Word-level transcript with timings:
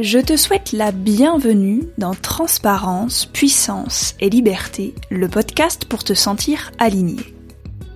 Je 0.00 0.18
te 0.18 0.34
souhaite 0.34 0.72
la 0.72 0.92
bienvenue 0.92 1.82
dans 1.98 2.14
Transparence, 2.14 3.26
Puissance 3.26 4.14
et 4.18 4.30
Liberté, 4.30 4.94
le 5.10 5.28
podcast 5.28 5.84
pour 5.84 6.04
te 6.04 6.14
sentir 6.14 6.72
aligné. 6.78 7.18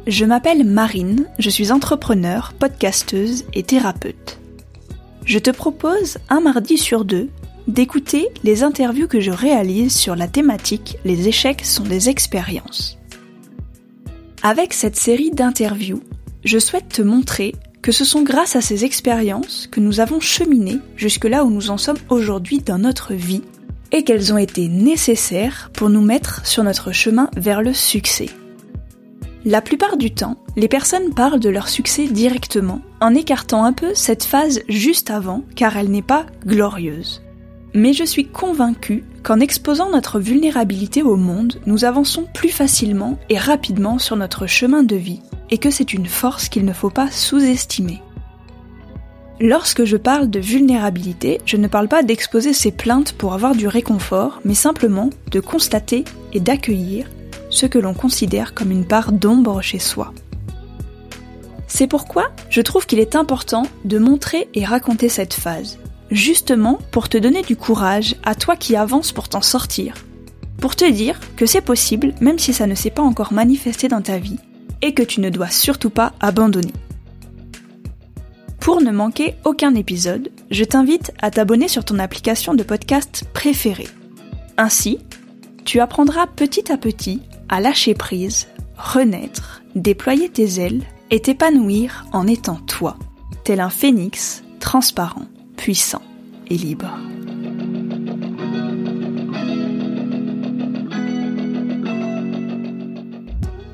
Je 0.06 0.26
m'appelle 0.26 0.64
Marine, 0.64 1.24
je 1.38 1.48
suis 1.48 1.72
entrepreneur, 1.72 2.52
podcasteuse 2.58 3.46
et 3.54 3.62
thérapeute. 3.62 4.38
Je 5.24 5.38
te 5.38 5.50
propose 5.50 6.18
un 6.28 6.42
mardi 6.42 6.76
sur 6.76 7.06
deux 7.06 7.30
d'écouter 7.68 8.28
les 8.42 8.64
interviews 8.64 9.08
que 9.08 9.20
je 9.20 9.30
réalise 9.30 9.96
sur 9.96 10.14
la 10.14 10.28
thématique 10.28 10.98
Les 11.06 11.26
échecs 11.26 11.64
sont 11.64 11.84
des 11.84 12.10
expériences. 12.10 12.98
Avec 14.42 14.74
cette 14.74 14.96
série 14.96 15.30
d'interviews, 15.30 16.02
je 16.44 16.58
souhaite 16.58 16.90
te 16.90 17.00
montrer 17.00 17.54
que 17.84 17.92
ce 17.92 18.06
sont 18.06 18.22
grâce 18.22 18.56
à 18.56 18.62
ces 18.62 18.86
expériences 18.86 19.68
que 19.70 19.78
nous 19.78 20.00
avons 20.00 20.18
cheminé 20.18 20.78
jusque 20.96 21.26
là 21.26 21.44
où 21.44 21.50
nous 21.50 21.68
en 21.68 21.76
sommes 21.76 21.98
aujourd'hui 22.08 22.60
dans 22.60 22.78
notre 22.78 23.12
vie 23.12 23.42
et 23.92 24.04
qu'elles 24.04 24.32
ont 24.32 24.38
été 24.38 24.68
nécessaires 24.68 25.70
pour 25.74 25.90
nous 25.90 26.00
mettre 26.00 26.46
sur 26.46 26.64
notre 26.64 26.92
chemin 26.92 27.28
vers 27.36 27.60
le 27.60 27.74
succès. 27.74 28.30
La 29.44 29.60
plupart 29.60 29.98
du 29.98 30.14
temps, 30.14 30.38
les 30.56 30.66
personnes 30.66 31.12
parlent 31.12 31.40
de 31.40 31.50
leur 31.50 31.68
succès 31.68 32.06
directement, 32.06 32.80
en 33.02 33.14
écartant 33.14 33.66
un 33.66 33.74
peu 33.74 33.94
cette 33.94 34.24
phase 34.24 34.62
juste 34.66 35.10
avant, 35.10 35.44
car 35.54 35.76
elle 35.76 35.90
n'est 35.90 36.00
pas 36.00 36.24
glorieuse. 36.46 37.23
Mais 37.76 37.92
je 37.92 38.04
suis 38.04 38.26
convaincue 38.26 39.02
qu'en 39.24 39.40
exposant 39.40 39.90
notre 39.90 40.20
vulnérabilité 40.20 41.02
au 41.02 41.16
monde, 41.16 41.60
nous 41.66 41.84
avançons 41.84 42.24
plus 42.32 42.50
facilement 42.50 43.18
et 43.28 43.36
rapidement 43.36 43.98
sur 43.98 44.14
notre 44.14 44.46
chemin 44.46 44.84
de 44.84 44.94
vie, 44.94 45.20
et 45.50 45.58
que 45.58 45.70
c'est 45.70 45.92
une 45.92 46.06
force 46.06 46.48
qu'il 46.48 46.64
ne 46.64 46.72
faut 46.72 46.90
pas 46.90 47.10
sous-estimer. 47.10 48.00
Lorsque 49.40 49.84
je 49.84 49.96
parle 49.96 50.30
de 50.30 50.38
vulnérabilité, 50.38 51.40
je 51.44 51.56
ne 51.56 51.66
parle 51.66 51.88
pas 51.88 52.04
d'exposer 52.04 52.52
ses 52.52 52.70
plaintes 52.70 53.12
pour 53.14 53.34
avoir 53.34 53.56
du 53.56 53.66
réconfort, 53.66 54.40
mais 54.44 54.54
simplement 54.54 55.10
de 55.32 55.40
constater 55.40 56.04
et 56.32 56.38
d'accueillir 56.38 57.10
ce 57.50 57.66
que 57.66 57.80
l'on 57.80 57.94
considère 57.94 58.54
comme 58.54 58.70
une 58.70 58.86
part 58.86 59.10
d'ombre 59.10 59.60
chez 59.60 59.80
soi. 59.80 60.14
C'est 61.66 61.88
pourquoi 61.88 62.30
je 62.50 62.60
trouve 62.60 62.86
qu'il 62.86 63.00
est 63.00 63.16
important 63.16 63.64
de 63.84 63.98
montrer 63.98 64.48
et 64.54 64.64
raconter 64.64 65.08
cette 65.08 65.34
phase, 65.34 65.78
justement 66.10 66.78
pour 66.90 67.08
te 67.08 67.18
donner 67.18 67.42
du 67.42 67.56
courage 67.56 68.16
à 68.24 68.34
toi 68.34 68.56
qui 68.56 68.76
avances 68.76 69.12
pour 69.12 69.28
t'en 69.28 69.42
sortir, 69.42 69.94
pour 70.58 70.76
te 70.76 70.90
dire 70.90 71.18
que 71.36 71.46
c'est 71.46 71.60
possible 71.60 72.14
même 72.20 72.38
si 72.38 72.52
ça 72.52 72.66
ne 72.66 72.74
s'est 72.74 72.90
pas 72.90 73.02
encore 73.02 73.32
manifesté 73.32 73.88
dans 73.88 74.02
ta 74.02 74.18
vie, 74.18 74.38
et 74.82 74.92
que 74.92 75.02
tu 75.02 75.20
ne 75.20 75.30
dois 75.30 75.48
surtout 75.48 75.90
pas 75.90 76.12
abandonner. 76.20 76.72
Pour 78.60 78.80
ne 78.80 78.90
manquer 78.90 79.34
aucun 79.44 79.74
épisode, 79.74 80.30
je 80.50 80.64
t'invite 80.64 81.12
à 81.20 81.30
t'abonner 81.30 81.68
sur 81.68 81.84
ton 81.84 81.98
application 81.98 82.54
de 82.54 82.62
podcast 82.62 83.24
préférée. 83.32 83.88
Ainsi, 84.56 84.98
tu 85.64 85.80
apprendras 85.80 86.26
petit 86.26 86.72
à 86.72 86.76
petit 86.76 87.20
à 87.48 87.60
lâcher 87.60 87.94
prise, 87.94 88.48
renaître, 88.76 89.62
déployer 89.74 90.28
tes 90.28 90.60
ailes 90.60 90.82
et 91.10 91.20
t'épanouir 91.20 92.06
en 92.12 92.26
étant 92.26 92.56
toi, 92.56 92.96
tel 93.44 93.60
un 93.60 93.70
phénix 93.70 94.42
transparent, 94.60 95.26
puissant 95.56 96.02
et 96.48 96.56
libre. 96.56 96.98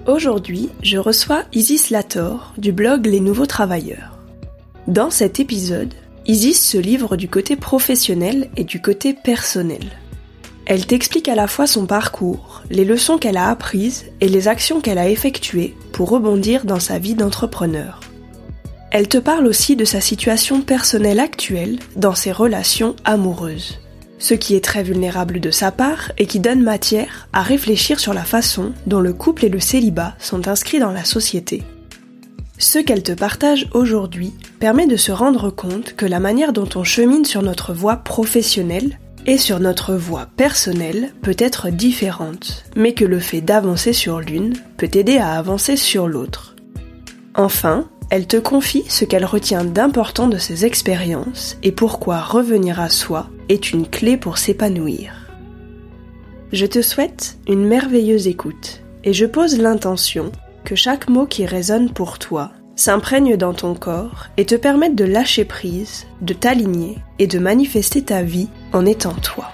Aujourd'hui, 0.07 0.69
je 0.83 0.99
reçois 0.99 1.45
Isis 1.53 1.91
Lator 1.91 2.53
du 2.59 2.73
blog 2.73 3.07
Les 3.07 3.21
Nouveaux 3.21 3.47
Travailleurs. 3.47 4.19
Dans 4.89 5.11
cet 5.11 5.41
épisode, 5.41 5.95
Isis 6.27 6.61
se 6.61 6.79
livre 6.79 7.17
du 7.17 7.29
côté 7.29 7.57
professionnel 7.57 8.51
et 8.57 8.65
du 8.65 8.81
côté 8.81 9.15
personnel. 9.15 9.85
Elle 10.67 10.87
t'explique 10.87 11.29
à 11.29 11.35
la 11.35 11.47
fois 11.47 11.67
son 11.67 11.87
parcours, 11.87 12.63
les 12.71 12.85
leçons 12.85 13.19
qu'elle 13.19 13.37
a 13.37 13.49
apprises 13.49 14.07
et 14.21 14.29
les 14.29 14.49
actions 14.49 14.81
qu'elle 14.81 14.99
a 14.99 15.09
effectuées 15.09 15.75
pour 15.93 16.11
rebondir 16.11 16.65
dans 16.65 16.81
sa 16.81 16.99
vie 16.99 17.15
d'entrepreneur. 17.15 18.01
Elle 18.91 19.09
te 19.09 19.19
parle 19.19 19.47
aussi 19.47 19.77
de 19.77 19.85
sa 19.85 20.01
situation 20.01 20.63
personnelle 20.63 21.21
actuelle 21.21 21.79
dans 21.97 22.15
ses 22.15 22.33
relations 22.33 22.97
amoureuses 23.05 23.79
ce 24.21 24.35
qui 24.35 24.55
est 24.55 24.65
très 24.65 24.85
vulnérable 24.85 25.41
de 25.41 25.51
sa 25.51 25.73
part 25.73 26.13
et 26.19 26.27
qui 26.27 26.39
donne 26.39 26.63
matière 26.63 27.29
à 27.33 27.43
réfléchir 27.43 27.99
sur 27.99 28.15
la 28.15 28.23
façon 28.23 28.73
dont 28.87 29.01
le 29.01 29.13
couple 29.13 29.47
et 29.47 29.49
le 29.49 29.59
célibat 29.59 30.15
sont 30.21 30.47
inscrits 30.47 30.79
dans 30.79 30.93
la 30.93 31.05
société. 31.05 31.65
Ce 32.59 32.79
qu'elle 32.79 33.03
te 33.03 33.13
partage 33.13 33.67
aujourd'hui 33.73 34.35
permet 34.61 34.87
de 34.87 34.97
se 34.97 35.11
rendre 35.11 35.51
compte 35.51 35.97
que 35.97 36.05
la 36.05 36.21
manière 36.21 36.53
dont 36.53 36.69
on 36.77 36.85
chemine 36.85 37.25
sur 37.25 37.43
notre 37.43 37.73
voie 37.73 37.97
professionnelle 37.97 38.99
et 39.27 39.39
sur 39.39 39.59
notre 39.59 39.95
voie 39.95 40.29
personnelle 40.37 41.15
peut 41.23 41.37
être 41.39 41.71
différente, 41.71 42.65
mais 42.77 42.93
que 42.93 43.07
le 43.07 43.19
fait 43.19 43.41
d'avancer 43.41 43.95
sur 43.95 44.21
l'une 44.21 44.55
peut 44.77 44.91
aider 44.93 45.17
à 45.17 45.33
avancer 45.39 45.77
sur 45.77 46.07
l'autre. 46.07 46.55
Enfin, 47.35 47.89
elle 48.11 48.27
te 48.27 48.37
confie 48.37 48.85
ce 48.89 49.05
qu'elle 49.05 49.25
retient 49.25 49.65
d'important 49.65 50.27
de 50.27 50.37
ses 50.37 50.65
expériences 50.65 51.57
et 51.63 51.73
pourquoi 51.73 52.21
revenir 52.21 52.81
à 52.81 52.89
soi 52.89 53.31
est 53.49 53.71
une 53.71 53.89
clé 53.89 54.17
pour 54.17 54.37
s'épanouir. 54.37 55.13
Je 56.53 56.67
te 56.67 56.83
souhaite 56.83 57.39
une 57.49 57.65
merveilleuse 57.67 58.27
écoute 58.27 58.83
et 59.05 59.13
je 59.13 59.27
pose 59.27 59.59
l'intention 59.59 60.33
que 60.65 60.75
chaque 60.75 61.09
mot 61.09 61.25
qui 61.27 61.47
résonne 61.47 61.91
pour 61.91 62.19
toi 62.19 62.51
s'imprègne 62.75 63.37
dans 63.37 63.53
ton 63.53 63.75
corps 63.75 64.27
et 64.39 64.47
te 64.47 64.55
permette 64.55 64.97
de 64.97 65.05
lâcher 65.05 65.45
prise, 65.45 66.07
de 66.23 66.33
t'aligner 66.33 66.99
et 67.19 67.27
de 67.27 67.39
manifester 67.39 68.03
ta 68.03 68.23
vie 68.23 68.49
en 68.73 68.87
étant 68.87 69.13
toi. 69.13 69.51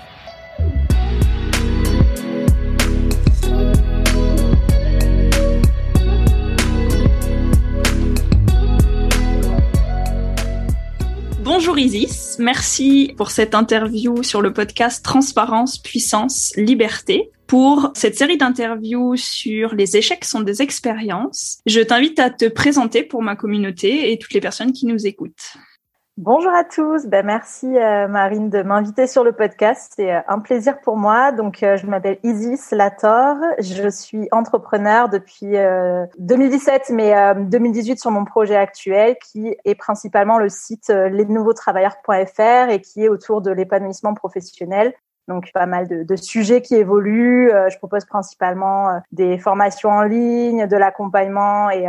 Bonjour 11.59 11.79
Isis, 11.79 12.37
merci 12.39 13.15
pour 13.17 13.31
cette 13.31 13.55
interview 13.55 14.23
sur 14.23 14.43
le 14.43 14.53
podcast 14.53 15.03
Transparence, 15.03 15.79
Puissance, 15.79 16.53
Liberté. 16.59 17.31
Pour 17.47 17.93
cette 17.95 18.19
série 18.19 18.37
d'interviews 18.37 19.17
sur 19.17 19.75
les 19.75 19.97
échecs 19.97 20.27
sont 20.27 20.43
des 20.43 20.61
expériences, 20.61 21.61
je 21.65 21.81
t'invite 21.81 22.19
à 22.19 22.29
te 22.29 22.45
présenter 22.45 23.05
pour 23.05 23.23
ma 23.23 23.37
communauté 23.37 24.13
et 24.13 24.19
toutes 24.19 24.35
les 24.35 24.43
personnes 24.43 24.73
qui 24.73 24.85
nous 24.85 25.07
écoutent. 25.07 25.55
Bonjour 26.19 26.51
à 26.51 26.65
tous. 26.65 27.05
Ben, 27.05 27.27
merci 27.27 27.67
euh, 27.77 28.09
Marine 28.09 28.49
de 28.49 28.63
m'inviter 28.63 29.07
sur 29.07 29.23
le 29.23 29.33
podcast. 29.33 29.93
C'est 29.97 30.15
euh, 30.15 30.21
un 30.29 30.39
plaisir 30.39 30.81
pour 30.81 30.97
moi. 30.97 31.31
Donc 31.31 31.63
euh, 31.63 31.77
je 31.77 31.87
m'appelle 31.87 32.19
Isis 32.23 32.71
Lator. 32.71 33.37
Je 33.59 33.91
suis 33.91 34.27
entrepreneur 34.33 35.11
depuis 35.11 35.53
2017 36.19 36.89
mais 36.95 37.35
2018 37.35 38.01
sur 38.01 38.11
mon 38.11 38.25
projet 38.25 38.57
actuel 38.57 39.17
qui 39.31 39.55
est 39.67 39.75
principalement 39.75 40.39
le 40.39 40.49
site 40.49 40.89
lesnouveautravailleurs.fr 40.89 42.71
et 42.71 42.81
qui 42.81 43.05
est 43.05 43.11
autour 43.11 43.43
de 43.43 43.51
l'épanouissement 43.51 44.15
professionnel. 44.15 44.95
Donc 45.29 45.53
pas 45.53 45.67
mal 45.67 45.87
de, 45.87 46.03
de 46.03 46.17
sujets 46.17 46.63
qui 46.63 46.77
évoluent. 46.77 47.51
je 47.51 47.77
propose 47.77 48.07
principalement 48.07 49.03
des 49.13 49.37
formations 49.37 49.91
en 49.91 50.03
ligne, 50.03 50.67
de 50.67 50.77
l'accompagnement 50.79 51.69
et, 51.69 51.87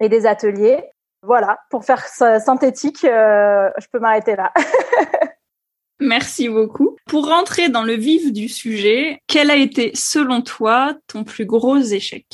et 0.00 0.08
des 0.08 0.26
ateliers. 0.26 0.82
Voilà, 1.22 1.58
pour 1.70 1.84
faire 1.84 2.04
synthétique, 2.06 3.04
euh, 3.04 3.70
je 3.78 3.86
peux 3.92 4.00
m'arrêter 4.00 4.34
là. 4.34 4.52
Merci 6.00 6.48
beaucoup. 6.48 6.96
Pour 7.06 7.28
rentrer 7.28 7.68
dans 7.68 7.84
le 7.84 7.92
vif 7.92 8.32
du 8.32 8.48
sujet, 8.48 9.20
quel 9.28 9.50
a 9.50 9.56
été, 9.56 9.92
selon 9.94 10.40
toi, 10.40 10.94
ton 11.06 11.22
plus 11.22 11.46
gros 11.46 11.76
échec? 11.76 12.26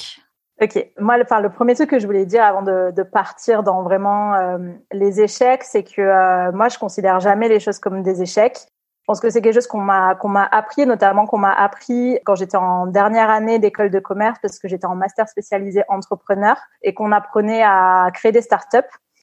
Ok, 0.61 0.89
moi, 0.99 1.17
enfin, 1.23 1.41
le 1.41 1.51
premier 1.51 1.75
truc 1.75 1.91
que 1.91 1.99
je 1.99 2.07
voulais 2.07 2.27
dire 2.27 2.43
avant 2.43 2.63
de, 2.63 2.91
de 2.91 3.03
partir 3.03 3.63
dans 3.63 3.83
vraiment 3.83 4.35
euh, 4.35 4.59
les 4.91 5.21
échecs, 5.21 5.63
c'est 5.63 5.85
que 5.85 6.01
euh, 6.01 6.51
moi, 6.53 6.69
je 6.69 6.79
considère 6.79 7.21
jamais 7.21 7.49
les 7.49 7.61
choses 7.61 7.79
comme 7.79 8.03
des 8.03 8.23
échecs. 8.23 8.67
Je 9.09 9.13
pense 9.15 9.21
que 9.21 9.31
c'est 9.31 9.41
quelque 9.41 9.55
chose 9.55 9.67
qu'on 9.67 9.81
m'a 9.81 10.17
qu'on 10.17 10.29
m'a 10.29 10.45
appris, 10.45 10.85
notamment 10.85 11.25
qu'on 11.25 11.39
m'a 11.39 11.55
appris 11.55 12.19
quand 12.27 12.35
j'étais 12.35 12.59
en 12.59 12.87
dernière 12.87 13.31
année 13.31 13.59
d'école 13.59 13.89
de 13.89 14.01
commerce, 14.01 14.39
parce 14.43 14.59
que 14.59 14.69
j'étais 14.69 14.85
en 14.85 14.97
master 14.97 15.27
spécialisé 15.31 15.83
entrepreneur 15.89 16.59
et 16.83 16.93
qu'on 16.93 17.11
apprenait 17.11 17.63
à 17.65 18.11
créer 18.13 18.33
des 18.33 18.43
startups. 18.43 18.77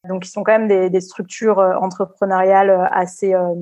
Donc, 0.06 0.26
ils 0.26 0.32
sont 0.32 0.42
quand 0.42 0.58
même 0.58 0.90
des, 0.90 1.02
structures 1.02 1.60
euh, 1.60 1.76
entrepreneuriales 1.76 2.72
euh, 2.72 2.86
assez 2.90 3.36
euh, 3.36 3.54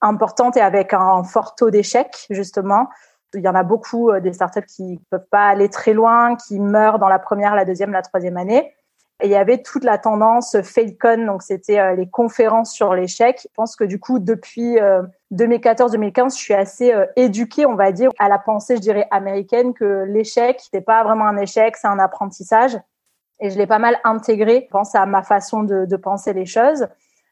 importantes 0.00 0.56
et 0.56 0.62
avec 0.62 0.94
un 0.94 1.22
fort 1.24 1.54
taux 1.54 1.68
d'échec, 1.68 2.26
justement. 2.30 2.88
Il 3.34 3.42
y 3.42 3.48
en 3.48 3.54
a 3.54 3.62
beaucoup 3.62 4.10
des 4.18 4.32
startups 4.32 4.64
qui 4.64 4.98
peuvent 5.10 5.28
pas 5.30 5.46
aller 5.46 5.68
très 5.68 5.92
loin, 5.92 6.36
qui 6.36 6.58
meurent 6.58 6.98
dans 6.98 7.08
la 7.08 7.18
première, 7.18 7.54
la 7.54 7.66
deuxième, 7.66 7.92
la 7.92 8.00
troisième 8.00 8.38
année. 8.38 8.74
Il 9.24 9.30
y 9.30 9.34
avait 9.34 9.62
toute 9.62 9.84
la 9.84 9.96
tendance 9.96 10.60
Failcon, 10.62 11.24
donc 11.24 11.42
c'était 11.42 11.78
euh, 11.78 11.94
les 11.94 12.08
conférences 12.08 12.72
sur 12.72 12.94
l'échec. 12.94 13.40
Je 13.42 13.54
pense 13.54 13.74
que 13.74 13.84
du 13.84 13.98
coup, 13.98 14.18
depuis 14.18 14.76
2014-2015, 15.32 16.20
euh, 16.20 16.28
je 16.28 16.34
suis 16.34 16.52
assez 16.52 16.92
euh, 16.92 17.06
éduquée, 17.16 17.64
on 17.64 17.76
va 17.76 17.92
dire, 17.92 18.10
à 18.18 18.28
la 18.28 18.38
pensée, 18.38 18.76
je 18.76 18.82
dirais, 18.82 19.08
américaine, 19.10 19.72
que 19.72 20.04
l'échec, 20.06 20.60
c'est 20.70 20.82
pas 20.82 21.02
vraiment 21.02 21.26
un 21.26 21.38
échec, 21.38 21.76
c'est 21.78 21.86
un 21.88 21.98
apprentissage. 21.98 22.78
Et 23.40 23.48
je 23.48 23.58
l'ai 23.58 23.66
pas 23.66 23.78
mal 23.78 23.98
intégré, 24.04 24.64
je 24.66 24.70
pense 24.70 24.94
à 24.94 25.06
ma 25.06 25.22
façon 25.22 25.62
de, 25.62 25.86
de 25.86 25.96
penser 25.96 26.34
les 26.34 26.46
choses. 26.46 26.86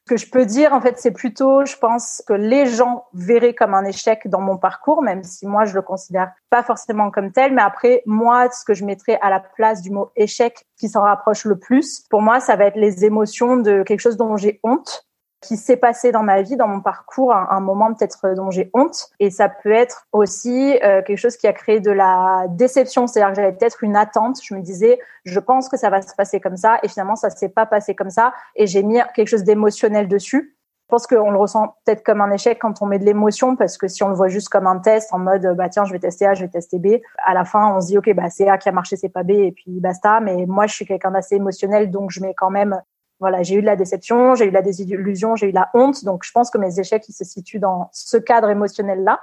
Ce 0.06 0.14
que 0.14 0.20
je 0.20 0.30
peux 0.30 0.44
dire, 0.44 0.74
en 0.74 0.82
fait, 0.82 0.98
c'est 0.98 1.12
plutôt, 1.12 1.64
je 1.64 1.76
pense 1.78 2.22
que 2.26 2.34
les 2.34 2.66
gens 2.66 3.06
verraient 3.14 3.54
comme 3.54 3.72
un 3.72 3.86
échec 3.86 4.28
dans 4.28 4.42
mon 4.42 4.58
parcours, 4.58 5.02
même 5.02 5.24
si 5.24 5.46
moi, 5.46 5.64
je 5.64 5.74
le 5.74 5.80
considère 5.80 6.32
pas 6.50 6.62
forcément 6.62 7.10
comme 7.10 7.32
tel. 7.32 7.54
Mais 7.54 7.62
après, 7.62 8.02
moi, 8.04 8.50
ce 8.50 8.66
que 8.66 8.74
je 8.74 8.84
mettrais 8.84 9.18
à 9.22 9.30
la 9.30 9.40
place 9.40 9.80
du 9.80 9.90
mot 9.90 10.10
échec 10.14 10.66
qui 10.78 10.90
s'en 10.90 11.00
rapproche 11.00 11.46
le 11.46 11.58
plus, 11.58 12.04
pour 12.10 12.20
moi, 12.20 12.38
ça 12.40 12.54
va 12.54 12.66
être 12.66 12.76
les 12.76 13.06
émotions 13.06 13.56
de 13.56 13.82
quelque 13.82 14.00
chose 14.00 14.18
dont 14.18 14.36
j'ai 14.36 14.60
honte 14.62 15.06
qui 15.44 15.56
s'est 15.56 15.76
passé 15.76 16.10
dans 16.10 16.22
ma 16.22 16.42
vie, 16.42 16.56
dans 16.56 16.68
mon 16.68 16.80
parcours, 16.80 17.32
un, 17.34 17.60
moment 17.60 17.92
peut-être 17.92 18.34
dont 18.34 18.50
j'ai 18.50 18.70
honte. 18.74 19.10
Et 19.20 19.30
ça 19.30 19.48
peut 19.48 19.72
être 19.72 20.06
aussi 20.12 20.78
euh, 20.82 21.02
quelque 21.02 21.18
chose 21.18 21.36
qui 21.36 21.46
a 21.46 21.52
créé 21.52 21.80
de 21.80 21.90
la 21.90 22.46
déception, 22.48 23.06
c'est-à-dire 23.06 23.34
que 23.34 23.40
j'avais 23.40 23.56
peut-être 23.56 23.84
une 23.84 23.96
attente. 23.96 24.38
Je 24.42 24.54
me 24.54 24.60
disais, 24.60 24.98
je 25.24 25.38
pense 25.40 25.68
que 25.68 25.76
ça 25.76 25.90
va 25.90 26.02
se 26.02 26.14
passer 26.14 26.40
comme 26.40 26.56
ça, 26.56 26.78
et 26.82 26.88
finalement 26.88 27.16
ça 27.16 27.30
s'est 27.30 27.48
pas 27.48 27.66
passé 27.66 27.94
comme 27.94 28.10
ça, 28.10 28.32
et 28.56 28.66
j'ai 28.66 28.82
mis 28.82 29.00
quelque 29.14 29.28
chose 29.28 29.44
d'émotionnel 29.44 30.08
dessus. 30.08 30.56
Je 30.84 30.88
pense 30.88 31.06
qu'on 31.06 31.30
le 31.30 31.38
ressent 31.38 31.76
peut-être 31.84 32.04
comme 32.04 32.20
un 32.20 32.30
échec 32.30 32.58
quand 32.60 32.82
on 32.82 32.86
met 32.86 32.98
de 32.98 33.04
l'émotion, 33.04 33.56
parce 33.56 33.78
que 33.78 33.88
si 33.88 34.02
on 34.02 34.08
le 34.08 34.14
voit 34.14 34.28
juste 34.28 34.48
comme 34.48 34.66
un 34.66 34.78
test, 34.78 35.12
en 35.12 35.18
mode 35.18 35.54
bah 35.56 35.68
tiens 35.68 35.84
je 35.84 35.92
vais 35.92 35.98
tester 35.98 36.26
A, 36.26 36.34
je 36.34 36.42
vais 36.44 36.50
tester 36.50 36.78
B, 36.78 37.00
à 37.24 37.32
la 37.32 37.44
fin 37.44 37.74
on 37.74 37.80
se 37.80 37.86
dit 37.86 37.98
ok 37.98 38.14
bah 38.14 38.28
c'est 38.28 38.48
A 38.48 38.58
qui 38.58 38.68
a 38.68 38.72
marché, 38.72 38.96
c'est 38.96 39.08
pas 39.08 39.22
B, 39.22 39.30
et 39.30 39.52
puis 39.52 39.80
basta. 39.80 40.20
Mais 40.20 40.44
moi 40.46 40.66
je 40.66 40.74
suis 40.74 40.86
quelqu'un 40.86 41.10
d'assez 41.10 41.36
émotionnel, 41.36 41.90
donc 41.90 42.10
je 42.10 42.20
mets 42.20 42.34
quand 42.34 42.50
même 42.50 42.80
voilà, 43.24 43.42
j'ai 43.42 43.54
eu 43.54 43.62
de 43.62 43.66
la 43.66 43.74
déception, 43.74 44.34
j'ai 44.34 44.44
eu 44.44 44.50
de 44.50 44.54
la 44.54 44.60
désillusion, 44.60 45.34
j'ai 45.34 45.46
eu 45.46 45.50
de 45.50 45.54
la 45.54 45.70
honte. 45.72 46.04
Donc, 46.04 46.24
je 46.24 46.30
pense 46.30 46.50
que 46.50 46.58
mes 46.58 46.78
échecs, 46.78 47.08
ils 47.08 47.14
se 47.14 47.24
situent 47.24 47.58
dans 47.58 47.88
ce 47.90 48.18
cadre 48.18 48.50
émotionnel-là. 48.50 49.18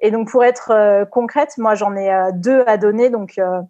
Et 0.00 0.10
donc, 0.10 0.30
pour 0.30 0.42
être 0.42 0.70
euh, 0.70 1.04
concrète, 1.04 1.58
moi, 1.58 1.74
j'en 1.74 1.94
ai 1.94 2.10
euh, 2.10 2.30
deux 2.32 2.64
à 2.66 2.78
donner. 2.78 3.10
Donc, 3.10 3.34
euh, 3.36 3.60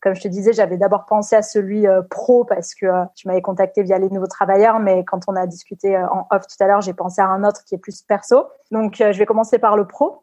comme 0.00 0.14
je 0.14 0.22
te 0.22 0.28
disais, 0.28 0.54
j'avais 0.54 0.78
d'abord 0.78 1.04
pensé 1.04 1.36
à 1.36 1.42
celui 1.42 1.84
pro 2.08 2.46
parce 2.46 2.74
que 2.74 2.86
tu 3.14 3.28
m'avais 3.28 3.42
contacté 3.42 3.82
via 3.82 3.98
les 3.98 4.08
nouveaux 4.08 4.26
travailleurs, 4.26 4.78
mais 4.78 5.04
quand 5.04 5.20
on 5.28 5.36
a 5.36 5.46
discuté 5.46 5.98
en 5.98 6.26
off 6.30 6.46
tout 6.46 6.64
à 6.64 6.66
l'heure, 6.66 6.80
j'ai 6.80 6.94
pensé 6.94 7.20
à 7.20 7.26
un 7.26 7.44
autre 7.44 7.62
qui 7.64 7.74
est 7.74 7.78
plus 7.78 8.00
perso. 8.00 8.46
Donc, 8.70 8.96
je 8.98 9.18
vais 9.18 9.26
commencer 9.26 9.58
par 9.58 9.76
le 9.76 9.86
pro. 9.86 10.22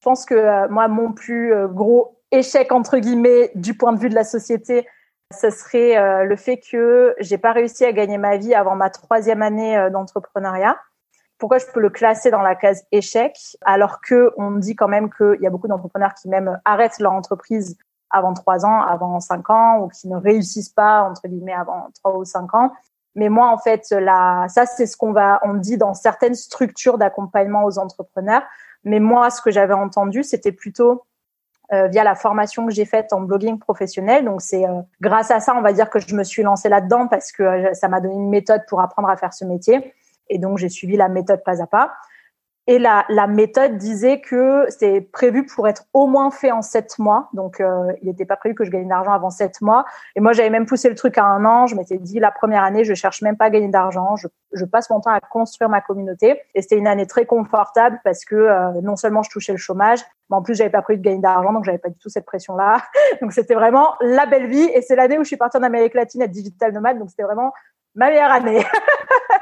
Je 0.00 0.04
pense 0.08 0.24
que 0.24 0.66
moi, 0.68 0.88
mon 0.88 1.12
plus 1.12 1.54
gros 1.68 2.20
échec 2.32 2.72
entre 2.72 2.98
guillemets 2.98 3.50
du 3.54 3.74
point 3.76 3.92
de 3.92 3.98
vue 3.98 4.10
de 4.10 4.14
la 4.14 4.24
société, 4.24 4.86
ce 5.32 5.50
serait 5.50 5.98
euh, 5.98 6.24
le 6.24 6.36
fait 6.36 6.58
que 6.58 7.14
j'ai 7.18 7.38
pas 7.38 7.52
réussi 7.52 7.84
à 7.84 7.92
gagner 7.92 8.18
ma 8.18 8.36
vie 8.36 8.54
avant 8.54 8.76
ma 8.76 8.90
troisième 8.90 9.42
année 9.42 9.76
euh, 9.76 9.90
d'entrepreneuriat. 9.90 10.78
Pourquoi 11.38 11.58
je 11.58 11.66
peux 11.66 11.80
le 11.80 11.90
classer 11.90 12.30
dans 12.30 12.40
la 12.42 12.54
case 12.54 12.84
échec 12.90 13.36
alors 13.62 14.00
que 14.00 14.32
on 14.36 14.52
dit 14.52 14.74
quand 14.74 14.88
même 14.88 15.10
qu'il 15.10 15.40
y 15.40 15.46
a 15.46 15.50
beaucoup 15.50 15.68
d'entrepreneurs 15.68 16.14
qui 16.14 16.28
même 16.28 16.58
arrêtent 16.64 16.98
leur 16.98 17.12
entreprise 17.12 17.76
avant 18.10 18.32
trois 18.32 18.64
ans, 18.64 18.80
avant 18.80 19.20
cinq 19.20 19.50
ans, 19.50 19.80
ou 19.80 19.88
qui 19.88 20.08
ne 20.08 20.16
réussissent 20.16 20.70
pas 20.70 21.02
entre 21.02 21.28
guillemets 21.28 21.52
avant 21.52 21.90
trois 22.02 22.16
ou 22.16 22.24
cinq 22.24 22.54
ans. 22.54 22.72
Mais 23.14 23.28
moi, 23.28 23.48
en 23.48 23.58
fait, 23.58 23.90
là, 23.90 24.48
ça 24.48 24.64
c'est 24.64 24.86
ce 24.86 24.96
qu'on 24.96 25.12
va, 25.12 25.40
on 25.42 25.54
dit 25.54 25.76
dans 25.76 25.94
certaines 25.94 26.34
structures 26.34 26.98
d'accompagnement 26.98 27.64
aux 27.64 27.78
entrepreneurs. 27.78 28.42
Mais 28.84 28.98
moi, 28.98 29.30
ce 29.30 29.42
que 29.42 29.50
j'avais 29.50 29.74
entendu, 29.74 30.22
c'était 30.22 30.52
plutôt 30.52 31.04
euh, 31.72 31.86
via 31.88 32.02
la 32.02 32.14
formation 32.14 32.66
que 32.66 32.72
j'ai 32.72 32.86
faite 32.86 33.12
en 33.12 33.20
blogging 33.20 33.58
professionnel. 33.58 34.24
Donc 34.24 34.40
c'est 34.40 34.64
euh, 34.64 34.80
grâce 35.02 35.30
à 35.30 35.38
ça, 35.38 35.54
on 35.54 35.60
va 35.60 35.74
dire 35.74 35.90
que 35.90 35.98
je 35.98 36.14
me 36.14 36.24
suis 36.24 36.42
lancée 36.42 36.70
là-dedans 36.70 37.08
parce 37.08 37.30
que 37.30 37.42
euh, 37.42 37.74
ça 37.74 37.88
m'a 37.88 38.00
donné 38.00 38.14
une 38.14 38.30
méthode 38.30 38.62
pour 38.68 38.80
apprendre 38.80 39.10
à 39.10 39.16
faire 39.18 39.34
ce 39.34 39.44
métier. 39.44 39.92
Et 40.30 40.38
donc 40.38 40.56
j'ai 40.56 40.70
suivi 40.70 40.96
la 40.96 41.08
méthode 41.08 41.42
pas 41.44 41.62
à 41.62 41.66
pas. 41.66 41.92
Et 42.70 42.78
la, 42.78 43.06
la 43.08 43.26
méthode 43.26 43.78
disait 43.78 44.20
que 44.20 44.66
c'est 44.68 45.00
prévu 45.00 45.46
pour 45.46 45.66
être 45.68 45.84
au 45.94 46.06
moins 46.06 46.30
fait 46.30 46.52
en 46.52 46.60
sept 46.60 46.98
mois. 46.98 47.30
Donc, 47.32 47.62
euh, 47.62 47.90
il 48.02 48.08
n'était 48.08 48.26
pas 48.26 48.36
prévu 48.36 48.54
que 48.54 48.62
je 48.62 48.70
gagne 48.70 48.84
de 48.84 48.90
l'argent 48.90 49.12
avant 49.12 49.30
sept 49.30 49.62
mois. 49.62 49.86
Et 50.14 50.20
moi, 50.20 50.34
j'avais 50.34 50.50
même 50.50 50.66
poussé 50.66 50.90
le 50.90 50.94
truc 50.94 51.16
à 51.16 51.24
un 51.24 51.46
an. 51.46 51.66
Je 51.66 51.74
m'étais 51.74 51.96
dit, 51.96 52.20
la 52.20 52.30
première 52.30 52.62
année, 52.62 52.84
je 52.84 52.92
cherche 52.92 53.22
même 53.22 53.38
pas 53.38 53.46
à 53.46 53.50
gagner 53.50 53.68
d'argent. 53.68 54.16
Je, 54.16 54.28
je, 54.52 54.66
passe 54.66 54.90
mon 54.90 55.00
temps 55.00 55.12
à 55.12 55.20
construire 55.20 55.70
ma 55.70 55.80
communauté. 55.80 56.42
Et 56.54 56.60
c'était 56.60 56.76
une 56.76 56.86
année 56.86 57.06
très 57.06 57.24
confortable 57.24 58.02
parce 58.04 58.26
que 58.26 58.34
euh, 58.34 58.82
non 58.82 58.96
seulement 58.96 59.22
je 59.22 59.30
touchais 59.30 59.52
le 59.52 59.58
chômage, 59.58 60.00
mais 60.28 60.36
en 60.36 60.42
plus, 60.42 60.54
j'avais 60.54 60.68
pas 60.68 60.82
prévu 60.82 60.98
de 60.98 61.04
gagner 61.04 61.22
d'argent. 61.22 61.54
Donc, 61.54 61.64
j'avais 61.64 61.78
pas 61.78 61.88
du 61.88 61.98
tout 61.98 62.10
cette 62.10 62.26
pression-là. 62.26 62.82
donc, 63.22 63.32
c'était 63.32 63.54
vraiment 63.54 63.94
la 64.02 64.26
belle 64.26 64.46
vie. 64.46 64.68
Et 64.74 64.82
c'est 64.82 64.94
l'année 64.94 65.16
où 65.16 65.22
je 65.22 65.28
suis 65.28 65.38
partie 65.38 65.56
en 65.56 65.62
Amérique 65.62 65.94
latine 65.94 66.20
être 66.20 66.30
digital 66.30 66.74
nomade. 66.74 66.98
Donc, 66.98 67.08
c'était 67.08 67.22
vraiment 67.22 67.50
ma 67.94 68.10
meilleure 68.10 68.30
année. 68.30 68.62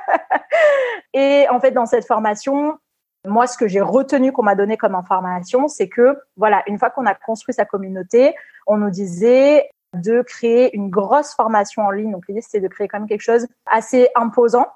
et 1.13 1.49
en 1.51 1.59
fait, 1.59 1.73
dans 1.73 1.87
cette 1.87 2.07
formation, 2.07 2.79
moi, 3.27 3.47
ce 3.47 3.59
que 3.59 3.69
j'ai 3.69 3.81
retenu 3.81 4.33
qu'on 4.33 4.43
m'a 4.43 4.55
donné 4.55 4.77
comme 4.77 4.95
information, 4.95 5.69
c'est 5.69 5.89
que, 5.89 6.19
voilà, 6.37 6.63
une 6.67 6.79
fois 6.79 6.91
qu'on 6.91 7.07
a 7.07 7.15
construit 7.15 7.55
sa 7.55 7.65
communauté, 7.65 8.35
on 8.67 8.77
nous 8.77 8.91
disait 8.91 9.71
de 9.95 10.23
créer 10.23 10.75
une 10.75 10.91
grosse 10.91 11.35
formation 11.35 11.83
en 11.83 11.91
ligne. 11.91 12.13
Donc, 12.13 12.25
l'idée, 12.29 12.41
c'était 12.41 12.61
de 12.61 12.69
créer 12.69 12.89
quand 12.89 12.99
même 12.99 13.09
quelque 13.09 13.23
chose 13.23 13.47
assez 13.67 14.09
imposant, 14.15 14.67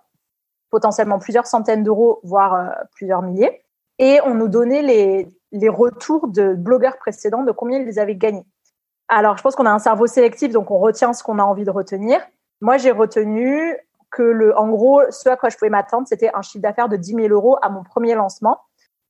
potentiellement 0.70 1.18
plusieurs 1.18 1.46
centaines 1.46 1.82
d'euros, 1.82 2.20
voire 2.22 2.54
euh, 2.54 2.68
plusieurs 2.94 3.22
milliers. 3.22 3.62
Et 3.98 4.20
on 4.24 4.34
nous 4.34 4.48
donnait 4.48 4.82
les, 4.82 5.28
les 5.52 5.68
retours 5.68 6.28
de 6.28 6.54
blogueurs 6.54 6.96
précédents 6.98 7.42
de 7.42 7.52
combien 7.52 7.80
ils 7.80 7.98
avaient 7.98 8.16
gagné. 8.16 8.44
Alors, 9.08 9.36
je 9.36 9.42
pense 9.42 9.56
qu'on 9.56 9.66
a 9.66 9.72
un 9.72 9.78
cerveau 9.80 10.06
sélectif, 10.06 10.52
donc 10.52 10.70
on 10.70 10.78
retient 10.78 11.12
ce 11.12 11.22
qu'on 11.22 11.38
a 11.38 11.42
envie 11.42 11.64
de 11.64 11.70
retenir. 11.70 12.20
Moi, 12.60 12.78
j'ai 12.78 12.92
retenu 12.92 13.76
que 14.10 14.22
le, 14.22 14.56
en 14.56 14.68
gros, 14.68 15.02
ce 15.10 15.28
à 15.28 15.36
quoi 15.36 15.48
je 15.48 15.56
pouvais 15.56 15.70
m'attendre, 15.70 16.06
c'était 16.08 16.30
un 16.34 16.42
chiffre 16.42 16.62
d'affaires 16.62 16.88
de 16.88 16.96
10 16.96 17.14
000 17.14 17.28
euros 17.28 17.56
à 17.62 17.68
mon 17.68 17.82
premier 17.82 18.14
lancement, 18.14 18.60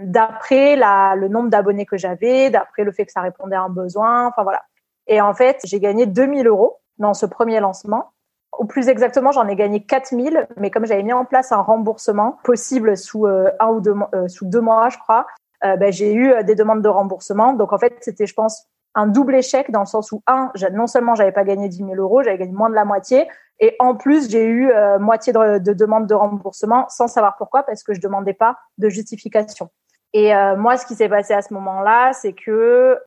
d'après 0.01 0.77
le 0.77 1.29
nombre 1.29 1.51
d'abonnés 1.51 1.87
que 1.87 1.97
j'avais, 1.97 2.51
d'après 2.51 2.85
le 2.85 2.93
fait 2.93 3.07
que 3.07 3.13
ça 3.13 3.21
répondait 3.21 3.57
à 3.57 3.63
un 3.63 3.69
besoin, 3.69 4.27
enfin 4.27 4.43
voilà. 4.43 4.63
Et 5.07 5.21
en 5.21 5.35
fait, 5.35 5.61
j'ai 5.65 5.81
gagné 5.81 6.07
2 6.07 6.35
000 6.35 6.43
euros 6.45 6.79
dans 6.99 7.15
ce 7.15 7.27
premier 7.27 7.61
lancement. 7.61 8.13
Ou 8.59 8.67
plus 8.67 8.89
exactement, 8.89 9.33
j'en 9.33 9.47
ai 9.49 9.57
gagné 9.57 9.85
4 9.85 10.09
000, 10.11 10.45
mais 10.57 10.71
comme 10.71 10.85
j'avais 10.85 11.03
mis 11.03 11.13
en 11.13 11.25
place 11.25 11.53
un 11.53 11.63
remboursement 11.63 12.39
possible 12.45 12.97
sous 12.97 13.27
euh, 13.27 13.51
un 13.59 13.69
ou 13.69 13.81
deux, 13.81 13.95
euh, 14.15 14.29
sous 14.29 14.45
deux 14.45 14.61
mois, 14.61 14.89
je 14.91 14.99
crois, 14.99 15.27
euh, 15.65 15.77
ben, 15.77 15.93
j'ai 15.93 16.13
eu 16.13 16.33
des 16.45 16.55
demandes 16.55 16.83
de 16.83 16.89
remboursement. 16.89 17.55
Donc 17.55 17.73
en 17.73 17.79
fait, 17.79 17.97
c'était, 18.01 18.27
je 18.27 18.35
pense, 18.35 18.67
un 18.95 19.07
double 19.07 19.35
échec 19.35 19.71
dans 19.71 19.81
le 19.81 19.87
sens 19.87 20.13
où 20.13 20.23
un, 20.27 20.53
non 20.73 20.87
seulement 20.87 21.15
j'avais 21.15 21.33
pas 21.33 21.45
gagné 21.45 21.69
10 21.69 21.79
000 21.79 21.95
euros, 21.97 22.23
j'avais 22.23 22.39
gagné 22.39 22.53
moins 22.53 22.71
de 22.71 22.75
la 22.75 22.85
moitié, 22.85 23.29
et 23.61 23.77
en 23.79 23.95
plus 23.95 24.31
j'ai 24.31 24.45
eu 24.45 24.71
euh, 24.71 24.99
moitié 24.99 25.33
de, 25.33 25.59
de 25.59 25.73
demandes 25.73 26.07
de 26.07 26.15
remboursement 26.15 26.89
sans 26.89 27.09
savoir 27.09 27.37
pourquoi 27.37 27.63
parce 27.63 27.83
que 27.83 27.95
je 27.95 28.01
demandais 28.01 28.35
pas 28.35 28.59
de 28.79 28.89
justification. 28.89 29.71
Et 30.13 30.35
euh, 30.35 30.57
moi, 30.57 30.77
ce 30.77 30.87
qui 30.87 30.95
s'est 30.95 31.09
passé 31.09 31.35
à 31.35 31.43
ce 31.43 31.55
moment-là, 31.55 32.13
c'est 32.13 32.33
que 32.33 32.99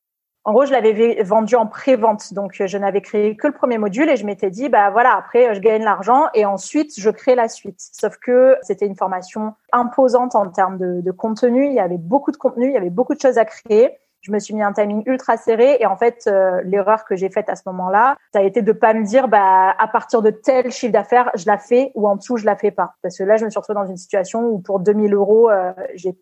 en 0.45 0.51
gros, 0.51 0.65
je 0.65 0.73
l'avais 0.73 1.23
vendu 1.23 1.55
en 1.55 1.67
pré-vente, 1.67 2.33
donc 2.33 2.61
je 2.65 2.77
n'avais 2.77 2.99
créé 2.99 3.37
que 3.37 3.47
le 3.47 3.53
premier 3.53 3.77
module 3.77 4.09
et 4.09 4.17
je 4.17 4.25
m'étais 4.25 4.49
dit, 4.49 4.67
bah 4.67 4.89
voilà, 4.89 5.15
après 5.15 5.55
je 5.55 5.61
gagne 5.61 5.83
l'argent 5.83 6.25
et 6.33 6.45
ensuite 6.45 6.91
je 6.99 7.09
crée 7.09 7.35
la 7.35 7.47
suite. 7.47 7.79
Sauf 7.79 8.17
que 8.17 8.57
c'était 8.61 8.85
une 8.85 8.97
formation 8.97 9.53
imposante 9.71 10.35
en 10.35 10.49
termes 10.49 10.77
de, 10.77 10.99
de 10.99 11.11
contenu. 11.11 11.67
Il 11.67 11.73
y 11.73 11.79
avait 11.79 11.97
beaucoup 11.97 12.31
de 12.31 12.37
contenu, 12.37 12.67
il 12.67 12.73
y 12.73 12.77
avait 12.77 12.89
beaucoup 12.89 13.15
de 13.15 13.21
choses 13.21 13.37
à 13.37 13.45
créer 13.45 13.97
je 14.23 14.31
me 14.31 14.39
suis 14.39 14.53
mis 14.55 14.63
un 14.63 14.71
timing 14.71 15.03
ultra 15.05 15.37
serré 15.37 15.77
et 15.79 15.85
en 15.85 15.97
fait 15.97 16.23
euh, 16.27 16.61
l'erreur 16.63 17.03
que 17.05 17.15
j'ai 17.15 17.29
faite 17.29 17.49
à 17.49 17.55
ce 17.55 17.63
moment-là, 17.67 18.15
ça 18.33 18.39
a 18.39 18.43
été 18.43 18.61
de 18.61 18.71
pas 18.71 18.93
me 18.93 19.03
dire 19.03 19.27
bah 19.27 19.75
à 19.77 19.87
partir 19.87 20.21
de 20.21 20.31
tel 20.31 20.71
chiffre 20.71 20.93
d'affaires 20.93 21.29
je 21.35 21.45
la 21.45 21.57
fais 21.57 21.91
ou 21.93 22.07
en 22.07 22.15
dessous 22.15 22.37
je 22.37 22.45
la 22.45 22.55
fais 22.55 22.71
pas 22.71 22.95
parce 23.01 23.17
que 23.17 23.23
là 23.23 23.35
je 23.35 23.45
me 23.45 23.49
suis 23.49 23.59
retrouvée 23.59 23.79
dans 23.79 23.85
une 23.85 23.97
situation 23.97 24.47
où 24.47 24.59
pour 24.59 24.79
2000 24.79 25.13
euros 25.13 25.49
euh, 25.49 25.73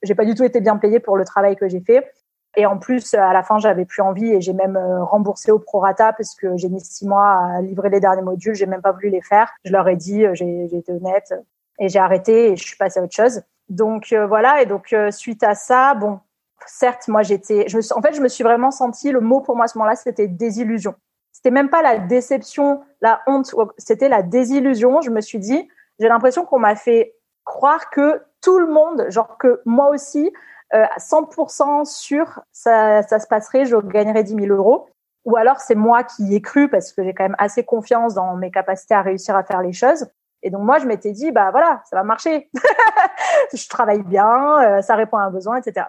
j'ai 0.04 0.16
pas 0.16 0.26
du 0.26 0.34
tout 0.34 0.44
été 0.44 0.62
bien 0.62 0.78
payée 0.78 1.00
pour 1.00 1.16
le 1.16 1.26
travail 1.26 1.56
que 1.56 1.70
j'ai 1.70 1.82
fait 1.82 2.12
et 2.58 2.66
en 2.66 2.80
plus 2.80 3.14
à 3.14 3.34
la 3.34 3.44
fin 3.44 3.60
j'avais 3.60 3.86
plus 3.86 4.02
envie 4.02 4.32
et 4.32 4.42
j'ai 4.42 4.54
même 4.54 4.78
euh, 4.78 5.04
remboursé 5.04 5.52
au 5.52 5.60
prorata 5.60 6.12
parce 6.14 6.34
que 6.34 6.58
j'ai 6.58 6.70
mis 6.70 6.82
six 6.82 7.08
mois 7.08 7.56
à 7.56 7.62
livrer 7.62 7.90
les 7.90 8.00
derniers 8.00 8.24
modules, 8.24 8.56
j'ai 8.56 8.66
même 8.66 8.82
pas 8.82 8.92
voulu 8.92 9.10
les 9.10 9.22
faire. 9.22 9.50
Je 9.64 9.72
leur 9.72 9.88
ai 9.88 9.96
dit, 9.96 10.26
euh, 10.26 10.34
j'ai 10.34 10.66
été 10.66 10.92
honnête 10.92 11.34
et 11.80 11.88
j'ai 11.88 12.00
arrêté 12.00 12.52
et 12.52 12.56
je 12.58 12.64
suis 12.64 12.76
passée 12.76 13.00
à 13.00 13.04
autre 13.04 13.16
chose. 13.16 13.42
Donc 13.70 14.14
voilà 14.28 14.62
et 14.62 14.66
donc 14.66 14.94
suite 15.12 15.44
à 15.44 15.56
ça, 15.56 15.94
bon 15.94 16.20
certes, 16.68 17.08
moi 17.08 17.22
j'étais, 17.22 17.68
je 17.68 17.78
en 17.94 18.02
fait, 18.02 18.14
je 18.14 18.22
me 18.22 18.28
suis 18.28 18.44
vraiment 18.44 18.72
senti, 18.72 19.12
le 19.12 19.20
mot 19.20 19.42
pour 19.42 19.56
moi 19.56 19.66
à 19.66 19.68
ce 19.68 19.78
moment-là, 19.78 19.96
c'était 19.96 20.28
désillusion. 20.28 20.96
C'était 21.32 21.52
même 21.52 21.70
pas 21.70 21.82
la 21.82 21.98
déception, 21.98 22.82
la 23.02 23.22
honte, 23.26 23.54
c'était 23.78 24.10
la 24.10 24.22
désillusion. 24.22 25.02
Je 25.02 25.10
me 25.10 25.22
suis 25.22 25.40
dit, 25.40 25.68
j'ai 26.00 26.08
l'impression 26.08 26.46
qu'on 26.46 26.60
m'a 26.60 26.76
fait 26.76 27.16
croire 27.46 27.90
que 27.90 28.22
tout 28.42 28.60
le 28.60 28.68
monde, 28.68 29.06
genre 29.10 29.38
que 29.38 29.62
moi 29.66 29.90
aussi, 29.90 30.32
euh, 30.74 30.84
à 30.84 31.00
100% 31.00 31.86
sûr, 31.86 32.42
ça, 32.52 33.02
ça 33.04 33.20
se 33.20 33.28
passerait, 33.28 33.66
je 33.66 33.76
gagnerais 33.78 34.24
10 34.24 34.36
000 34.36 34.48
euros. 34.48 34.88
Ou 35.26 35.36
alors 35.38 35.60
c'est 35.60 35.76
moi 35.76 36.04
qui 36.04 36.24
y 36.24 36.36
ai 36.36 36.42
cru 36.42 36.70
parce 36.70 36.94
que 36.94 37.04
j'ai 37.04 37.14
quand 37.14 37.24
même 37.24 37.36
assez 37.38 37.64
confiance 37.64 38.16
dans 38.16 38.36
mes 38.36 38.50
capacités 38.50 38.96
à 38.96 39.02
réussir 39.02 39.36
à 39.36 39.44
faire 39.44 39.62
les 39.62 39.74
choses. 39.74 40.08
Et 40.44 40.50
donc 40.50 40.64
moi, 40.64 40.80
je 40.80 40.88
m'étais 40.88 41.12
dit, 41.12 41.32
bah 41.32 41.52
voilà, 41.52 41.82
ça 41.90 41.96
va 41.96 42.04
marcher. 42.04 42.50
je 43.54 43.70
travaille 43.70 44.02
bien, 44.04 44.60
euh, 44.64 44.82
ça 44.82 44.96
répond 44.96 45.18
à 45.18 45.22
un 45.22 45.32
besoin, 45.32 45.58
etc. 45.58 45.86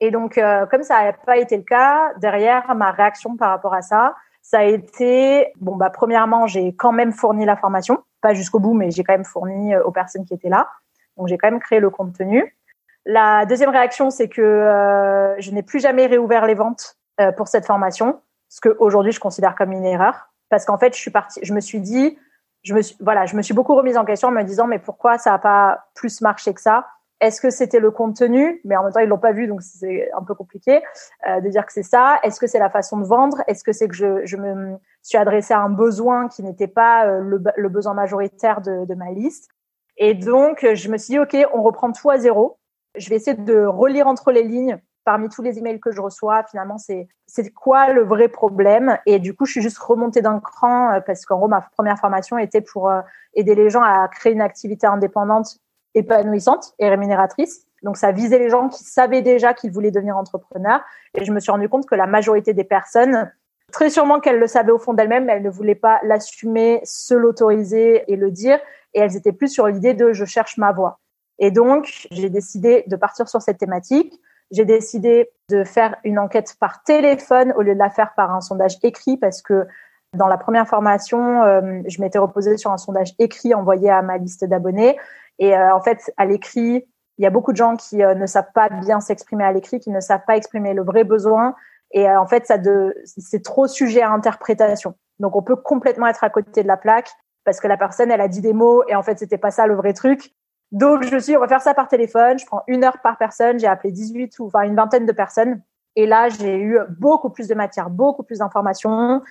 Et 0.00 0.10
donc, 0.10 0.38
euh, 0.38 0.66
comme 0.66 0.82
ça 0.82 1.02
n'a 1.02 1.12
pas 1.12 1.36
été 1.36 1.56
le 1.56 1.62
cas, 1.62 2.12
derrière, 2.18 2.74
ma 2.74 2.92
réaction 2.92 3.36
par 3.36 3.50
rapport 3.50 3.74
à 3.74 3.82
ça, 3.82 4.14
ça 4.42 4.60
a 4.60 4.62
été, 4.62 5.52
bon, 5.60 5.76
bah, 5.76 5.90
premièrement, 5.90 6.46
j'ai 6.46 6.74
quand 6.74 6.92
même 6.92 7.12
fourni 7.12 7.44
la 7.44 7.56
formation, 7.56 8.02
pas 8.20 8.34
jusqu'au 8.34 8.60
bout, 8.60 8.74
mais 8.74 8.90
j'ai 8.90 9.02
quand 9.02 9.12
même 9.12 9.24
fourni 9.24 9.74
euh, 9.74 9.82
aux 9.84 9.90
personnes 9.90 10.24
qui 10.24 10.34
étaient 10.34 10.48
là. 10.48 10.68
Donc, 11.16 11.28
j'ai 11.28 11.36
quand 11.36 11.50
même 11.50 11.60
créé 11.60 11.80
le 11.80 11.90
contenu. 11.90 12.56
La 13.04 13.46
deuxième 13.46 13.70
réaction, 13.70 14.10
c'est 14.10 14.28
que 14.28 14.42
euh, 14.42 15.40
je 15.40 15.50
n'ai 15.50 15.62
plus 15.62 15.80
jamais 15.80 16.06
réouvert 16.06 16.46
les 16.46 16.54
ventes 16.54 16.96
pour 17.36 17.48
cette 17.48 17.66
formation, 17.66 18.20
ce 18.48 18.60
que 18.60 18.76
aujourd'hui 18.78 19.10
je 19.10 19.18
considère 19.18 19.56
comme 19.56 19.72
une 19.72 19.84
erreur, 19.84 20.28
parce 20.50 20.64
qu'en 20.64 20.78
fait, 20.78 20.94
je 20.94 21.00
suis 21.00 21.10
partie, 21.10 21.40
je 21.42 21.52
me 21.52 21.58
suis 21.58 21.80
dit, 21.80 22.16
je 22.62 22.74
me 22.74 22.82
suis, 22.82 22.96
voilà, 23.00 23.26
je 23.26 23.36
me 23.36 23.42
suis 23.42 23.54
beaucoup 23.54 23.74
remise 23.74 23.96
en 23.96 24.04
question 24.04 24.28
en 24.28 24.30
me 24.32 24.42
disant, 24.42 24.66
mais 24.66 24.78
pourquoi 24.78 25.18
ça 25.18 25.32
n'a 25.32 25.38
pas 25.38 25.86
plus 25.94 26.20
marché 26.20 26.54
que 26.54 26.60
ça? 26.60 26.86
Est-ce 27.20 27.40
que 27.40 27.50
c'était 27.50 27.80
le 27.80 27.90
contenu 27.90 28.60
Mais 28.64 28.76
en 28.76 28.84
même 28.84 28.92
temps, 28.92 29.00
ils 29.00 29.08
l'ont 29.08 29.18
pas 29.18 29.32
vu, 29.32 29.46
donc 29.48 29.62
c'est 29.62 30.10
un 30.12 30.22
peu 30.22 30.34
compliqué 30.34 30.82
euh, 31.28 31.40
de 31.40 31.48
dire 31.48 31.66
que 31.66 31.72
c'est 31.72 31.82
ça. 31.82 32.20
Est-ce 32.22 32.38
que 32.38 32.46
c'est 32.46 32.58
la 32.58 32.70
façon 32.70 32.98
de 32.98 33.04
vendre? 33.04 33.42
Est-ce 33.48 33.64
que 33.64 33.72
c'est 33.72 33.88
que 33.88 33.94
je, 33.94 34.24
je 34.24 34.36
me 34.36 34.76
suis 35.02 35.18
adressée 35.18 35.54
à 35.54 35.60
un 35.60 35.70
besoin 35.70 36.28
qui 36.28 36.42
n'était 36.42 36.68
pas 36.68 37.06
euh, 37.06 37.20
le, 37.20 37.42
le, 37.56 37.68
besoin 37.68 37.94
majoritaire 37.94 38.60
de, 38.60 38.84
de 38.84 38.94
ma 38.94 39.10
liste? 39.10 39.48
Et 39.96 40.14
donc, 40.14 40.64
je 40.74 40.88
me 40.88 40.96
suis 40.96 41.14
dit, 41.14 41.18
OK, 41.18 41.36
on 41.52 41.62
reprend 41.62 41.90
tout 41.90 42.08
à 42.08 42.18
zéro. 42.18 42.58
Je 42.94 43.10
vais 43.10 43.16
essayer 43.16 43.36
de 43.36 43.64
relire 43.64 44.06
entre 44.06 44.30
les 44.30 44.44
lignes 44.44 44.78
parmi 45.08 45.30
tous 45.30 45.40
les 45.40 45.58
emails 45.58 45.80
que 45.80 45.90
je 45.90 46.02
reçois, 46.02 46.44
finalement, 46.50 46.76
c'est 46.76 47.08
c'est 47.26 47.50
quoi 47.50 47.94
le 47.94 48.02
vrai 48.04 48.28
problème? 48.28 48.98
Et 49.06 49.18
du 49.18 49.34
coup, 49.34 49.46
je 49.46 49.52
suis 49.52 49.62
juste 49.62 49.78
remontée 49.78 50.20
d'un 50.20 50.38
cran 50.38 50.92
euh, 50.92 51.00
parce 51.00 51.24
qu'en 51.24 51.38
gros, 51.38 51.48
ma 51.48 51.62
première 51.62 51.98
formation 51.98 52.36
était 52.36 52.60
pour 52.60 52.90
euh, 52.90 53.00
aider 53.32 53.54
les 53.54 53.70
gens 53.70 53.82
à 53.82 54.06
créer 54.08 54.34
une 54.34 54.42
activité 54.42 54.86
indépendante 54.86 55.60
épanouissante 55.98 56.74
et 56.78 56.88
rémunératrice. 56.88 57.66
Donc, 57.82 57.96
ça 57.96 58.12
visait 58.12 58.38
les 58.38 58.50
gens 58.50 58.68
qui 58.68 58.84
savaient 58.84 59.22
déjà 59.22 59.54
qu'ils 59.54 59.70
voulaient 59.70 59.90
devenir 59.90 60.16
entrepreneurs. 60.16 60.80
Et 61.14 61.24
je 61.24 61.32
me 61.32 61.40
suis 61.40 61.52
rendu 61.52 61.68
compte 61.68 61.86
que 61.86 61.94
la 61.94 62.06
majorité 62.06 62.54
des 62.54 62.64
personnes, 62.64 63.30
très 63.72 63.90
sûrement 63.90 64.20
qu'elles 64.20 64.38
le 64.38 64.46
savaient 64.46 64.72
au 64.72 64.78
fond 64.78 64.94
d'elles-mêmes, 64.94 65.28
elles 65.30 65.42
ne 65.42 65.50
voulaient 65.50 65.74
pas 65.74 66.00
l'assumer, 66.02 66.80
se 66.84 67.14
l'autoriser 67.14 68.04
et 68.10 68.16
le 68.16 68.30
dire. 68.30 68.58
Et 68.94 69.00
elles 69.00 69.16
étaient 69.16 69.32
plus 69.32 69.48
sur 69.48 69.66
l'idée 69.68 69.94
de 69.94 70.12
je 70.12 70.24
cherche 70.24 70.56
ma 70.56 70.72
voie. 70.72 70.98
Et 71.38 71.50
donc, 71.50 72.08
j'ai 72.10 72.30
décidé 72.30 72.84
de 72.88 72.96
partir 72.96 73.28
sur 73.28 73.42
cette 73.42 73.58
thématique 73.58 74.20
j'ai 74.50 74.64
décidé 74.64 75.30
de 75.50 75.64
faire 75.64 75.96
une 76.04 76.18
enquête 76.18 76.56
par 76.58 76.82
téléphone 76.82 77.52
au 77.56 77.62
lieu 77.62 77.74
de 77.74 77.78
la 77.78 77.90
faire 77.90 78.14
par 78.14 78.34
un 78.34 78.40
sondage 78.40 78.78
écrit 78.82 79.16
parce 79.16 79.42
que 79.42 79.66
dans 80.14 80.26
la 80.26 80.38
première 80.38 80.66
formation, 80.66 81.42
euh, 81.42 81.82
je 81.86 82.00
m'étais 82.00 82.18
reposée 82.18 82.56
sur 82.56 82.72
un 82.72 82.78
sondage 82.78 83.14
écrit 83.18 83.52
envoyé 83.52 83.90
à 83.90 84.00
ma 84.00 84.16
liste 84.16 84.44
d'abonnés. 84.44 84.96
Et 85.38 85.56
euh, 85.56 85.74
en 85.74 85.80
fait, 85.80 86.12
à 86.16 86.26
l'écrit, 86.26 86.86
il 87.18 87.24
y 87.24 87.26
a 87.26 87.30
beaucoup 87.30 87.52
de 87.52 87.56
gens 87.56 87.76
qui 87.76 88.02
euh, 88.02 88.14
ne 88.14 88.26
savent 88.26 88.52
pas 88.54 88.68
bien 88.68 89.00
s'exprimer 89.00 89.44
à 89.44 89.52
l'écrit, 89.52 89.80
qui 89.80 89.90
ne 89.90 90.00
savent 90.00 90.24
pas 90.26 90.36
exprimer 90.36 90.74
le 90.74 90.82
vrai 90.82 91.04
besoin. 91.04 91.54
Et 91.92 92.08
en 92.08 92.26
fait, 92.26 92.46
ça 92.46 92.58
de, 92.58 92.94
c'est 93.04 93.42
trop 93.42 93.66
sujet 93.66 94.02
à 94.02 94.10
interprétation. 94.10 94.94
Donc, 95.18 95.36
on 95.36 95.42
peut 95.42 95.56
complètement 95.56 96.06
être 96.06 96.22
à 96.22 96.30
côté 96.30 96.62
de 96.62 96.68
la 96.68 96.76
plaque 96.76 97.10
parce 97.44 97.60
que 97.60 97.68
la 97.68 97.76
personne, 97.76 98.10
elle 98.10 98.20
a 98.20 98.28
dit 98.28 98.40
des 98.40 98.52
mots 98.52 98.84
et 98.88 98.94
en 98.94 99.02
fait, 99.02 99.18
c'était 99.18 99.38
pas 99.38 99.50
ça 99.50 99.66
le 99.66 99.74
vrai 99.74 99.94
truc. 99.94 100.34
Donc, 100.70 101.02
je 101.04 101.16
suis, 101.16 101.36
on 101.36 101.40
va 101.40 101.48
faire 101.48 101.62
ça 101.62 101.72
par 101.72 101.88
téléphone. 101.88 102.38
Je 102.38 102.44
prends 102.44 102.62
une 102.66 102.84
heure 102.84 102.98
par 103.02 103.16
personne. 103.16 103.58
J'ai 103.58 103.66
appelé 103.66 103.90
18 103.90 104.38
ou 104.38 104.46
enfin 104.46 104.62
une 104.62 104.76
vingtaine 104.76 105.06
de 105.06 105.12
personnes. 105.12 105.62
Et 105.96 106.06
là, 106.06 106.28
j'ai 106.28 106.60
eu 106.60 106.78
beaucoup 106.98 107.30
plus 107.30 107.48
de 107.48 107.54
matière, 107.54 107.88
beaucoup 107.88 108.22
plus 108.22 108.38
d'informations. 108.38 109.22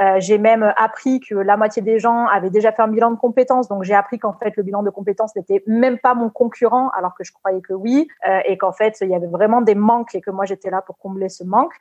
Euh, 0.00 0.16
j'ai 0.18 0.36
même 0.36 0.74
appris 0.76 1.20
que 1.20 1.34
la 1.34 1.56
moitié 1.56 1.80
des 1.80 1.98
gens 1.98 2.26
avaient 2.26 2.50
déjà 2.50 2.70
fait 2.70 2.82
un 2.82 2.88
bilan 2.88 3.10
de 3.10 3.16
compétences. 3.16 3.68
Donc, 3.68 3.82
j'ai 3.82 3.94
appris 3.94 4.18
qu'en 4.18 4.34
fait, 4.34 4.54
le 4.56 4.62
bilan 4.62 4.82
de 4.82 4.90
compétences 4.90 5.34
n'était 5.36 5.62
même 5.66 5.98
pas 5.98 6.14
mon 6.14 6.28
concurrent, 6.28 6.90
alors 6.90 7.14
que 7.14 7.24
je 7.24 7.32
croyais 7.32 7.62
que 7.62 7.72
oui, 7.72 8.06
euh, 8.28 8.40
et 8.44 8.58
qu'en 8.58 8.72
fait, 8.72 8.98
il 9.00 9.08
y 9.08 9.14
avait 9.14 9.26
vraiment 9.26 9.62
des 9.62 9.74
manques 9.74 10.14
et 10.14 10.20
que 10.20 10.30
moi, 10.30 10.44
j'étais 10.44 10.70
là 10.70 10.82
pour 10.82 10.98
combler 10.98 11.28
ce 11.28 11.44
manque. 11.44 11.72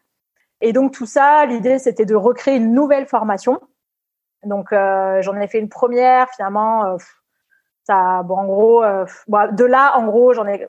Et 0.62 0.74
donc, 0.74 0.94
tout 0.94 1.06
ça, 1.06 1.46
l'idée, 1.46 1.80
c'était 1.80 2.06
de 2.06 2.16
recréer 2.16 2.56
une 2.56 2.74
nouvelle 2.74 3.08
formation. 3.08 3.60
Donc, 4.46 4.72
euh, 4.72 5.22
j'en 5.22 5.36
ai 5.36 5.48
fait 5.48 5.60
une 5.60 5.70
première. 5.70 6.30
Finalement, 6.30 6.86
euh, 6.86 6.98
ça, 7.84 8.24
bon, 8.24 8.38
en 8.38 8.46
gros, 8.46 8.84
euh, 8.84 9.06
de 9.52 9.66
là, 9.66 9.98
en 9.98 10.06
gros, 10.06 10.34
j'en 10.34 10.48
ai. 10.48 10.68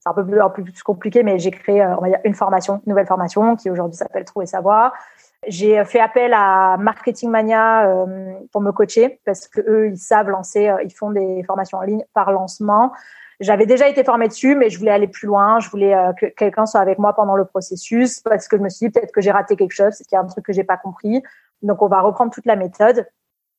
C'est 0.00 0.10
un 0.10 0.14
peu 0.14 0.24
plus, 0.26 0.82
compliqué, 0.82 1.22
mais 1.22 1.38
j'ai 1.38 1.50
créé, 1.50 1.82
on 1.82 2.02
va 2.02 2.08
dire, 2.08 2.20
une 2.24 2.34
formation, 2.34 2.82
une 2.84 2.90
nouvelle 2.90 3.06
formation 3.06 3.56
qui 3.56 3.70
aujourd'hui 3.70 3.96
s'appelle 3.96 4.26
Trouver 4.26 4.44
Savoir. 4.44 4.92
J'ai 5.48 5.84
fait 5.84 6.00
appel 6.00 6.32
à 6.34 6.76
Marketing 6.78 7.30
Mania 7.30 7.88
euh, 7.88 8.32
pour 8.52 8.60
me 8.60 8.72
coacher 8.72 9.20
parce 9.24 9.48
que 9.48 9.60
eux, 9.60 9.88
ils 9.88 9.98
savent 9.98 10.28
lancer, 10.28 10.70
ils 10.84 10.92
font 10.92 11.10
des 11.10 11.42
formations 11.44 11.78
en 11.78 11.82
ligne 11.82 12.04
par 12.14 12.32
lancement. 12.32 12.92
J'avais 13.40 13.66
déjà 13.66 13.88
été 13.88 14.04
formée 14.04 14.28
dessus, 14.28 14.54
mais 14.54 14.70
je 14.70 14.78
voulais 14.78 14.92
aller 14.92 15.08
plus 15.08 15.26
loin. 15.26 15.58
Je 15.58 15.68
voulais 15.68 15.94
que 16.20 16.26
quelqu'un 16.26 16.66
soit 16.66 16.80
avec 16.80 16.98
moi 16.98 17.14
pendant 17.14 17.34
le 17.34 17.44
processus 17.44 18.20
parce 18.20 18.46
que 18.46 18.56
je 18.56 18.62
me 18.62 18.68
suis 18.68 18.86
dit 18.86 18.92
peut-être 18.92 19.12
que 19.12 19.20
j'ai 19.20 19.32
raté 19.32 19.56
quelque 19.56 19.72
chose, 19.72 19.96
qu'il 19.96 20.12
y 20.12 20.16
a 20.16 20.20
un 20.20 20.26
truc 20.26 20.44
que 20.44 20.52
j'ai 20.52 20.62
pas 20.62 20.76
compris. 20.76 21.20
Donc, 21.62 21.82
on 21.82 21.88
va 21.88 22.00
reprendre 22.00 22.32
toute 22.32 22.46
la 22.46 22.56
méthode. 22.56 23.06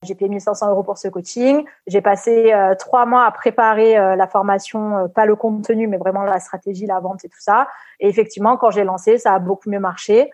J'ai 0.04 0.16
payé 0.16 0.30
1500 0.30 0.70
euros 0.70 0.84
pour 0.84 0.98
ce 0.98 1.08
coaching. 1.08 1.66
J'ai 1.88 2.02
passé 2.02 2.54
euh, 2.54 2.76
trois 2.76 3.06
mois 3.06 3.26
à 3.26 3.32
préparer 3.32 3.98
euh, 3.98 4.16
la 4.16 4.28
formation, 4.28 4.98
euh, 4.98 5.08
pas 5.08 5.26
le 5.26 5.36
contenu, 5.36 5.88
mais 5.88 5.98
vraiment 5.98 6.24
la 6.24 6.40
stratégie, 6.40 6.86
la 6.86 7.00
vente 7.00 7.26
et 7.26 7.30
tout 7.30 7.42
ça. 7.42 7.68
Et 8.00 8.08
effectivement, 8.08 8.58
quand 8.58 8.70
j'ai 8.70 8.84
lancé, 8.84 9.18
ça 9.18 9.34
a 9.34 9.40
beaucoup 9.40 9.70
mieux 9.70 9.80
marché. 9.80 10.32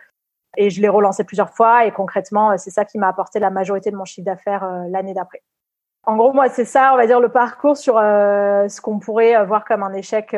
Et 0.56 0.70
je 0.70 0.80
l'ai 0.80 0.88
relancé 0.88 1.24
plusieurs 1.24 1.50
fois. 1.50 1.86
Et 1.86 1.92
concrètement, 1.92 2.56
c'est 2.58 2.70
ça 2.70 2.84
qui 2.84 2.98
m'a 2.98 3.08
apporté 3.08 3.38
la 3.38 3.50
majorité 3.50 3.90
de 3.90 3.96
mon 3.96 4.04
chiffre 4.04 4.24
d'affaires 4.24 4.66
l'année 4.88 5.14
d'après. 5.14 5.42
En 6.04 6.16
gros, 6.16 6.32
moi, 6.32 6.48
c'est 6.48 6.64
ça, 6.64 6.92
on 6.92 6.96
va 6.96 7.06
dire, 7.06 7.20
le 7.20 7.28
parcours 7.28 7.76
sur 7.76 7.94
ce 7.94 8.80
qu'on 8.80 8.98
pourrait 8.98 9.44
voir 9.46 9.64
comme 9.64 9.82
un 9.82 9.92
échec 9.92 10.36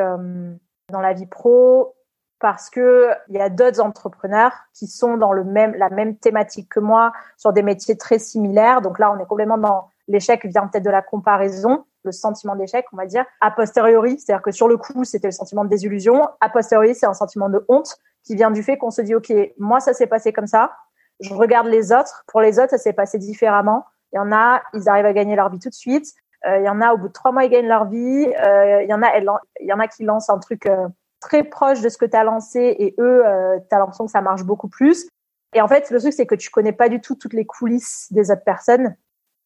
dans 0.91 1.01
la 1.01 1.13
vie 1.13 1.27
pro 1.27 1.95
parce 2.41 2.69
que 2.69 3.09
il 3.29 3.37
y 3.37 3.41
a 3.41 3.49
d'autres 3.49 3.81
entrepreneurs 3.81 4.53
qui 4.75 4.87
sont 4.87 5.17
dans 5.17 5.33
le 5.33 5.45
même 5.45 5.75
la 5.77 5.89
même 5.89 6.17
thématique 6.17 6.69
que 6.69 6.81
moi 6.81 7.13
sur 7.39 7.55
des 7.55 7.63
métiers 7.63 7.97
très 7.97 8.19
similaires. 8.19 8.83
Donc 8.83 8.99
là, 8.99 9.11
on 9.11 9.19
est 9.19 9.27
complètement 9.27 9.57
dans 9.57 9.89
l'échec 10.09 10.45
vient 10.45 10.67
peut-être 10.67 10.85
de 10.85 10.91
la 10.91 11.01
comparaison, 11.01 11.87
le 12.03 12.13
sentiment 12.13 12.55
d'échec, 12.55 12.85
on 12.93 12.99
va 12.99 13.07
dire. 13.07 13.25
A 13.41 13.51
posteriori, 13.51 14.19
c'est-à-dire 14.19 14.43
que 14.43 14.51
sur 14.51 14.69
le 14.69 14.77
coup, 14.77 15.05
c'était 15.05 15.29
le 15.29 15.33
sentiment 15.33 15.65
de 15.65 15.71
désillusion. 15.71 16.29
A 16.43 16.51
posteriori, 16.51 16.95
c'est 16.95 17.07
un 17.07 17.15
sentiment 17.15 17.49
de 17.49 17.65
honte 17.69 17.97
qui 18.25 18.35
vient 18.35 18.51
du 18.51 18.63
fait 18.63 18.77
qu'on 18.77 18.91
se 18.91 19.03
dit 19.03 19.15
OK, 19.15 19.33
moi 19.59 19.81
ça 19.81 19.93
s'est 19.93 20.07
passé 20.07 20.33
comme 20.33 20.47
ça. 20.47 20.73
Je 21.21 21.33
regarde 21.33 21.69
les 21.69 21.93
autres. 21.93 22.25
Pour 22.27 22.41
les 22.41 22.59
autres, 22.59 22.71
ça 22.71 22.79
s'est 22.79 22.93
passé 22.93 23.19
différemment. 23.19 23.85
Il 24.13 24.17
y 24.17 24.19
en 24.19 24.33
a, 24.33 24.63
ils 24.73 24.89
arrivent 24.89 25.07
à 25.07 25.13
gagner 25.13 25.37
leur 25.37 25.51
vie 25.51 25.59
tout 25.59 25.69
de 25.69 25.75
suite. 25.75 26.07
Euh, 26.47 26.59
il 26.59 26.65
y 26.65 26.69
en 26.69 26.81
a, 26.81 26.93
au 26.93 26.99
bout 26.99 27.09
de 27.09 27.13
trois 27.13 27.33
mois, 27.33 27.45
ils 27.45 27.51
gagnent 27.51 27.69
leur 27.69 27.87
vie. 27.87 28.33
Euh, 28.45 28.83
il 28.83 28.89
y 28.89 28.95
en 28.95 29.03
a, 29.03 29.19
y 29.61 29.73
en 29.73 29.79
a 29.79 29.89
qui 29.89 30.05
lancent 30.05 30.31
un 30.31 30.39
truc 30.39 30.67
euh, 30.67 30.89
très 31.21 31.45
proche 31.45 31.81
de 31.81 31.89
ce 31.89 31.97
que 31.97 32.05
tu 32.05 32.17
as 32.17 32.25
lancé 32.25 32.77
et 32.79 32.95
eux, 32.99 33.23
tu 33.69 33.75
as 33.75 33.79
l'impression 33.79 34.05
que 34.07 34.11
ça 34.11 34.21
marche 34.21 34.45
beaucoup 34.45 34.69
plus. 34.69 35.09
Et 35.55 35.61
en 35.61 35.69
fait, 35.69 35.91
le 35.91 36.01
truc, 36.01 36.13
c'est 36.13 36.27
que 36.27 36.35
tu 36.35 36.51
connais 36.51 36.73
pas 36.73 36.89
du 36.89 37.01
tout 37.01 37.15
toutes 37.15 37.33
les 37.33 37.47
coulisses 37.47 38.09
des 38.11 38.31
autres 38.31 38.45
personnes. 38.45 38.97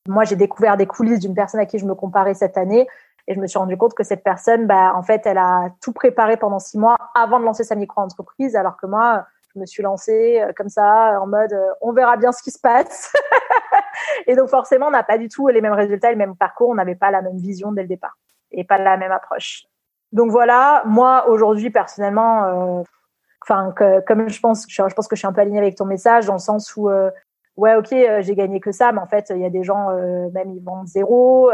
Moi, 0.08 0.25
j'ai 0.25 0.37
découvert 0.37 0.76
des 0.76 0.87
coulisses 0.87 1.20
d'une 1.20 1.35
personne 1.35 1.61
à 1.61 1.66
qui 1.66 1.78
je 1.78 1.85
me 1.85 1.94
comparais 1.94 2.35
cette 2.35 2.56
année 2.56 2.88
et 3.28 3.35
je 3.35 3.38
me 3.38 3.47
suis 3.47 3.58
rendu 3.58 3.76
compte 3.76 3.94
que 3.94 4.02
cette 4.02 4.25
personne, 4.25 4.66
bah, 4.66 4.92
en 4.97 5.02
fait, 5.02 5.25
elle 5.26 5.38
a 5.38 5.68
tout 5.80 5.92
préparé 5.92 6.37
pendant 6.37 6.58
six 6.58 6.78
mois 6.78 6.97
avant 7.14 7.38
de 7.38 7.44
lancer 7.44 7.62
sa 7.62 7.76
micro-entreprise, 7.76 8.56
alors 8.56 8.76
que 8.76 8.87
moi, 8.87 9.25
je 9.54 9.61
me 9.61 9.66
suis 9.66 9.85
lancée 9.85 10.40
euh, 10.40 10.52
comme 10.56 10.68
ça, 10.68 11.20
en 11.20 11.26
mode, 11.28 11.52
euh, 11.52 11.70
on 11.80 11.92
verra 11.92 12.16
bien 12.16 12.32
ce 12.32 12.42
qui 12.42 12.50
se 12.50 12.58
passe. 12.58 13.12
et 14.26 14.35
donc, 14.35 14.49
forcément, 14.49 14.88
on 14.88 14.90
n'a 14.90 15.04
pas 15.04 15.18
du 15.18 15.28
tout 15.28 15.47
les 15.47 15.61
mêmes 15.61 15.75
résultats, 15.75 16.11
le 16.11 16.16
même 16.16 16.35
parcours, 16.35 16.70
on 16.70 16.75
n'avait 16.75 16.97
pas 16.97 17.12
la 17.12 17.23
même 17.23 17.38
vision 17.38 17.70
dès 17.70 17.82
le 17.82 17.88
départ 17.88 18.16
et 18.50 18.64
pas 18.64 18.78
la 18.78 18.97
même 18.97 19.12
approche. 19.12 19.64
Donc 20.12 20.30
voilà, 20.30 20.82
moi 20.87 21.28
aujourd'hui 21.28 21.70
personnellement, 21.70 22.44
euh, 22.44 22.82
enfin 23.42 23.75
comme 24.06 24.28
je 24.28 24.40
pense, 24.40 24.66
je 24.68 24.82
pense 24.82 25.08
que 25.08 25.16
je 25.16 25.20
suis 25.20 25.26
un 25.26 25.32
peu 25.32 25.42
alignée 25.42 25.58
avec 25.58 25.76
ton 25.76 25.85
message 25.85 26.26
dans 26.26 26.35
le 26.35 26.38
sens 26.38 26.75
où 26.76 26.88
euh, 26.88 27.11
ouais 27.56 27.75
ok 27.75 27.92
euh, 27.92 28.23
j'ai 28.23 28.35
gagné 28.35 28.61
que 28.61 28.73
ça, 28.73 28.92
mais 28.92 29.00
en 29.00 29.06
fait 29.06 29.30
il 29.30 29.40
y 29.40 29.44
a 29.44 29.50
des 29.50 29.62
gens 29.62 29.90
même 30.32 30.50
ils 30.50 30.62
vendent 30.62 30.87
zéro. 30.87 31.50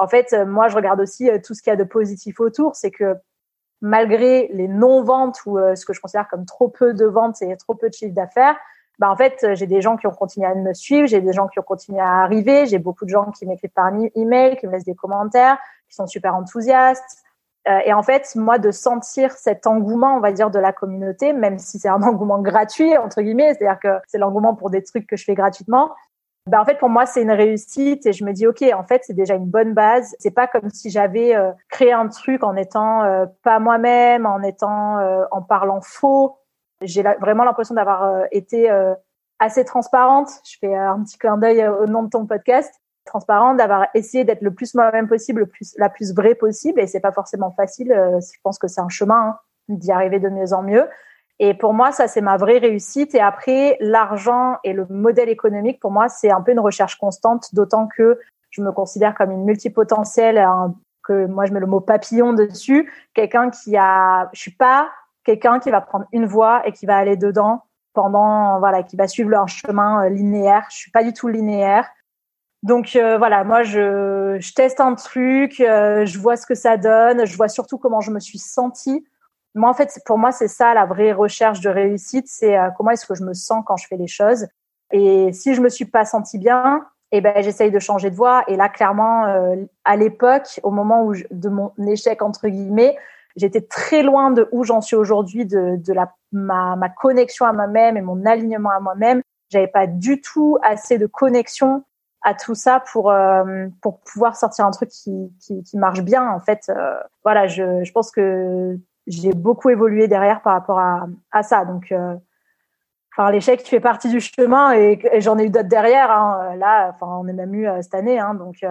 En 0.00 0.08
fait 0.08 0.34
moi 0.46 0.68
je 0.68 0.76
regarde 0.76 1.00
aussi 1.00 1.30
tout 1.44 1.54
ce 1.54 1.62
qu'il 1.62 1.70
y 1.70 1.74
a 1.74 1.76
de 1.76 1.84
positif 1.84 2.40
autour, 2.40 2.74
c'est 2.74 2.90
que 2.90 3.14
malgré 3.80 4.48
les 4.52 4.68
non 4.68 5.02
ventes 5.02 5.40
ou 5.46 5.58
ce 5.58 5.84
que 5.84 5.92
je 5.92 6.00
considère 6.00 6.28
comme 6.28 6.44
trop 6.44 6.68
peu 6.68 6.92
de 6.92 7.06
ventes 7.06 7.40
et 7.42 7.56
trop 7.56 7.74
peu 7.74 7.88
de 7.88 7.94
chiffre 7.94 8.14
d'affaires, 8.14 8.56
bah 8.98 9.10
en 9.10 9.16
fait 9.16 9.54
j'ai 9.54 9.66
des 9.66 9.80
gens 9.80 9.96
qui 9.96 10.06
ont 10.06 10.12
continué 10.12 10.46
à 10.46 10.54
me 10.54 10.74
suivre, 10.74 11.06
j'ai 11.06 11.20
des 11.20 11.32
gens 11.32 11.48
qui 11.48 11.58
ont 11.58 11.64
continué 11.64 12.00
à 12.00 12.22
arriver, 12.22 12.66
j'ai 12.66 12.78
beaucoup 12.78 13.04
de 13.04 13.10
gens 13.10 13.30
qui 13.30 13.46
m'écrivent 13.46 13.70
par 13.70 13.90
email, 14.14 14.56
qui 14.56 14.66
me 14.66 14.72
laissent 14.72 14.84
des 14.84 14.94
commentaires, 14.94 15.58
qui 15.88 15.94
sont 15.94 16.06
super 16.06 16.34
enthousiastes. 16.34 17.22
Euh, 17.68 17.78
et 17.84 17.92
en 17.92 18.02
fait, 18.02 18.34
moi, 18.36 18.58
de 18.58 18.70
sentir 18.70 19.32
cet 19.32 19.66
engouement, 19.66 20.16
on 20.16 20.20
va 20.20 20.32
dire, 20.32 20.50
de 20.50 20.58
la 20.58 20.72
communauté, 20.72 21.32
même 21.32 21.58
si 21.58 21.78
c'est 21.78 21.88
un 21.88 22.02
engouement 22.02 22.40
gratuit 22.40 22.96
entre 22.96 23.22
guillemets, 23.22 23.54
c'est-à-dire 23.54 23.78
que 23.80 24.02
c'est 24.06 24.18
l'engouement 24.18 24.54
pour 24.54 24.70
des 24.70 24.82
trucs 24.82 25.06
que 25.06 25.16
je 25.16 25.24
fais 25.24 25.34
gratuitement. 25.34 25.90
Ben, 26.50 26.60
en 26.60 26.64
fait, 26.64 26.78
pour 26.78 26.88
moi, 26.88 27.06
c'est 27.06 27.22
une 27.22 27.30
réussite 27.30 28.04
et 28.06 28.12
je 28.12 28.24
me 28.24 28.32
dis, 28.32 28.46
ok, 28.46 28.62
en 28.74 28.84
fait, 28.84 29.02
c'est 29.04 29.14
déjà 29.14 29.34
une 29.34 29.46
bonne 29.46 29.72
base. 29.72 30.14
C'est 30.18 30.32
pas 30.32 30.46
comme 30.46 30.68
si 30.70 30.90
j'avais 30.90 31.34
euh, 31.34 31.52
créé 31.68 31.92
un 31.92 32.08
truc 32.08 32.42
en 32.42 32.56
étant 32.56 33.04
euh, 33.04 33.26
pas 33.42 33.58
moi-même, 33.58 34.26
en 34.26 34.42
étant, 34.42 34.98
en 35.30 35.42
parlant 35.42 35.80
faux. 35.80 36.38
J'ai 36.82 37.02
vraiment 37.20 37.44
l'impression 37.44 37.74
d'avoir 37.74 38.24
été 38.32 38.70
assez 39.38 39.64
transparente. 39.64 40.30
Je 40.44 40.56
fais 40.58 40.74
un 40.74 41.02
petit 41.02 41.18
clin 41.18 41.36
d'œil 41.36 41.66
au 41.68 41.86
nom 41.86 42.02
de 42.02 42.08
ton 42.08 42.26
podcast 42.26 42.72
transparente, 43.10 43.56
d'avoir 43.56 43.88
essayé 43.94 44.24
d'être 44.24 44.42
le 44.42 44.52
plus 44.54 44.74
moi-même 44.74 45.08
possible, 45.08 45.40
le 45.40 45.46
plus, 45.46 45.74
la 45.78 45.88
plus 45.88 46.14
vraie 46.14 46.34
possible. 46.34 46.80
Et 46.80 46.86
c'est 46.86 47.00
pas 47.00 47.12
forcément 47.12 47.50
facile. 47.50 47.92
Euh, 47.92 48.20
je 48.20 48.38
pense 48.42 48.58
que 48.58 48.68
c'est 48.68 48.80
un 48.80 48.88
chemin 48.88 49.20
hein, 49.20 49.38
d'y 49.68 49.92
arriver 49.92 50.20
de 50.20 50.28
mieux 50.28 50.52
en 50.52 50.62
mieux. 50.62 50.88
Et 51.42 51.54
pour 51.54 51.72
moi, 51.72 51.90
ça, 51.90 52.06
c'est 52.06 52.20
ma 52.20 52.36
vraie 52.36 52.58
réussite. 52.58 53.14
Et 53.14 53.20
après, 53.20 53.78
l'argent 53.80 54.58
et 54.62 54.74
le 54.74 54.86
modèle 54.90 55.30
économique, 55.30 55.80
pour 55.80 55.90
moi, 55.90 56.08
c'est 56.08 56.30
un 56.30 56.42
peu 56.42 56.52
une 56.52 56.60
recherche 56.60 56.96
constante, 56.96 57.54
d'autant 57.54 57.88
que 57.88 58.20
je 58.50 58.62
me 58.62 58.70
considère 58.70 59.14
comme 59.14 59.30
une 59.30 59.44
multipotentielle, 59.44 60.46
que 61.02 61.26
moi, 61.26 61.46
je 61.46 61.52
mets 61.52 61.60
le 61.60 61.66
mot 61.66 61.80
papillon 61.80 62.34
dessus. 62.34 62.92
Quelqu'un 63.14 63.48
qui 63.50 63.76
a, 63.76 64.28
je 64.34 64.40
suis 64.40 64.54
pas 64.54 64.90
quelqu'un 65.24 65.60
qui 65.60 65.70
va 65.70 65.80
prendre 65.80 66.06
une 66.12 66.26
voie 66.26 66.66
et 66.66 66.72
qui 66.72 66.86
va 66.86 66.96
aller 66.96 67.16
dedans 67.16 67.64
pendant, 67.92 68.58
voilà, 68.58 68.82
qui 68.82 68.96
va 68.96 69.08
suivre 69.08 69.34
un 69.36 69.46
chemin 69.46 70.04
euh, 70.04 70.08
linéaire. 70.08 70.66
Je 70.70 70.76
suis 70.76 70.90
pas 70.90 71.02
du 71.02 71.12
tout 71.12 71.28
linéaire. 71.28 71.88
Donc 72.62 72.94
euh, 72.94 73.16
voilà, 73.16 73.42
moi 73.42 73.62
je, 73.62 74.36
je, 74.38 74.52
teste 74.52 74.80
un 74.80 74.94
truc, 74.94 75.60
euh, 75.60 76.04
je 76.04 76.18
vois 76.18 76.36
ce 76.36 76.46
que 76.46 76.54
ça 76.54 76.76
donne, 76.76 77.24
je 77.24 77.34
vois 77.34 77.48
surtout 77.48 77.78
comment 77.78 78.02
je 78.02 78.10
me 78.10 78.20
suis 78.20 78.38
sentie. 78.38 79.06
Moi 79.54 79.70
en 79.70 79.74
fait, 79.74 80.00
pour 80.06 80.18
moi 80.18 80.32
c'est 80.32 80.48
ça 80.48 80.74
la 80.74 80.86
vraie 80.86 81.12
recherche 81.12 81.60
de 81.60 81.68
réussite, 81.68 82.26
c'est 82.28 82.56
euh, 82.56 82.70
comment 82.76 82.90
est-ce 82.90 83.06
que 83.06 83.14
je 83.14 83.24
me 83.24 83.34
sens 83.34 83.64
quand 83.66 83.76
je 83.76 83.86
fais 83.86 83.96
les 83.96 84.06
choses. 84.06 84.46
Et 84.92 85.32
si 85.32 85.54
je 85.54 85.60
me 85.60 85.68
suis 85.68 85.84
pas 85.84 86.04
sentie 86.04 86.38
bien, 86.38 86.86
eh 87.12 87.20
ben 87.20 87.34
j'essaye 87.42 87.70
de 87.70 87.78
changer 87.78 88.10
de 88.10 88.16
voie. 88.16 88.44
Et 88.48 88.56
là 88.56 88.68
clairement, 88.68 89.24
à 89.84 89.96
l'époque, 89.96 90.60
au 90.62 90.70
moment 90.70 91.04
où 91.04 91.14
de 91.14 91.48
mon 91.48 91.72
échec 91.86 92.22
entre 92.22 92.48
guillemets, 92.48 92.96
j'étais 93.36 93.60
très 93.60 94.02
loin 94.02 94.30
de 94.30 94.48
où 94.52 94.64
j'en 94.64 94.80
suis 94.80 94.96
aujourd'hui, 94.96 95.46
de, 95.46 95.76
de 95.76 95.92
la 95.92 96.12
ma, 96.32 96.76
ma 96.76 96.88
connexion 96.88 97.46
à 97.46 97.52
moi-même 97.52 97.96
et 97.96 98.02
mon 98.02 98.24
alignement 98.26 98.70
à 98.70 98.80
moi-même. 98.80 99.22
J'avais 99.50 99.68
pas 99.68 99.86
du 99.86 100.20
tout 100.20 100.58
assez 100.62 100.98
de 100.98 101.06
connexion 101.06 101.84
à 102.22 102.34
tout 102.34 102.54
ça 102.54 102.82
pour 102.92 103.10
euh, 103.10 103.66
pour 103.80 104.00
pouvoir 104.00 104.36
sortir 104.36 104.66
un 104.66 104.70
truc 104.70 104.90
qui, 104.90 105.32
qui, 105.40 105.62
qui 105.62 105.78
marche 105.78 106.02
bien 106.02 106.28
en 106.28 106.38
fait 106.38 106.68
euh, 106.68 106.94
voilà 107.24 107.46
je, 107.46 107.82
je 107.82 107.92
pense 107.92 108.10
que 108.10 108.78
j'ai 109.10 109.32
beaucoup 109.32 109.70
évolué 109.70 110.08
derrière 110.08 110.42
par 110.42 110.54
rapport 110.54 110.78
à, 110.78 111.06
à 111.32 111.42
ça. 111.42 111.64
Donc 111.64 111.92
euh, 111.92 112.14
enfin 113.14 113.30
l'échec 113.30 113.60
fait 113.66 113.80
partie 113.80 114.08
du 114.08 114.20
chemin 114.20 114.72
et, 114.72 115.20
j'en 115.20 115.38
ai 115.38 115.44
eu 115.44 115.50
d'autres 115.50 115.68
derrière 115.68 116.10
hein. 116.10 116.54
là 116.56 116.90
enfin 116.94 117.06
on 117.20 117.26
est 117.26 117.32
même 117.32 117.54
eu 117.54 117.66
cette 117.82 117.94
année 117.94 118.20
hein, 118.20 118.34
donc 118.34 118.64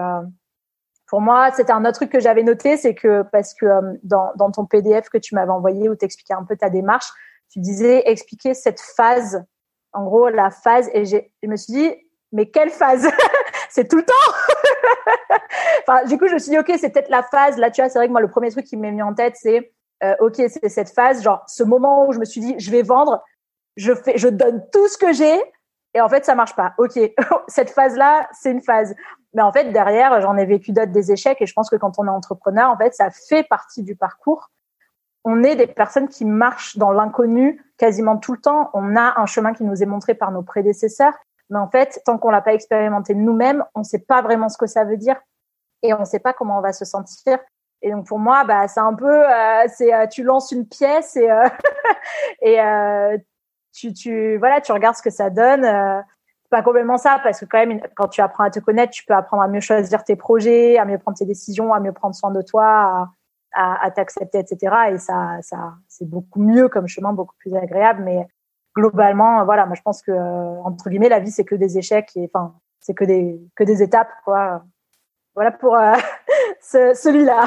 pour 1.07 1.19
moi 1.19 1.51
c'était 1.51 1.73
un 1.73 1.83
autre 1.83 1.95
truc 1.95 2.09
que 2.09 2.21
j'avais 2.21 2.43
noté 2.43 2.77
c'est 2.77 2.95
que 2.95 3.23
parce 3.33 3.53
que 3.53 3.65
dans, 4.03 4.31
dans 4.37 4.49
ton 4.49 4.65
PDF 4.65 5.09
que 5.09 5.17
tu 5.17 5.35
m'avais 5.35 5.51
envoyé 5.51 5.89
où 5.89 5.95
t'expliquais 5.95 6.35
un 6.35 6.45
peu 6.45 6.55
ta 6.55 6.69
démarche 6.69 7.11
tu 7.51 7.59
disais 7.59 8.03
expliquer 8.05 8.53
cette 8.53 8.79
phase. 8.79 9.43
En 9.91 10.03
gros 10.03 10.29
la 10.29 10.51
phase 10.51 10.89
et 10.93 11.05
je 11.05 11.17
me 11.43 11.55
suis 11.55 11.73
dit 11.73 11.95
mais 12.31 12.49
quelle 12.49 12.69
phase? 12.69 13.09
C'est 13.69 13.87
tout 13.87 13.97
le 13.97 14.05
temps! 14.05 14.13
Enfin, 15.87 16.05
Du 16.05 16.17
coup, 16.17 16.27
je 16.27 16.33
me 16.33 16.39
suis 16.39 16.51
dit, 16.51 16.59
OK, 16.59 16.71
c'est 16.77 16.89
peut-être 16.89 17.09
la 17.09 17.23
phase. 17.23 17.57
Là, 17.57 17.71
tu 17.71 17.81
vois, 17.81 17.89
c'est 17.89 17.97
vrai 17.97 18.07
que 18.07 18.11
moi, 18.11 18.21
le 18.21 18.29
premier 18.29 18.51
truc 18.51 18.65
qui 18.65 18.77
m'est 18.77 18.91
mis 18.91 19.01
en 19.01 19.13
tête, 19.15 19.35
c'est, 19.35 19.71
euh, 20.03 20.15
OK, 20.19 20.35
c'est 20.35 20.69
cette 20.69 20.89
phase, 20.89 21.21
genre 21.21 21.43
ce 21.47 21.63
moment 21.63 22.07
où 22.07 22.13
je 22.13 22.19
me 22.19 22.25
suis 22.25 22.41
dit, 22.41 22.55
je 22.57 22.71
vais 22.71 22.83
vendre, 22.83 23.23
je 23.75 23.93
fais, 23.93 24.17
je 24.17 24.27
donne 24.27 24.63
tout 24.71 24.87
ce 24.87 24.97
que 24.97 25.13
j'ai, 25.13 25.39
et 25.93 26.01
en 26.01 26.09
fait, 26.09 26.25
ça 26.25 26.35
marche 26.35 26.55
pas. 26.55 26.73
OK, 26.77 26.99
cette 27.47 27.71
phase-là, 27.71 28.29
c'est 28.31 28.51
une 28.51 28.61
phase. 28.61 28.95
Mais 29.33 29.41
en 29.41 29.51
fait, 29.51 29.71
derrière, 29.71 30.21
j'en 30.21 30.37
ai 30.37 30.45
vécu 30.45 30.71
d'autres 30.71 30.91
des 30.91 31.11
échecs, 31.11 31.41
et 31.41 31.45
je 31.45 31.53
pense 31.53 31.69
que 31.69 31.75
quand 31.75 31.99
on 31.99 32.05
est 32.05 32.09
entrepreneur, 32.09 32.69
en 32.69 32.77
fait, 32.77 32.93
ça 32.93 33.09
fait 33.11 33.43
partie 33.43 33.83
du 33.83 33.95
parcours. 33.95 34.49
On 35.25 35.43
est 35.43 35.55
des 35.55 35.67
personnes 35.67 36.07
qui 36.07 36.25
marchent 36.25 36.77
dans 36.77 36.91
l'inconnu 36.91 37.61
quasiment 37.77 38.17
tout 38.17 38.33
le 38.33 38.39
temps. 38.39 38.69
On 38.73 38.95
a 38.95 39.19
un 39.19 39.25
chemin 39.25 39.53
qui 39.53 39.63
nous 39.63 39.83
est 39.83 39.85
montré 39.85 40.13
par 40.13 40.31
nos 40.31 40.43
prédécesseurs. 40.43 41.13
Mais 41.49 41.59
en 41.59 41.69
fait, 41.69 42.01
tant 42.05 42.17
qu'on 42.17 42.29
l'a 42.29 42.41
pas 42.41 42.53
expérimenté 42.53 43.15
nous-mêmes, 43.15 43.65
on 43.75 43.83
sait 43.83 43.99
pas 43.99 44.21
vraiment 44.21 44.49
ce 44.49 44.57
que 44.57 44.67
ça 44.67 44.85
veut 44.85 44.97
dire 44.97 45.19
et 45.81 45.93
on 45.93 45.99
ne 45.99 46.05
sait 46.05 46.19
pas 46.19 46.33
comment 46.33 46.59
on 46.59 46.61
va 46.61 46.73
se 46.73 46.85
sentir. 46.85 47.39
Et 47.81 47.91
donc 47.91 48.07
pour 48.07 48.19
moi, 48.19 48.43
bah 48.43 48.67
c'est 48.67 48.79
un 48.79 48.93
peu, 48.93 49.25
euh, 49.25 49.63
c'est 49.67 49.93
euh, 49.93 50.07
tu 50.07 50.23
lances 50.23 50.51
une 50.51 50.67
pièce 50.67 51.15
et 51.15 51.31
euh, 51.31 51.47
et 52.41 52.57
tu 53.73 53.93
tu 53.93 54.37
voilà, 54.37 54.61
tu 54.61 54.71
regardes 54.71 54.95
ce 54.95 55.01
que 55.01 55.09
ça 55.09 55.29
donne. 55.29 55.61
pas 56.49 56.61
complètement 56.63 56.97
ça 56.97 57.19
parce 57.23 57.39
que 57.39 57.45
quand 57.45 57.59
même 57.59 57.81
quand 57.95 58.09
tu 58.09 58.21
apprends 58.21 58.43
à 58.43 58.49
te 58.49 58.59
connaître, 58.59 58.91
tu 58.91 59.05
peux 59.05 59.13
apprendre 59.13 59.43
à 59.43 59.47
mieux 59.47 59.61
choisir 59.61 60.03
tes 60.03 60.15
projets, 60.15 60.77
à 60.77 60.85
mieux 60.85 60.97
prendre 60.97 61.17
tes 61.17 61.25
décisions, 61.25 61.73
à 61.73 61.79
mieux 61.79 61.93
prendre 61.93 62.15
soin 62.15 62.31
de 62.31 62.41
toi, 62.41 62.65
à, 62.65 63.09
à, 63.53 63.85
à 63.85 63.91
t'accepter, 63.91 64.39
etc. 64.39 64.75
Et 64.91 64.97
ça 64.97 65.37
ça 65.41 65.75
c'est 65.87 66.09
beaucoup 66.09 66.41
mieux 66.41 66.67
comme 66.69 66.87
chemin, 66.87 67.13
beaucoup 67.13 67.35
plus 67.39 67.55
agréable. 67.55 68.03
Mais 68.03 68.27
globalement, 68.75 69.45
voilà, 69.45 69.65
moi 69.65 69.75
je 69.75 69.81
pense 69.81 70.01
que 70.01 70.11
entre 70.65 70.89
guillemets, 70.89 71.09
la 71.09 71.19
vie 71.19 71.31
c'est 71.31 71.45
que 71.45 71.55
des 71.55 71.77
échecs 71.77 72.11
et 72.15 72.29
enfin 72.33 72.55
c'est 72.81 72.93
que 72.93 73.05
des 73.05 73.39
que 73.55 73.63
des 73.63 73.83
étapes, 73.83 74.11
quoi. 74.25 74.63
Voilà 75.35 75.51
pour 75.51 75.75
euh, 75.75 75.93
celui-là. 76.61 77.45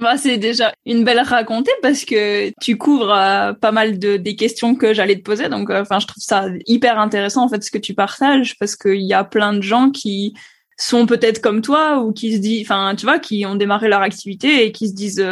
Bah, 0.00 0.16
c'est 0.16 0.38
déjà 0.38 0.74
une 0.84 1.04
belle 1.04 1.20
racontée 1.20 1.70
parce 1.80 2.04
que 2.04 2.50
tu 2.60 2.76
couvres 2.76 3.12
euh, 3.12 3.52
pas 3.52 3.70
mal 3.70 3.98
de 3.98 4.16
des 4.16 4.34
questions 4.34 4.74
que 4.74 4.92
j'allais 4.92 5.16
te 5.16 5.22
poser. 5.22 5.48
Donc, 5.48 5.70
enfin, 5.70 6.00
je 6.00 6.06
trouve 6.06 6.22
ça 6.22 6.46
hyper 6.66 6.98
intéressant 6.98 7.44
en 7.44 7.48
fait 7.48 7.62
ce 7.62 7.70
que 7.70 7.78
tu 7.78 7.94
partages 7.94 8.58
parce 8.58 8.74
qu'il 8.76 9.02
y 9.02 9.14
a 9.14 9.24
plein 9.24 9.52
de 9.52 9.60
gens 9.60 9.90
qui 9.90 10.34
sont 10.76 11.06
peut-être 11.06 11.40
comme 11.40 11.62
toi 11.62 12.00
ou 12.00 12.12
qui 12.12 12.34
se 12.34 12.38
disent, 12.38 12.66
enfin, 12.66 12.94
tu 12.96 13.06
vois, 13.06 13.20
qui 13.20 13.46
ont 13.46 13.54
démarré 13.54 13.88
leur 13.88 14.02
activité 14.02 14.64
et 14.64 14.72
qui 14.72 14.88
se 14.88 14.94
disent, 14.94 15.24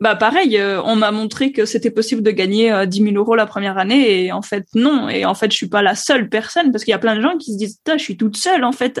bah 0.00 0.14
pareil, 0.14 0.56
euh, 0.58 0.80
on 0.84 0.94
m'a 0.94 1.10
montré 1.10 1.50
que 1.50 1.64
c'était 1.64 1.90
possible 1.90 2.22
de 2.22 2.30
gagner 2.30 2.72
euh, 2.72 2.86
10 2.86 3.02
000 3.02 3.14
euros 3.16 3.34
la 3.34 3.46
première 3.46 3.78
année 3.78 4.24
et 4.24 4.32
en 4.32 4.42
fait 4.42 4.66
non. 4.74 5.08
Et 5.08 5.24
en 5.24 5.34
fait, 5.34 5.50
je 5.50 5.56
suis 5.56 5.68
pas 5.68 5.82
la 5.82 5.96
seule 5.96 6.28
personne 6.28 6.70
parce 6.70 6.84
qu'il 6.84 6.92
y 6.92 6.94
a 6.94 7.00
plein 7.00 7.16
de 7.16 7.20
gens 7.20 7.36
qui 7.36 7.52
se 7.52 7.58
disent, 7.58 7.80
je 7.86 7.98
suis 7.98 8.16
toute 8.16 8.36
seule 8.36 8.64
en 8.64 8.72
fait, 8.72 9.00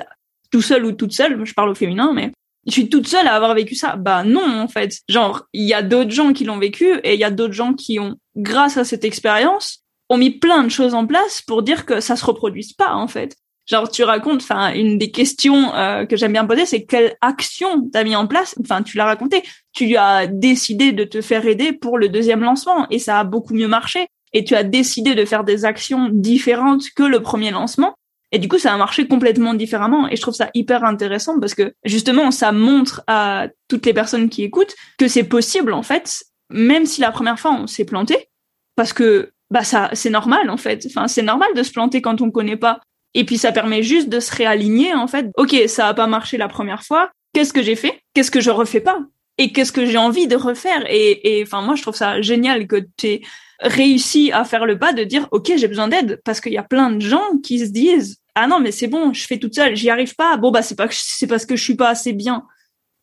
tout 0.50 0.62
seul 0.62 0.84
ou 0.84 0.92
toute 0.92 1.12
seule. 1.12 1.44
Je 1.44 1.54
parle 1.54 1.68
au 1.68 1.74
féminin, 1.74 2.12
mais 2.12 2.32
je 2.68 2.72
suis 2.72 2.88
toute 2.88 3.08
seule 3.08 3.26
à 3.26 3.34
avoir 3.34 3.54
vécu 3.54 3.74
ça. 3.74 3.96
Bah 3.96 4.24
non 4.24 4.60
en 4.60 4.68
fait. 4.68 4.98
Genre 5.08 5.46
il 5.52 5.64
y 5.64 5.74
a 5.74 5.82
d'autres 5.82 6.10
gens 6.10 6.32
qui 6.32 6.44
l'ont 6.44 6.58
vécu 6.58 6.86
et 7.02 7.14
il 7.14 7.20
y 7.20 7.24
a 7.24 7.30
d'autres 7.30 7.54
gens 7.54 7.74
qui 7.74 7.98
ont, 7.98 8.16
grâce 8.36 8.76
à 8.76 8.84
cette 8.84 9.04
expérience, 9.04 9.84
ont 10.08 10.18
mis 10.18 10.30
plein 10.30 10.62
de 10.62 10.68
choses 10.68 10.94
en 10.94 11.06
place 11.06 11.42
pour 11.42 11.62
dire 11.62 11.86
que 11.86 12.00
ça 12.00 12.16
se 12.16 12.24
reproduise 12.24 12.72
pas 12.72 12.94
en 12.94 13.08
fait. 13.08 13.36
Genre 13.66 13.90
tu 13.90 14.02
racontes, 14.02 14.42
enfin 14.42 14.72
une 14.72 14.96
des 14.96 15.10
questions 15.10 15.74
euh, 15.74 16.06
que 16.06 16.16
j'aime 16.16 16.32
bien 16.32 16.46
poser, 16.46 16.64
c'est 16.64 16.84
quelle 16.84 17.16
action 17.20 17.88
t'as 17.92 18.04
mis 18.04 18.16
en 18.16 18.26
place? 18.26 18.54
Enfin 18.60 18.82
tu 18.82 18.96
l'as 18.96 19.04
raconté, 19.04 19.42
tu 19.74 19.96
as 19.96 20.26
décidé 20.26 20.92
de 20.92 21.04
te 21.04 21.20
faire 21.20 21.46
aider 21.46 21.72
pour 21.72 21.98
le 21.98 22.08
deuxième 22.08 22.40
lancement 22.40 22.86
et 22.90 22.98
ça 22.98 23.18
a 23.18 23.24
beaucoup 23.24 23.54
mieux 23.54 23.68
marché. 23.68 24.06
Et 24.34 24.44
tu 24.44 24.54
as 24.54 24.62
décidé 24.62 25.14
de 25.14 25.24
faire 25.24 25.44
des 25.44 25.64
actions 25.64 26.10
différentes 26.12 26.90
que 26.94 27.02
le 27.02 27.20
premier 27.20 27.50
lancement. 27.50 27.94
Et 28.32 28.38
du 28.38 28.48
coup, 28.48 28.58
ça 28.58 28.74
a 28.74 28.76
marché 28.76 29.08
complètement 29.08 29.54
différemment. 29.54 30.08
Et 30.08 30.16
je 30.16 30.20
trouve 30.20 30.34
ça 30.34 30.50
hyper 30.54 30.84
intéressant 30.84 31.40
parce 31.40 31.54
que 31.54 31.74
justement, 31.84 32.30
ça 32.30 32.52
montre 32.52 33.02
à 33.06 33.48
toutes 33.68 33.86
les 33.86 33.94
personnes 33.94 34.28
qui 34.28 34.42
écoutent 34.42 34.74
que 34.98 35.08
c'est 35.08 35.24
possible, 35.24 35.72
en 35.72 35.82
fait, 35.82 36.24
même 36.50 36.86
si 36.86 37.00
la 37.00 37.10
première 37.10 37.38
fois 37.38 37.52
on 37.52 37.66
s'est 37.66 37.84
planté, 37.84 38.28
parce 38.76 38.92
que 38.92 39.32
bah 39.50 39.64
ça, 39.64 39.90
c'est 39.94 40.10
normal 40.10 40.50
en 40.50 40.58
fait. 40.58 40.86
Enfin, 40.86 41.08
c'est 41.08 41.22
normal 41.22 41.48
de 41.54 41.62
se 41.62 41.72
planter 41.72 42.02
quand 42.02 42.20
on 42.20 42.30
connaît 42.30 42.56
pas. 42.56 42.80
Et 43.14 43.24
puis 43.24 43.38
ça 43.38 43.52
permet 43.52 43.82
juste 43.82 44.08
de 44.08 44.20
se 44.20 44.34
réaligner 44.34 44.94
en 44.94 45.06
fait. 45.06 45.26
Ok, 45.36 45.56
ça 45.66 45.88
a 45.88 45.94
pas 45.94 46.06
marché 46.06 46.36
la 46.36 46.48
première 46.48 46.82
fois. 46.82 47.10
Qu'est-ce 47.32 47.52
que 47.52 47.62
j'ai 47.62 47.76
fait? 47.76 48.00
Qu'est-ce 48.14 48.30
que 48.30 48.40
je 48.40 48.50
refais 48.50 48.80
pas? 48.80 48.98
Et 49.38 49.52
qu'est-ce 49.52 49.72
que 49.72 49.86
j'ai 49.86 49.96
envie 49.96 50.26
de 50.26 50.36
refaire? 50.36 50.84
Et 50.88 51.42
enfin 51.46 51.62
moi 51.62 51.76
je 51.76 51.82
trouve 51.82 51.94
ça 51.94 52.20
génial 52.20 52.66
que 52.66 52.84
tu 52.96 53.20
réussi 53.60 54.32
à 54.32 54.44
faire 54.44 54.66
le 54.66 54.78
pas 54.78 54.92
de 54.92 55.04
dire 55.04 55.28
ok 55.30 55.52
j'ai 55.56 55.68
besoin 55.68 55.88
d'aide 55.88 56.20
parce 56.24 56.40
qu'il 56.40 56.52
y 56.52 56.58
a 56.58 56.62
plein 56.62 56.90
de 56.90 57.00
gens 57.00 57.38
qui 57.42 57.58
se 57.58 57.70
disent 57.70 58.18
ah 58.34 58.46
non 58.46 58.60
mais 58.60 58.70
c'est 58.70 58.86
bon 58.86 59.12
je 59.12 59.26
fais 59.26 59.38
toute 59.38 59.54
seule 59.54 59.74
j'y 59.74 59.90
arrive 59.90 60.14
pas 60.14 60.36
bon 60.36 60.50
bah 60.50 60.62
c'est 60.62 60.76
pas 60.76 60.86
c'est 60.90 61.26
parce 61.26 61.44
que 61.44 61.56
je 61.56 61.62
suis 61.64 61.74
pas 61.74 61.88
assez 61.88 62.12
bien 62.12 62.44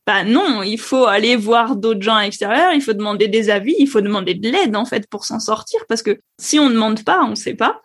bah 0.05 0.23
non, 0.23 0.61
il 0.61 0.79
faut 0.79 1.05
aller 1.05 1.35
voir 1.35 1.75
d'autres 1.75 2.01
gens 2.03 2.15
à 2.15 2.23
l'extérieur, 2.23 2.73
il 2.73 2.81
faut 2.81 2.93
demander 2.93 3.27
des 3.27 3.49
avis, 3.49 3.75
il 3.79 3.87
faut 3.87 4.01
demander 4.01 4.35
de 4.35 4.49
l'aide 4.49 4.75
en 4.75 4.85
fait 4.85 5.07
pour 5.09 5.25
s'en 5.25 5.39
sortir 5.39 5.79
parce 5.89 6.03
que 6.03 6.19
si 6.39 6.59
on 6.59 6.69
ne 6.69 6.75
demande 6.75 7.03
pas, 7.03 7.23
on 7.23 7.33
sait 7.33 7.55
pas. 7.55 7.81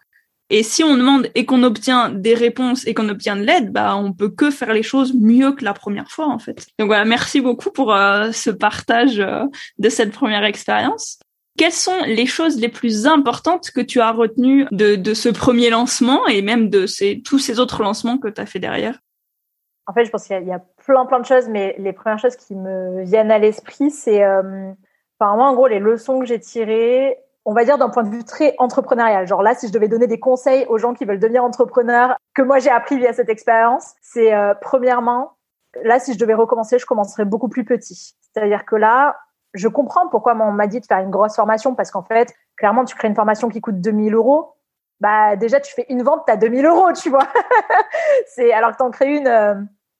Et 0.53 0.65
si 0.65 0.83
on 0.83 0.97
demande 0.97 1.31
et 1.37 1.47
qu'on 1.47 1.63
obtient 1.63 2.11
des 2.11 2.35
réponses 2.35 2.87
et 2.87 2.93
qu'on 2.93 3.09
obtient 3.09 3.37
de 3.37 3.43
l'aide, 3.43 3.73
bah 3.73 3.97
on 3.97 4.13
peut 4.13 4.29
que 4.29 4.51
faire 4.51 4.75
les 4.75 4.83
choses 4.83 5.15
mieux 5.15 5.53
que 5.53 5.65
la 5.65 5.73
première 5.73 6.11
fois 6.11 6.27
en 6.27 6.39
fait. 6.39 6.67
Donc 6.79 6.89
voilà, 6.89 7.05
merci 7.05 7.41
beaucoup 7.41 7.71
pour 7.71 7.95
euh, 7.95 8.33
ce 8.33 8.51
partage 8.51 9.21
euh, 9.21 9.45
de 9.79 9.89
cette 9.89 10.11
première 10.11 10.45
expérience. 10.45 11.21
Quelles 11.61 11.73
sont 11.73 12.01
les 12.07 12.25
choses 12.25 12.59
les 12.59 12.71
plus 12.71 13.07
importantes 13.07 13.71
que 13.71 13.83
tu 13.83 14.01
as 14.01 14.13
retenues 14.13 14.67
de, 14.71 15.13
ce 15.13 15.29
premier 15.29 15.69
lancement 15.69 16.27
et 16.27 16.41
même 16.41 16.71
de 16.71 16.87
tous 17.23 17.39
ces 17.39 17.61
autres 17.61 17.83
lancements 17.83 18.17
que 18.17 18.29
tu 18.29 18.41
as 18.41 18.47
fait 18.47 18.61
derrière? 18.61 18.99
En 19.87 19.93
fait, 19.93 20.07
je 20.07 20.11
pense 20.11 20.27
qu'il 20.27 20.43
y, 20.43 20.53
a 20.53 20.63
plein 20.87 21.05
plein 21.05 21.21
de 21.21 21.27
choses, 21.27 21.51
mais 21.51 21.77
les 21.77 21.93
premières 21.93 22.19
choses 22.19 22.37
qui 22.37 22.55
me 22.55 23.03
viennent 23.03 23.31
à 23.31 23.39
l'esprit, 23.39 23.91
c'est, 23.91 24.25
euh, 24.25 24.73
enfin 25.19 25.37
moi 25.37 25.51
en 25.51 25.55
gros 25.55 25.67
les 25.67 25.81
leçons 25.81 26.21
que 26.21 26.25
j'ai 26.25 26.41
tirées, 26.41 27.19
on 27.45 27.53
va 27.53 27.67
dire 27.67 27.77
d'un 27.77 27.91
point 27.91 28.05
de 28.05 28.09
vue 28.09 28.25
très 28.25 28.55
entrepreneurial. 28.57 29.27
Genre 29.27 29.43
là, 29.43 29.55
si 29.55 29.69
je 29.69 29.73
devais 29.75 29.89
donner 29.89 30.07
des 30.07 30.19
conseils 30.19 30.65
aux 30.71 30.79
gens 30.79 30.95
qui 30.95 31.05
veulent 31.05 31.21
devenir 31.21 31.45
entrepreneurs, 31.45 32.17
que 32.35 32.41
moi 32.41 32.59
j'ai 32.59 32.71
appris 32.71 32.97
via 32.97 33.13
cette 33.13 33.29
expérience, 33.29 33.93
c'est 34.01 34.33
euh, 34.33 34.55
premièrement, 34.63 35.33
là, 35.85 35.99
si 35.99 36.15
je 36.15 36.19
devais 36.19 36.33
recommencer, 36.33 36.79
je 36.79 36.87
commencerais 36.87 37.27
beaucoup 37.27 37.51
plus 37.51 37.67
petit. 37.67 38.15
C'est-à-dire 38.33 38.65
que 38.65 38.77
là, 38.77 39.19
je 39.55 39.69
comprends 39.69 40.09
pourquoi 40.09 40.35
on 40.35 40.53
m'a 40.53 40.67
dit 40.67 40.81
de 40.81 40.87
faire 40.87 40.99
une 40.99 41.11
grosse 41.11 41.37
formation 41.37 41.75
parce 41.75 41.91
qu'en 41.91 42.03
fait, 42.03 42.35
clairement, 42.57 42.85
tu 42.85 42.95
crées 42.95 43.09
une 43.09 43.15
formation 43.15 43.49
qui 43.49 43.61
coûte 43.61 43.81
2000 43.81 44.15
euros. 44.15 44.55
Bah, 45.01 45.37
déjà, 45.37 45.61
tu 45.61 45.73
fais 45.73 45.87
une 45.89 46.03
vente, 46.03 46.23
tu 46.27 46.33
as 46.33 46.37
2000 46.37 46.67
euros, 46.67 46.93
tu 46.93 47.11
vois. 47.11 47.27
c'est, 48.27 48.53
alors 48.53 48.73
que 48.73 48.77
tu 48.77 48.83
en 48.83 48.91
crées 48.91 49.17
une, 49.17 49.27
euh, 49.27 49.55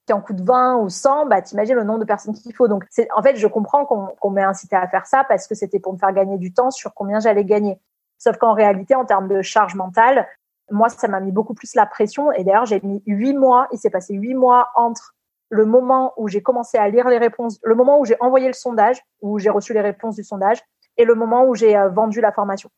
qui 0.05 0.13
en 0.13 0.21
coûte 0.21 0.41
20 0.41 0.77
ou 0.77 0.89
100, 0.89 1.25
bah, 1.25 1.41
t'imagines 1.41 1.75
le 1.75 1.83
nombre 1.83 1.99
de 1.99 2.05
personnes 2.05 2.33
qu'il 2.33 2.53
faut. 2.53 2.67
Donc, 2.67 2.85
c'est, 2.89 3.07
en 3.15 3.21
fait, 3.21 3.35
je 3.35 3.47
comprends 3.47 3.85
qu'on, 3.85 4.07
qu'on 4.19 4.29
m'ait 4.29 4.43
incité 4.43 4.75
à 4.75 4.87
faire 4.87 5.05
ça 5.05 5.23
parce 5.23 5.47
que 5.47 5.55
c'était 5.55 5.79
pour 5.79 5.93
me 5.93 5.97
faire 5.97 6.13
gagner 6.13 6.37
du 6.37 6.53
temps 6.53 6.71
sur 6.71 6.93
combien 6.93 7.19
j'allais 7.19 7.45
gagner. 7.45 7.79
Sauf 8.19 8.37
qu'en 8.37 8.53
réalité, 8.53 8.93
en 8.93 9.05
termes 9.05 9.27
de 9.27 9.41
charge 9.41 9.73
mentale, 9.75 10.27
moi, 10.69 10.89
ça 10.89 11.07
m'a 11.07 11.19
mis 11.19 11.31
beaucoup 11.31 11.55
plus 11.55 11.73
la 11.75 11.85
pression. 11.85 12.31
Et 12.31 12.43
d'ailleurs, 12.43 12.65
j'ai 12.65 12.79
mis 12.81 13.01
huit 13.07 13.33
mois. 13.33 13.67
Il 13.71 13.79
s'est 13.79 13.89
passé 13.89 14.13
huit 14.13 14.35
mois 14.35 14.69
entre 14.75 15.15
le 15.51 15.65
moment 15.65 16.13
où 16.17 16.29
j'ai 16.29 16.41
commencé 16.41 16.77
à 16.77 16.87
lire 16.89 17.09
les 17.09 17.17
réponses, 17.17 17.59
le 17.61 17.75
moment 17.75 17.99
où 17.99 18.05
j'ai 18.05 18.15
envoyé 18.21 18.47
le 18.47 18.53
sondage, 18.53 19.01
où 19.21 19.37
j'ai 19.37 19.49
reçu 19.49 19.73
les 19.73 19.81
réponses 19.81 20.15
du 20.15 20.23
sondage, 20.23 20.63
et 20.97 21.03
le 21.03 21.13
moment 21.13 21.45
où 21.45 21.55
j'ai 21.55 21.77
euh, 21.77 21.89
vendu 21.89 22.21
la 22.21 22.31
formation. 22.31 22.69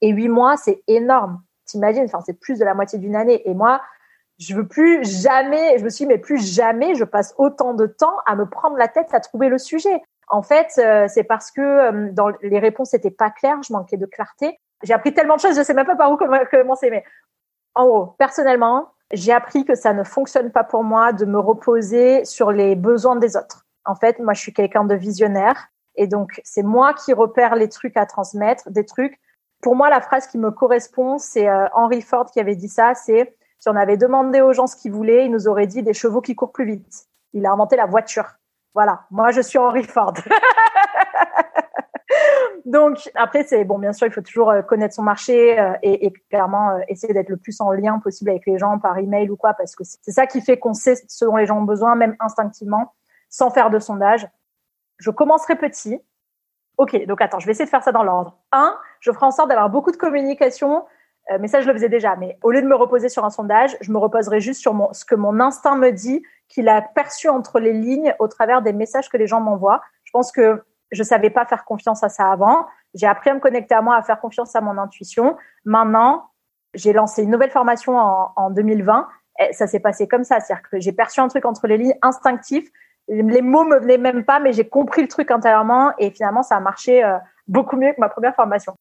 Et 0.00 0.08
huit 0.08 0.28
mois, 0.28 0.56
c'est 0.56 0.82
énorme. 0.88 1.42
T'imagines, 1.66 2.04
enfin, 2.04 2.20
c'est 2.24 2.38
plus 2.38 2.58
de 2.58 2.64
la 2.64 2.74
moitié 2.74 2.98
d'une 2.98 3.14
année. 3.14 3.48
Et 3.48 3.54
moi, 3.54 3.82
je 4.38 4.54
veux 4.54 4.66
plus 4.66 5.04
jamais, 5.04 5.78
je 5.78 5.84
me 5.84 5.90
suis 5.90 6.04
dit, 6.04 6.08
mais 6.08 6.18
plus 6.18 6.38
jamais 6.38 6.94
je 6.94 7.04
passe 7.04 7.34
autant 7.36 7.74
de 7.74 7.86
temps 7.86 8.16
à 8.26 8.34
me 8.34 8.48
prendre 8.48 8.76
la 8.76 8.88
tête 8.88 9.12
à 9.12 9.20
trouver 9.20 9.48
le 9.48 9.58
sujet. 9.58 10.02
En 10.28 10.42
fait, 10.42 10.68
euh, 10.78 11.06
c'est 11.08 11.24
parce 11.24 11.50
que 11.50 11.60
euh, 11.60 12.12
dans 12.12 12.30
les 12.40 12.58
réponses 12.58 12.94
n'étaient 12.94 13.10
pas 13.10 13.30
claires, 13.30 13.62
je 13.62 13.74
manquais 13.74 13.98
de 13.98 14.06
clarté. 14.06 14.58
J'ai 14.82 14.94
appris 14.94 15.12
tellement 15.12 15.36
de 15.36 15.40
choses, 15.40 15.56
je 15.56 15.62
sais 15.62 15.74
même 15.74 15.86
pas 15.86 15.96
par 15.96 16.10
où 16.10 16.16
commencer, 16.16 16.90
mais 16.90 17.04
en 17.74 17.86
gros, 17.86 18.06
personnellement, 18.18 18.88
j'ai 19.12 19.32
appris 19.32 19.64
que 19.64 19.74
ça 19.74 19.92
ne 19.92 20.04
fonctionne 20.04 20.50
pas 20.50 20.64
pour 20.64 20.84
moi 20.84 21.12
de 21.12 21.24
me 21.24 21.38
reposer 21.38 22.24
sur 22.24 22.52
les 22.52 22.74
besoins 22.74 23.16
des 23.16 23.36
autres. 23.36 23.66
En 23.84 23.94
fait, 23.94 24.18
moi, 24.18 24.32
je 24.34 24.40
suis 24.40 24.52
quelqu'un 24.52 24.84
de 24.84 24.94
visionnaire 24.94 25.68
et 25.96 26.06
donc 26.06 26.40
c'est 26.44 26.62
moi 26.62 26.94
qui 26.94 27.12
repère 27.12 27.54
les 27.54 27.68
trucs 27.68 27.96
à 27.96 28.06
transmettre, 28.06 28.70
des 28.70 28.84
trucs. 28.84 29.20
Pour 29.60 29.76
moi, 29.76 29.90
la 29.90 30.00
phrase 30.00 30.26
qui 30.26 30.38
me 30.38 30.50
correspond, 30.50 31.18
c'est 31.18 31.48
euh, 31.48 31.66
Henry 31.74 32.02
Ford 32.02 32.30
qui 32.30 32.40
avait 32.40 32.56
dit 32.56 32.68
ça, 32.68 32.94
c'est 32.94 33.36
si 33.58 33.68
on 33.68 33.76
avait 33.76 33.96
demandé 33.96 34.40
aux 34.40 34.52
gens 34.52 34.66
ce 34.66 34.76
qu'ils 34.76 34.92
voulaient, 34.92 35.26
ils 35.26 35.30
nous 35.30 35.46
auraient 35.46 35.66
dit 35.66 35.82
des 35.82 35.94
chevaux 35.94 36.20
qui 36.20 36.34
courent 36.34 36.52
plus 36.52 36.64
vite. 36.64 37.06
Il 37.32 37.46
a 37.46 37.52
inventé 37.52 37.76
la 37.76 37.86
voiture. 37.86 38.26
Voilà, 38.74 39.02
moi 39.10 39.30
je 39.30 39.40
suis 39.40 39.58
Henry 39.58 39.84
Ford. 39.84 40.14
Donc 42.64 43.10
après 43.14 43.44
c'est 43.44 43.64
bon 43.64 43.78
bien 43.78 43.92
sûr 43.92 44.06
il 44.06 44.12
faut 44.12 44.20
toujours 44.20 44.50
euh, 44.50 44.62
connaître 44.62 44.94
son 44.94 45.02
marché 45.02 45.58
euh, 45.58 45.72
et, 45.82 46.12
clairement 46.30 46.70
euh, 46.70 46.80
essayer 46.88 47.12
d'être 47.12 47.28
le 47.28 47.36
plus 47.36 47.60
en 47.60 47.72
lien 47.72 47.98
possible 47.98 48.30
avec 48.30 48.46
les 48.46 48.58
gens 48.58 48.78
par 48.78 48.98
email 48.98 49.30
ou 49.30 49.36
quoi 49.36 49.54
parce 49.54 49.74
que 49.74 49.82
c'est 49.84 50.12
ça 50.12 50.26
qui 50.26 50.40
fait 50.40 50.58
qu'on 50.58 50.74
sait 50.74 50.94
ce 51.08 51.24
dont 51.24 51.36
les 51.36 51.46
gens 51.46 51.58
ont 51.58 51.64
besoin 51.64 51.96
même 51.96 52.16
instinctivement 52.20 52.94
sans 53.30 53.50
faire 53.50 53.70
de 53.70 53.78
sondage. 53.78 54.28
Je 54.98 55.10
commencerai 55.10 55.56
petit. 55.56 56.00
Ok 56.78 57.04
donc 57.06 57.20
attends 57.20 57.40
je 57.40 57.46
vais 57.46 57.52
essayer 57.52 57.64
de 57.64 57.70
faire 57.70 57.82
ça 57.82 57.92
dans 57.92 58.04
l'ordre. 58.04 58.38
Un 58.52 58.76
je 59.00 59.10
ferai 59.10 59.26
en 59.26 59.32
sorte 59.32 59.48
d'avoir 59.48 59.70
beaucoup 59.70 59.90
de 59.90 59.96
communication 59.96 60.84
mais 61.38 61.46
ça 61.46 61.60
je 61.60 61.68
le 61.68 61.72
faisais 61.72 61.88
déjà 61.88 62.16
mais 62.16 62.38
au 62.42 62.50
lieu 62.50 62.62
de 62.62 62.66
me 62.66 62.74
reposer 62.74 63.08
sur 63.08 63.24
un 63.24 63.30
sondage 63.30 63.76
je 63.80 63.92
me 63.92 63.98
reposerai 63.98 64.40
juste 64.40 64.60
sur 64.60 64.88
ce 64.92 65.04
que 65.04 65.14
mon 65.14 65.40
instinct 65.40 65.76
me 65.76 65.90
dit 65.90 66.22
qu'il 66.48 66.68
a 66.68 66.82
perçu 66.82 67.28
entre 67.28 67.60
les 67.60 67.72
lignes 67.72 68.14
au 68.18 68.28
travers 68.28 68.60
des 68.60 68.72
messages 68.72 69.08
que 69.08 69.16
les 69.16 69.26
gens 69.26 69.40
m'envoient. 69.40 69.80
Je 70.04 70.10
pense 70.12 70.30
que 70.30 70.62
je 70.92 71.02
savais 71.02 71.30
pas 71.30 71.44
faire 71.46 71.64
confiance 71.64 72.02
à 72.04 72.08
ça 72.08 72.30
avant. 72.30 72.66
J'ai 72.94 73.06
appris 73.06 73.30
à 73.30 73.34
me 73.34 73.40
connecter 73.40 73.74
à 73.74 73.82
moi, 73.82 73.96
à 73.96 74.02
faire 74.02 74.20
confiance 74.20 74.54
à 74.54 74.60
mon 74.60 74.78
intuition. 74.78 75.36
Maintenant, 75.64 76.30
j'ai 76.74 76.92
lancé 76.92 77.22
une 77.22 77.30
nouvelle 77.30 77.50
formation 77.50 77.96
en, 77.96 78.32
en 78.36 78.50
2020. 78.50 79.08
Et 79.40 79.52
ça 79.52 79.66
s'est 79.66 79.80
passé 79.80 80.06
comme 80.06 80.24
ça, 80.24 80.40
c'est-à-dire 80.40 80.68
que 80.68 80.78
j'ai 80.78 80.92
perçu 80.92 81.20
un 81.20 81.28
truc 81.28 81.44
entre 81.44 81.66
les 81.66 81.78
lignes 81.78 81.96
instinctif. 82.02 82.68
Les 83.08 83.42
mots 83.42 83.64
me 83.64 83.78
venaient 83.78 83.98
même 83.98 84.24
pas, 84.24 84.40
mais 84.40 84.52
j'ai 84.52 84.68
compris 84.68 85.02
le 85.02 85.08
truc 85.08 85.30
intérieurement 85.30 85.92
et 85.98 86.10
finalement 86.10 86.42
ça 86.42 86.56
a 86.56 86.60
marché 86.60 87.02
euh, 87.02 87.16
beaucoup 87.48 87.76
mieux 87.76 87.92
que 87.92 88.00
ma 88.00 88.08
première 88.08 88.34
formation. 88.34 88.74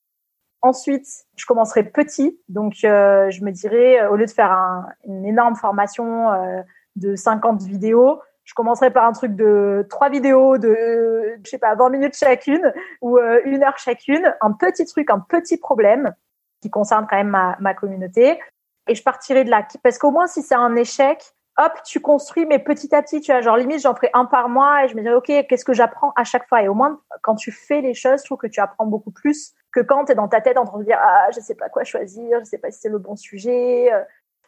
Ensuite, 0.62 1.08
je 1.38 1.45
commencerai 1.45 1.84
petit, 1.84 2.39
donc 2.47 2.76
euh, 2.84 3.32
je 3.32 3.43
me 3.43 3.52
dirais 3.52 4.06
au 4.08 4.15
lieu 4.15 4.26
de 4.26 4.32
faire 4.32 4.52
un, 4.52 4.86
une 5.08 5.26
énorme 5.26 5.56
formation 5.56 6.32
euh, 6.32 6.62
de 6.95 7.15
50 7.15 7.63
vidéos, 7.63 8.21
je 8.43 8.54
commencerai 8.54 8.91
par 8.91 9.06
un 9.06 9.12
truc 9.12 9.36
de 9.36 9.86
trois 9.89 10.10
vidéos 10.10 10.58
de, 10.58 11.38
je 11.43 11.49
sais 11.49 11.58
pas, 11.58 11.75
20 11.75 11.89
minutes 11.89 12.17
chacune 12.17 12.73
ou 13.01 13.17
euh, 13.17 13.41
une 13.45 13.63
heure 13.63 13.77
chacune, 13.77 14.34
un 14.41 14.51
petit 14.51 14.86
truc, 14.86 15.10
un 15.10 15.19
petit 15.19 15.58
problème 15.58 16.13
qui 16.62 16.69
concerne 16.69 17.08
quand 17.10 17.17
même 17.17 17.30
ma, 17.30 17.58
ma 17.60 17.73
communauté. 17.73 18.39
Et 18.88 18.95
je 18.95 19.04
partirai 19.04 19.43
de 19.43 19.49
là. 19.49 19.65
Parce 19.84 19.97
qu'au 19.97 20.12
moins, 20.12 20.27
si 20.27 20.41
c'est 20.41 20.56
un 20.56 20.75
échec, 20.75 21.23
hop, 21.58 21.73
tu 21.86 21.99
construis, 21.99 22.45
mais 22.45 22.60
petit 22.60 22.93
à 22.95 23.01
petit, 23.01 23.21
tu 23.21 23.32
vois, 23.32 23.41
genre 23.41 23.58
limite, 23.58 23.82
j'en 23.82 23.95
ferai 23.95 24.10
un 24.13 24.25
par 24.25 24.49
mois 24.49 24.86
et 24.86 24.88
je 24.88 24.95
me 24.95 25.01
dirais, 25.01 25.15
OK, 25.15 25.27
qu'est-ce 25.47 25.65
que 25.65 25.73
j'apprends 25.73 26.12
à 26.15 26.23
chaque 26.23 26.47
fois? 26.47 26.63
Et 26.63 26.67
au 26.67 26.73
moins, 26.73 26.99
quand 27.21 27.36
tu 27.36 27.51
fais 27.51 27.82
les 27.82 27.93
choses, 27.93 28.21
je 28.21 28.25
trouve 28.25 28.38
que 28.38 28.47
tu 28.47 28.60
apprends 28.60 28.86
beaucoup 28.86 29.12
plus 29.12 29.54
que 29.71 29.80
quand 29.80 30.06
tu 30.06 30.12
es 30.12 30.15
dans 30.15 30.27
ta 30.27 30.41
tête 30.41 30.58
en 30.58 30.65
train 30.65 30.80
de 30.80 30.84
dire, 30.84 30.99
ah, 30.99 31.30
je 31.34 31.39
sais 31.39 31.56
pas 31.56 31.69
quoi 31.69 31.84
choisir, 31.84 32.39
je 32.39 32.45
sais 32.45 32.58
pas 32.58 32.71
si 32.71 32.80
c'est 32.80 32.89
le 32.89 32.99
bon 32.99 33.15
sujet. 33.15 33.89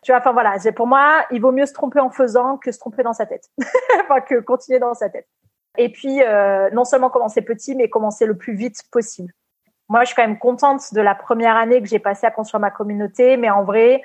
Tu 0.03 0.11
vois, 0.11 0.19
enfin 0.19 0.33
voilà, 0.33 0.55
pour 0.75 0.87
moi, 0.87 1.25
il 1.31 1.41
vaut 1.41 1.51
mieux 1.51 1.65
se 1.65 1.73
tromper 1.73 1.99
en 1.99 2.09
faisant 2.09 2.57
que 2.57 2.71
se 2.71 2.79
tromper 2.79 3.03
dans 3.03 3.13
sa 3.13 3.25
tête, 3.25 3.49
enfin 4.01 4.21
que 4.21 4.39
continuer 4.39 4.79
dans 4.79 4.93
sa 4.93 5.09
tête. 5.09 5.27
Et 5.77 5.89
puis, 5.91 6.21
euh, 6.21 6.69
non 6.71 6.83
seulement 6.83 7.09
commencer 7.09 7.41
petit, 7.41 7.75
mais 7.75 7.89
commencer 7.89 8.25
le 8.25 8.37
plus 8.37 8.53
vite 8.53 8.83
possible. 8.91 9.33
Moi, 9.89 10.01
je 10.01 10.07
suis 10.07 10.15
quand 10.15 10.27
même 10.27 10.39
contente 10.39 10.93
de 10.93 11.01
la 11.01 11.15
première 11.15 11.55
année 11.55 11.81
que 11.81 11.87
j'ai 11.87 11.99
passée 11.99 12.25
à 12.25 12.31
construire 12.31 12.61
ma 12.61 12.71
communauté, 12.71 13.37
mais 13.37 13.49
en 13.49 13.63
vrai, 13.63 14.01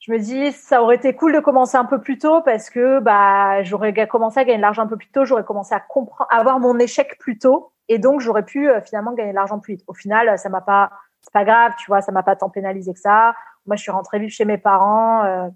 je 0.00 0.12
me 0.12 0.18
dis, 0.18 0.52
ça 0.52 0.82
aurait 0.82 0.96
été 0.96 1.14
cool 1.14 1.32
de 1.34 1.40
commencer 1.40 1.76
un 1.76 1.84
peu 1.84 2.00
plus 2.00 2.18
tôt 2.18 2.42
parce 2.42 2.70
que 2.70 3.00
bah 3.00 3.62
j'aurais 3.62 3.92
commencé 4.06 4.38
à 4.38 4.44
gagner 4.44 4.58
de 4.58 4.62
l'argent 4.62 4.82
un 4.82 4.86
peu 4.86 4.96
plus 4.96 5.10
tôt, 5.10 5.24
j'aurais 5.24 5.44
commencé 5.44 5.74
à 5.74 5.80
comprendre, 5.80 6.28
à 6.30 6.38
avoir 6.38 6.60
mon 6.60 6.78
échec 6.78 7.18
plus 7.18 7.38
tôt, 7.38 7.72
et 7.88 7.98
donc 7.98 8.20
j'aurais 8.20 8.44
pu 8.44 8.68
euh, 8.68 8.80
finalement 8.82 9.12
gagner 9.12 9.30
de 9.30 9.36
l'argent 9.36 9.58
plus 9.58 9.74
vite. 9.74 9.84
Au 9.86 9.94
final, 9.94 10.38
ça 10.38 10.48
m'a 10.48 10.60
pas, 10.60 10.90
c'est 11.22 11.32
pas 11.32 11.44
grave, 11.44 11.72
tu 11.78 11.86
vois, 11.86 12.02
ça 12.02 12.12
m'a 12.12 12.22
pas 12.22 12.36
tant 12.36 12.50
pénalisé 12.50 12.92
que 12.92 13.00
ça. 13.00 13.34
Moi, 13.66 13.76
je 13.76 13.82
suis 13.82 13.90
rentrée 13.90 14.18
vivre 14.18 14.32
chez 14.32 14.44
mes 14.44 14.58
parents. 14.58 15.24
Euh, 15.24 15.48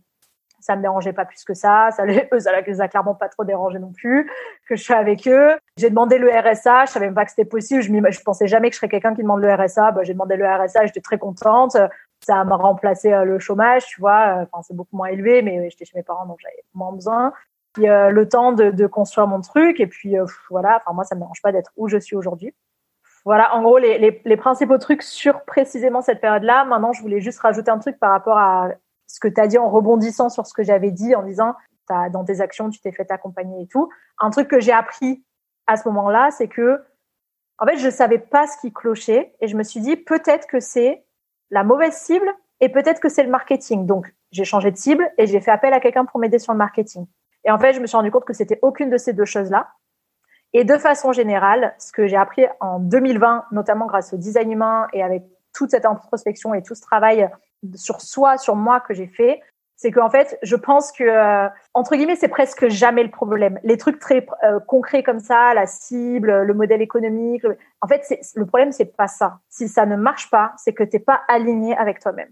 ça 0.61 0.77
me 0.77 0.83
dérangeait 0.83 1.13
pas 1.13 1.25
plus 1.25 1.43
que 1.45 1.55
ça. 1.55 1.91
Ça 1.91 2.05
les, 2.05 2.29
les 2.67 2.81
a 2.81 2.89
clairement 2.89 3.15
pas 3.15 3.29
trop 3.29 3.45
dérangé 3.45 3.79
non 3.79 3.93
plus 3.93 4.31
que 4.69 4.77
je 4.77 4.83
sois 4.83 4.97
avec 4.97 5.27
eux. 5.27 5.57
J'ai 5.77 5.91
demandé 5.91 6.19
le 6.19 6.29
RSA. 6.31 6.87
Je 6.87 6.93
savais 6.93 7.07
même 7.07 7.15
pas 7.15 7.25
que 7.25 7.31
c'était 7.31 7.45
possible. 7.45 7.83
Je, 7.83 7.89
je 7.89 8.23
pensais 8.23 8.47
jamais 8.47 8.69
que 8.69 8.75
je 8.75 8.79
serais 8.79 8.89
quelqu'un 8.89 9.15
qui 9.15 9.23
demande 9.23 9.41
le 9.41 9.53
RSA. 9.53 9.93
Bah, 9.93 10.03
j'ai 10.03 10.13
demandé 10.13 10.37
le 10.37 10.47
RSA. 10.47 10.87
J'étais 10.87 11.01
très 11.01 11.19
contente. 11.19 11.77
Ça 12.25 12.45
m'a 12.45 12.57
remplacé 12.57 13.13
euh, 13.13 13.25
le 13.25 13.39
chômage, 13.39 13.87
tu 13.87 14.01
vois. 14.01 14.43
Enfin, 14.43 14.63
c'est 14.63 14.77
beaucoup 14.77 14.97
moins 14.97 15.09
élevé, 15.09 15.41
mais 15.43 15.71
j'étais 15.71 15.87
chez 15.87 15.97
mes 15.97 16.03
parents, 16.03 16.27
donc 16.27 16.39
j'avais 16.41 16.63
moins 16.75 16.93
besoin. 16.93 17.33
Puis 17.73 17.89
euh, 17.89 18.11
le 18.11 18.29
temps 18.29 18.53
de, 18.53 18.87
construire 18.87 19.27
mon 19.27 19.41
truc. 19.41 19.81
Et 19.81 19.87
puis 19.87 20.19
euh, 20.19 20.27
voilà. 20.51 20.83
Enfin, 20.83 20.95
moi, 20.95 21.05
ça 21.05 21.15
me 21.15 21.21
dérange 21.21 21.43
pas 21.43 21.53
d'être 21.53 21.71
où 21.77 21.89
je 21.89 21.99
suis 21.99 22.17
aujourd'hui. 22.17 22.55
Voilà, 23.25 23.55
en 23.55 23.63
gros, 23.63 23.79
les, 23.79 23.99
les, 23.99 24.23
les, 24.25 24.37
principaux 24.37 24.79
trucs 24.79 25.03
sur 25.03 25.45
précisément 25.45 26.01
cette 26.01 26.21
période-là. 26.21 26.65
Maintenant, 26.65 26.93
je 26.93 27.03
voulais 27.03 27.21
juste 27.21 27.41
rajouter 27.41 27.71
un 27.71 27.79
truc 27.79 27.99
par 27.99 28.11
rapport 28.11 28.39
à 28.39 28.71
ce 29.07 29.21
que 29.21 29.29
tu 29.29 29.41
as 29.41 29.47
dit 29.47 29.59
en 29.59 29.69
rebondissant 29.69 30.29
sur 30.29 30.47
ce 30.47 30.55
que 30.55 30.63
j'avais 30.63 30.91
dit, 30.91 31.15
en 31.15 31.23
disant, 31.23 31.55
dans 32.13 32.25
tes 32.25 32.41
actions, 32.41 32.71
tu 32.71 32.81
t'es 32.81 32.93
fait 32.93 33.11
accompagner 33.11 33.63
et 33.63 33.67
tout. 33.67 33.89
Un 34.19 34.31
truc 34.31 34.49
que 34.49 34.61
j'ai 34.61 34.73
appris 34.73 35.25
à 35.67 35.77
ce 35.77 35.89
moment-là, 35.89 36.31
c'est 36.31 36.49
que, 36.49 36.83
en 37.59 37.67
fait, 37.67 37.79
je 37.79 37.91
savais 37.91 38.19
pas 38.19 38.47
ce 38.47 38.59
qui 38.61 38.73
clochait 38.73 39.35
et 39.41 39.49
je 39.49 39.57
me 39.57 39.63
suis 39.63 39.81
dit, 39.81 39.97
peut-être 39.97 40.47
que 40.47 40.61
c'est 40.61 41.05
la 41.51 41.65
mauvaise 41.65 41.95
cible 41.95 42.33
et 42.61 42.69
peut-être 42.69 43.01
que 43.01 43.09
c'est 43.09 43.23
le 43.23 43.31
marketing. 43.31 43.87
Donc, 43.87 44.15
j'ai 44.31 44.45
changé 44.45 44.71
de 44.71 44.77
cible 44.77 45.11
et 45.19 45.27
j'ai 45.27 45.41
fait 45.41 45.51
appel 45.51 45.73
à 45.73 45.81
quelqu'un 45.81 46.05
pour 46.05 46.21
m'aider 46.21 46.39
sur 46.39 46.53
le 46.53 46.59
marketing. 46.59 47.07
Et 47.45 47.51
en 47.51 47.59
fait, 47.59 47.73
je 47.73 47.81
me 47.81 47.87
suis 47.87 47.97
rendu 47.97 48.11
compte 48.11 48.25
que 48.25 48.33
c'était 48.33 48.59
aucune 48.63 48.91
de 48.91 48.99
ces 48.99 49.13
deux 49.13 49.25
choses-là. 49.25 49.69
Et 50.53 50.65
de 50.65 50.77
façon 50.77 51.13
générale, 51.13 51.75
ce 51.79 51.93
que 51.93 52.07
j'ai 52.07 52.17
appris 52.17 52.45
en 52.61 52.81
2020, 52.81 53.47
notamment 53.53 53.87
grâce 53.87 54.13
au 54.13 54.17
design 54.17 54.51
humain 54.51 54.89
et 54.93 55.03
avec 55.03 55.23
toute 55.55 55.71
cette 55.71 55.87
introspection 55.87 56.55
et 56.55 56.63
tout 56.63 56.75
ce 56.75 56.81
travail 56.81 57.29
sur 57.75 58.01
soi, 58.01 58.37
sur 58.39 58.57
moi 58.57 58.81
que 58.81 58.95
j'ai 58.95 59.07
fait, 59.07 59.41
c'est 59.77 59.93
qu'en 59.93 60.11
fait, 60.11 60.39
je 60.43 60.57
pense 60.57 60.93
que 60.93 61.05
euh, 61.05 61.49
entre 61.73 61.97
guillemets, 61.97 62.17
c'est 62.17 62.29
presque 62.29 62.69
jamais 62.69 63.03
le 63.03 63.11
problème. 63.11 63.59
Les 63.63 63.79
trucs 63.79 63.99
très 63.99 64.27
euh, 64.45 64.61
concrets 64.61 65.03
comme 65.03 65.21
ça, 65.21 65.55
la 65.55 65.67
cible, 65.67 66.43
le 66.43 66.53
modèle 66.53 66.83
économique, 66.83 67.45
en 67.81 67.87
fait, 67.89 68.03
le 68.35 68.45
problème 68.45 68.73
c'est 68.73 68.97
pas 68.97 69.09
ça. 69.09 69.39
Si 69.49 69.69
ça 69.69 69.87
ne 69.87 69.97
marche 69.97 70.31
pas, 70.31 70.53
c'est 70.59 70.75
que 70.75 70.83
t'es 70.83 70.99
pas 70.99 71.23
aligné 71.29 71.77
avec 71.79 72.01
toi-même. 72.01 72.31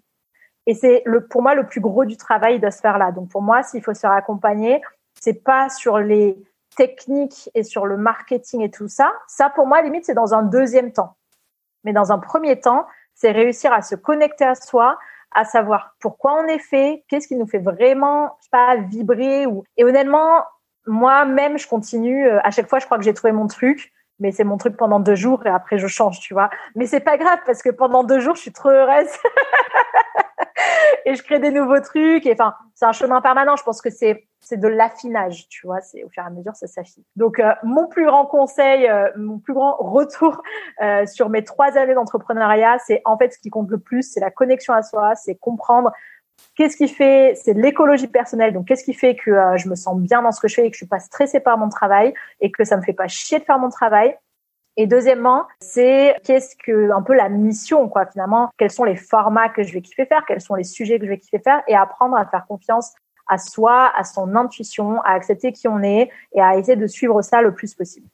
Et 0.66 0.74
c'est 0.74 1.02
le 1.06 1.26
pour 1.26 1.40
moi 1.40 1.54
le 1.54 1.66
plus 1.66 1.80
gros 1.80 2.04
du 2.04 2.18
travail 2.18 2.60
de 2.60 2.68
se 2.68 2.80
faire 2.80 2.98
là. 2.98 3.12
Donc 3.12 3.30
pour 3.30 3.40
moi, 3.40 3.62
s'il 3.62 3.82
faut 3.82 3.94
se 3.94 4.00
faire 4.00 4.12
accompagner, 4.12 4.82
c'est 5.18 5.42
pas 5.42 5.70
sur 5.70 5.98
les 5.98 6.36
technique 6.78 7.50
et 7.54 7.64
sur 7.64 7.86
le 7.86 7.96
marketing 7.96 8.62
et 8.62 8.70
tout 8.70 8.88
ça, 8.88 9.12
ça 9.26 9.50
pour 9.50 9.66
moi 9.66 9.82
limite 9.82 10.06
c'est 10.06 10.14
dans 10.14 10.32
un 10.32 10.42
deuxième 10.42 10.92
temps. 10.92 11.16
Mais 11.82 11.92
dans 11.92 12.12
un 12.12 12.18
premier 12.18 12.60
temps, 12.60 12.86
c'est 13.14 13.32
réussir 13.32 13.72
à 13.72 13.82
se 13.82 13.96
connecter 13.96 14.44
à 14.44 14.54
soi, 14.54 14.96
à 15.34 15.44
savoir 15.44 15.96
pourquoi 16.00 16.34
on 16.34 16.46
est 16.46 16.60
fait, 16.60 17.04
qu'est-ce 17.08 17.26
qui 17.26 17.34
nous 17.34 17.48
fait 17.48 17.58
vraiment 17.58 18.38
pas 18.52 18.76
vibrer 18.76 19.46
ou 19.46 19.64
et 19.76 19.84
honnêtement 19.84 20.44
moi-même 20.86 21.58
je 21.58 21.66
continue 21.66 22.26
euh, 22.26 22.38
à 22.44 22.50
chaque 22.50 22.68
fois 22.68 22.78
je 22.78 22.86
crois 22.86 22.96
que 22.96 23.04
j'ai 23.04 23.12
trouvé 23.12 23.32
mon 23.32 23.46
truc 23.46 23.92
mais 24.20 24.32
c'est 24.32 24.44
mon 24.44 24.56
truc 24.56 24.76
pendant 24.76 25.00
deux 25.00 25.16
jours 25.16 25.44
et 25.46 25.50
après 25.50 25.78
je 25.78 25.86
change 25.86 26.20
tu 26.20 26.32
vois 26.32 26.48
mais 26.76 26.86
c'est 26.86 27.00
pas 27.00 27.18
grave 27.18 27.40
parce 27.44 27.60
que 27.60 27.68
pendant 27.68 28.04
deux 28.04 28.20
jours 28.20 28.36
je 28.36 28.40
suis 28.40 28.52
trop 28.52 28.70
heureuse 28.70 29.10
et 31.04 31.14
je 31.14 31.22
crée 31.22 31.38
des 31.38 31.50
nouveaux 31.50 31.80
trucs. 31.80 32.26
Et 32.26 32.32
enfin, 32.32 32.54
c'est 32.74 32.86
un 32.86 32.92
chemin 32.92 33.20
permanent. 33.20 33.56
Je 33.56 33.62
pense 33.62 33.80
que 33.80 33.90
c'est 33.90 34.28
c'est 34.40 34.58
de 34.58 34.68
l'affinage, 34.68 35.48
tu 35.48 35.66
vois. 35.66 35.80
C'est 35.80 36.04
au 36.04 36.08
fur 36.08 36.22
et 36.22 36.26
à 36.26 36.30
mesure 36.30 36.54
ça 36.54 36.66
s'affine. 36.66 37.02
Donc 37.16 37.40
euh, 37.40 37.52
mon 37.62 37.86
plus 37.88 38.06
grand 38.06 38.26
conseil, 38.26 38.88
euh, 38.88 39.08
mon 39.16 39.38
plus 39.38 39.54
grand 39.54 39.76
retour 39.78 40.42
euh, 40.82 41.06
sur 41.06 41.28
mes 41.28 41.44
trois 41.44 41.76
années 41.76 41.94
d'entrepreneuriat, 41.94 42.78
c'est 42.86 43.02
en 43.04 43.18
fait 43.18 43.32
ce 43.32 43.38
qui 43.38 43.50
compte 43.50 43.70
le 43.70 43.78
plus, 43.78 44.02
c'est 44.02 44.20
la 44.20 44.30
connexion 44.30 44.72
à 44.74 44.82
soi, 44.82 45.14
c'est 45.14 45.34
comprendre 45.34 45.92
qu'est-ce 46.54 46.76
qui 46.76 46.88
fait, 46.88 47.34
c'est 47.34 47.52
l'écologie 47.52 48.06
personnelle. 48.06 48.52
Donc 48.52 48.68
qu'est-ce 48.68 48.84
qui 48.84 48.94
fait 48.94 49.16
que 49.16 49.32
je 49.56 49.68
me 49.68 49.74
sens 49.74 49.98
bien 49.98 50.22
dans 50.22 50.32
ce 50.32 50.40
que 50.40 50.48
je 50.48 50.54
fais 50.54 50.66
et 50.66 50.70
que 50.70 50.74
je 50.74 50.78
suis 50.78 50.86
pas 50.86 51.00
stressée 51.00 51.40
par 51.40 51.58
mon 51.58 51.68
travail 51.68 52.14
et 52.40 52.52
que 52.52 52.64
ça 52.64 52.76
me 52.76 52.82
fait 52.82 52.92
pas 52.92 53.08
chier 53.08 53.40
de 53.40 53.44
faire 53.44 53.58
mon 53.58 53.70
travail 53.70 54.16
et 54.80 54.86
deuxièmement, 54.86 55.48
c'est 55.60 56.14
qu'est-ce 56.24 56.54
que 56.54 56.92
un 56.92 57.02
peu 57.02 57.12
la 57.12 57.28
mission 57.28 57.88
quoi 57.88 58.06
finalement, 58.06 58.48
quels 58.56 58.70
sont 58.70 58.84
les 58.84 58.94
formats 58.94 59.48
que 59.48 59.64
je 59.64 59.72
vais 59.72 59.82
kiffer 59.82 60.06
faire, 60.06 60.24
quels 60.26 60.40
sont 60.40 60.54
les 60.54 60.62
sujets 60.62 61.00
que 61.00 61.04
je 61.04 61.10
vais 61.10 61.18
kiffer 61.18 61.40
faire? 61.40 61.62
Et 61.66 61.74
apprendre 61.74 62.16
à 62.16 62.24
faire 62.24 62.46
confiance 62.46 62.92
à 63.26 63.38
soi, 63.38 63.92
à 63.96 64.04
son 64.04 64.36
intuition, 64.36 65.02
à 65.02 65.10
accepter 65.10 65.52
qui 65.52 65.66
on 65.66 65.82
est 65.82 66.08
et 66.32 66.40
à 66.40 66.56
essayer 66.56 66.76
de 66.76 66.86
suivre 66.86 67.20
ça 67.22 67.42
le 67.42 67.52
plus 67.52 67.74
possible. 67.74 68.06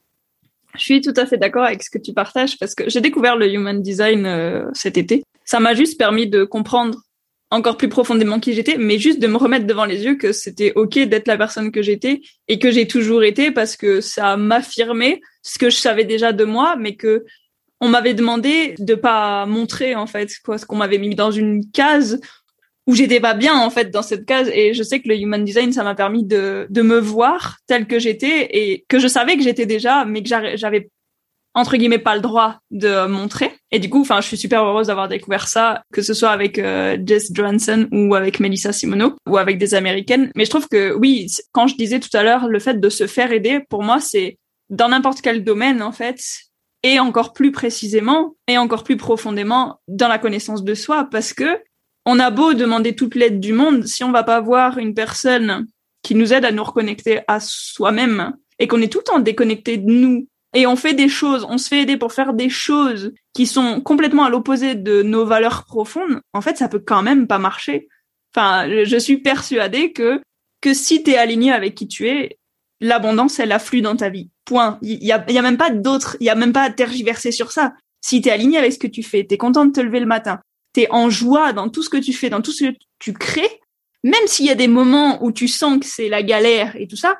Je 0.73 0.81
suis 0.81 1.01
tout 1.01 1.13
à 1.15 1.27
fait 1.27 1.37
d'accord 1.37 1.63
avec 1.63 1.83
ce 1.83 1.91
que 1.91 1.99
tu 1.99 2.13
partages 2.13 2.57
parce 2.57 2.73
que 2.73 2.89
j'ai 2.89 2.99
découvert 2.99 3.37
le 3.37 3.47
human 3.47 3.79
design 3.81 4.25
euh, 4.25 4.65
cet 4.73 4.97
été. 4.97 5.23
Ça 5.45 5.59
m'a 5.59 5.75
juste 5.75 5.99
permis 5.99 6.27
de 6.27 6.43
comprendre 6.45 6.97
encore 7.51 7.77
plus 7.77 7.89
profondément 7.89 8.39
qui 8.39 8.53
j'étais, 8.53 8.77
mais 8.77 8.97
juste 8.97 9.19
de 9.19 9.27
me 9.27 9.37
remettre 9.37 9.67
devant 9.67 9.85
les 9.85 10.03
yeux 10.03 10.15
que 10.15 10.31
c'était 10.31 10.73
ok 10.75 10.99
d'être 10.99 11.27
la 11.27 11.37
personne 11.37 11.71
que 11.71 11.81
j'étais 11.81 12.21
et 12.47 12.59
que 12.59 12.71
j'ai 12.71 12.87
toujours 12.87 13.23
été 13.23 13.51
parce 13.51 13.77
que 13.77 14.01
ça 14.01 14.35
m'affirmait 14.35 15.21
ce 15.43 15.59
que 15.59 15.69
je 15.69 15.77
savais 15.77 16.05
déjà 16.05 16.33
de 16.33 16.43
moi, 16.43 16.75
mais 16.75 16.95
que 16.95 17.23
on 17.81 17.89
m'avait 17.89 18.13
demandé 18.13 18.75
de 18.79 18.95
pas 18.95 19.45
montrer 19.45 19.95
en 19.95 20.07
fait 20.07 20.31
quoi, 20.43 20.57
ce 20.57 20.65
qu'on 20.65 20.77
m'avait 20.77 20.97
mis 20.97 21.13
dans 21.13 21.31
une 21.31 21.69
case 21.71 22.19
où 22.87 22.95
j'étais 22.95 23.19
pas 23.19 23.33
bien 23.33 23.55
en 23.55 23.69
fait 23.69 23.91
dans 23.91 24.01
cette 24.01 24.25
case. 24.25 24.49
Et 24.53 24.73
je 24.73 24.81
sais 24.81 24.99
que 25.01 25.07
le 25.07 25.17
human 25.17 25.43
design 25.43 25.71
ça 25.71 25.83
m'a 25.83 25.95
permis 25.95 26.23
de 26.23 26.67
de 26.69 26.81
me 26.81 26.97
voir 26.97 27.57
tel 27.67 27.85
que 27.85 27.99
j'étais 27.99 28.49
et 28.57 28.85
que 28.87 28.99
je 28.99 29.07
savais 29.07 29.37
que 29.37 29.43
j'étais 29.43 29.65
déjà 29.65 30.05
mais 30.05 30.23
que 30.23 30.29
j'avais 30.55 30.89
entre 31.53 31.77
guillemets 31.77 31.99
pas 31.99 32.15
le 32.15 32.21
droit 32.21 32.59
de 32.71 33.07
montrer 33.07 33.51
et 33.75 33.79
du 33.79 33.89
coup 33.89 34.01
enfin 34.01 34.21
je 34.21 34.27
suis 34.27 34.37
super 34.37 34.63
heureuse 34.63 34.87
d'avoir 34.87 35.09
découvert 35.09 35.49
ça 35.49 35.83
que 35.91 36.01
ce 36.01 36.13
soit 36.13 36.29
avec 36.29 36.57
euh, 36.59 36.97
Jess 37.05 37.31
Johansson 37.33 37.89
ou 37.91 38.15
avec 38.15 38.39
Melissa 38.39 38.71
Simono 38.71 39.17
ou 39.27 39.37
avec 39.37 39.57
des 39.57 39.75
américaines. 39.75 40.31
Mais 40.33 40.45
je 40.45 40.49
trouve 40.49 40.69
que 40.69 40.93
oui 40.93 41.27
quand 41.51 41.67
je 41.67 41.75
disais 41.75 41.99
tout 41.99 42.15
à 42.15 42.23
l'heure 42.23 42.47
le 42.47 42.59
fait 42.59 42.79
de 42.79 42.89
se 42.89 43.05
faire 43.05 43.33
aider 43.33 43.59
pour 43.69 43.83
moi 43.83 43.99
c'est 43.99 44.37
dans 44.69 44.87
n'importe 44.87 45.19
quel 45.21 45.43
domaine 45.43 45.81
en 45.81 45.91
fait 45.91 46.21
et 46.83 46.99
encore 46.99 47.33
plus 47.33 47.51
précisément 47.51 48.35
et 48.47 48.57
encore 48.57 48.85
plus 48.85 48.95
profondément 48.95 49.81
dans 49.87 50.07
la 50.07 50.19
connaissance 50.19 50.63
de 50.63 50.73
soi. 50.73 51.07
Parce 51.11 51.33
que 51.33 51.59
on 52.05 52.19
a 52.19 52.29
beau 52.29 52.53
demander 52.53 52.95
toute 52.95 53.15
l'aide 53.15 53.39
du 53.39 53.51
monde 53.51 53.85
si 53.87 54.03
on 54.03 54.11
va 54.11 54.23
pas 54.23 54.39
voir 54.39 54.77
une 54.77 54.93
personne 54.93 55.65
qui 56.01 56.13
nous 56.13 56.31
aide 56.31 56.45
à 56.45 56.51
nous 56.51 56.63
reconnecter 56.63 57.21
à 57.27 57.39
soi-même 57.41 58.33
et 58.59 58.67
qu'on 58.67 58.81
est 58.81 58.91
tout 58.91 58.99
le 58.99 59.03
temps 59.03 59.19
déconnecté 59.19 59.77
de 59.77 59.91
nous 59.91 60.27
et 60.55 60.65
on 60.65 60.75
fait 60.75 60.93
des 60.93 61.09
choses, 61.09 61.45
on 61.49 61.57
se 61.57 61.67
fait 61.67 61.81
aider 61.81 61.97
pour 61.97 62.13
faire 62.13 62.33
des 62.33 62.49
choses 62.49 63.13
qui 63.33 63.45
sont 63.45 63.81
complètement 63.81 64.23
à 64.23 64.29
l'opposé 64.29 64.73
de 64.73 65.03
nos 65.03 65.25
valeurs 65.25 65.65
profondes, 65.65 66.21
en 66.33 66.41
fait, 66.41 66.57
ça 66.57 66.69
peut 66.69 66.79
quand 66.83 67.03
même 67.03 67.27
pas 67.27 67.39
marcher. 67.39 67.87
Enfin, 68.33 68.67
je 68.83 68.97
suis 68.97 69.17
persuadée 69.17 69.91
que 69.91 70.21
que 70.61 70.73
si 70.73 71.03
tu 71.03 71.11
es 71.11 71.17
aligné 71.17 71.51
avec 71.51 71.75
qui 71.75 71.87
tu 71.87 72.07
es, 72.07 72.39
l'abondance 72.81 73.39
elle 73.39 73.51
afflue 73.51 73.81
dans 73.81 73.95
ta 73.95 74.09
vie. 74.09 74.29
Point. 74.45 74.79
Il 74.81 75.03
y 75.03 75.11
a, 75.11 75.23
y 75.29 75.37
a 75.37 75.41
même 75.41 75.57
pas 75.57 75.69
d'autre, 75.69 76.17
il 76.19 76.25
y 76.25 76.29
a 76.29 76.35
même 76.35 76.53
pas 76.53 76.63
à 76.63 76.69
tergiverser 76.71 77.31
sur 77.31 77.51
ça. 77.51 77.73
Si 78.01 78.21
tu 78.21 78.29
es 78.29 78.31
aligné 78.31 78.57
avec 78.57 78.73
ce 78.73 78.79
que 78.79 78.87
tu 78.87 79.03
fais, 79.03 79.25
tu 79.27 79.35
es 79.35 79.37
content 79.37 79.65
de 79.65 79.71
te 79.71 79.79
lever 79.79 79.99
le 79.99 80.05
matin, 80.05 80.39
tu 80.73 80.81
es 80.81 80.91
en 80.91 81.09
joie 81.09 81.53
dans 81.53 81.69
tout 81.69 81.83
ce 81.83 81.89
que 81.89 81.97
tu 81.97 82.13
fais, 82.13 82.29
dans 82.29 82.41
tout 82.41 82.51
ce 82.51 82.65
que 82.65 82.75
tu 82.99 83.13
crées, 83.13 83.59
même 84.03 84.27
s'il 84.27 84.45
y 84.45 84.51
a 84.51 84.55
des 84.55 84.67
moments 84.67 85.23
où 85.23 85.31
tu 85.31 85.47
sens 85.47 85.79
que 85.79 85.85
c'est 85.85 86.09
la 86.09 86.23
galère 86.23 86.75
et 86.75 86.87
tout 86.87 86.95
ça, 86.95 87.17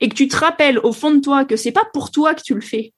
et 0.00 0.08
que 0.08 0.14
tu 0.14 0.28
te 0.28 0.36
rappelles 0.36 0.78
au 0.78 0.92
fond 0.92 1.10
de 1.10 1.20
toi 1.20 1.44
que 1.44 1.56
c'est 1.56 1.72
pas 1.72 1.86
pour 1.92 2.10
toi 2.10 2.34
que 2.34 2.42
tu 2.42 2.54
le 2.54 2.60
fais, 2.60 2.92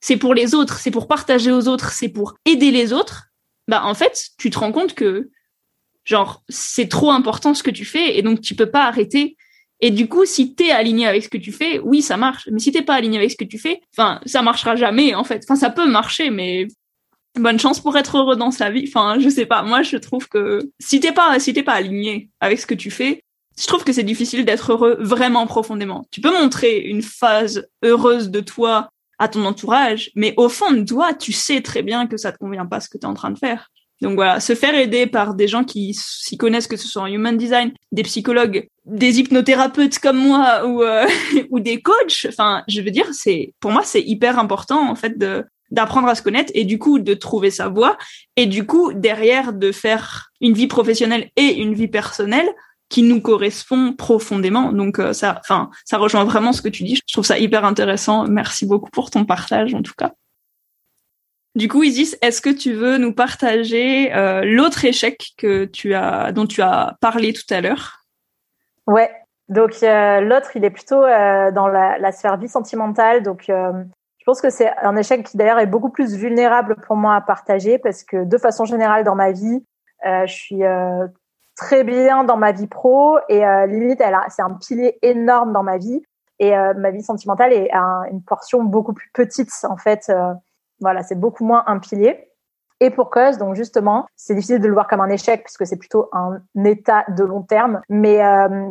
c'est 0.00 0.16
pour 0.16 0.34
les 0.34 0.54
autres, 0.54 0.78
c'est 0.78 0.90
pour 0.90 1.08
partager 1.08 1.52
aux 1.52 1.68
autres, 1.68 1.92
c'est 1.92 2.08
pour 2.08 2.34
aider 2.44 2.70
les 2.70 2.92
autres, 2.92 3.26
bah 3.68 3.84
en 3.84 3.94
fait, 3.94 4.30
tu 4.38 4.50
te 4.50 4.58
rends 4.58 4.72
compte 4.72 4.94
que 4.94 5.30
genre 6.04 6.42
c'est 6.48 6.88
trop 6.88 7.10
important 7.10 7.54
ce 7.54 7.62
que 7.62 7.70
tu 7.70 7.84
fais 7.84 8.18
et 8.18 8.22
donc 8.22 8.40
tu 8.40 8.54
peux 8.54 8.70
pas 8.70 8.84
arrêter. 8.84 9.36
Et 9.82 9.90
du 9.90 10.08
coup, 10.08 10.26
si 10.26 10.54
t'es 10.54 10.70
aligné 10.70 11.06
avec 11.06 11.24
ce 11.24 11.28
que 11.28 11.38
tu 11.38 11.52
fais, 11.52 11.78
oui, 11.78 12.02
ça 12.02 12.18
marche. 12.18 12.48
Mais 12.52 12.58
si 12.58 12.70
t'es 12.70 12.82
pas 12.82 12.94
aligné 12.94 13.16
avec 13.18 13.30
ce 13.30 13.36
que 13.36 13.44
tu 13.44 13.58
fais, 13.58 13.80
enfin, 13.96 14.20
ça 14.26 14.42
marchera 14.42 14.76
jamais 14.76 15.14
en 15.14 15.24
fait. 15.24 15.42
Enfin, 15.44 15.56
ça 15.56 15.70
peut 15.70 15.88
marcher, 15.88 16.30
mais 16.30 16.68
bonne 17.38 17.58
chance 17.58 17.80
pour 17.80 17.96
être 17.96 18.18
heureux 18.18 18.36
dans 18.36 18.50
sa 18.50 18.70
vie. 18.70 18.84
Enfin, 18.88 19.18
je 19.18 19.28
sais 19.28 19.46
pas. 19.46 19.62
Moi, 19.62 19.82
je 19.82 19.96
trouve 19.96 20.28
que 20.28 20.70
si 20.78 21.00
t'es 21.00 21.12
pas, 21.12 21.38
si 21.38 21.52
t'es 21.54 21.62
pas 21.62 21.74
aligné 21.74 22.28
avec 22.40 22.60
ce 22.60 22.66
que 22.66 22.74
tu 22.74 22.90
fais, 22.90 23.24
je 23.60 23.66
trouve 23.66 23.84
que 23.84 23.92
c'est 23.92 24.02
difficile 24.02 24.44
d'être 24.44 24.72
heureux 24.72 24.96
vraiment 25.00 25.46
profondément. 25.46 26.06
Tu 26.10 26.20
peux 26.20 26.32
montrer 26.32 26.78
une 26.78 27.02
phase 27.02 27.68
heureuse 27.84 28.30
de 28.30 28.40
toi 28.40 28.88
à 29.18 29.28
ton 29.28 29.44
entourage, 29.44 30.10
mais 30.14 30.32
au 30.38 30.48
fond 30.48 30.72
de 30.72 30.82
toi, 30.82 31.12
tu 31.12 31.32
sais 31.32 31.60
très 31.60 31.82
bien 31.82 32.06
que 32.06 32.16
ça 32.16 32.32
te 32.32 32.38
convient 32.38 32.64
pas 32.64 32.80
ce 32.80 32.88
que 32.88 32.96
tu 32.96 33.02
es 33.02 33.06
en 33.06 33.14
train 33.14 33.30
de 33.30 33.38
faire. 33.38 33.70
Donc 34.00 34.14
voilà, 34.14 34.40
se 34.40 34.54
faire 34.54 34.74
aider 34.74 35.06
par 35.06 35.34
des 35.34 35.46
gens 35.46 35.62
qui 35.62 35.92
s'y 35.92 36.38
connaissent, 36.38 36.68
que 36.68 36.78
ce 36.78 36.88
soit 36.88 37.02
en 37.02 37.06
human 37.06 37.36
design, 37.36 37.72
des 37.92 38.02
psychologues, 38.02 38.66
des 38.86 39.20
hypnothérapeutes 39.20 39.98
comme 39.98 40.16
moi 40.16 40.66
ou 40.66 40.82
euh, 40.82 41.06
ou 41.50 41.60
des 41.60 41.82
coachs. 41.82 42.26
Enfin, 42.26 42.62
je 42.66 42.80
veux 42.80 42.90
dire, 42.90 43.06
c'est 43.12 43.52
pour 43.60 43.72
moi 43.72 43.82
c'est 43.84 44.00
hyper 44.00 44.38
important 44.38 44.90
en 44.90 44.94
fait 44.94 45.18
de 45.18 45.44
d'apprendre 45.70 46.08
à 46.08 46.14
se 46.14 46.22
connaître 46.22 46.50
et 46.54 46.64
du 46.64 46.78
coup 46.78 46.98
de 46.98 47.14
trouver 47.14 47.50
sa 47.50 47.68
voie 47.68 47.96
et 48.36 48.46
du 48.46 48.66
coup 48.66 48.92
derrière 48.92 49.52
de 49.52 49.70
faire 49.70 50.30
une 50.40 50.54
vie 50.54 50.66
professionnelle 50.66 51.30
et 51.36 51.60
une 51.60 51.74
vie 51.74 51.86
personnelle 51.86 52.48
qui 52.90 53.04
nous 53.04 53.22
correspond 53.22 53.94
profondément. 53.94 54.72
Donc 54.72 54.98
euh, 54.98 55.14
ça, 55.14 55.38
enfin, 55.40 55.70
ça 55.86 55.96
rejoint 55.96 56.24
vraiment 56.24 56.52
ce 56.52 56.60
que 56.60 56.68
tu 56.68 56.82
dis. 56.82 56.96
Je 56.96 57.14
trouve 57.14 57.24
ça 57.24 57.38
hyper 57.38 57.64
intéressant. 57.64 58.26
Merci 58.26 58.66
beaucoup 58.66 58.90
pour 58.90 59.10
ton 59.10 59.24
partage 59.24 59.72
en 59.72 59.80
tout 59.80 59.94
cas. 59.96 60.12
Du 61.54 61.68
coup, 61.68 61.82
Isis, 61.82 62.16
est-ce 62.20 62.40
que 62.40 62.50
tu 62.50 62.74
veux 62.74 62.98
nous 62.98 63.12
partager 63.12 64.14
euh, 64.14 64.42
l'autre 64.44 64.84
échec 64.84 65.30
que 65.38 65.64
tu 65.64 65.94
as, 65.94 66.30
dont 66.32 66.46
tu 66.46 66.62
as 66.62 66.96
parlé 67.00 67.32
tout 67.32 67.46
à 67.50 67.60
l'heure? 67.60 68.04
Ouais. 68.86 69.10
Donc 69.48 69.82
euh, 69.82 70.20
l'autre, 70.20 70.50
il 70.54 70.64
est 70.64 70.70
plutôt 70.70 71.00
dans 71.00 71.68
la, 71.68 71.98
la, 71.98 72.12
sphère 72.12 72.36
vie 72.36 72.48
sentimentale. 72.48 73.24
Donc 73.24 73.46
je 73.48 74.24
pense 74.24 74.40
que 74.40 74.48
c'est 74.48 74.70
un 74.82 74.96
échec 74.96 75.26
qui 75.26 75.36
d'ailleurs 75.36 75.58
est 75.58 75.66
beaucoup 75.66 75.90
plus 75.90 76.14
vulnérable 76.14 76.76
pour 76.86 76.94
moi 76.94 77.16
à 77.16 77.20
partager 77.20 77.78
parce 77.78 78.04
que 78.04 78.24
de 78.24 78.38
façon 78.38 78.64
générale 78.64 79.02
dans 79.02 79.16
ma 79.16 79.32
vie, 79.32 79.64
je 80.04 80.32
suis 80.32 80.62
très 81.56 81.84
bien 81.84 82.24
dans 82.24 82.36
ma 82.36 82.52
vie 82.52 82.66
pro 82.66 83.18
et 83.28 83.46
euh, 83.46 83.66
limite 83.66 84.00
elle 84.00 84.16
c'est 84.28 84.42
un 84.42 84.54
pilier 84.54 84.98
énorme 85.02 85.52
dans 85.52 85.62
ma 85.62 85.78
vie 85.78 86.02
et 86.38 86.56
euh, 86.56 86.72
ma 86.74 86.90
vie 86.90 87.02
sentimentale 87.02 87.52
est 87.52 87.70
une 88.10 88.22
portion 88.22 88.62
beaucoup 88.62 88.94
plus 88.94 89.10
petite 89.12 89.50
en 89.64 89.76
fait 89.76 90.08
euh, 90.08 90.32
voilà 90.80 91.02
c'est 91.02 91.18
beaucoup 91.18 91.44
moins 91.44 91.62
un 91.66 91.78
pilier. 91.78 92.26
Et 92.82 92.88
pour 92.88 93.10
cause 93.10 93.36
donc 93.36 93.56
justement 93.56 94.06
c'est 94.16 94.34
difficile 94.34 94.58
de 94.58 94.66
le 94.66 94.72
voir 94.72 94.88
comme 94.88 95.02
un 95.02 95.10
échec 95.10 95.44
puisque 95.44 95.66
c'est 95.66 95.76
plutôt 95.76 96.08
un 96.12 96.40
état 96.64 97.04
de 97.08 97.24
long 97.24 97.42
terme 97.42 97.82
mais 97.90 98.20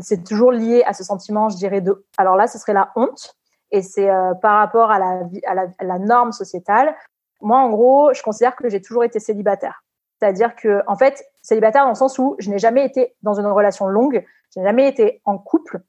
c'est 0.01 0.23
toujours 0.23 0.51
lié 0.51 0.83
à 0.87 0.93
ce 0.93 1.03
sentiment 1.03 1.49
je 1.49 1.57
dirais 1.57 1.81
de 1.81 2.03
alors 2.17 2.35
là 2.35 2.47
ce 2.47 2.57
serait 2.57 2.73
la 2.73 2.89
honte 2.95 3.35
et 3.69 3.83
c'est 3.83 4.09
par 4.41 4.57
rapport 4.57 4.89
à 4.89 4.97
la, 4.97 5.21
à 5.45 5.53
la, 5.53 5.67
à 5.77 5.83
la 5.83 5.99
norme 5.99 6.31
sociétale. 6.31 6.95
Moi 7.39 7.59
en 7.59 7.69
gros 7.69 8.11
je 8.15 8.23
considère 8.23 8.55
que 8.55 8.67
j'ai 8.67 8.81
toujours 8.81 9.03
été 9.03 9.19
célibataire. 9.19 9.83
C'est-à-dire 10.19 10.55
que, 10.55 10.81
en 10.87 10.97
fait, 10.97 11.23
célibataire 11.49 11.83
dans 11.83 11.89
le 11.89 11.95
sens 11.95 12.17
où 12.19 12.35
je 12.39 12.49
n'ai 12.49 12.59
jamais 12.59 12.85
été 12.85 13.15
dans 13.23 13.33
une 13.39 13.47
relation 13.47 13.87
longue, 13.87 14.23
je 14.53 14.59
n'ai 14.59 14.65
jamais 14.65 14.87
été 14.87 15.21
en 15.25 15.37
couple. 15.37 15.81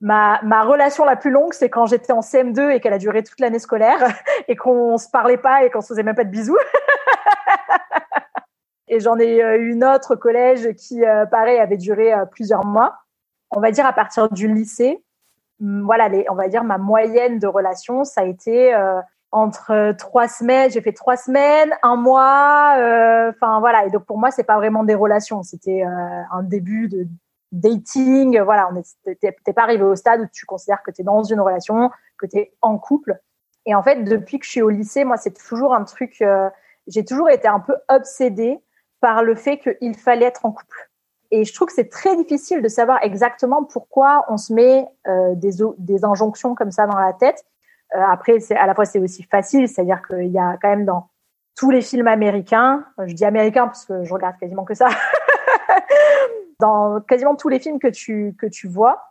Ma, 0.00 0.38
relation 0.62 1.04
la 1.04 1.16
plus 1.16 1.30
longue, 1.30 1.54
c'est 1.54 1.70
quand 1.70 1.86
j'étais 1.86 2.12
en 2.12 2.20
CM2 2.20 2.72
et 2.72 2.80
qu'elle 2.80 2.92
a 2.92 2.98
duré 2.98 3.22
toute 3.22 3.40
l'année 3.40 3.58
scolaire 3.58 4.00
et 4.48 4.56
qu'on 4.56 4.98
se 4.98 5.08
parlait 5.08 5.38
pas 5.38 5.64
et 5.64 5.70
qu'on 5.70 5.80
se 5.80 5.88
faisait 5.88 6.02
même 6.02 6.16
pas 6.16 6.24
de 6.24 6.30
bisous. 6.30 6.58
et 8.88 9.00
j'en 9.00 9.18
ai 9.18 9.42
euh, 9.42 9.58
une 9.58 9.84
autre 9.84 10.16
collège 10.16 10.74
qui, 10.74 11.04
euh, 11.04 11.24
pareil, 11.26 11.58
avait 11.58 11.78
duré 11.78 12.12
euh, 12.12 12.26
plusieurs 12.26 12.66
mois. 12.66 12.98
On 13.50 13.60
va 13.60 13.70
dire 13.70 13.86
à 13.86 13.92
partir 13.92 14.28
du 14.28 14.52
lycée, 14.52 15.02
voilà, 15.60 16.10
on 16.28 16.34
va 16.34 16.48
dire 16.48 16.64
ma 16.64 16.76
moyenne 16.76 17.38
de 17.38 17.46
relation, 17.46 18.02
ça 18.02 18.22
a 18.22 18.24
été 18.24 18.74
entre 19.34 19.72
euh, 19.72 19.92
trois 19.92 20.28
semaines, 20.28 20.70
j'ai 20.70 20.80
fait 20.80 20.92
trois 20.92 21.16
semaines, 21.16 21.74
un 21.82 21.96
mois, 21.96 22.76
euh, 22.78 23.30
enfin 23.30 23.58
voilà. 23.58 23.84
Et 23.84 23.90
donc 23.90 24.04
pour 24.04 24.16
moi, 24.16 24.30
c'est 24.30 24.44
pas 24.44 24.56
vraiment 24.56 24.84
des 24.84 24.94
relations, 24.94 25.42
c'était 25.42 25.84
euh, 25.84 26.22
un 26.30 26.44
début 26.44 26.88
de 26.88 27.08
dating. 27.50 28.40
Voilà, 28.40 28.70
on 28.72 28.80
t'es 29.20 29.52
pas 29.52 29.62
arrivé 29.62 29.82
au 29.82 29.96
stade 29.96 30.20
où 30.20 30.26
tu 30.32 30.46
considères 30.46 30.84
que 30.84 30.92
tu 30.92 31.00
es 31.00 31.04
dans 31.04 31.24
une 31.24 31.40
relation, 31.40 31.90
que 32.16 32.26
tu 32.26 32.38
es 32.38 32.52
en 32.62 32.78
couple. 32.78 33.18
Et 33.66 33.74
en 33.74 33.82
fait, 33.82 34.04
depuis 34.04 34.38
que 34.38 34.46
je 34.46 34.52
suis 34.52 34.62
au 34.62 34.70
lycée, 34.70 35.04
moi, 35.04 35.16
c'est 35.16 35.36
toujours 35.36 35.74
un 35.74 35.82
truc. 35.82 36.22
j'ai 36.86 37.04
toujours 37.04 37.28
été 37.30 37.48
un 37.48 37.60
peu 37.60 37.74
obsédée 37.88 38.60
par 39.00 39.24
le 39.24 39.34
fait 39.34 39.58
qu'il 39.58 39.96
fallait 39.96 40.26
être 40.26 40.46
en 40.46 40.52
couple. 40.52 40.90
Et 41.32 41.44
je 41.44 41.52
trouve 41.52 41.68
que 41.68 41.74
c'est 41.74 41.88
très 41.88 42.14
difficile 42.16 42.62
de 42.62 42.68
savoir 42.68 43.02
exactement 43.02 43.64
pourquoi 43.64 44.24
on 44.28 44.36
se 44.36 44.52
met 44.52 44.86
des, 45.34 45.50
des 45.78 46.04
injonctions 46.04 46.54
comme 46.54 46.70
ça 46.70 46.86
dans 46.86 46.98
la 46.98 47.14
tête 47.14 47.44
euh, 47.44 47.53
après, 47.94 48.40
c'est 48.40 48.56
à 48.56 48.66
la 48.66 48.74
fois 48.74 48.84
c'est 48.84 48.98
aussi 48.98 49.22
facile, 49.22 49.68
c'est-à-dire 49.68 50.02
qu'il 50.06 50.28
y 50.28 50.38
a 50.38 50.56
quand 50.60 50.68
même 50.68 50.84
dans 50.84 51.08
tous 51.56 51.70
les 51.70 51.80
films 51.80 52.08
américains, 52.08 52.84
euh, 52.98 53.04
je 53.06 53.14
dis 53.14 53.24
américains 53.24 53.66
parce 53.66 53.84
que 53.84 54.04
je 54.04 54.12
regarde 54.12 54.36
quasiment 54.38 54.64
que 54.64 54.74
ça, 54.74 54.88
dans 56.60 57.00
quasiment 57.00 57.36
tous 57.36 57.48
les 57.48 57.60
films 57.60 57.78
que 57.78 57.88
tu 57.88 58.34
que 58.38 58.46
tu 58.46 58.68
vois, 58.68 59.02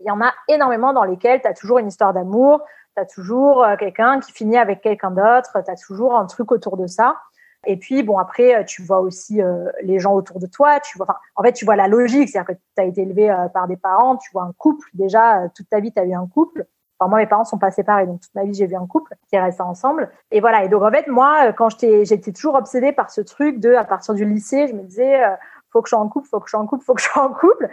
il 0.00 0.06
y 0.06 0.10
en 0.10 0.20
a 0.20 0.32
énormément 0.48 0.92
dans 0.92 1.04
lesquels 1.04 1.40
tu 1.40 1.48
as 1.48 1.54
toujours 1.54 1.78
une 1.78 1.88
histoire 1.88 2.12
d'amour, 2.12 2.62
tu 2.94 3.02
as 3.02 3.06
toujours 3.06 3.64
euh, 3.64 3.76
quelqu'un 3.76 4.20
qui 4.20 4.32
finit 4.32 4.58
avec 4.58 4.82
quelqu'un 4.82 5.10
d'autre, 5.10 5.52
tu 5.64 5.70
as 5.70 5.76
toujours 5.76 6.16
un 6.16 6.26
truc 6.26 6.52
autour 6.52 6.76
de 6.76 6.86
ça. 6.86 7.16
Et 7.64 7.78
puis 7.78 8.02
bon 8.02 8.18
après 8.18 8.64
tu 8.66 8.82
vois 8.82 9.00
aussi 9.00 9.40
les 9.82 9.98
gens 9.98 10.12
autour 10.12 10.38
de 10.38 10.46
toi, 10.46 10.78
tu 10.78 10.98
vois 10.98 11.18
en 11.34 11.42
fait 11.42 11.52
tu 11.52 11.64
vois 11.64 11.74
la 11.74 11.88
logique, 11.88 12.28
c'est-à-dire 12.28 12.54
que 12.54 12.60
tu 12.76 12.82
as 12.82 12.84
été 12.84 13.02
élevé 13.02 13.34
par 13.52 13.66
des 13.66 13.76
parents, 13.76 14.16
tu 14.18 14.30
vois 14.32 14.44
un 14.44 14.52
couple 14.56 14.86
déjà 14.94 15.48
toute 15.52 15.68
ta 15.68 15.80
vie 15.80 15.90
tu 15.90 15.98
as 15.98 16.04
eu 16.04 16.14
un 16.14 16.28
couple 16.28 16.66
Enfin, 16.98 17.10
moi, 17.10 17.18
mes 17.18 17.26
parents 17.26 17.44
sont 17.44 17.58
pas 17.58 17.70
séparés, 17.70 18.06
donc 18.06 18.20
toute 18.20 18.34
ma 18.34 18.44
vie, 18.44 18.54
j'ai 18.54 18.66
vu 18.66 18.74
un 18.74 18.86
couple 18.86 19.14
qui 19.28 19.36
est 19.36 19.40
resté 19.40 19.62
ensemble. 19.62 20.10
Et 20.30 20.40
voilà. 20.40 20.64
Et 20.64 20.68
donc, 20.68 20.82
en 20.82 20.90
fait, 20.90 21.06
moi, 21.08 21.52
quand 21.52 21.68
j'étais, 21.68 22.04
j'étais 22.04 22.32
toujours 22.32 22.54
obsédée 22.54 22.92
par 22.92 23.10
ce 23.10 23.20
truc 23.20 23.60
de, 23.60 23.74
à 23.74 23.84
partir 23.84 24.14
du 24.14 24.24
lycée, 24.24 24.66
je 24.68 24.72
me 24.72 24.82
disais, 24.82 25.22
euh, 25.22 25.34
faut 25.70 25.82
que 25.82 25.88
je 25.88 25.90
sois 25.90 25.98
en 25.98 26.08
couple, 26.08 26.28
faut 26.28 26.40
que 26.40 26.46
je 26.46 26.52
sois 26.52 26.60
en 26.60 26.66
couple, 26.66 26.84
faut 26.84 26.94
que 26.94 27.02
je 27.02 27.08
sois 27.08 27.22
en 27.22 27.32
couple. 27.32 27.68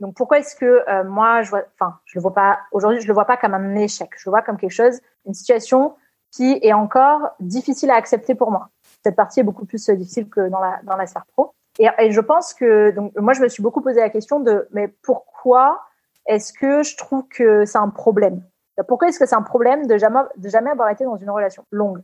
Donc, 0.00 0.14
pourquoi 0.14 0.38
est-ce 0.38 0.54
que 0.54 0.84
euh, 0.88 1.04
moi, 1.04 1.42
je 1.42 1.50
enfin, 1.50 1.98
je 2.04 2.18
le 2.18 2.22
vois 2.22 2.34
pas 2.34 2.58
aujourd'hui, 2.72 3.00
je 3.00 3.08
le 3.08 3.14
vois 3.14 3.24
pas 3.24 3.36
comme 3.38 3.54
un 3.54 3.74
échec. 3.74 4.10
Je 4.16 4.28
le 4.28 4.30
vois 4.30 4.42
comme 4.42 4.58
quelque 4.58 4.70
chose, 4.70 5.00
une 5.26 5.34
situation 5.34 5.94
qui 6.30 6.58
est 6.62 6.74
encore 6.74 7.30
difficile 7.40 7.90
à 7.90 7.94
accepter 7.94 8.34
pour 8.34 8.50
moi. 8.50 8.68
Cette 9.02 9.16
partie 9.16 9.40
est 9.40 9.44
beaucoup 9.44 9.64
plus 9.64 9.88
difficile 9.90 10.28
que 10.28 10.48
dans 10.48 10.60
la 10.60 10.80
dans 10.82 10.96
la 10.96 11.06
sphère 11.06 11.24
pro. 11.32 11.52
Et, 11.78 11.88
et, 11.98 12.12
je 12.12 12.20
pense 12.20 12.54
que 12.54 12.90
donc 12.90 13.12
moi 13.16 13.32
je 13.32 13.40
me 13.40 13.48
suis 13.48 13.62
beaucoup 13.62 13.80
posé 13.80 14.00
la 14.00 14.10
question 14.10 14.40
de 14.40 14.68
mais 14.72 14.88
pourquoi 14.88 15.80
est-ce 16.26 16.52
que 16.52 16.82
je 16.82 16.96
trouve 16.96 17.26
que 17.28 17.64
c'est 17.64 17.78
un 17.78 17.88
problème? 17.88 18.42
Pourquoi 18.86 19.08
est-ce 19.08 19.18
que 19.18 19.26
c'est 19.26 19.34
un 19.34 19.42
problème 19.42 19.86
de 19.86 19.98
jamais 19.98 20.70
avoir 20.70 20.90
été 20.90 21.04
dans 21.04 21.16
une 21.16 21.30
relation 21.30 21.64
longue? 21.70 22.02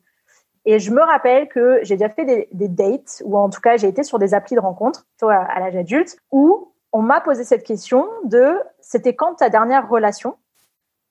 Et 0.66 0.78
je 0.78 0.90
me 0.90 1.02
rappelle 1.02 1.48
que 1.48 1.80
j'ai 1.82 1.96
déjà 1.96 2.08
fait 2.08 2.24
des, 2.50 2.68
dates 2.68 3.22
ou 3.24 3.36
en 3.36 3.50
tout 3.50 3.60
cas 3.60 3.76
j'ai 3.76 3.88
été 3.88 4.02
sur 4.02 4.18
des 4.18 4.32
applis 4.34 4.56
de 4.56 4.60
rencontres 4.60 5.06
toi 5.18 5.34
à 5.34 5.60
l'âge 5.60 5.76
adulte 5.76 6.16
où 6.32 6.72
on 6.92 7.02
m'a 7.02 7.20
posé 7.20 7.44
cette 7.44 7.64
question 7.64 8.08
de 8.24 8.58
c'était 8.80 9.14
quand 9.14 9.34
ta 9.34 9.50
dernière 9.50 9.88
relation 9.88 10.36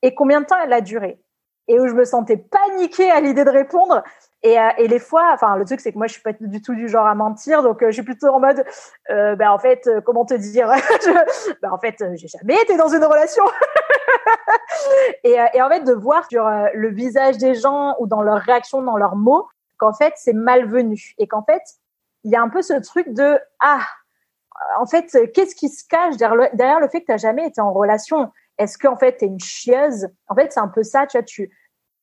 et 0.02 0.16
combien 0.16 0.42
de 0.42 0.46
temps 0.46 0.56
elle 0.64 0.74
a 0.74 0.82
duré? 0.82 1.20
Et 1.70 1.80
où 1.80 1.88
je 1.88 1.94
me 1.94 2.04
sentais 2.04 2.36
paniquée 2.36 3.10
à 3.10 3.22
l'idée 3.22 3.46
de 3.46 3.50
répondre. 3.50 4.04
Et, 4.42 4.60
euh, 4.60 4.70
les 4.80 5.00
fois, 5.00 5.32
enfin, 5.34 5.56
le 5.56 5.64
truc, 5.64 5.80
c'est 5.80 5.94
que 5.94 5.98
moi, 5.98 6.08
je 6.08 6.14
suis 6.14 6.22
pas 6.22 6.34
du 6.38 6.62
tout 6.62 6.76
du 6.76 6.90
genre 6.90 7.08
à 7.08 7.16
mentir, 7.16 7.64
donc 7.64 7.82
euh, 7.82 7.88
je 7.88 7.94
suis 7.94 8.04
plutôt 8.04 8.28
en 8.28 8.42
mode, 8.42 8.66
ben 9.08 9.50
en 9.50 9.60
fait, 9.60 9.90
comment 10.06 10.26
te 10.26 10.34
dire, 10.34 10.68
ben 11.62 11.72
en 11.72 11.78
fait, 11.78 12.04
j'ai 12.16 12.28
jamais 12.28 12.62
été 12.62 12.76
dans 12.76 12.90
une 12.90 13.06
relation. 13.06 13.46
et, 15.24 15.38
et, 15.54 15.62
en 15.62 15.70
fait, 15.70 15.84
de 15.84 15.94
voir 15.94 16.26
sur 16.30 16.50
le 16.74 16.90
visage 16.90 17.38
des 17.38 17.56
gens 17.56 17.96
ou 18.00 18.08
dans 18.08 18.22
leurs 18.22 18.42
réactions, 18.42 18.82
dans 18.82 18.98
leurs 18.98 19.16
mots, 19.16 19.48
qu'en 19.78 19.94
fait, 19.94 20.14
c'est 20.18 20.34
malvenu 20.34 21.14
et 21.18 21.28
qu'en 21.28 21.44
fait, 21.44 21.62
il 22.24 22.32
y 22.32 22.36
a 22.36 22.42
un 22.42 22.50
peu 22.50 22.62
ce 22.62 22.74
truc 22.74 23.14
de 23.14 23.38
ah, 23.60 23.82
en 24.80 24.86
fait, 24.86 25.06
qu'est-ce 25.34 25.56
qui 25.56 25.70
se 25.70 25.84
cache 25.88 26.18
derrière 26.18 26.80
le, 26.80 26.88
fait 26.88 27.02
que 27.02 27.06
tu 27.06 27.12
n'as 27.12 27.18
jamais 27.18 27.48
été 27.48 27.62
en 27.62 27.74
relation? 27.74 28.32
Est-ce 28.58 28.78
qu'en 28.78 28.98
fait, 28.98 29.18
tu 29.18 29.26
es 29.26 29.28
une 29.28 29.40
chieuse? 29.40 30.08
En 30.28 30.36
fait, 30.36 30.52
c'est 30.52 30.60
un 30.60 30.68
peu 30.68 30.84
ça, 30.84 31.08
tu 31.08 31.18
vois, 31.18 31.24
tu... 31.24 31.52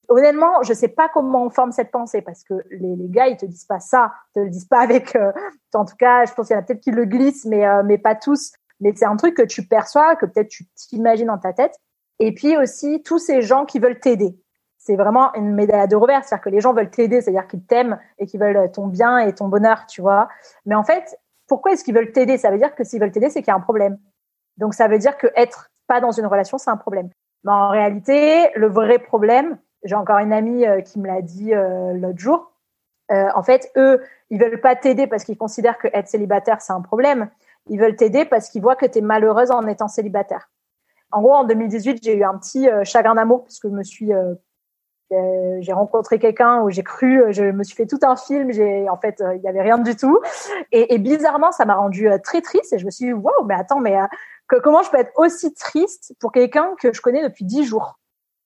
Honnêtement, 0.09 0.63
je 0.63 0.73
sais 0.73 0.89
pas 0.89 1.09
comment 1.09 1.45
on 1.45 1.51
forme 1.51 1.71
cette 1.71 1.93
pensée 1.93 2.21
parce 2.21 2.43
que 2.43 2.55
les, 2.71 2.97
les 2.97 3.09
gars, 3.09 3.29
ils 3.29 3.37
te 3.37 3.47
disent 3.47 3.67
pas 3.67 3.79
ça, 3.79 4.13
ils 4.31 4.41
te 4.41 4.45
le 4.45 4.51
disent 4.51 4.67
pas 4.67 4.81
avec... 4.81 5.15
Euh, 5.15 5.33
en 5.73 5.85
tout 5.85 5.95
cas, 5.97 6.25
je 6.25 6.35
pense 6.35 6.49
qu'il 6.49 6.55
y 6.55 6.59
en 6.59 6.63
a 6.63 6.65
peut-être 6.65 6.81
qui 6.81 6.91
le 6.91 7.05
glissent, 7.05 7.45
mais, 7.45 7.65
euh, 7.65 7.83
mais 7.85 7.97
pas 7.97 8.17
tous. 8.17 8.53
Mais 8.81 8.93
c'est 8.97 9.05
un 9.05 9.17
truc 9.17 9.37
que 9.37 9.43
tu 9.43 9.65
perçois, 9.65 10.17
que 10.17 10.27
peut-être 10.27 10.49
tu 10.49 10.67
t'imagines 10.75 11.29
dans 11.29 11.39
ta 11.39 11.53
tête. 11.53 11.79
Et 12.21 12.33
puis 12.33 12.57
aussi, 12.57 13.03
tous 13.03 13.19
ces 13.19 13.43
gens 13.43 13.65
qui 13.65 13.79
veulent 13.79 13.99
t'aider. 13.99 14.39
C'est 14.79 14.97
vraiment 14.97 15.35
une 15.35 15.53
médaille 15.55 15.89
de 15.89 15.97
revers. 15.97 16.25
C'est-à-dire 16.25 16.45
que 16.45 16.51
les 16.51 16.61
gens 16.61 16.73
veulent 16.73 16.91
t'aider, 16.91 17.21
c'est-à-dire 17.21 17.47
qu'ils 17.47 17.65
t'aiment 17.65 17.99
et 18.19 18.27
qu'ils 18.27 18.41
veulent 18.41 18.71
ton 18.71 18.87
bien 18.87 19.19
et 19.19 19.35
ton 19.35 19.49
bonheur, 19.49 19.87
tu 19.87 20.01
vois. 20.01 20.29
Mais 20.67 20.75
en 20.75 20.85
fait, 20.85 21.19
pourquoi 21.49 21.73
est-ce 21.73 21.83
qu'ils 21.83 21.95
veulent 21.95 22.13
t'aider? 22.13 22.39
Ça 22.39 22.51
veut 22.51 22.59
dire 22.59 22.75
que 22.75 22.85
s'ils 22.85 23.01
veulent 23.01 23.11
t'aider, 23.11 23.31
c'est 23.31 23.41
qu'il 23.41 23.49
y 23.49 23.55
a 23.55 23.57
un 23.57 23.61
problème. 23.61 23.99
Donc 24.59 24.75
ça 24.75 24.87
veut 24.87 24.99
dire 24.99 25.17
que 25.17 25.27
être 25.35 25.71
pas 25.87 26.01
dans 26.01 26.13
une 26.13 26.27
relation, 26.27 26.59
c'est 26.59 26.71
un 26.71 26.77
problème. 26.77 27.09
Mais 27.45 27.53
en 27.53 27.71
réalité, 27.71 28.51
le 28.55 28.69
vrai 28.69 28.99
problème, 28.99 29.59
j'ai 29.83 29.95
encore 29.95 30.19
une 30.19 30.33
amie 30.33 30.67
euh, 30.67 30.83
qui 30.83 30.99
me 30.99 31.07
l'a 31.07 31.23
dit 31.23 31.55
euh, 31.55 31.95
l'autre 31.95 32.19
jour. 32.19 32.53
Euh, 33.11 33.29
en 33.35 33.43
fait, 33.43 33.73
eux, 33.77 34.03
ils 34.29 34.39
veulent 34.39 34.61
pas 34.61 34.77
t'aider 34.77 35.07
parce 35.07 35.25
qu'ils 35.25 35.39
considèrent 35.39 35.79
que 35.79 35.89
être 35.93 36.09
célibataire, 36.09 36.61
c'est 36.61 36.73
un 36.73 36.83
problème. 36.83 37.31
Ils 37.67 37.81
veulent 37.81 37.97
t'aider 37.97 38.25
parce 38.25 38.51
qu'ils 38.51 38.63
voient 38.63 38.77
que 38.77 38.87
tu 38.87 38.99
es 38.99 39.01
malheureuse 39.01 39.51
en 39.51 39.67
étant 39.67 39.89
célibataire. 39.89 40.50
En 41.13 41.23
gros, 41.23 41.33
en 41.33 41.45
2018, 41.45 42.01
j'ai 42.03 42.17
eu 42.17 42.25
un 42.25 42.37
petit 42.39 42.69
chagrin 42.85 43.15
d'amour 43.15 43.45
puisque 43.45 43.69
je 43.69 43.73
me 43.73 43.83
suis 43.83 44.13
j'ai 45.11 45.73
rencontré 45.73 46.21
quelqu'un 46.21 46.63
où 46.63 46.71
j'ai 46.71 46.85
cru, 46.85 47.25
je 47.33 47.45
me 47.45 47.65
suis 47.65 47.75
fait 47.75 47.87
tout 47.87 47.99
un 48.03 48.15
film, 48.15 48.53
j'ai 48.53 48.89
en 48.89 48.97
fait 48.97 49.21
il 49.35 49.43
y 49.43 49.49
avait 49.49 49.63
rien 49.63 49.79
du 49.79 49.97
tout 49.97 50.21
et, 50.71 50.99
bizarrement 50.99 51.51
ça 51.51 51.65
m'a 51.65 51.75
rendu 51.75 52.09
très 52.23 52.41
triste 52.43 52.73
et 52.73 52.79
je 52.79 52.87
me 52.87 52.93
suis 52.93 53.07
dit 53.07 53.13
waouh 53.13 53.45
mais 53.45 53.55
attends 53.55 53.81
mais 53.81 53.99
comment 54.59 54.83
je 54.83 54.91
peux 54.91 54.99
être 54.99 55.13
aussi 55.17 55.55
triste 55.55 56.15
pour 56.21 56.33
quelqu'un 56.33 56.75
que 56.81 56.93
je 56.93 57.01
connais 57.01 57.23
depuis 57.23 57.45
dix 57.45 57.65
jours? 57.65 57.99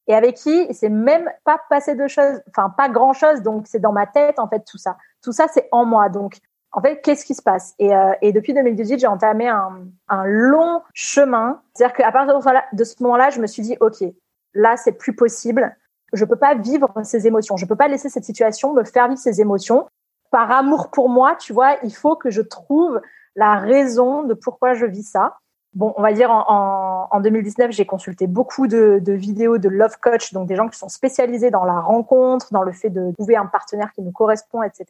Et 0.06 0.14
avec 0.14 0.36
qui 0.36 0.72
c'est 0.74 0.90
même 0.90 1.30
pas 1.44 1.58
passé 1.70 1.94
de 1.94 2.06
choses, 2.06 2.42
enfin 2.50 2.68
pas 2.76 2.90
grand 2.90 3.14
chose, 3.14 3.40
donc 3.40 3.66
c'est 3.66 3.78
dans 3.78 3.92
ma 3.92 4.06
tête 4.06 4.38
en 4.38 4.48
fait 4.48 4.62
tout 4.66 4.76
ça. 4.76 4.98
Tout 5.22 5.32
ça 5.32 5.46
c'est 5.52 5.66
en 5.72 5.86
moi, 5.86 6.10
donc 6.10 6.38
en 6.74 6.80
fait 6.80 7.00
qu'est-ce 7.00 7.24
qui 7.24 7.34
se 7.34 7.42
passe? 7.42 7.74
Et, 7.78 7.94
euh, 7.94 8.12
et 8.20 8.32
depuis 8.32 8.52
2018 8.52 8.98
j'ai 8.98 9.06
entamé 9.06 9.48
un, 9.48 9.86
un 10.08 10.24
long 10.24 10.82
chemin, 10.92 11.60
c'est-à-dire 11.72 11.96
qu'à 11.96 12.12
partir 12.12 12.38
de 12.72 12.84
ce 12.84 13.02
moment-là, 13.02 13.30
je 13.30 13.40
me 13.40 13.46
suis 13.46 13.62
dit 13.62 13.76
ok, 13.80 14.04
là 14.52 14.76
c'est 14.76 14.92
plus 14.92 15.14
possible, 15.14 15.76
je 16.12 16.24
peux 16.24 16.36
pas 16.36 16.54
vivre 16.54 16.92
ces 17.02 17.26
émotions, 17.26 17.56
je 17.56 17.66
peux 17.66 17.76
pas 17.76 17.88
laisser 17.88 18.08
cette 18.08 18.24
situation 18.24 18.72
me 18.72 18.84
faire 18.84 19.08
vivre 19.08 19.20
ces 19.20 19.40
émotions. 19.40 19.86
Par 20.30 20.50
amour 20.50 20.90
pour 20.90 21.08
moi, 21.08 21.36
tu 21.36 21.52
vois, 21.52 21.76
il 21.84 21.94
faut 21.94 22.16
que 22.16 22.30
je 22.30 22.42
trouve 22.42 23.00
la 23.36 23.54
raison 23.56 24.24
de 24.24 24.34
pourquoi 24.34 24.74
je 24.74 24.84
vis 24.84 25.04
ça. 25.04 25.36
Bon, 25.74 25.92
on 25.96 26.02
va 26.02 26.12
dire 26.12 26.30
en, 26.30 27.08
en, 27.10 27.20
2019, 27.20 27.72
j'ai 27.72 27.84
consulté 27.84 28.28
beaucoup 28.28 28.68
de, 28.68 29.00
de, 29.02 29.12
vidéos 29.12 29.58
de 29.58 29.68
love 29.68 29.96
coach, 30.00 30.32
donc 30.32 30.46
des 30.46 30.54
gens 30.54 30.68
qui 30.68 30.78
sont 30.78 30.88
spécialisés 30.88 31.50
dans 31.50 31.64
la 31.64 31.80
rencontre, 31.80 32.52
dans 32.52 32.62
le 32.62 32.72
fait 32.72 32.90
de 32.90 33.12
trouver 33.12 33.36
un 33.36 33.46
partenaire 33.46 33.90
qui 33.92 34.02
nous 34.02 34.12
correspond, 34.12 34.62
etc. 34.62 34.86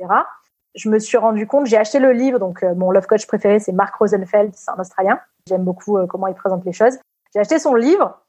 Je 0.75 0.89
me 0.89 0.99
suis 0.99 1.17
rendu 1.17 1.47
compte, 1.47 1.67
j'ai 1.67 1.77
acheté 1.77 1.99
le 1.99 2.13
livre, 2.13 2.39
donc 2.39 2.63
euh, 2.63 2.75
mon 2.75 2.91
love 2.91 3.07
coach 3.07 3.27
préféré, 3.27 3.61
c'est 3.61 3.73
Mark 3.73 3.95
Rosenfeld, 3.95 4.53
c'est 4.55 4.71
un 4.71 4.79
Australien. 4.79 5.21
J'aime 5.49 5.63
beaucoup 5.63 5.99
euh, 5.99 6.07
comment 6.07 6.27
il 6.27 6.35
présente 6.35 6.65
les 6.65 6.73
choses. 6.73 6.99
J'ai 7.33 7.41
acheté 7.41 7.59
son 7.59 7.75
livre. 7.75 8.21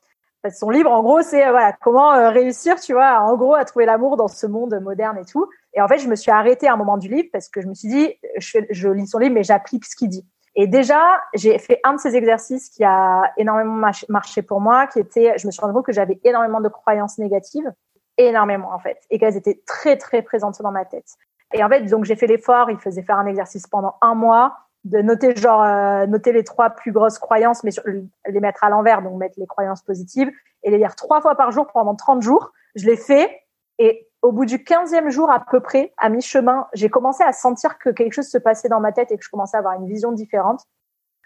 Son 0.54 0.70
livre, 0.70 0.92
en 0.92 1.02
gros, 1.02 1.24
c'est 1.24 1.44
euh, 1.46 1.50
voilà 1.50 1.74
comment 1.82 2.32
réussir, 2.32 2.80
tu 2.80 2.94
vois, 2.94 3.20
en 3.22 3.36
gros, 3.36 3.56
à 3.56 3.66
trouver 3.66 3.88
l'amour 3.88 4.16
dans 4.16 4.28
ce 4.28 4.46
monde 4.46 4.80
moderne 4.80 5.18
et 5.18 5.26
tout. 5.26 5.50
Et 5.74 5.82
en 5.82 5.88
fait, 5.88 5.98
je 5.98 6.08
me 6.08 6.16
suis 6.16 6.30
arrêtée 6.30 6.68
à 6.68 6.74
un 6.74 6.78
moment 6.78 6.98
du 6.98 7.10
livre 7.10 7.30
parce 7.34 7.50
que 7.50 7.62
je 7.62 7.68
me 7.68 7.74
suis 7.74 7.90
dit, 7.90 8.14
je, 8.38 8.60
je 8.70 8.90
lis 8.90 9.08
son 9.08 9.18
livre, 9.18 9.34
mais 9.34 9.44
j'applique 9.44 9.86
ce 9.86 9.96
qu'il 9.96 10.10
dit. 10.10 10.26
Et 10.56 10.68
déjà, 10.68 11.02
j'ai 11.34 11.58
fait 11.60 11.82
un 11.84 11.96
de 11.96 12.00
ces 12.00 12.16
exercices 12.16 12.70
qui 12.70 12.84
a 12.84 13.34
énormément 13.38 13.90
marché 14.08 14.42
pour 14.42 14.62
moi, 14.62 14.88
qui 14.88 15.00
était, 15.00 15.38
je 15.38 15.48
me 15.48 15.52
suis 15.52 15.60
rendu 15.60 15.74
compte 15.74 15.86
que 15.86 15.92
j'avais 15.92 16.20
énormément 16.24 16.62
de 16.62 16.70
croyances 16.70 17.18
négatives, 17.18 17.70
énormément 18.18 18.72
en 18.72 18.80
fait, 18.80 19.00
et 19.10 19.20
qu'elles 19.20 19.36
étaient 19.36 19.62
très 19.66 19.98
très 19.98 20.22
présentes 20.22 20.62
dans 20.62 20.72
ma 20.72 20.86
tête. 20.86 21.18
Et 21.54 21.64
en 21.64 21.70
fait, 21.70 21.82
donc 21.82 22.06
j'ai 22.06 22.16
fait 22.16 22.28
l'effort, 22.28 22.70
il 22.70 22.78
faisait 22.80 23.04
faire 23.04 23.18
un 23.18 23.26
exercice 23.26 23.68
pendant 23.68 23.96
un 24.02 24.16
mois, 24.16 24.58
de 24.84 25.00
noter 25.00 25.36
genre 25.36 25.64
euh, 25.64 26.06
noter 26.06 26.32
les 26.32 26.44
trois 26.44 26.70
plus 26.70 26.92
grosses 26.92 27.18
croyances, 27.18 27.64
mais 27.64 27.72
sur, 27.72 27.84
les 27.86 28.40
mettre 28.40 28.64
à 28.64 28.70
l'envers, 28.70 29.02
donc 29.02 29.18
mettre 29.18 29.40
les 29.40 29.48
croyances 29.48 29.82
positives 29.82 30.32
et 30.64 30.72
les 30.72 30.78
lire 30.78 30.96
trois 30.96 31.22
fois 31.22 31.36
par 31.36 31.52
jour 31.52 31.68
pendant 31.74 31.96
30 31.96 32.22
jours. 32.22 32.52
Je 32.76 32.86
l'ai 32.86 32.98
fait 32.98 33.42
et 33.78 34.08
au 34.22 34.32
bout 34.32 34.46
du 34.46 34.58
15e 34.58 35.10
jour 35.10 35.30
à 35.30 35.40
peu 35.40 35.60
près, 35.60 35.94
à 35.98 36.10
mi-chemin, 36.10 36.68
j'ai 36.74 36.90
commencé 36.90 37.24
à 37.24 37.32
sentir 37.32 37.78
que 37.78 37.90
quelque 37.90 38.14
chose 38.14 38.28
se 38.28 38.38
passait 38.38 38.70
dans 38.70 38.80
ma 38.80 38.92
tête 38.92 39.12
et 39.12 39.18
que 39.18 39.24
je 39.24 39.30
commençais 39.30 39.56
à 39.56 39.60
avoir 39.60 39.74
une 39.74 39.88
vision 39.88 40.12
différente. 40.12 40.64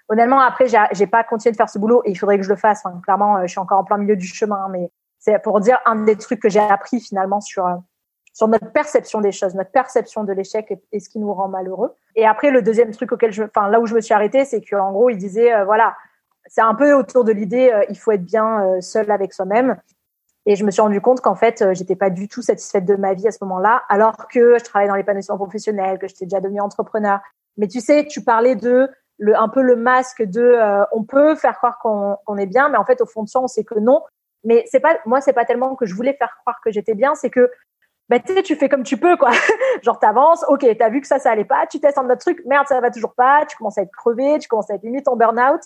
Honnêtement, 0.09 0.39
après, 0.39 0.65
j'ai 0.91 1.07
pas 1.07 1.23
continué 1.23 1.51
de 1.51 1.57
faire 1.57 1.69
ce 1.69 1.79
boulot 1.79 2.01
et 2.03 2.11
il 2.11 2.15
faudrait 2.15 2.37
que 2.37 2.43
je 2.43 2.49
le 2.49 2.55
fasse. 2.55 2.81
Enfin, 2.83 2.99
clairement, 3.01 3.37
euh, 3.37 3.41
je 3.43 3.47
suis 3.47 3.59
encore 3.59 3.79
en 3.79 3.83
plein 3.83 3.97
milieu 3.97 4.15
du 4.15 4.25
chemin, 4.25 4.67
mais 4.69 4.91
c'est 5.19 5.39
pour 5.39 5.59
dire 5.59 5.79
un 5.85 6.03
des 6.03 6.17
trucs 6.17 6.41
que 6.41 6.49
j'ai 6.49 6.59
appris 6.59 6.99
finalement 6.99 7.41
sur 7.41 7.67
euh, 7.67 7.75
sur 8.33 8.47
notre 8.47 8.71
perception 8.71 9.21
des 9.21 9.31
choses, 9.31 9.55
notre 9.55 9.71
perception 9.71 10.23
de 10.23 10.33
l'échec 10.33 10.77
et, 10.91 10.99
ce 10.99 11.09
qui 11.09 11.19
nous 11.19 11.33
rend 11.33 11.47
malheureux. 11.47 11.93
Et 12.15 12.25
après, 12.25 12.51
le 12.51 12.61
deuxième 12.61 12.91
truc 12.91 13.11
auquel 13.11 13.31
je, 13.31 13.43
enfin 13.43 13.69
là 13.69 13.79
où 13.79 13.85
je 13.85 13.95
me 13.95 14.01
suis 14.01 14.13
arrêtée, 14.13 14.45
c'est 14.45 14.61
qu'en 14.61 14.91
gros, 14.91 15.09
il 15.09 15.17
disait 15.17 15.53
euh, 15.53 15.65
voilà, 15.65 15.95
c'est 16.45 16.61
un 16.61 16.75
peu 16.75 16.93
autour 16.93 17.23
de 17.23 17.31
l'idée 17.31 17.71
il 17.89 17.97
faut 17.97 18.11
être 18.11 18.23
bien 18.23 18.81
seul 18.81 19.11
avec 19.11 19.33
soi-même. 19.33 19.77
Et 20.45 20.55
je 20.55 20.65
me 20.65 20.71
suis 20.71 20.81
rendu 20.81 20.99
compte 20.99 21.21
qu'en 21.21 21.35
fait, 21.35 21.61
euh, 21.61 21.73
j'étais 21.75 21.95
pas 21.95 22.09
du 22.09 22.27
tout 22.27 22.41
satisfaite 22.41 22.83
de 22.83 22.95
ma 22.95 23.13
vie 23.13 23.27
à 23.27 23.31
ce 23.31 23.37
moment-là, 23.41 23.83
alors 23.87 24.27
que 24.27 24.57
je 24.57 24.63
travaillais 24.63 24.89
dans 24.89 24.95
l'épanouissement 24.95 25.37
professionnel, 25.37 25.99
que 25.99 26.07
j'étais 26.07 26.25
déjà 26.25 26.39
devenue 26.39 26.59
entrepreneur. 26.59 27.19
Mais 27.57 27.67
tu 27.67 27.81
sais, 27.81 28.07
tu 28.07 28.23
parlais 28.23 28.55
de 28.55 28.89
le, 29.19 29.37
un 29.37 29.49
peu 29.49 29.61
le 29.61 29.75
masque 29.75 30.23
de, 30.23 30.41
euh, 30.41 30.85
on 30.91 31.03
peut 31.03 31.35
faire 31.35 31.55
croire 31.57 31.77
qu'on 31.77 32.37
est 32.37 32.47
bien, 32.47 32.69
mais 32.69 32.77
en 32.77 32.85
fait, 32.85 32.99
au 32.99 33.05
fond 33.05 33.21
de 33.21 33.29
soi, 33.29 33.41
on 33.43 33.47
sait 33.47 33.63
que 33.63 33.77
non. 33.77 34.01
Mais 34.43 34.63
c'est 34.65 34.79
pas, 34.79 34.97
moi, 35.05 35.21
c'est 35.21 35.33
pas 35.33 35.45
tellement 35.45 35.75
que 35.75 35.85
je 35.85 35.93
voulais 35.93 36.13
faire 36.13 36.35
croire 36.39 36.59
que 36.63 36.71
j'étais 36.71 36.95
bien, 36.95 37.13
c'est 37.13 37.29
que, 37.29 37.51
bah, 38.09 38.19
tu 38.19 38.33
sais, 38.33 38.41
tu 38.41 38.55
fais 38.55 38.69
comme 38.69 38.83
tu 38.83 38.97
peux, 38.97 39.17
quoi. 39.17 39.29
Genre, 39.83 39.99
t'avances, 39.99 40.43
ok, 40.47 40.65
t'as 40.77 40.89
vu 40.89 41.01
que 41.01 41.07
ça, 41.07 41.19
ça 41.19 41.31
allait 41.31 41.45
pas, 41.45 41.67
tu 41.67 41.79
testes 41.79 41.99
un 41.99 42.05
autre 42.05 42.17
truc, 42.17 42.41
merde, 42.45 42.65
ça 42.67 42.81
va 42.81 42.89
toujours 42.89 43.13
pas, 43.13 43.45
tu 43.45 43.55
commences 43.55 43.77
à 43.77 43.83
être 43.83 43.91
crevé, 43.91 44.39
tu 44.39 44.47
commences 44.47 44.69
à 44.71 44.75
être 44.75 44.83
limite 44.83 45.07
en 45.07 45.15
burn-out. 45.15 45.61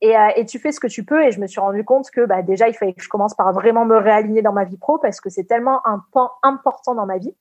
Et, 0.00 0.18
euh, 0.18 0.28
et, 0.36 0.44
tu 0.44 0.58
fais 0.58 0.72
ce 0.72 0.80
que 0.80 0.86
tu 0.86 1.04
peux. 1.04 1.22
Et 1.24 1.30
je 1.30 1.40
me 1.40 1.46
suis 1.46 1.60
rendu 1.60 1.84
compte 1.84 2.10
que 2.10 2.26
bah, 2.26 2.42
déjà, 2.42 2.68
il 2.68 2.74
fallait 2.74 2.92
que 2.92 3.02
je 3.02 3.08
commence 3.08 3.34
par 3.34 3.52
vraiment 3.52 3.84
me 3.84 3.96
réaligner 3.96 4.42
dans 4.42 4.52
ma 4.52 4.64
vie 4.64 4.76
pro 4.76 4.98
parce 4.98 5.20
que 5.20 5.30
c'est 5.30 5.44
tellement 5.44 5.86
un 5.86 6.04
pan 6.12 6.30
important 6.42 6.94
dans 6.94 7.06
ma 7.06 7.18
vie 7.18 7.34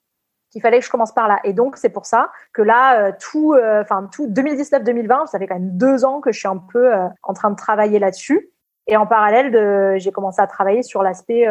qu'il 0.52 0.62
fallait 0.62 0.80
que 0.80 0.86
je 0.86 0.92
commence 0.92 1.12
par 1.12 1.28
là. 1.28 1.40
Et 1.44 1.52
donc, 1.52 1.78
c'est 1.78 1.90
pour 1.90 2.06
ça 2.06 2.32
que 2.54 2.62
là, 2.62 3.02
euh, 3.02 3.12
tout, 3.20 3.54
euh, 3.54 3.82
enfin 3.82 4.08
tout 4.14 4.28
2019-2020, 4.28 5.28
ça 5.28 5.40
fait 5.40 5.48
quand 5.48 5.56
même 5.56 5.78
deux 5.78 6.06
ans 6.06 6.22
que 6.22 6.32
je 6.32 6.40
suis 6.40 6.48
un 6.48 6.58
peu 6.58 6.94
en 7.24 7.34
train 7.34 7.50
de 7.50 7.56
travailler 7.56 8.00
là-dessus. 8.00 8.52
Et 8.86 8.98
en 8.98 9.08
parallèle, 9.08 9.98
j'ai 10.00 10.12
commencé 10.12 10.42
à 10.42 10.48
travailler 10.48 10.84
sur 10.84 11.04
l'aspect, 11.04 11.48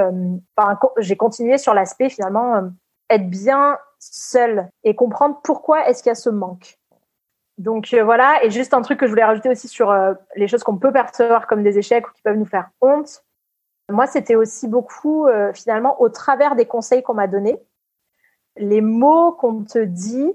enfin, 0.57 0.79
j'ai 0.99 1.17
continué 1.17 1.59
sur 1.59 1.75
l'aspect 1.75 2.11
finalement 2.11 2.71
être 3.11 3.29
bien 3.29 3.79
seule 3.99 4.69
et 4.85 4.95
comprendre 4.95 5.41
pourquoi 5.43 5.89
est-ce 5.89 6.03
qu'il 6.03 6.11
y 6.11 6.13
a 6.13 6.17
ce 6.17 6.31
manque. 6.31 6.79
Donc 7.59 7.93
euh, 7.93 8.03
voilà, 8.03 8.43
et 8.43 8.51
juste 8.51 8.75
un 8.75 8.83
truc 8.83 8.99
que 8.99 9.07
je 9.07 9.11
voulais 9.11 9.25
rajouter 9.25 9.49
aussi 9.49 9.69
sur 9.69 9.91
euh, 9.91 10.15
les 10.37 10.49
choses 10.49 10.65
qu'on 10.65 10.79
peut 10.79 10.93
percevoir 10.93 11.47
comme 11.47 11.63
des 11.63 11.79
échecs 11.79 12.09
ou 12.09 12.13
qui 12.13 12.23
peuvent 12.23 12.37
nous 12.37 12.47
faire 12.47 12.71
honte. 12.81 13.25
Moi, 13.91 14.07
c'était 14.07 14.37
aussi 14.37 14.69
beaucoup 14.69 15.27
euh, 15.27 15.53
finalement 15.53 16.01
au 16.01 16.09
travers 16.09 16.57
des 16.57 16.67
conseils 16.67 17.03
qu'on 17.03 17.15
m'a 17.15 17.27
donnés. 17.27 17.61
Les 18.57 18.81
mots 18.81 19.33
qu'on 19.33 19.65
te 19.65 19.79
dit, 19.79 20.31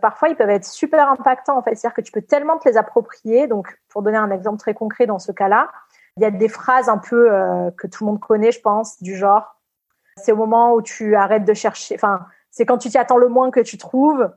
parfois 0.00 0.30
ils 0.30 0.36
peuvent 0.36 0.48
être 0.48 0.64
super 0.64 1.10
impactants 1.10 1.58
en 1.58 1.62
fait. 1.62 1.74
C'est-à-dire 1.74 1.94
que 1.94 2.00
tu 2.00 2.10
peux 2.10 2.22
tellement 2.22 2.56
te 2.56 2.66
les 2.66 2.78
approprier. 2.78 3.48
Donc, 3.48 3.78
pour 3.88 4.00
donner 4.00 4.16
un 4.16 4.30
exemple 4.30 4.58
très 4.58 4.72
concret 4.72 5.06
dans 5.06 5.18
ce 5.18 5.30
cas-là, 5.30 5.70
il 6.16 6.22
y 6.22 6.26
a 6.26 6.30
des 6.30 6.48
phrases 6.48 6.88
un 6.88 6.96
peu 6.96 7.28
que 7.76 7.86
tout 7.86 8.04
le 8.04 8.12
monde 8.12 8.20
connaît, 8.20 8.50
je 8.50 8.62
pense, 8.62 9.02
du 9.02 9.14
genre 9.14 9.59
c'est 10.16 10.32
au 10.32 10.36
moment 10.36 10.74
où 10.74 10.82
tu 10.82 11.14
arrêtes 11.14 11.44
de 11.44 11.54
chercher. 11.54 11.94
Enfin, 11.94 12.26
c'est 12.50 12.66
quand 12.66 12.78
tu 12.78 12.88
t'y 12.88 12.98
attends 12.98 13.16
le 13.16 13.28
moins 13.28 13.50
que 13.50 13.60
tu 13.60 13.78
trouves. 13.78 14.30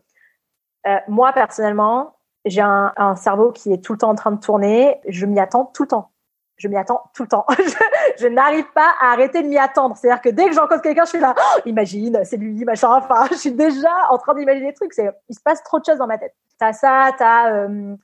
moi 1.07 1.33
personnellement, 1.33 2.15
j'ai 2.45 2.61
un, 2.61 3.15
cerveau 3.15 3.51
qui 3.51 3.71
est 3.71 3.83
tout 3.83 3.93
le 3.93 3.99
temps 3.99 4.09
en 4.09 4.15
train 4.15 4.31
de 4.31 4.39
tourner. 4.39 4.99
Je 5.07 5.25
m'y 5.25 5.39
attends 5.39 5.65
tout 5.65 5.83
le 5.83 5.89
temps. 5.89 6.11
Je 6.57 6.67
m'y 6.67 6.77
attends 6.77 7.03
tout 7.13 7.23
le 7.23 7.29
temps. 7.29 7.45
je, 8.19 8.27
n'arrive 8.27 8.69
pas 8.73 8.89
à 9.01 9.11
arrêter 9.11 9.41
de 9.41 9.47
m'y 9.47 9.57
attendre. 9.57 9.95
C'est-à-dire 9.97 10.21
que 10.21 10.29
dès 10.29 10.47
que 10.49 10.53
j'en 10.53 10.67
cause 10.67 10.81
quelqu'un, 10.81 11.05
je 11.05 11.09
suis 11.09 11.19
là, 11.19 11.33
oh, 11.37 11.59
imagine, 11.65 12.21
c'est 12.23 12.37
lui, 12.37 12.63
machin. 12.63 12.89
Enfin, 12.89 13.27
je 13.31 13.35
suis 13.35 13.51
déjà 13.51 13.91
en 14.09 14.17
train 14.17 14.35
d'imaginer 14.35 14.67
des 14.67 14.73
trucs. 14.73 14.93
Il 15.29 15.35
se 15.35 15.41
passe 15.41 15.63
trop 15.63 15.79
de 15.79 15.85
choses 15.85 15.97
dans 15.97 16.07
ma 16.07 16.17
tête. 16.17 16.35
T'as 16.59 16.73
ça, 16.73 17.11
t'as 17.17 17.51
euh, 17.51 17.95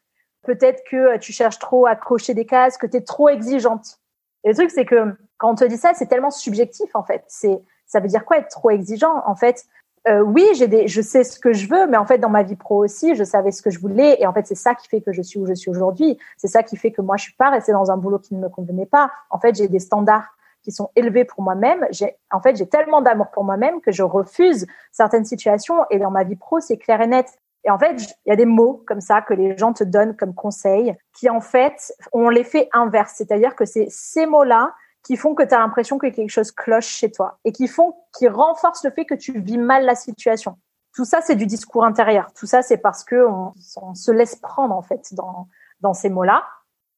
peut-être 0.44 0.84
que 0.90 1.18
tu 1.18 1.32
cherches 1.32 1.60
trop 1.60 1.86
à 1.86 1.96
cocher 1.96 2.34
des 2.34 2.46
cases, 2.46 2.78
que 2.78 2.88
t'es 2.88 3.02
trop 3.02 3.30
exigeante. 3.30 3.99
Et 4.44 4.50
le 4.50 4.56
truc, 4.56 4.72
c'est 4.72 4.86
que 4.86 5.16
quand 5.38 5.52
on 5.52 5.56
te 5.56 5.66
dit 5.66 5.78
ça, 5.78 5.94
c'est 5.94 6.08
tellement 6.08 6.32
subjectif 6.32 6.96
en 6.96 7.04
fait. 7.04 7.24
C'est, 7.28 7.62
ça 7.86 8.00
veut 8.00 8.08
dire 8.08 8.26
quoi 8.26 8.38
être 8.38 8.50
trop 8.50 8.70
exigeant 8.70 9.24
En 9.26 9.36
fait, 9.36 9.66
euh, 10.08 10.22
oui, 10.22 10.46
j'ai 10.56 10.68
des, 10.68 10.88
je 10.88 11.02
sais 11.02 11.24
ce 11.24 11.40
que 11.40 11.54
je 11.54 11.68
veux, 11.68 11.88
mais 11.88 11.98
en 11.98 12.06
fait, 12.06 12.20
dans 12.20 12.30
ma 12.30 12.44
vie 12.44 12.56
pro 12.56 12.84
aussi, 12.84 13.16
je 13.16 13.24
savais 13.24 13.52
ce 13.52 13.62
que 13.62 13.70
je 13.70 13.80
voulais, 13.80 14.18
et 14.20 14.28
en 14.28 14.34
fait, 14.34 14.48
c'est 14.48 14.56
ça 14.56 14.74
qui 14.74 14.88
fait 14.88 15.02
que 15.02 15.12
je 15.12 15.22
suis 15.22 15.40
où 15.40 15.46
je 15.46 15.54
suis 15.54 15.70
aujourd'hui. 15.70 16.18
C'est 16.38 16.48
ça 16.48 16.64
qui 16.64 16.78
fait 16.78 16.92
que 16.92 17.02
moi, 17.02 17.18
je 17.18 17.24
suis 17.24 17.34
pas 17.34 17.50
restée 17.50 17.74
dans 17.74 17.92
un 17.92 17.98
boulot 17.98 18.20
qui 18.20 18.34
ne 18.36 18.40
me 18.40 18.50
convenait 18.50 18.86
pas. 18.86 19.12
En 19.30 19.40
fait, 19.40 19.56
j'ai 19.56 19.68
des 19.68 19.80
standards 19.80 20.36
qui 20.62 20.72
sont 20.72 20.90
élevés 20.96 21.26
pour 21.26 21.44
moi-même. 21.44 21.86
J'ai, 21.92 22.16
en 22.32 22.42
fait, 22.42 22.56
j'ai 22.56 22.68
tellement 22.68 23.02
d'amour 23.02 23.28
pour 23.32 23.44
moi-même 23.44 23.82
que 23.82 23.92
je 23.92 24.04
refuse 24.04 24.68
certaines 24.92 25.26
situations, 25.26 25.86
et 25.90 26.00
dans 26.00 26.12
ma 26.12 26.24
vie 26.24 26.38
pro, 26.38 26.60
c'est 26.60 26.78
clair 26.78 27.02
et 27.02 27.08
net. 27.08 27.28
Et 27.64 27.72
en 27.72 27.78
fait, 27.78 27.96
il 28.26 28.30
y 28.30 28.32
a 28.32 28.36
des 28.36 28.46
mots 28.46 28.84
comme 28.88 29.02
ça 29.02 29.22
que 29.22 29.34
les 29.34 29.58
gens 29.58 29.74
te 29.74 29.84
donnent 29.84 30.16
comme 30.16 30.34
conseils, 30.34 30.96
qui 31.18 31.30
en 31.30 31.42
fait 31.42 31.94
ont 32.14 32.30
l'effet 32.30 32.70
inverse, 32.72 33.14
c'est-à-dire 33.16 33.56
que 33.56 33.66
c'est 33.66 33.88
ces 33.90 34.26
mots-là 34.26 34.74
qui 35.04 35.18
font 35.18 35.36
que 35.36 35.44
tu 35.44 35.54
as 35.54 35.60
l'impression 35.60 35.98
que 35.98 36.08
quelque 36.08 36.30
chose 36.30 36.52
cloche 36.52 36.88
chez 36.88 37.12
toi 37.12 37.40
et 37.46 37.52
qui 37.52 37.68
font, 37.68 37.96
qui 38.18 38.28
renforcent 38.28 38.84
le 38.84 38.92
fait 38.92 39.06
que 39.06 39.16
tu 39.16 39.40
vis 39.40 39.58
mal 39.58 39.86
la 39.86 39.96
situation. 39.96 40.58
Tout 40.94 41.06
ça, 41.06 41.22
c'est 41.22 41.36
du 41.36 41.46
discours 41.46 41.86
intérieur. 41.86 42.32
Tout 42.34 42.46
ça, 42.46 42.62
c'est 42.62 42.78
parce 42.78 43.04
que 43.04 43.26
on, 43.28 43.54
se 43.94 44.12
laisse 44.12 44.36
prendre 44.36 44.76
en 44.76 44.82
fait 44.82 45.14
dans 45.14 45.48
dans 45.82 45.94
ces 45.94 46.10
mots-là. 46.10 46.44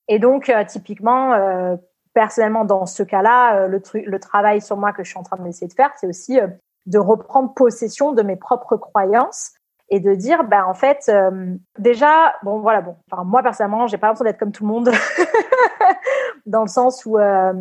Et 0.08 0.18
donc, 0.18 0.50
euh, 0.50 0.64
typiquement, 0.66 1.34
euh, 1.34 1.76
personnellement, 2.14 2.66
dans 2.66 2.86
ce 2.86 3.04
cas-là, 3.04 3.56
euh, 3.56 3.68
le, 3.68 3.82
le 3.94 4.20
travail 4.20 4.60
sur 4.60 4.76
moi 4.76 4.92
que 4.92 5.04
je 5.04 5.10
suis 5.10 5.20
en 5.20 5.24
train 5.24 5.38
d'essayer 5.38 5.68
de 5.68 5.74
faire, 5.74 5.92
c'est 6.00 6.08
aussi 6.08 6.40
de 6.88 7.00
reprendre 7.00 7.54
possession 7.54 8.12
de 8.12 8.24
mes 8.24 8.36
propres 8.36 8.76
croyances 8.76 9.54
et 9.92 10.00
de 10.00 10.16
dire 10.16 10.46
ben 10.46 10.64
en 10.64 10.74
fait 10.74 11.10
euh, 11.10 11.54
déjà 11.78 12.34
bon 12.44 12.62
voilà 12.62 12.82
bon 12.82 12.96
enfin 13.12 13.26
moi 13.26 13.44
personnellement 13.44 13.88
j'ai 13.88 13.98
pas 13.98 14.08
l'impression 14.08 14.24
d'être 14.24 14.40
comme 14.40 14.54
tout 14.54 14.64
le 14.64 14.70
monde. 14.70 14.90
Dans 16.48 16.62
le 16.62 16.70
sens 16.70 17.06
où 17.06 17.20
euh, 17.20 17.54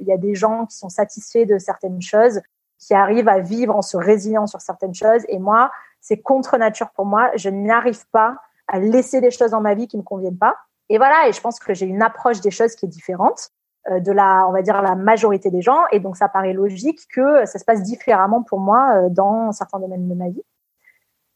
il 0.00 0.06
y 0.06 0.12
a 0.12 0.16
des 0.16 0.34
gens 0.34 0.66
qui 0.66 0.76
sont 0.76 0.88
satisfaits 0.88 1.44
de 1.44 1.58
certaines 1.58 2.02
choses 2.02 2.40
qui 2.78 2.94
arrivent 2.94 3.28
à 3.28 3.38
vivre 3.38 3.76
en 3.76 3.82
se 3.82 3.96
résiliant 3.96 4.46
sur 4.46 4.60
certaines 4.60 4.94
choses. 4.94 5.22
Et 5.28 5.38
moi 5.38 5.70
c'est 6.00 6.20
contre 6.20 6.56
nature 6.56 6.90
pour 6.90 7.04
moi. 7.04 7.30
Je 7.36 7.50
n'arrive 7.50 8.08
pas 8.10 8.36
à 8.66 8.78
laisser 8.80 9.20
des 9.20 9.30
choses 9.30 9.50
dans 9.50 9.60
ma 9.60 9.74
vie 9.74 9.86
qui 9.86 9.98
me 9.98 10.02
conviennent 10.02 10.38
pas. 10.38 10.56
Et 10.88 10.96
voilà 10.96 11.28
et 11.28 11.32
je 11.32 11.40
pense 11.40 11.58
que 11.58 11.74
j'ai 11.74 11.86
une 11.86 12.02
approche 12.02 12.40
des 12.40 12.50
choses 12.50 12.74
qui 12.74 12.86
est 12.86 12.88
différente 12.88 13.50
euh, 13.90 14.00
de 14.00 14.10
la 14.10 14.46
on 14.48 14.52
va 14.52 14.62
dire 14.62 14.80
la 14.80 14.94
majorité 14.94 15.50
des 15.50 15.60
gens. 15.60 15.82
Et 15.92 16.00
donc 16.00 16.16
ça 16.16 16.30
paraît 16.30 16.54
logique 16.54 17.00
que 17.14 17.44
ça 17.44 17.58
se 17.58 17.64
passe 17.66 17.82
différemment 17.82 18.42
pour 18.42 18.58
moi 18.58 19.10
dans 19.10 19.52
certains 19.52 19.80
domaines 19.80 20.08
de 20.08 20.14
ma 20.14 20.30
vie 20.30 20.44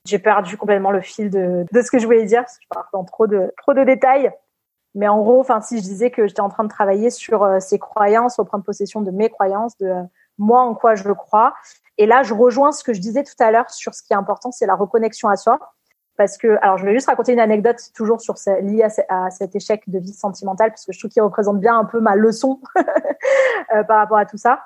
j'ai 0.05 0.19
perdu 0.19 0.57
complètement 0.57 0.91
le 0.91 1.01
fil 1.01 1.31
de, 1.31 1.67
de 1.71 1.83
ce 1.83 1.91
que 1.91 1.99
je 1.99 2.07
voulais 2.07 2.25
dire 2.25 2.41
parce 2.43 2.57
que 2.57 2.65
je 2.65 2.69
parle 2.69 2.87
dans 2.93 3.05
trop 3.05 3.27
de 3.27 3.53
trop 3.57 3.75
de 3.75 3.85
détails. 3.85 4.33
Mais 4.95 5.09
en 5.09 5.21
gros, 5.21 5.41
enfin, 5.41 5.61
si 5.61 5.79
je 5.79 5.83
disais 5.83 6.11
que 6.11 6.27
j'étais 6.27 6.41
en 6.41 6.49
train 6.49 6.65
de 6.65 6.69
travailler 6.69 7.11
sur 7.11 7.43
euh, 7.43 7.61
ces 7.61 7.79
croyances, 7.79 8.37
reprendre 8.37 8.65
possession 8.65 9.01
de 9.01 9.11
mes 9.11 9.29
croyances, 9.29 9.77
de 9.79 9.87
euh, 9.87 10.03
moi 10.39 10.63
en 10.63 10.75
quoi 10.75 10.95
je 10.95 11.13
crois. 11.13 11.55
Et 11.99 12.07
là, 12.07 12.23
je 12.23 12.35
rejoins 12.35 12.73
ce 12.73 12.83
que 12.83 12.93
je 12.93 13.01
disais 13.01 13.23
tout 13.23 13.35
à 13.39 13.51
l'heure 13.51 13.71
sur 13.71 13.95
ce 13.95 14.03
qui 14.03 14.13
est 14.13 14.17
important, 14.17 14.51
c'est 14.51 14.67
la 14.67 14.75
reconnexion 14.75 15.29
à 15.29 15.37
soi. 15.37 15.59
Parce 16.17 16.37
que, 16.37 16.59
alors, 16.63 16.79
je 16.79 16.85
vais 16.85 16.95
juste 16.95 17.07
raconter 17.07 17.33
une 17.33 17.39
anecdote 17.39 17.79
toujours 17.95 18.21
sur 18.21 18.39
ce, 18.39 18.61
liée 18.61 18.85
à, 19.09 19.31
cet 19.31 19.55
échec 19.55 19.85
de 19.87 20.01
vie 20.01 20.13
sentimentale, 20.13 20.71
parce 20.71 20.85
que 20.85 20.93
je 20.93 20.99
trouve 20.99 21.13
qu'il 21.13 21.23
représente 21.23 21.61
bien 21.61 21.79
un 21.79 21.85
peu 21.85 22.01
ma 22.01 22.17
leçon 22.17 22.61
euh, 22.77 23.85
par 23.85 23.99
rapport 23.99 24.19
à 24.19 24.27
tout 24.27 24.37
ça. 24.37 24.65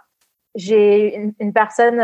J'ai 0.54 1.14
une, 1.14 1.34
une, 1.40 1.52
personne 1.52 1.98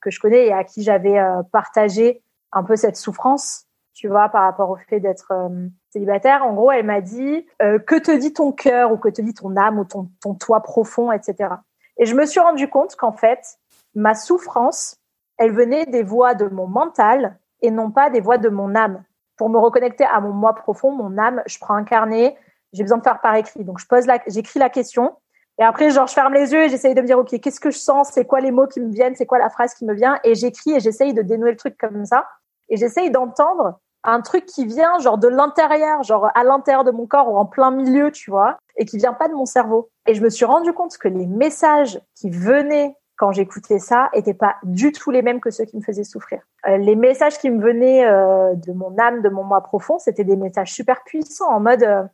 que 0.00 0.10
je 0.10 0.20
connais 0.20 0.46
et 0.46 0.52
à 0.52 0.62
qui 0.62 0.82
j'avais 0.84 1.20
partagé 1.52 2.22
un 2.52 2.62
peu 2.62 2.76
cette 2.76 2.96
souffrance, 2.96 3.66
tu 3.94 4.08
vois, 4.08 4.28
par 4.28 4.42
rapport 4.42 4.70
au 4.70 4.76
fait 4.76 5.00
d'être 5.00 5.32
euh, 5.32 5.68
célibataire. 5.90 6.44
En 6.44 6.54
gros, 6.54 6.70
elle 6.70 6.86
m'a 6.86 7.00
dit 7.00 7.46
euh, 7.62 7.78
que 7.78 7.96
te 7.96 8.10
dit 8.16 8.32
ton 8.32 8.52
cœur 8.52 8.92
ou 8.92 8.96
que 8.96 9.08
te 9.08 9.20
dit 9.20 9.34
ton 9.34 9.56
âme 9.56 9.78
ou 9.78 9.84
ton, 9.84 10.08
ton 10.20 10.34
toi 10.34 10.60
profond, 10.62 11.12
etc. 11.12 11.54
Et 11.98 12.06
je 12.06 12.14
me 12.14 12.24
suis 12.24 12.40
rendu 12.40 12.68
compte 12.68 12.96
qu'en 12.96 13.12
fait, 13.12 13.58
ma 13.94 14.14
souffrance, 14.14 14.96
elle 15.36 15.52
venait 15.52 15.86
des 15.86 16.02
voix 16.02 16.34
de 16.34 16.46
mon 16.46 16.66
mental 16.66 17.38
et 17.60 17.70
non 17.70 17.90
pas 17.90 18.10
des 18.10 18.20
voix 18.20 18.38
de 18.38 18.48
mon 18.48 18.74
âme. 18.74 19.04
Pour 19.36 19.48
me 19.48 19.58
reconnecter 19.58 20.04
à 20.04 20.20
mon 20.20 20.32
moi 20.32 20.54
profond, 20.54 20.92
mon 20.92 21.18
âme, 21.18 21.42
je 21.46 21.58
prends 21.58 21.74
un 21.74 21.84
carnet, 21.84 22.36
j'ai 22.72 22.82
besoin 22.82 22.98
de 22.98 23.02
faire 23.02 23.20
par 23.20 23.34
écrit. 23.34 23.64
Donc 23.64 23.78
je 23.78 23.86
pose 23.86 24.06
la, 24.06 24.20
j'écris 24.26 24.58
la 24.58 24.70
question 24.70 25.16
et 25.58 25.64
après, 25.64 25.90
genre, 25.90 26.06
je 26.06 26.12
ferme 26.12 26.34
les 26.34 26.52
yeux 26.52 26.64
et 26.64 26.68
j'essaye 26.68 26.94
de 26.94 27.00
me 27.00 27.06
dire, 27.06 27.18
OK, 27.18 27.38
qu'est-ce 27.40 27.60
que 27.60 27.70
je 27.70 27.78
sens? 27.78 28.10
C'est 28.12 28.24
quoi 28.24 28.40
les 28.40 28.52
mots 28.52 28.68
qui 28.68 28.80
me 28.80 28.92
viennent? 28.92 29.16
C'est 29.16 29.26
quoi 29.26 29.38
la 29.38 29.50
phrase 29.50 29.74
qui 29.74 29.84
me 29.84 29.94
vient? 29.94 30.18
Et 30.22 30.34
j'écris 30.34 30.72
et 30.72 30.80
j'essaye 30.80 31.14
de 31.14 31.22
dénouer 31.22 31.50
le 31.50 31.56
truc 31.56 31.76
comme 31.76 32.04
ça 32.04 32.26
et 32.68 32.76
j'essaye 32.76 33.10
d'entendre 33.10 33.80
un 34.04 34.20
truc 34.20 34.46
qui 34.46 34.64
vient 34.64 34.98
genre 35.00 35.18
de 35.18 35.28
l'intérieur, 35.28 36.02
genre 36.02 36.30
à 36.34 36.44
l'intérieur 36.44 36.84
de 36.84 36.92
mon 36.92 37.06
corps 37.06 37.32
ou 37.32 37.36
en 37.36 37.46
plein 37.46 37.70
milieu, 37.70 38.12
tu 38.12 38.30
vois, 38.30 38.56
et 38.76 38.84
qui 38.84 38.96
vient 38.96 39.12
pas 39.12 39.28
de 39.28 39.34
mon 39.34 39.44
cerveau. 39.44 39.90
Et 40.06 40.14
je 40.14 40.22
me 40.22 40.30
suis 40.30 40.44
rendu 40.44 40.72
compte 40.72 40.96
que 40.96 41.08
les 41.08 41.26
messages 41.26 42.00
qui 42.14 42.30
venaient 42.30 42.94
quand 43.16 43.32
j'écoutais 43.32 43.80
ça 43.80 44.08
étaient 44.12 44.34
pas 44.34 44.54
du 44.62 44.92
tout 44.92 45.10
les 45.10 45.22
mêmes 45.22 45.40
que 45.40 45.50
ceux 45.50 45.64
qui 45.64 45.76
me 45.76 45.82
faisaient 45.82 46.04
souffrir. 46.04 46.40
Euh, 46.68 46.76
les 46.76 46.94
messages 46.94 47.38
qui 47.38 47.50
me 47.50 47.60
venaient 47.60 48.06
euh, 48.06 48.54
de 48.54 48.72
mon 48.72 48.96
âme, 48.98 49.22
de 49.22 49.28
mon 49.28 49.42
moi 49.42 49.60
profond, 49.60 49.98
c'était 49.98 50.22
des 50.22 50.36
messages 50.36 50.72
super 50.72 51.02
puissants 51.02 51.50
en 51.50 51.58
mode 51.58 51.82
euh, 51.82 52.04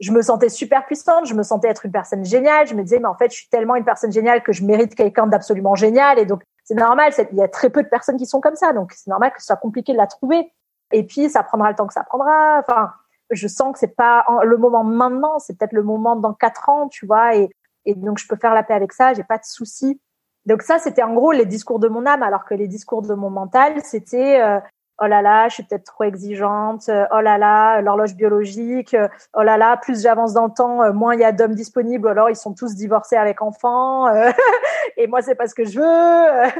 je 0.00 0.12
me 0.12 0.22
sentais 0.22 0.48
super 0.48 0.84
puissante, 0.84 1.26
je 1.26 1.34
me 1.34 1.42
sentais 1.42 1.68
être 1.68 1.86
une 1.86 1.92
personne 1.92 2.24
géniale, 2.24 2.66
je 2.66 2.74
me 2.74 2.82
disais 2.82 2.98
mais 2.98 3.08
en 3.08 3.16
fait 3.16 3.30
je 3.30 3.36
suis 3.36 3.48
tellement 3.48 3.76
une 3.76 3.84
personne 3.84 4.12
géniale 4.12 4.42
que 4.42 4.52
je 4.52 4.64
mérite 4.64 4.94
quelqu'un 4.94 5.26
d'absolument 5.26 5.74
génial 5.74 6.18
et 6.18 6.26
donc 6.26 6.42
c'est 6.66 6.74
normal. 6.74 7.12
Il 7.30 7.38
y 7.38 7.42
a 7.42 7.48
très 7.48 7.70
peu 7.70 7.82
de 7.82 7.88
personnes 7.88 8.16
qui 8.16 8.26
sont 8.26 8.40
comme 8.40 8.56
ça, 8.56 8.72
donc 8.72 8.92
c'est 8.92 9.08
normal 9.08 9.32
que 9.32 9.40
ce 9.40 9.46
soit 9.46 9.56
compliqué 9.56 9.92
de 9.92 9.98
la 9.98 10.08
trouver. 10.08 10.52
Et 10.92 11.04
puis, 11.04 11.30
ça 11.30 11.42
prendra 11.42 11.70
le 11.70 11.76
temps 11.76 11.86
que 11.86 11.92
ça 11.92 12.02
prendra. 12.02 12.58
Enfin, 12.58 12.92
je 13.30 13.48
sens 13.48 13.72
que 13.72 13.78
c'est 13.78 13.94
pas 13.96 14.24
le 14.42 14.56
moment 14.56 14.84
maintenant, 14.84 15.38
c'est 15.38 15.56
peut-être 15.56 15.72
le 15.72 15.84
moment 15.84 16.16
dans 16.16 16.34
quatre 16.34 16.68
ans, 16.68 16.88
tu 16.88 17.06
vois. 17.06 17.36
Et, 17.36 17.48
donc, 17.86 18.18
je 18.18 18.26
peux 18.26 18.36
faire 18.36 18.52
la 18.52 18.64
paix 18.64 18.74
avec 18.74 18.92
ça. 18.92 19.14
J'ai 19.14 19.22
pas 19.22 19.38
de 19.38 19.44
soucis. 19.44 20.00
Donc 20.44 20.62
ça, 20.62 20.78
c'était 20.78 21.02
en 21.02 21.14
gros 21.14 21.32
les 21.32 21.46
discours 21.46 21.78
de 21.78 21.88
mon 21.88 22.04
âme, 22.06 22.22
alors 22.22 22.44
que 22.44 22.54
les 22.54 22.68
discours 22.68 23.02
de 23.02 23.14
mon 23.14 23.30
mental, 23.30 23.80
c'était 23.82 24.40
euh, 24.40 24.60
oh 25.00 25.06
là 25.06 25.22
là, 25.22 25.48
je 25.48 25.54
suis 25.54 25.62
peut-être 25.62 25.84
trop 25.84 26.04
exigeante, 26.04 26.88
euh, 26.88 27.06
oh 27.12 27.20
là 27.20 27.38
là, 27.38 27.80
l'horloge 27.80 28.14
biologique, 28.14 28.94
euh, 28.94 29.08
oh 29.34 29.42
là 29.42 29.56
là, 29.56 29.76
plus 29.76 30.02
j'avance 30.02 30.32
dans 30.32 30.46
le 30.46 30.52
temps, 30.52 30.82
euh, 30.82 30.92
moins 30.92 31.14
il 31.14 31.20
y 31.20 31.24
a 31.24 31.32
d'hommes 31.32 31.54
disponibles, 31.54 32.08
alors 32.08 32.30
ils 32.30 32.36
sont 32.36 32.54
tous 32.54 32.74
divorcés 32.74 33.16
avec 33.16 33.42
enfants, 33.42 34.08
et 34.96 35.06
moi 35.06 35.22
c'est 35.22 35.34
pas 35.34 35.46
ce 35.48 35.54
que 35.54 35.64
je 35.64 35.78
veux, 35.80 36.50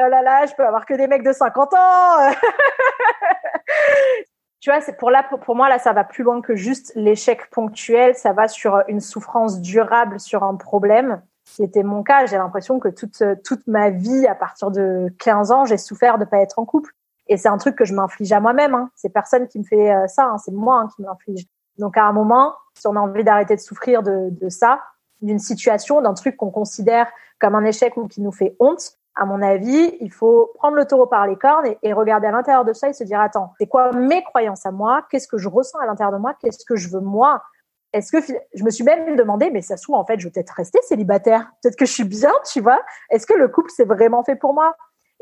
oh 0.00 0.08
là 0.08 0.22
là, 0.22 0.46
je 0.46 0.54
peux 0.54 0.66
avoir 0.66 0.86
que 0.86 0.94
des 0.94 1.06
mecs 1.06 1.24
de 1.24 1.32
50 1.32 1.74
ans. 1.74 2.32
tu 4.60 4.70
vois, 4.70 4.80
pour 5.38 5.56
moi 5.56 5.68
là, 5.68 5.78
ça 5.78 5.92
va 5.92 6.04
plus 6.04 6.24
loin 6.24 6.40
que 6.40 6.56
juste 6.56 6.92
l'échec 6.94 7.50
ponctuel, 7.50 8.14
ça 8.14 8.32
va 8.32 8.48
sur 8.48 8.82
une 8.88 9.00
souffrance 9.00 9.60
durable 9.60 10.20
sur 10.20 10.42
un 10.42 10.56
problème 10.56 11.22
qui 11.44 11.62
était 11.62 11.82
mon 11.82 12.02
cas. 12.02 12.24
J'ai 12.24 12.38
l'impression 12.38 12.78
que 12.78 12.88
toute 12.88 13.22
toute 13.44 13.66
ma 13.66 13.90
vie, 13.90 14.26
à 14.26 14.34
partir 14.34 14.70
de 14.70 15.14
15 15.18 15.52
ans, 15.52 15.66
j'ai 15.66 15.76
souffert 15.76 16.16
de 16.16 16.24
pas 16.24 16.38
être 16.38 16.58
en 16.58 16.64
couple. 16.64 16.90
Et 17.26 17.36
c'est 17.36 17.48
un 17.48 17.58
truc 17.58 17.76
que 17.76 17.84
je 17.84 17.94
m'inflige 17.94 18.32
à 18.32 18.40
moi-même. 18.40 18.74
Hein. 18.74 18.90
C'est 18.94 19.08
personne 19.08 19.48
qui 19.48 19.58
me 19.58 19.64
fait 19.64 19.92
euh, 19.92 20.06
ça. 20.08 20.24
Hein. 20.24 20.38
C'est 20.38 20.52
moi 20.52 20.80
hein, 20.80 20.88
qui 20.94 21.02
m'inflige. 21.02 21.46
Donc 21.78 21.96
à 21.96 22.04
un 22.04 22.12
moment, 22.12 22.54
si 22.74 22.86
on 22.86 22.96
a 22.96 23.00
envie 23.00 23.24
d'arrêter 23.24 23.56
de 23.56 23.60
souffrir 23.60 24.02
de, 24.02 24.28
de 24.30 24.48
ça, 24.48 24.80
d'une 25.22 25.38
situation, 25.38 26.00
d'un 26.02 26.14
truc 26.14 26.36
qu'on 26.36 26.50
considère 26.50 27.06
comme 27.40 27.54
un 27.54 27.64
échec 27.64 27.96
ou 27.96 28.06
qui 28.06 28.20
nous 28.20 28.32
fait 28.32 28.56
honte, 28.60 28.98
à 29.16 29.26
mon 29.26 29.40
avis, 29.42 29.96
il 30.00 30.12
faut 30.12 30.50
prendre 30.54 30.76
le 30.76 30.86
taureau 30.86 31.06
par 31.06 31.26
les 31.26 31.36
cornes 31.36 31.66
et, 31.82 31.92
regarder 31.92 32.26
à 32.26 32.32
l'intérieur 32.32 32.64
de 32.64 32.72
ça 32.72 32.88
et 32.88 32.92
se 32.92 33.04
dire 33.04 33.20
attends, 33.20 33.52
c'est 33.58 33.66
quoi 33.66 33.92
mes 33.92 34.24
croyances 34.24 34.66
à 34.66 34.72
moi? 34.72 35.06
Qu'est-ce 35.10 35.28
que 35.28 35.38
je 35.38 35.48
ressens 35.48 35.78
à 35.78 35.86
l'intérieur 35.86 36.12
de 36.12 36.18
moi? 36.20 36.34
Qu'est-ce 36.40 36.64
que 36.64 36.74
je 36.74 36.88
veux 36.88 37.00
moi? 37.00 37.42
Est-ce 37.92 38.10
que 38.10 38.18
je 38.54 38.64
me 38.64 38.70
suis 38.70 38.82
même 38.82 39.14
demandé, 39.14 39.50
mais 39.50 39.62
ça 39.62 39.76
se 39.76 39.90
en 39.92 40.04
fait, 40.04 40.18
je 40.18 40.26
vais 40.26 40.32
peut-être 40.32 40.50
rester 40.50 40.80
célibataire. 40.82 41.52
Peut-être 41.62 41.76
que 41.76 41.86
je 41.86 41.92
suis 41.92 42.04
bien, 42.04 42.32
tu 42.50 42.60
vois? 42.60 42.80
Est-ce 43.10 43.24
que 43.24 43.34
le 43.34 43.46
couple 43.46 43.70
c'est 43.74 43.84
vraiment 43.84 44.24
fait 44.24 44.34
pour 44.34 44.52
moi? 44.52 44.74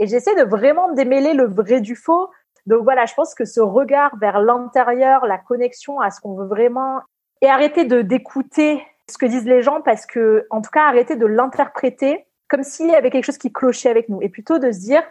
Et 0.02 0.08
j'essaie 0.08 0.34
de 0.34 0.42
vraiment 0.42 0.92
démêler 0.92 1.32
le 1.32 1.46
vrai 1.46 1.80
du 1.80 1.94
faux. 1.94 2.28
Donc 2.66 2.82
voilà, 2.82 3.06
je 3.06 3.14
pense 3.14 3.36
que 3.36 3.44
ce 3.44 3.60
regard 3.60 4.16
vers 4.16 4.40
l'intérieur, 4.40 5.26
la 5.26 5.38
connexion 5.38 6.00
à 6.00 6.10
ce 6.10 6.20
qu'on 6.20 6.34
veut 6.34 6.46
vraiment, 6.46 7.00
et 7.40 7.48
arrêter 7.48 7.84
de 7.84 8.02
d'écouter 8.02 8.84
ce 9.08 9.16
que 9.16 9.26
disent 9.26 9.46
les 9.46 9.62
gens 9.62 9.80
parce 9.80 10.04
que, 10.04 10.44
en 10.50 10.60
tout 10.60 10.70
cas, 10.72 10.88
arrêter 10.88 11.14
de 11.14 11.24
l'interpréter 11.24 12.26
comme 12.48 12.64
s'il 12.64 12.88
y 12.88 12.96
avait 12.96 13.10
quelque 13.10 13.24
chose 13.24 13.38
qui 13.38 13.52
clochait 13.52 13.90
avec 13.90 14.08
nous, 14.08 14.20
et 14.20 14.28
plutôt 14.28 14.58
de 14.58 14.72
se 14.72 14.80
dire, 14.80 15.02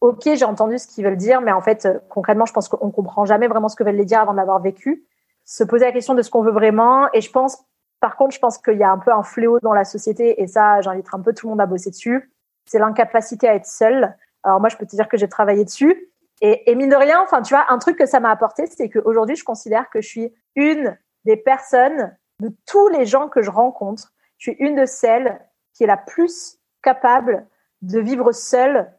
ok, 0.00 0.22
j'ai 0.24 0.44
entendu 0.44 0.78
ce 0.78 0.88
qu'ils 0.88 1.04
veulent 1.04 1.16
dire, 1.16 1.42
mais 1.42 1.52
en 1.52 1.60
fait, 1.60 1.86
concrètement, 2.08 2.46
je 2.46 2.52
pense 2.54 2.68
qu'on 2.68 2.90
comprend 2.90 3.26
jamais 3.26 3.46
vraiment 3.46 3.68
ce 3.68 3.76
que 3.76 3.84
veulent 3.84 3.94
les 3.94 4.06
dire 4.06 4.20
avant 4.20 4.32
de 4.32 4.38
l'avoir 4.38 4.60
vécu. 4.60 5.04
Se 5.44 5.62
poser 5.64 5.84
la 5.84 5.92
question 5.92 6.14
de 6.14 6.22
ce 6.22 6.30
qu'on 6.30 6.42
veut 6.42 6.50
vraiment, 6.50 7.12
et 7.12 7.20
je 7.20 7.30
pense, 7.30 7.62
par 8.00 8.16
contre, 8.16 8.34
je 8.34 8.40
pense 8.40 8.56
qu'il 8.56 8.78
y 8.78 8.82
a 8.82 8.90
un 8.90 8.98
peu 8.98 9.12
un 9.12 9.22
fléau 9.22 9.60
dans 9.60 9.74
la 9.74 9.84
société, 9.84 10.42
et 10.42 10.46
ça, 10.46 10.80
j'inviterai 10.80 11.18
un 11.18 11.22
peu 11.22 11.34
tout 11.34 11.46
le 11.46 11.50
monde 11.50 11.60
à 11.60 11.66
bosser 11.66 11.90
dessus 11.90 12.32
c'est 12.68 12.78
l'incapacité 12.78 13.48
à 13.48 13.54
être 13.54 13.66
seule. 13.66 14.16
Alors 14.44 14.60
moi, 14.60 14.68
je 14.68 14.76
peux 14.76 14.86
te 14.86 14.94
dire 14.94 15.08
que 15.08 15.16
j'ai 15.16 15.28
travaillé 15.28 15.64
dessus. 15.64 16.10
Et, 16.40 16.74
mine 16.76 16.90
de 16.90 16.96
rien, 16.96 17.20
enfin, 17.20 17.42
tu 17.42 17.52
vois, 17.52 17.66
un 17.68 17.78
truc 17.78 17.98
que 17.98 18.06
ça 18.06 18.20
m'a 18.20 18.30
apporté, 18.30 18.66
c'est 18.66 18.88
qu'aujourd'hui, 18.88 19.34
je 19.34 19.44
considère 19.44 19.90
que 19.90 20.00
je 20.00 20.06
suis 20.06 20.34
une 20.54 20.96
des 21.24 21.36
personnes 21.36 22.16
de 22.40 22.52
tous 22.66 22.88
les 22.88 23.06
gens 23.06 23.28
que 23.28 23.42
je 23.42 23.50
rencontre. 23.50 24.12
Je 24.38 24.50
suis 24.50 24.56
une 24.60 24.76
de 24.76 24.86
celles 24.86 25.40
qui 25.74 25.82
est 25.82 25.88
la 25.88 25.96
plus 25.96 26.58
capable 26.82 27.44
de 27.82 27.98
vivre 27.98 28.30
seule 28.32 28.92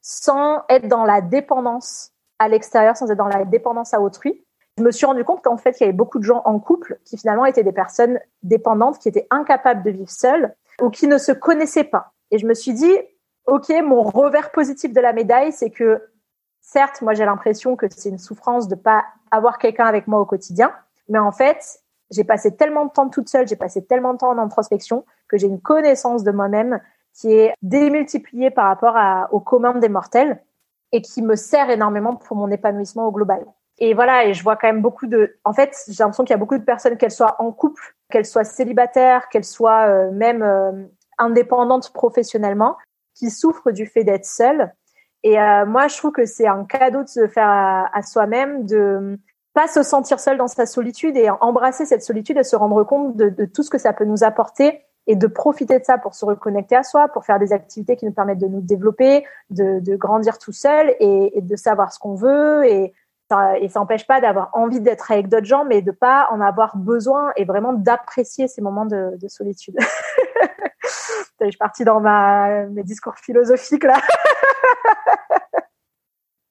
sans 0.00 0.62
être 0.68 0.88
dans 0.88 1.04
la 1.04 1.20
dépendance 1.20 2.12
à 2.38 2.48
l'extérieur, 2.48 2.96
sans 2.96 3.10
être 3.10 3.18
dans 3.18 3.28
la 3.28 3.44
dépendance 3.44 3.92
à 3.92 4.00
autrui. 4.00 4.44
Je 4.78 4.82
me 4.82 4.90
suis 4.90 5.04
rendu 5.04 5.24
compte 5.24 5.42
qu'en 5.42 5.58
fait, 5.58 5.78
il 5.78 5.82
y 5.82 5.84
avait 5.84 5.92
beaucoup 5.92 6.18
de 6.18 6.24
gens 6.24 6.40
en 6.46 6.58
couple 6.58 6.98
qui 7.04 7.18
finalement 7.18 7.44
étaient 7.44 7.62
des 7.62 7.72
personnes 7.72 8.18
dépendantes, 8.42 8.98
qui 8.98 9.08
étaient 9.08 9.26
incapables 9.30 9.82
de 9.82 9.90
vivre 9.90 10.10
seules 10.10 10.54
ou 10.80 10.88
qui 10.88 11.06
ne 11.06 11.18
se 11.18 11.32
connaissaient 11.32 11.84
pas. 11.84 12.11
Et 12.32 12.38
je 12.38 12.46
me 12.46 12.54
suis 12.54 12.72
dit, 12.72 12.92
OK, 13.46 13.68
mon 13.84 14.02
revers 14.02 14.50
positif 14.50 14.92
de 14.92 15.00
la 15.00 15.12
médaille, 15.12 15.52
c'est 15.52 15.70
que 15.70 16.02
certes, 16.60 17.02
moi 17.02 17.14
j'ai 17.14 17.24
l'impression 17.24 17.76
que 17.76 17.86
c'est 17.88 18.08
une 18.08 18.18
souffrance 18.18 18.66
de 18.66 18.74
pas 18.74 19.04
avoir 19.30 19.58
quelqu'un 19.58 19.86
avec 19.86 20.08
moi 20.08 20.18
au 20.18 20.26
quotidien, 20.26 20.72
mais 21.08 21.18
en 21.18 21.30
fait, 21.30 21.80
j'ai 22.10 22.24
passé 22.24 22.56
tellement 22.56 22.86
de 22.86 22.90
temps 22.90 23.08
toute 23.08 23.28
seule, 23.28 23.46
j'ai 23.46 23.56
passé 23.56 23.84
tellement 23.84 24.14
de 24.14 24.18
temps 24.18 24.30
en 24.30 24.38
introspection 24.38 25.04
que 25.28 25.36
j'ai 25.36 25.46
une 25.46 25.60
connaissance 25.60 26.24
de 26.24 26.30
moi-même 26.30 26.80
qui 27.14 27.32
est 27.32 27.54
démultipliée 27.62 28.50
par 28.50 28.66
rapport 28.66 28.96
à, 28.96 29.28
au 29.32 29.40
commun 29.40 29.74
des 29.74 29.88
mortels 29.88 30.42
et 30.92 31.02
qui 31.02 31.22
me 31.22 31.36
sert 31.36 31.70
énormément 31.70 32.16
pour 32.16 32.36
mon 32.36 32.50
épanouissement 32.50 33.06
au 33.06 33.12
global. 33.12 33.44
Et 33.78 33.94
voilà, 33.94 34.26
et 34.26 34.34
je 34.34 34.42
vois 34.42 34.56
quand 34.56 34.68
même 34.68 34.82
beaucoup 34.82 35.06
de. 35.06 35.36
En 35.44 35.52
fait, 35.52 35.76
j'ai 35.88 36.02
l'impression 36.02 36.24
qu'il 36.24 36.32
y 36.32 36.34
a 36.34 36.38
beaucoup 36.38 36.58
de 36.58 36.62
personnes, 36.62 36.96
qu'elles 36.96 37.10
soient 37.10 37.36
en 37.40 37.50
couple, 37.52 37.96
qu'elles 38.10 38.26
soient 38.26 38.44
célibataires, 38.44 39.28
qu'elles 39.28 39.44
soient 39.44 39.86
euh, 39.88 40.10
même 40.12 40.42
euh, 40.42 40.72
indépendantes 41.18 41.92
professionnellement, 41.92 42.76
qui 43.14 43.30
souffrent 43.30 43.70
du 43.70 43.86
fait 43.86 44.04
d'être 44.04 44.24
seules. 44.24 44.72
Et 45.22 45.40
euh, 45.40 45.66
moi, 45.66 45.88
je 45.88 45.96
trouve 45.96 46.12
que 46.12 46.26
c'est 46.26 46.46
un 46.46 46.64
cadeau 46.64 47.02
de 47.02 47.08
se 47.08 47.28
faire 47.28 47.48
à, 47.48 48.02
soi-même, 48.02 48.66
de 48.66 49.18
pas 49.54 49.68
se 49.68 49.82
sentir 49.82 50.18
seul 50.18 50.38
dans 50.38 50.48
sa 50.48 50.66
solitude 50.66 51.16
et 51.16 51.30
embrasser 51.30 51.84
cette 51.84 52.02
solitude 52.02 52.38
et 52.38 52.42
se 52.42 52.56
rendre 52.56 52.82
compte 52.84 53.16
de, 53.16 53.44
tout 53.44 53.62
ce 53.62 53.70
que 53.70 53.78
ça 53.78 53.92
peut 53.92 54.04
nous 54.04 54.24
apporter 54.24 54.82
et 55.06 55.16
de 55.16 55.26
profiter 55.26 55.78
de 55.78 55.84
ça 55.84 55.98
pour 55.98 56.14
se 56.14 56.24
reconnecter 56.24 56.76
à 56.76 56.82
soi, 56.82 57.08
pour 57.08 57.24
faire 57.24 57.38
des 57.38 57.52
activités 57.52 57.96
qui 57.96 58.06
nous 58.06 58.12
permettent 58.12 58.38
de 58.38 58.46
nous 58.46 58.60
développer, 58.60 59.24
de, 59.50 59.80
de 59.80 59.96
grandir 59.96 60.38
tout 60.38 60.52
seul 60.52 60.94
et, 61.00 61.38
et, 61.38 61.40
de 61.42 61.56
savoir 61.56 61.92
ce 61.92 61.98
qu'on 61.98 62.14
veut 62.14 62.64
et 62.64 62.94
et 63.58 63.68
ça 63.68 63.80
n'empêche 63.80 64.06
pas 64.06 64.20
d'avoir 64.20 64.50
envie 64.52 64.80
d'être 64.80 65.10
avec 65.10 65.28
d'autres 65.28 65.46
gens, 65.46 65.64
mais 65.64 65.82
de 65.82 65.90
pas 65.90 66.28
en 66.30 66.40
avoir 66.40 66.76
besoin 66.76 67.32
et 67.36 67.44
vraiment 67.44 67.72
d'apprécier 67.72 68.48
ces 68.48 68.60
moments 68.60 68.86
de, 68.86 69.16
de 69.16 69.28
solitude. 69.28 69.76
je 71.40 71.48
suis 71.48 71.58
partie 71.58 71.84
dans 71.84 72.00
ma, 72.00 72.66
mes 72.66 72.82
discours 72.82 73.16
philosophiques 73.18 73.84
là. 73.84 74.00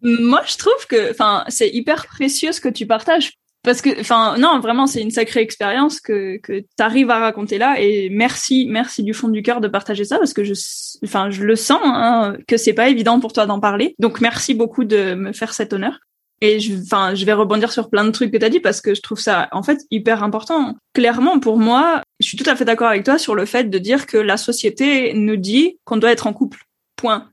Moi, 0.03 0.41
je 0.47 0.57
trouve 0.57 0.87
que, 0.87 1.11
enfin, 1.11 1.43
c'est 1.47 1.69
hyper 1.69 2.07
précieux 2.07 2.51
ce 2.51 2.59
que 2.59 2.69
tu 2.69 2.87
partages 2.87 3.33
parce 3.63 3.81
que, 3.81 3.99
enfin, 3.99 4.37
non, 4.39 4.59
vraiment, 4.59 4.87
c'est 4.87 5.01
une 5.01 5.11
sacrée 5.11 5.41
expérience 5.41 6.01
que 6.01 6.37
que 6.37 6.63
t'arrives 6.75 7.11
à 7.11 7.19
raconter 7.19 7.59
là. 7.59 7.79
Et 7.79 8.09
merci, 8.09 8.65
merci 8.67 9.03
du 9.03 9.13
fond 9.13 9.27
du 9.27 9.43
cœur 9.43 9.61
de 9.61 9.67
partager 9.67 10.03
ça 10.03 10.17
parce 10.17 10.33
que 10.33 10.43
je, 10.43 10.53
enfin, 11.03 11.29
je 11.29 11.43
le 11.43 11.55
sens 11.55 11.81
hein, 11.83 12.35
que 12.47 12.57
c'est 12.57 12.73
pas 12.73 12.89
évident 12.89 13.19
pour 13.19 13.33
toi 13.33 13.45
d'en 13.45 13.59
parler. 13.59 13.93
Donc, 13.99 14.19
merci 14.21 14.55
beaucoup 14.55 14.83
de 14.83 15.13
me 15.13 15.31
faire 15.33 15.53
cet 15.53 15.73
honneur. 15.73 15.99
Et 16.41 16.59
je, 16.59 16.73
enfin, 16.81 17.13
je 17.13 17.23
vais 17.23 17.33
rebondir 17.33 17.71
sur 17.71 17.89
plein 17.89 18.03
de 18.03 18.09
trucs 18.09 18.31
que 18.31 18.37
tu 18.37 18.45
as 18.45 18.49
dit 18.49 18.59
parce 18.59 18.81
que 18.81 18.95
je 18.95 19.01
trouve 19.01 19.19
ça 19.19 19.47
en 19.51 19.61
fait 19.61 19.79
hyper 19.91 20.23
important. 20.23 20.75
Clairement, 20.93 21.39
pour 21.39 21.57
moi, 21.57 22.01
je 22.19 22.27
suis 22.27 22.37
tout 22.37 22.49
à 22.49 22.55
fait 22.55 22.65
d'accord 22.65 22.87
avec 22.87 23.03
toi 23.03 23.19
sur 23.19 23.35
le 23.35 23.45
fait 23.45 23.69
de 23.69 23.77
dire 23.77 24.07
que 24.07 24.17
la 24.17 24.37
société 24.37 25.13
nous 25.13 25.37
dit 25.37 25.77
qu'on 25.85 25.97
doit 25.97 26.11
être 26.11 26.25
en 26.25 26.33
couple. 26.33 26.65
Point. 26.95 27.29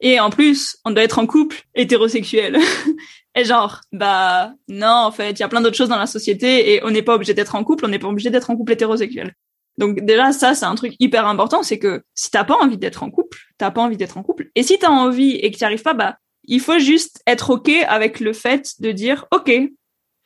Et 0.00 0.20
en 0.20 0.30
plus, 0.30 0.76
on 0.84 0.90
doit 0.90 1.02
être 1.02 1.18
en 1.18 1.26
couple 1.26 1.62
hétérosexuel. 1.74 2.58
et 3.34 3.44
genre, 3.44 3.80
bah 3.92 4.52
non, 4.68 4.86
en 4.86 5.10
fait, 5.10 5.32
il 5.32 5.40
y 5.40 5.42
a 5.42 5.48
plein 5.48 5.60
d'autres 5.62 5.76
choses 5.76 5.88
dans 5.88 5.98
la 5.98 6.06
société 6.06 6.74
et 6.74 6.84
on 6.84 6.90
n'est 6.90 7.02
pas 7.02 7.14
obligé 7.14 7.34
d'être 7.34 7.54
en 7.54 7.64
couple, 7.64 7.86
on 7.86 7.88
n'est 7.88 7.98
pas 7.98 8.08
obligé 8.08 8.30
d'être 8.30 8.50
en 8.50 8.56
couple 8.56 8.72
hétérosexuel. 8.72 9.34
Donc 9.78 10.00
déjà, 10.04 10.32
ça, 10.32 10.54
c'est 10.54 10.66
un 10.66 10.74
truc 10.74 10.94
hyper 11.00 11.26
important, 11.26 11.62
c'est 11.62 11.78
que 11.78 12.02
si 12.14 12.30
t'as 12.30 12.44
pas 12.44 12.56
envie 12.56 12.76
d'être 12.76 13.02
en 13.02 13.10
couple, 13.10 13.38
t'as 13.56 13.70
pas 13.70 13.80
envie 13.80 13.96
d'être 13.96 14.18
en 14.18 14.22
couple. 14.22 14.50
Et 14.54 14.62
si 14.62 14.78
t'as 14.78 14.90
envie 14.90 15.36
et 15.36 15.50
que 15.50 15.56
t'y 15.56 15.64
arrives 15.64 15.82
pas, 15.82 15.94
bah 15.94 16.16
il 16.50 16.60
faut 16.60 16.78
juste 16.78 17.22
être 17.26 17.48
ok 17.48 17.70
avec 17.88 18.20
le 18.20 18.34
fait 18.34 18.74
de 18.80 18.92
dire, 18.92 19.26
ok, 19.30 19.50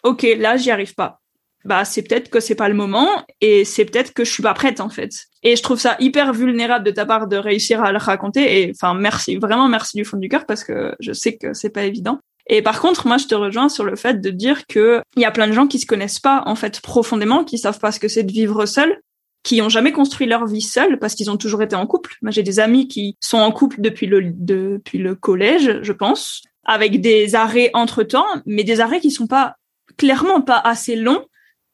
ok, 0.03 0.27
là, 0.39 0.57
j'y 0.57 0.73
arrive 0.73 0.95
pas 0.95 1.21
bah 1.65 1.85
c'est 1.85 2.03
peut-être 2.03 2.29
que 2.29 2.41
c'est 2.41 2.55
pas 2.55 2.69
le 2.69 2.75
moment 2.75 3.09
et 3.41 3.65
c'est 3.65 3.85
peut-être 3.85 4.13
que 4.13 4.25
je 4.25 4.31
suis 4.31 4.43
pas 4.43 4.55
prête 4.55 4.81
en 4.81 4.91
fait. 4.91 5.11
Et 5.43 5.57
je 5.57 5.63
trouve 5.63 5.81
ça 5.81 5.97
hyper 5.99 6.33
vulnérable 6.33 6.85
de 6.85 6.91
ta 6.91 7.07
part 7.07 7.27
de 7.27 7.37
réussir 7.37 7.83
à 7.83 7.91
le 7.91 7.99
raconter 7.99 8.61
et 8.61 8.73
enfin 8.75 8.95
merci 8.95 9.37
vraiment 9.37 9.69
merci 9.69 9.97
du 9.97 10.05
fond 10.05 10.19
du 10.19 10.29
cœur 10.29 10.47
parce 10.47 10.65
que 10.65 10.95
je 11.01 11.13
sais 11.13 11.37
que 11.37 11.55
c'est 11.55 11.71
pas 11.71 11.85
évident. 11.85 12.19
Et 12.47 12.61
par 12.61 12.81
contre, 12.81 13.07
moi, 13.07 13.17
je 13.17 13.27
te 13.27 13.35
rejoins 13.35 13.71
sur 13.71 13.85
le 13.85 13.97
fait 13.97 14.21
de 14.21 14.29
dire 14.29 14.67
que 14.67 15.01
il 15.17 15.23
y 15.23 15.25
a 15.25 15.31
plein 15.31 15.49
de 15.49 15.53
gens 15.53 15.67
qui 15.67 15.79
se 15.79 15.87
connaissent 15.87 16.21
pas 16.21 16.43
en 16.45 16.55
fait 16.55 16.81
profondément, 16.83 17.43
qui 17.43 17.57
savent 17.57 17.79
pas 17.79 17.91
ce 17.91 17.99
que 17.99 18.09
c'est 18.09 18.23
de 18.23 18.33
vivre 18.33 18.67
seul, 18.67 19.01
qui 19.45 19.61
ont 19.63 19.69
jamais 19.69 19.93
construit 19.93 20.27
leur 20.27 20.47
vie 20.47 20.63
seul 20.63 20.99
parce 20.99 21.15
qu'ils 21.15 21.31
ont 21.31 21.37
toujours 21.37 21.63
été 21.63 21.77
en 21.77 21.87
couple. 21.87 22.17
Moi, 22.23 22.33
j'ai 22.33 22.43
des 22.43 22.59
amis 22.59 22.89
qui 22.89 23.17
sont 23.21 23.39
en 23.39 23.53
couple 23.53 23.81
depuis 23.81 24.07
le 24.07 24.23
depuis 24.25 24.99
le 24.99 25.15
collège, 25.15 25.81
je 25.83 25.93
pense, 25.93 26.43
avec 26.65 27.01
des 27.01 27.35
arrêts 27.37 27.71
entre 27.75 28.03
temps, 28.03 28.27
mais 28.47 28.65
des 28.65 28.81
arrêts 28.81 29.01
qui 29.01 29.11
sont 29.11 29.29
pas 29.29 29.55
clairement 29.99 30.41
pas 30.41 30.59
assez 30.59 30.97
longs 30.97 31.25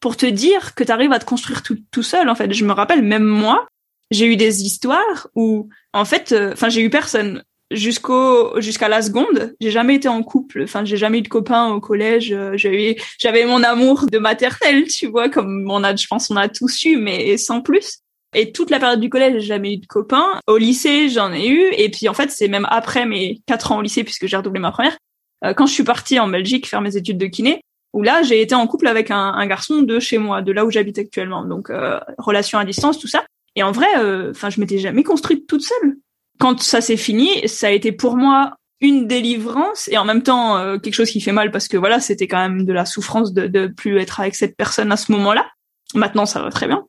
pour 0.01 0.17
te 0.17 0.25
dire 0.25 0.75
que 0.75 0.83
tu 0.83 0.91
arrives 0.91 1.13
à 1.13 1.19
te 1.19 1.25
construire 1.25 1.63
tout, 1.63 1.77
tout 1.91 2.03
seul 2.03 2.29
en 2.29 2.35
fait. 2.35 2.53
Je 2.53 2.65
me 2.65 2.73
rappelle 2.73 3.03
même 3.03 3.23
moi, 3.23 3.67
j'ai 4.11 4.25
eu 4.25 4.35
des 4.35 4.63
histoires 4.63 5.29
où 5.35 5.69
en 5.93 6.05
fait 6.05 6.33
euh, 6.33 6.51
enfin 6.51 6.67
j'ai 6.67 6.81
eu 6.81 6.89
personne 6.89 7.41
jusqu'au 7.71 8.59
jusqu'à 8.61 8.89
la 8.89 9.01
seconde, 9.01 9.53
j'ai 9.59 9.71
jamais 9.71 9.95
été 9.95 10.07
en 10.07 10.21
couple, 10.23 10.63
enfin 10.63 10.85
j'ai 10.85 10.97
jamais 10.97 11.19
eu 11.19 11.21
de 11.21 11.27
copain 11.27 11.69
au 11.69 11.79
collège, 11.79 12.31
euh, 12.31 12.53
j'avais 12.55 12.97
j'avais 13.19 13.45
mon 13.45 13.63
amour 13.63 14.05
de 14.07 14.17
maternelle, 14.19 14.87
tu 14.87 15.07
vois 15.07 15.29
comme 15.29 15.69
on 15.69 15.83
a 15.83 15.95
je 15.95 16.07
pense 16.07 16.29
on 16.29 16.35
a 16.35 16.49
tous 16.49 16.85
eu 16.85 16.97
mais 16.97 17.37
sans 17.37 17.61
plus. 17.61 17.99
Et 18.33 18.53
toute 18.53 18.69
la 18.69 18.79
période 18.79 19.01
du 19.01 19.09
collège, 19.09 19.41
j'ai 19.41 19.47
jamais 19.47 19.73
eu 19.73 19.77
de 19.77 19.85
copain. 19.87 20.39
Au 20.47 20.57
lycée, 20.57 21.09
j'en 21.09 21.33
ai 21.33 21.49
eu. 21.49 21.65
Et 21.73 21.91
puis, 21.91 22.07
en 22.07 22.13
fait, 22.13 22.31
c'est 22.31 22.47
même 22.47 22.65
après 22.69 23.05
mes 23.05 23.41
quatre 23.45 23.73
ans 23.73 23.79
au 23.79 23.81
lycée, 23.81 24.05
puisque 24.05 24.25
j'ai 24.25 24.37
redoublé 24.37 24.61
ma 24.61 24.71
première, 24.71 24.97
euh, 25.43 25.53
quand 25.53 25.65
je 25.65 25.73
suis 25.73 25.83
partie 25.83 26.19
en 26.19 26.27
Belgique 26.27 26.67
faire 26.67 26.81
mes 26.81 26.95
études 26.95 27.17
de 27.17 27.25
kiné, 27.25 27.61
où 27.93 28.03
là 28.03 28.23
j'ai 28.23 28.41
été 28.41 28.55
en 28.55 28.65
couple 28.67 28.87
avec 28.87 29.11
un, 29.11 29.45
garçon 29.47 29.81
de 29.81 29.99
chez 29.99 30.17
moi, 30.17 30.41
de 30.41 30.51
là 30.51 30.65
où 30.65 30.71
j'habite 30.71 30.97
actuellement, 30.97 31.43
donc 31.43 31.69
euh, 31.69 31.99
relation 32.17 32.57
à 32.59 32.65
distance, 32.65 32.99
tout 32.99 33.07
ça. 33.07 33.25
Et 33.55 33.63
en 33.63 33.71
vrai, 33.71 33.87
euh, 33.97 34.31
enfin, 34.31 34.49
je 34.49 34.59
m'étais 34.59 34.77
jamais 34.77 35.03
construite 35.03 35.47
toute 35.47 35.63
seule. 35.63 35.97
Quand 36.41 36.59
ça 36.59 36.81
s'est 36.81 36.97
fini, 36.97 37.47
ça 37.47 37.67
a 37.67 37.69
été 37.69 37.91
pour 37.91 38.17
moi 38.17 38.55
une 38.79 39.05
délivrance 39.05 39.87
et 39.89 39.99
en 39.99 40.05
même 40.05 40.23
temps 40.23 40.57
euh, 40.57 40.79
quelque 40.79 40.95
chose 40.95 41.11
qui 41.11 41.21
fait 41.21 41.31
mal 41.31 41.51
parce 41.51 41.67
que 41.67 41.77
voilà, 41.77 41.99
c'était 41.99 42.27
quand 42.27 42.39
même 42.39 42.65
de 42.65 42.73
la 42.73 42.85
souffrance 42.85 43.31
de, 43.31 43.45
de 43.45 43.67
plus 43.67 43.99
être 43.99 44.19
avec 44.19 44.33
cette 44.33 44.57
personne 44.57 44.91
à 44.91 44.97
ce 44.97 45.11
moment-là. 45.11 45.47
Maintenant, 45.93 46.25
ça 46.25 46.41
va 46.41 46.49
très 46.49 46.65
bien. 46.65 46.83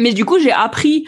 Mais 0.00 0.12
du 0.12 0.24
coup, 0.24 0.40
j'ai 0.40 0.50
appris 0.50 1.06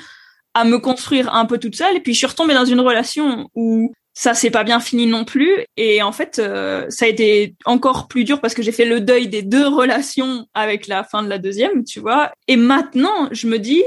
à 0.55 0.65
me 0.65 0.79
construire 0.79 1.35
un 1.35 1.47
peu 1.47 1.59
toute 1.59 1.75
seule 1.75 1.97
et 1.97 2.01
puis 2.01 2.13
je 2.13 2.19
suis 2.19 2.27
retombée 2.29 2.55
dans 2.55 2.65
une 2.65 2.79
relation 2.79 3.51
où 3.57 3.93
ça 4.17 4.35
s'est 4.35 4.53
pas 4.53 4.63
bien 4.63 4.79
fini 4.79 5.09
non 5.09 5.25
plus 5.25 5.65
et 5.77 6.01
en 6.01 6.13
fait 6.13 6.39
euh, 6.39 6.87
ça 6.89 7.07
a 7.07 7.09
été 7.09 7.57
encore 7.65 8.07
plus 8.07 8.23
dur 8.23 8.41
parce 8.41 8.55
que 8.55 8.63
j'ai 8.63 8.71
fait 8.71 8.85
le 8.85 9.01
deuil 9.01 9.27
des 9.27 9.43
deux 9.43 9.67
relations 9.81 10.47
avec 10.55 10.87
la 10.87 11.03
fin 11.03 11.25
de 11.25 11.29
la 11.29 11.39
deuxième 11.39 11.83
tu 11.83 11.99
vois 11.99 12.31
et 12.47 12.55
maintenant 12.55 13.29
je 13.33 13.49
me 13.49 13.59
dis 13.59 13.83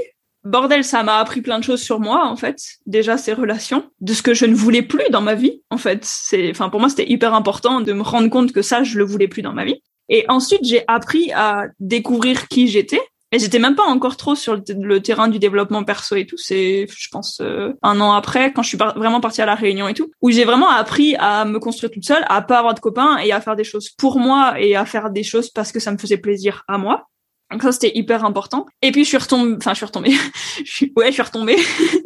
bordel 0.47 0.83
ça 0.83 1.03
m'a 1.03 1.17
appris 1.17 1.41
plein 1.41 1.59
de 1.59 1.63
choses 1.63 1.81
sur 1.81 1.99
moi 1.99 2.25
en 2.25 2.35
fait. 2.35 2.57
Déjà 2.85 3.17
ces 3.17 3.33
relations. 3.33 3.89
De 4.01 4.13
ce 4.13 4.21
que 4.21 4.33
je 4.33 4.45
ne 4.45 4.55
voulais 4.55 4.81
plus 4.81 5.09
dans 5.11 5.21
ma 5.21 5.35
vie 5.35 5.61
en 5.69 5.77
fait. 5.77 6.03
C'est 6.03 6.49
enfin 6.49 6.69
pour 6.69 6.79
moi 6.79 6.89
c'était 6.89 7.09
hyper 7.09 7.33
important 7.33 7.81
de 7.81 7.93
me 7.93 8.01
rendre 8.01 8.29
compte 8.29 8.51
que 8.51 8.61
ça 8.61 8.83
je 8.83 8.97
le 8.97 9.03
voulais 9.03 9.27
plus 9.27 9.41
dans 9.41 9.53
ma 9.53 9.65
vie. 9.65 9.81
Et 10.09 10.25
ensuite 10.29 10.63
j'ai 10.63 10.83
appris 10.87 11.31
à 11.33 11.65
découvrir 11.79 12.47
qui 12.47 12.67
j'étais. 12.67 13.01
Et 13.33 13.39
j'étais 13.39 13.59
même 13.59 13.75
pas 13.75 13.83
encore 13.83 14.15
trop 14.15 14.35
sur 14.35 14.55
le, 14.55 15.01
terrain 15.01 15.27
du 15.27 15.37
développement 15.37 15.83
perso 15.83 16.15
et 16.15 16.25
tout. 16.25 16.37
C'est, 16.37 16.87
je 16.89 17.09
pense, 17.11 17.39
euh, 17.41 17.73
un 17.83 17.99
an 17.99 18.13
après, 18.13 18.53
quand 18.53 18.63
je 18.63 18.69
suis 18.69 18.77
vraiment 18.77 19.19
partie 19.19 19.41
à 19.41 19.45
la 19.45 19.55
Réunion 19.55 19.89
et 19.89 19.93
tout, 19.93 20.09
où 20.21 20.31
j'ai 20.31 20.45
vraiment 20.45 20.69
appris 20.69 21.17
à 21.17 21.43
me 21.43 21.59
construire 21.59 21.91
toute 21.91 22.05
seule, 22.05 22.23
à 22.29 22.41
pas 22.41 22.59
avoir 22.59 22.73
de 22.73 22.79
copains 22.79 23.17
et 23.17 23.33
à 23.33 23.41
faire 23.41 23.57
des 23.57 23.65
choses 23.65 23.89
pour 23.89 24.17
moi 24.17 24.55
et 24.61 24.77
à 24.77 24.85
faire 24.85 25.09
des 25.09 25.23
choses 25.23 25.49
parce 25.49 25.73
que 25.73 25.81
ça 25.81 25.91
me 25.91 25.97
faisait 25.97 26.17
plaisir 26.17 26.63
à 26.69 26.77
moi. 26.77 27.09
Donc 27.51 27.63
ça 27.63 27.71
c'était 27.71 27.91
hyper 27.95 28.25
important. 28.25 28.65
Et 28.81 28.91
puis 28.91 29.03
je 29.03 29.09
suis 29.09 29.17
retombée, 29.17 29.55
enfin 29.57 29.71
je 29.71 29.77
suis 29.77 29.85
retombée, 29.85 30.09
ouais 30.97 31.07
je 31.07 31.11
suis 31.13 31.21
retombée, 31.21 31.57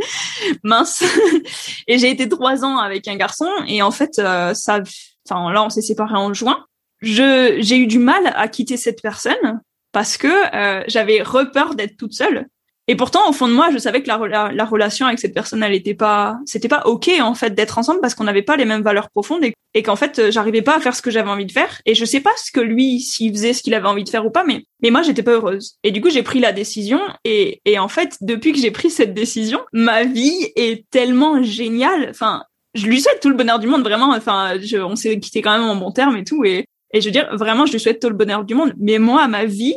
mince. 0.63 1.03
et 1.87 1.97
j'ai 1.97 2.09
été 2.09 2.29
trois 2.29 2.63
ans 2.63 2.77
avec 2.77 3.07
un 3.07 3.15
garçon 3.15 3.49
et 3.67 3.81
en 3.81 3.91
fait 3.91 4.19
euh, 4.19 4.53
ça, 4.53 4.81
enfin 5.29 5.51
là 5.51 5.63
on 5.63 5.69
s'est 5.69 5.81
séparés 5.81 6.17
en 6.17 6.33
juin. 6.33 6.65
Je 7.01 7.57
j'ai 7.59 7.77
eu 7.77 7.87
du 7.87 7.97
mal 7.97 8.31
à 8.35 8.47
quitter 8.47 8.77
cette 8.77 9.01
personne 9.01 9.61
parce 9.91 10.17
que 10.17 10.27
euh, 10.27 10.83
j'avais 10.87 11.23
repeur 11.23 11.75
d'être 11.75 11.97
toute 11.97 12.13
seule. 12.13 12.47
Et 12.91 12.95
pourtant, 12.97 13.29
au 13.29 13.31
fond 13.31 13.47
de 13.47 13.53
moi, 13.53 13.69
je 13.71 13.77
savais 13.77 14.03
que 14.03 14.09
la, 14.09 14.51
la, 14.51 14.65
relation 14.65 15.05
avec 15.05 15.17
cette 15.17 15.33
personne, 15.33 15.63
elle 15.63 15.73
était 15.73 15.93
pas, 15.93 16.37
c'était 16.45 16.67
pas 16.67 16.81
ok 16.83 17.09
en 17.21 17.33
fait 17.35 17.51
d'être 17.51 17.77
ensemble 17.77 18.01
parce 18.01 18.15
qu'on 18.15 18.25
n'avait 18.25 18.41
pas 18.41 18.57
les 18.57 18.65
mêmes 18.65 18.81
valeurs 18.81 19.09
profondes 19.09 19.45
et, 19.73 19.81
qu'en 19.81 19.95
fait, 19.95 20.19
euh, 20.19 20.29
j'arrivais 20.29 20.61
pas 20.61 20.75
à 20.75 20.81
faire 20.81 20.93
ce 20.93 21.01
que 21.01 21.09
j'avais 21.09 21.29
envie 21.29 21.45
de 21.45 21.53
faire. 21.53 21.81
Et 21.85 21.95
je 21.95 22.03
sais 22.03 22.19
pas 22.19 22.33
ce 22.35 22.51
que 22.51 22.59
lui, 22.59 22.99
s'il 22.99 23.31
faisait 23.31 23.53
ce 23.53 23.63
qu'il 23.63 23.73
avait 23.75 23.87
envie 23.87 24.03
de 24.03 24.09
faire 24.09 24.25
ou 24.25 24.29
pas, 24.29 24.43
mais 24.43 24.65
mais 24.83 24.89
moi, 24.89 25.03
j'étais 25.03 25.23
pas 25.23 25.31
heureuse. 25.31 25.77
Et 25.85 25.91
du 25.91 26.01
coup, 26.01 26.09
j'ai 26.09 26.21
pris 26.21 26.41
la 26.41 26.51
décision 26.51 26.99
et 27.23 27.61
et 27.63 27.79
en 27.79 27.87
fait, 27.87 28.17
depuis 28.19 28.51
que 28.51 28.59
j'ai 28.59 28.71
pris 28.71 28.89
cette 28.89 29.13
décision, 29.13 29.61
ma 29.71 30.03
vie 30.03 30.51
est 30.57 30.83
tellement 30.89 31.41
géniale. 31.41 32.09
Enfin, 32.09 32.43
je 32.73 32.87
lui 32.87 32.99
souhaite 32.99 33.21
tout 33.21 33.29
le 33.29 33.35
bonheur 33.35 33.59
du 33.59 33.67
monde, 33.67 33.83
vraiment. 33.83 34.09
Enfin, 34.09 34.57
on 34.83 34.97
s'est 34.97 35.17
quitté 35.17 35.41
quand 35.41 35.57
même 35.57 35.65
en 35.65 35.77
bon 35.77 35.93
terme 35.93 36.17
et 36.17 36.25
tout. 36.25 36.43
Et 36.43 36.65
je 36.93 37.05
veux 37.05 37.11
dire, 37.11 37.29
vraiment, 37.37 37.65
je 37.65 37.71
lui 37.71 37.79
souhaite 37.79 38.01
tout 38.01 38.09
le 38.09 38.15
bonheur 38.15 38.43
du 38.43 38.53
monde. 38.53 38.73
Mais 38.77 38.99
moi, 38.99 39.29
ma 39.29 39.45
vie, 39.45 39.75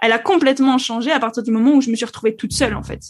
elle 0.00 0.12
a 0.12 0.18
complètement 0.18 0.78
changé 0.78 1.10
à 1.10 1.20
partir 1.20 1.42
du 1.42 1.50
moment 1.50 1.72
où 1.72 1.80
je 1.80 1.90
me 1.90 1.96
suis 1.96 2.06
retrouvée 2.06 2.36
toute 2.36 2.52
seule, 2.52 2.74
en 2.74 2.82
fait. 2.82 3.00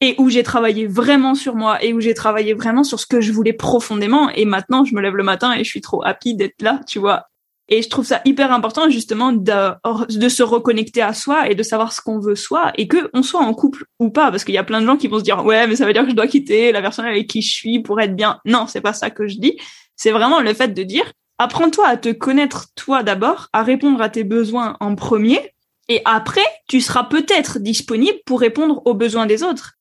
Et 0.00 0.14
où 0.18 0.30
j'ai 0.30 0.42
travaillé 0.42 0.86
vraiment 0.86 1.34
sur 1.34 1.56
moi 1.56 1.82
et 1.84 1.92
où 1.92 2.00
j'ai 2.00 2.14
travaillé 2.14 2.54
vraiment 2.54 2.84
sur 2.84 2.98
ce 2.98 3.06
que 3.06 3.20
je 3.20 3.32
voulais 3.32 3.52
profondément. 3.52 4.30
Et 4.30 4.46
maintenant, 4.46 4.84
je 4.84 4.94
me 4.94 5.00
lève 5.00 5.14
le 5.14 5.22
matin 5.22 5.52
et 5.52 5.62
je 5.62 5.68
suis 5.68 5.82
trop 5.82 6.02
happy 6.04 6.34
d'être 6.34 6.62
là, 6.62 6.80
tu 6.86 6.98
vois. 6.98 7.30
Et 7.72 7.82
je 7.82 7.88
trouve 7.88 8.04
ça 8.04 8.20
hyper 8.24 8.52
important 8.52 8.90
justement 8.90 9.32
de, 9.32 10.18
de 10.18 10.28
se 10.28 10.42
reconnecter 10.42 11.02
à 11.02 11.14
soi 11.14 11.48
et 11.48 11.54
de 11.54 11.62
savoir 11.62 11.92
ce 11.92 12.00
qu'on 12.00 12.18
veut 12.18 12.34
soi 12.34 12.72
et 12.76 12.88
que 12.88 13.08
on 13.14 13.22
soit 13.22 13.40
en 13.40 13.54
couple 13.54 13.84
ou 14.00 14.10
pas 14.10 14.32
parce 14.32 14.42
qu'il 14.42 14.54
y 14.54 14.58
a 14.58 14.64
plein 14.64 14.80
de 14.80 14.86
gens 14.86 14.96
qui 14.96 15.06
vont 15.06 15.20
se 15.20 15.24
dire 15.24 15.44
ouais 15.44 15.68
mais 15.68 15.76
ça 15.76 15.86
veut 15.86 15.92
dire 15.92 16.02
que 16.02 16.10
je 16.10 16.16
dois 16.16 16.26
quitter 16.26 16.72
la 16.72 16.82
personne 16.82 17.04
avec 17.04 17.28
qui 17.28 17.42
je 17.42 17.52
suis 17.52 17.80
pour 17.80 18.00
être 18.00 18.16
bien. 18.16 18.40
Non, 18.44 18.66
c'est 18.66 18.80
pas 18.80 18.92
ça 18.92 19.10
que 19.10 19.28
je 19.28 19.38
dis. 19.38 19.56
C'est 19.94 20.10
vraiment 20.10 20.40
le 20.40 20.52
fait 20.52 20.74
de 20.74 20.82
dire 20.82 21.04
apprends-toi 21.38 21.86
à 21.86 21.96
te 21.96 22.10
connaître 22.10 22.66
toi 22.74 23.04
d'abord, 23.04 23.48
à 23.52 23.62
répondre 23.62 24.02
à 24.02 24.08
tes 24.08 24.24
besoins 24.24 24.76
en 24.80 24.96
premier 24.96 25.54
et 25.90 26.00
après 26.06 26.46
tu 26.68 26.80
seras 26.80 27.04
peut-être 27.04 27.58
disponible 27.58 28.18
pour 28.24 28.40
répondre 28.40 28.80
aux 28.86 28.94
besoins 28.94 29.26
des 29.26 29.42
autres. 29.42 29.74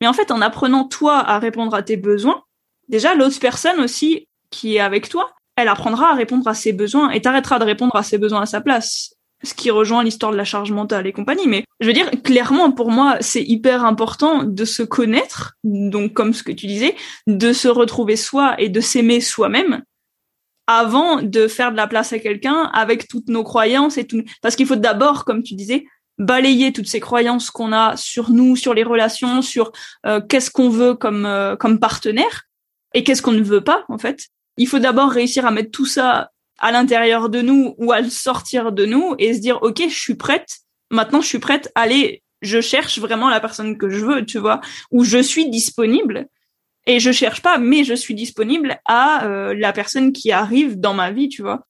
Mais 0.00 0.06
en 0.06 0.12
fait 0.14 0.30
en 0.30 0.40
apprenant 0.40 0.84
toi 0.84 1.18
à 1.18 1.38
répondre 1.38 1.74
à 1.74 1.82
tes 1.82 1.96
besoins, 1.98 2.44
déjà 2.88 3.14
l'autre 3.14 3.38
personne 3.40 3.80
aussi 3.80 4.28
qui 4.50 4.76
est 4.76 4.80
avec 4.80 5.08
toi, 5.08 5.32
elle 5.56 5.68
apprendra 5.68 6.12
à 6.12 6.14
répondre 6.14 6.46
à 6.46 6.54
ses 6.54 6.72
besoins 6.72 7.10
et 7.10 7.20
t'arrêtera 7.20 7.58
de 7.58 7.64
répondre 7.64 7.96
à 7.96 8.04
ses 8.04 8.16
besoins 8.16 8.42
à 8.42 8.46
sa 8.46 8.60
place. 8.60 9.14
Ce 9.42 9.54
qui 9.54 9.70
rejoint 9.70 10.04
l'histoire 10.04 10.32
de 10.32 10.36
la 10.36 10.44
charge 10.44 10.70
mentale 10.70 11.06
et 11.06 11.12
compagnie. 11.12 11.46
Mais 11.46 11.64
je 11.80 11.86
veux 11.86 11.92
dire, 11.92 12.10
clairement, 12.24 12.72
pour 12.72 12.90
moi, 12.90 13.18
c'est 13.20 13.42
hyper 13.42 13.84
important 13.84 14.44
de 14.44 14.64
se 14.64 14.82
connaître, 14.82 15.56
donc 15.62 16.14
comme 16.14 16.32
ce 16.32 16.42
que 16.42 16.52
tu 16.52 16.66
disais, 16.66 16.94
de 17.26 17.52
se 17.52 17.68
retrouver 17.68 18.16
soi 18.16 18.54
et 18.58 18.70
de 18.70 18.80
s'aimer 18.80 19.20
soi-même 19.20 19.82
avant 20.66 21.22
de 21.22 21.46
faire 21.48 21.72
de 21.72 21.76
la 21.76 21.86
place 21.86 22.12
à 22.12 22.18
quelqu'un 22.18 22.70
avec 22.72 23.08
toutes 23.08 23.28
nos 23.28 23.44
croyances 23.44 23.98
et 23.98 24.06
tout. 24.06 24.22
Parce 24.42 24.56
qu'il 24.56 24.66
faut 24.66 24.76
d'abord, 24.76 25.24
comme 25.24 25.42
tu 25.42 25.54
disais, 25.54 25.84
balayer 26.18 26.72
toutes 26.72 26.88
ces 26.88 27.00
croyances 27.00 27.50
qu'on 27.50 27.72
a 27.72 27.96
sur 27.96 28.30
nous, 28.30 28.56
sur 28.56 28.74
les 28.74 28.84
relations, 28.84 29.42
sur 29.42 29.72
euh, 30.06 30.20
qu'est-ce 30.20 30.50
qu'on 30.50 30.70
veut 30.70 30.94
comme 30.94 31.26
euh, 31.26 31.56
comme 31.56 31.78
partenaire 31.78 32.44
et 32.94 33.04
qu'est-ce 33.04 33.22
qu'on 33.22 33.32
ne 33.32 33.42
veut 33.42 33.62
pas 33.62 33.84
en 33.88 33.98
fait. 33.98 34.26
Il 34.56 34.66
faut 34.66 34.78
d'abord 34.78 35.10
réussir 35.10 35.44
à 35.44 35.50
mettre 35.50 35.70
tout 35.70 35.86
ça 35.86 36.30
à 36.58 36.72
l'intérieur 36.72 37.28
de 37.28 37.42
nous 37.42 37.74
ou 37.78 37.92
à 37.92 38.00
le 38.00 38.08
sortir 38.08 38.72
de 38.72 38.86
nous 38.86 39.14
et 39.18 39.34
se 39.34 39.40
dire 39.40 39.62
ok 39.62 39.82
je 39.88 39.98
suis 39.98 40.14
prête. 40.14 40.58
Maintenant 40.90 41.20
je 41.20 41.26
suis 41.26 41.38
prête. 41.38 41.70
Allez 41.74 42.22
je 42.42 42.60
cherche 42.60 42.98
vraiment 42.98 43.28
la 43.28 43.40
personne 43.40 43.76
que 43.76 43.90
je 43.90 44.04
veux 44.04 44.24
tu 44.24 44.38
vois 44.38 44.60
ou 44.90 45.04
je 45.04 45.18
suis 45.18 45.50
disponible 45.50 46.28
et 46.86 47.00
je 47.00 47.12
cherche 47.12 47.42
pas 47.42 47.58
mais 47.58 47.84
je 47.84 47.94
suis 47.94 48.14
disponible 48.14 48.78
à 48.84 49.26
euh, 49.26 49.54
la 49.54 49.72
personne 49.72 50.12
qui 50.12 50.32
arrive 50.32 50.78
dans 50.78 50.94
ma 50.94 51.10
vie 51.10 51.28
tu 51.28 51.42
vois 51.42 51.66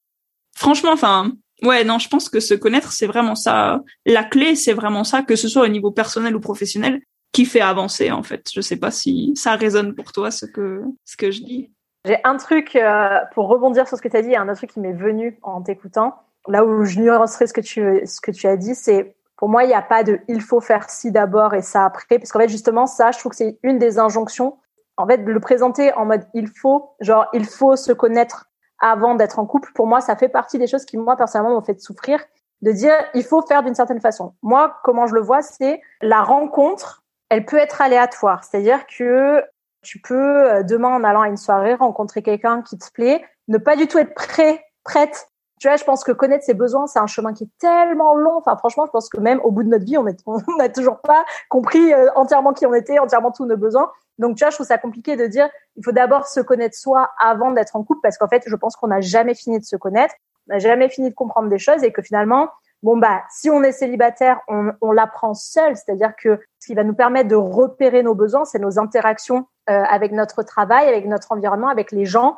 franchement 0.55 0.91
enfin 0.91 1.31
ouais 1.63 1.83
non 1.83 1.99
je 1.99 2.07
pense 2.07 2.29
que 2.29 2.39
se 2.39 2.53
connaître 2.53 2.91
c'est 2.91 3.07
vraiment 3.07 3.35
ça 3.35 3.81
la 4.05 4.23
clé 4.23 4.55
c'est 4.55 4.73
vraiment 4.73 5.03
ça 5.03 5.21
que 5.21 5.35
ce 5.35 5.47
soit 5.47 5.63
au 5.63 5.69
niveau 5.69 5.91
personnel 5.91 6.35
ou 6.35 6.39
professionnel 6.39 7.01
qui 7.31 7.45
fait 7.45 7.61
avancer 7.61 8.11
en 8.11 8.23
fait 8.23 8.49
je 8.53 8.61
sais 8.61 8.77
pas 8.77 8.91
si 8.91 9.33
ça 9.35 9.55
résonne 9.55 9.95
pour 9.95 10.11
toi 10.11 10.31
ce 10.31 10.45
que 10.45 10.83
ce 11.05 11.17
que 11.17 11.31
je 11.31 11.41
dis 11.41 11.71
j'ai 12.07 12.19
un 12.23 12.37
truc 12.37 12.77
euh, 12.77 13.19
pour 13.33 13.49
rebondir 13.49 13.85
sur 13.85 13.97
ce 13.97 14.01
que 14.01 14.07
tu 14.07 14.15
as 14.15 14.21
dit, 14.21 14.33
un 14.33 14.47
autre 14.47 14.59
truc 14.59 14.71
qui 14.71 14.79
m'est 14.79 14.93
venu 14.93 15.37
en 15.43 15.61
t'écoutant. 15.61 16.15
Là 16.47 16.63
où 16.63 16.85
je 16.85 16.99
nuancerai 17.01 17.47
ce 17.47 17.53
que 17.53 17.59
tu 17.59 18.01
ce 18.05 18.21
que 18.21 18.31
tu 18.31 18.47
as 18.47 18.55
dit, 18.55 18.75
c'est 18.75 19.13
pour 19.35 19.49
moi 19.49 19.65
il 19.65 19.67
n'y 19.67 19.73
a 19.73 19.81
pas 19.81 20.03
de 20.03 20.19
il 20.29 20.41
faut 20.41 20.61
faire 20.61 20.89
ci 20.89 21.11
d'abord 21.11 21.53
et 21.53 21.61
ça 21.61 21.83
après, 21.83 22.17
parce 22.17 22.31
qu'en 22.31 22.39
fait 22.39 22.47
justement 22.47 22.87
ça, 22.87 23.11
je 23.11 23.19
trouve 23.19 23.31
que 23.31 23.35
c'est 23.35 23.59
une 23.61 23.77
des 23.77 23.99
injonctions. 23.99 24.57
En 24.97 25.07
fait, 25.07 25.19
de 25.19 25.31
le 25.31 25.39
présenter 25.39 25.93
en 25.93 26.05
mode 26.05 26.25
il 26.33 26.47
faut, 26.47 26.89
genre 26.99 27.27
il 27.33 27.45
faut 27.45 27.75
se 27.75 27.91
connaître 27.91 28.49
avant 28.79 29.15
d'être 29.15 29.39
en 29.39 29.45
couple. 29.45 29.71
Pour 29.73 29.87
moi, 29.87 30.01
ça 30.01 30.15
fait 30.15 30.29
partie 30.29 30.59
des 30.59 30.67
choses 30.67 30.85
qui 30.85 30.97
moi 30.97 31.15
personnellement 31.15 31.55
m'ont 31.55 31.63
fait 31.63 31.79
souffrir, 31.79 32.19
de 32.61 32.71
dire 32.71 32.93
il 33.13 33.23
faut 33.23 33.41
faire 33.41 33.63
d'une 33.63 33.75
certaine 33.75 34.01
façon. 34.01 34.33
Moi, 34.41 34.75
comment 34.83 35.07
je 35.07 35.15
le 35.15 35.21
vois, 35.21 35.41
c'est 35.41 35.81
la 36.01 36.21
rencontre 36.21 37.03
elle 37.29 37.45
peut 37.45 37.57
être 37.57 37.81
aléatoire. 37.81 38.43
C'est-à-dire 38.43 38.85
que 38.87 39.43
tu 39.81 40.01
peux 40.01 40.51
euh, 40.51 40.63
demain 40.63 40.89
en 40.89 41.03
allant 41.03 41.21
à 41.21 41.27
une 41.27 41.37
soirée 41.37 41.73
rencontrer 41.73 42.21
quelqu'un 42.21 42.61
qui 42.61 42.77
te 42.77 42.91
plaît, 42.91 43.23
ne 43.47 43.57
pas 43.57 43.75
du 43.75 43.87
tout 43.87 43.97
être 43.97 44.13
prêt, 44.13 44.63
prête. 44.83 45.29
Tu 45.59 45.67
vois, 45.67 45.77
je 45.77 45.83
pense 45.83 46.03
que 46.03 46.11
connaître 46.11 46.45
ses 46.45 46.53
besoins, 46.53 46.87
c'est 46.87 46.99
un 46.99 47.07
chemin 47.07 47.33
qui 47.33 47.45
est 47.45 47.57
tellement 47.59 48.13
long. 48.15 48.37
Enfin, 48.37 48.55
franchement, 48.57 48.85
je 48.85 48.91
pense 48.91 49.09
que 49.09 49.19
même 49.19 49.39
au 49.43 49.51
bout 49.51 49.63
de 49.63 49.69
notre 49.69 49.85
vie, 49.85 49.97
on 49.97 50.03
n'a 50.57 50.69
toujours 50.69 50.99
pas 51.01 51.25
compris 51.49 51.93
euh, 51.93 52.09
entièrement 52.15 52.53
qui 52.53 52.65
on 52.65 52.73
était, 52.73 52.99
entièrement 52.99 53.31
tous 53.31 53.45
nos 53.45 53.57
besoins. 53.57 53.91
Donc, 54.17 54.35
tu 54.35 54.43
vois, 54.43 54.49
je 54.49 54.55
trouve 54.55 54.67
ça 54.67 54.77
compliqué 54.77 55.15
de 55.15 55.27
dire, 55.27 55.49
il 55.75 55.83
faut 55.83 55.91
d'abord 55.91 56.27
se 56.27 56.39
connaître 56.39 56.75
soi 56.75 57.11
avant 57.19 57.51
d'être 57.51 57.75
en 57.75 57.83
couple, 57.83 58.01
parce 58.01 58.17
qu'en 58.17 58.27
fait, 58.27 58.43
je 58.45 58.55
pense 58.55 58.75
qu'on 58.75 58.87
n'a 58.87 59.01
jamais 59.01 59.35
fini 59.35 59.59
de 59.59 59.65
se 59.65 59.75
connaître, 59.75 60.15
on 60.49 60.53
n'a 60.53 60.59
jamais 60.59 60.89
fini 60.89 61.09
de 61.09 61.15
comprendre 61.15 61.49
des 61.49 61.59
choses, 61.59 61.83
et 61.83 61.91
que 61.91 62.01
finalement, 62.01 62.49
bon 62.83 62.97
bah, 62.97 63.21
si 63.29 63.49
on 63.49 63.63
est 63.63 63.71
célibataire, 63.71 64.39
on, 64.47 64.71
on 64.81 64.91
l'apprend 64.91 65.33
seul, 65.33 65.75
c'est-à-dire 65.75 66.13
que 66.15 66.39
ce 66.59 66.67
qui 66.67 66.73
va 66.73 66.83
nous 66.83 66.95
permettre 66.95 67.29
de 67.29 67.35
repérer 67.35 68.03
nos 68.03 68.15
besoins, 68.15 68.45
c'est 68.45 68.59
nos 68.59 68.79
interactions 68.79 69.47
euh, 69.69 69.83
avec 69.89 70.11
notre 70.11 70.43
travail, 70.43 70.87
avec 70.87 71.05
notre 71.05 71.31
environnement, 71.31 71.69
avec 71.69 71.91
les 71.91 72.05
gens. 72.05 72.37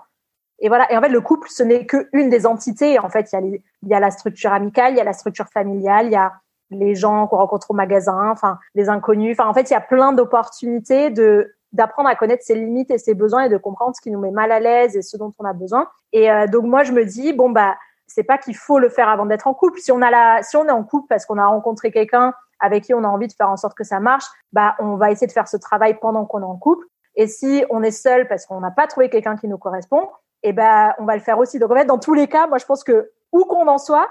Et 0.60 0.68
voilà. 0.68 0.92
Et 0.92 0.98
en 0.98 1.02
fait, 1.02 1.10
le 1.10 1.22
couple, 1.22 1.48
ce 1.50 1.64
n'est 1.64 1.86
qu'une 1.86 2.30
des 2.30 2.46
entités. 2.46 3.00
En 3.00 3.10
fait, 3.10 3.32
il 3.32 3.36
y, 3.36 3.38
a 3.38 3.42
il 3.42 3.90
y 3.90 3.94
a 3.94 4.00
la 4.00 4.12
structure 4.12 4.52
amicale, 4.52 4.94
il 4.94 4.98
y 4.98 5.02
a 5.02 5.06
la 5.06 5.14
structure 5.14 5.48
familiale, 5.48 6.08
il 6.08 6.12
y 6.12 6.18
a 6.18 6.34
les 6.72 6.96
gens 6.96 7.28
qu'on 7.28 7.38
rencontre 7.38 7.72
au 7.72 7.74
magasin, 7.74 8.30
enfin 8.30 8.60
les 8.76 8.90
inconnus. 8.90 9.38
Enfin, 9.40 9.50
en 9.50 9.54
fait, 9.54 9.70
il 9.70 9.74
y 9.74 9.76
a 9.76 9.82
plein 9.82 10.12
d'opportunités 10.12 11.10
de 11.10 11.56
d'apprendre 11.72 12.10
à 12.10 12.16
connaître 12.16 12.44
ses 12.44 12.56
limites 12.56 12.92
et 12.92 12.98
ses 12.98 13.14
besoins 13.14 13.44
et 13.44 13.50
de 13.50 13.58
comprendre 13.58 13.96
ce 13.96 14.02
qui 14.02 14.12
nous 14.12 14.20
met 14.20 14.32
mal 14.32 14.52
à 14.52 14.60
l'aise 14.60 14.96
et 14.96 15.02
ce 15.02 15.18
dont 15.18 15.34
on 15.40 15.46
a 15.46 15.54
besoin. 15.54 15.88
Et 16.14 16.32
euh, 16.32 16.48
donc 16.48 16.66
moi, 16.66 16.84
je 16.84 16.92
me 16.92 17.06
dis 17.06 17.34
bon 17.34 17.50
bah 17.50 17.76
c'est 18.08 18.24
pas 18.24 18.38
qu'il 18.38 18.56
faut 18.56 18.80
le 18.80 18.90
faire 18.90 19.08
avant 19.08 19.26
d'être 19.26 19.46
en 19.48 19.54
couple. 19.54 19.80
Si 19.80 19.92
on 19.92 20.02
a 20.02 20.10
la, 20.10 20.42
si 20.42 20.58
on 20.58 20.66
est 20.66 20.72
en 20.72 20.84
couple 20.84 21.08
parce 21.08 21.26
qu'on 21.26 21.38
a 21.38 21.46
rencontré 21.46 21.92
quelqu'un 21.92 22.34
avec 22.60 22.84
qui 22.86 22.94
on 22.94 23.04
a 23.04 23.08
envie 23.08 23.28
de 23.28 23.34
faire 23.34 23.50
en 23.50 23.58
sorte 23.58 23.78
que 23.78 23.84
ça 23.84 24.00
marche, 24.00 24.26
bah 24.52 24.76
on 24.80 24.96
va 24.96 25.12
essayer 25.12 25.28
de 25.28 25.32
faire 25.32 25.48
ce 25.48 25.58
travail 25.58 25.98
pendant 26.00 26.26
qu'on 26.26 26.42
est 26.42 26.46
en 26.46 26.58
couple. 26.58 26.86
Et 27.16 27.28
si 27.28 27.64
on 27.70 27.84
est 27.84 27.92
seul 27.92 28.28
parce 28.28 28.46
qu'on 28.46 28.60
n'a 28.60 28.72
pas 28.72 28.88
trouvé 28.88 29.10
quelqu'un 29.10 29.36
qui 29.36 29.48
nous 29.48 29.58
correspond, 29.58 30.10
et 30.42 30.50
eh 30.50 30.54
ben 30.54 30.94
on 31.00 31.06
va 31.06 31.16
le 31.16 31.22
faire 31.22 31.38
aussi. 31.38 31.60
Donc 31.60 31.72
en 31.72 31.76
fait, 31.76 31.86
dans 31.86 32.00
tous 32.00 32.14
les 32.14 32.28
cas, 32.28 32.48
moi 32.48 32.58
je 32.58 32.66
pense 32.66 32.84
que 32.84 33.12
où 33.32 33.44
qu'on 33.44 33.68
en 33.68 33.78
soit, 33.78 34.08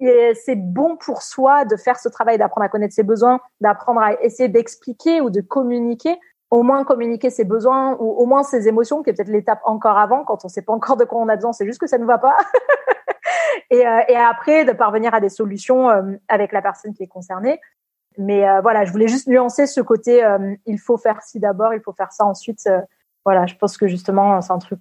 c'est 0.00 0.56
bon 0.56 0.96
pour 0.96 1.22
soi 1.22 1.64
de 1.64 1.76
faire 1.76 1.98
ce 1.98 2.08
travail, 2.08 2.38
d'apprendre 2.38 2.64
à 2.64 2.68
connaître 2.68 2.94
ses 2.94 3.02
besoins, 3.02 3.40
d'apprendre 3.60 4.00
à 4.00 4.22
essayer 4.22 4.48
d'expliquer 4.48 5.20
ou 5.20 5.30
de 5.30 5.40
communiquer, 5.40 6.18
au 6.50 6.62
moins 6.62 6.84
communiquer 6.84 7.30
ses 7.30 7.44
besoins 7.44 7.96
ou 7.98 8.10
au 8.10 8.26
moins 8.26 8.42
ses 8.42 8.68
émotions, 8.68 9.02
qui 9.02 9.10
est 9.10 9.12
peut-être 9.12 9.28
l'étape 9.28 9.60
encore 9.64 9.98
avant, 9.98 10.24
quand 10.24 10.44
on 10.44 10.48
sait 10.48 10.62
pas 10.62 10.72
encore 10.72 10.96
de 10.96 11.04
quoi 11.04 11.20
on 11.20 11.28
a 11.28 11.36
besoin, 11.36 11.52
c'est 11.52 11.66
juste 11.66 11.80
que 11.80 11.86
ça 11.86 11.98
ne 11.98 12.06
va 12.06 12.18
pas. 12.18 12.36
et, 13.70 13.86
euh, 13.86 14.00
et, 14.08 14.16
après, 14.16 14.64
de 14.64 14.72
parvenir 14.72 15.14
à 15.14 15.20
des 15.20 15.28
solutions 15.28 15.90
euh, 15.90 16.02
avec 16.28 16.52
la 16.52 16.62
personne 16.62 16.94
qui 16.94 17.02
est 17.02 17.08
concernée. 17.08 17.60
Mais 18.18 18.48
euh, 18.48 18.60
voilà, 18.60 18.84
je 18.84 18.90
voulais 18.90 19.06
juste 19.06 19.28
nuancer 19.28 19.66
ce 19.66 19.80
côté 19.80 20.24
euh, 20.24 20.54
il 20.66 20.78
faut 20.78 20.96
faire 20.96 21.22
ci 21.22 21.38
d'abord, 21.38 21.72
il 21.72 21.80
faut 21.80 21.92
faire 21.92 22.12
ça 22.12 22.24
ensuite. 22.24 22.66
Euh, 22.66 22.80
voilà, 23.24 23.46
je 23.46 23.54
pense 23.54 23.78
que 23.78 23.86
justement, 23.86 24.40
c'est 24.40 24.52
un 24.52 24.58
truc. 24.58 24.80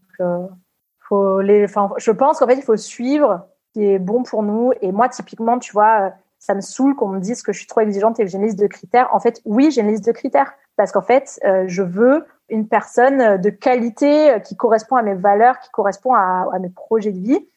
faut 1.01 1.41
les, 1.41 1.65
enfin, 1.65 1.89
je 1.97 2.11
pense 2.11 2.39
qu'en 2.39 2.47
fait, 2.47 2.55
il 2.55 2.63
faut 2.63 2.77
suivre 2.77 3.47
ce 3.67 3.79
qui 3.79 3.85
est 3.85 3.99
bon 3.99 4.23
pour 4.23 4.41
nous. 4.41 4.71
Et 4.81 4.91
moi, 4.91 5.07
typiquement, 5.07 5.59
tu 5.59 5.71
vois, 5.73 6.13
ça 6.39 6.55
me 6.55 6.61
saoule 6.61 6.95
qu'on 6.95 7.09
me 7.09 7.19
dise 7.19 7.43
que 7.43 7.53
je 7.53 7.59
suis 7.59 7.67
trop 7.67 7.81
exigeante 7.81 8.19
et 8.19 8.23
que 8.23 8.29
j'ai 8.29 8.37
une 8.37 8.45
liste 8.45 8.59
de 8.59 8.67
critères. 8.67 9.09
En 9.13 9.19
fait, 9.19 9.41
oui, 9.45 9.69
j'ai 9.69 9.81
une 9.81 9.89
liste 9.89 10.05
de 10.05 10.13
critères 10.13 10.53
parce 10.77 10.91
qu'en 10.91 11.01
fait, 11.01 11.39
je 11.65 11.81
veux 11.81 12.25
une 12.49 12.67
personne 12.67 13.41
de 13.41 13.49
qualité 13.49 14.41
qui 14.45 14.55
correspond 14.55 14.95
à 14.95 15.01
mes 15.01 15.15
valeurs, 15.15 15.59
qui 15.59 15.69
correspond 15.71 16.13
à, 16.13 16.47
mes 16.59 16.69
projets 16.69 17.11
de 17.11 17.19
vie. 17.19 17.47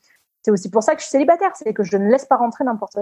C'est 0.43 0.51
aussi 0.51 0.71
pour 0.71 0.83
ça 0.83 0.95
que 0.95 1.01
je 1.01 1.05
suis 1.05 1.11
célibataire, 1.11 1.55
c'est 1.55 1.75
que 1.75 1.83
je 1.83 1.97
ne 1.97 2.11
laisse 2.11 2.25
pas 2.25 2.37
rentrer 2.37 2.65
n'importe 2.65 2.99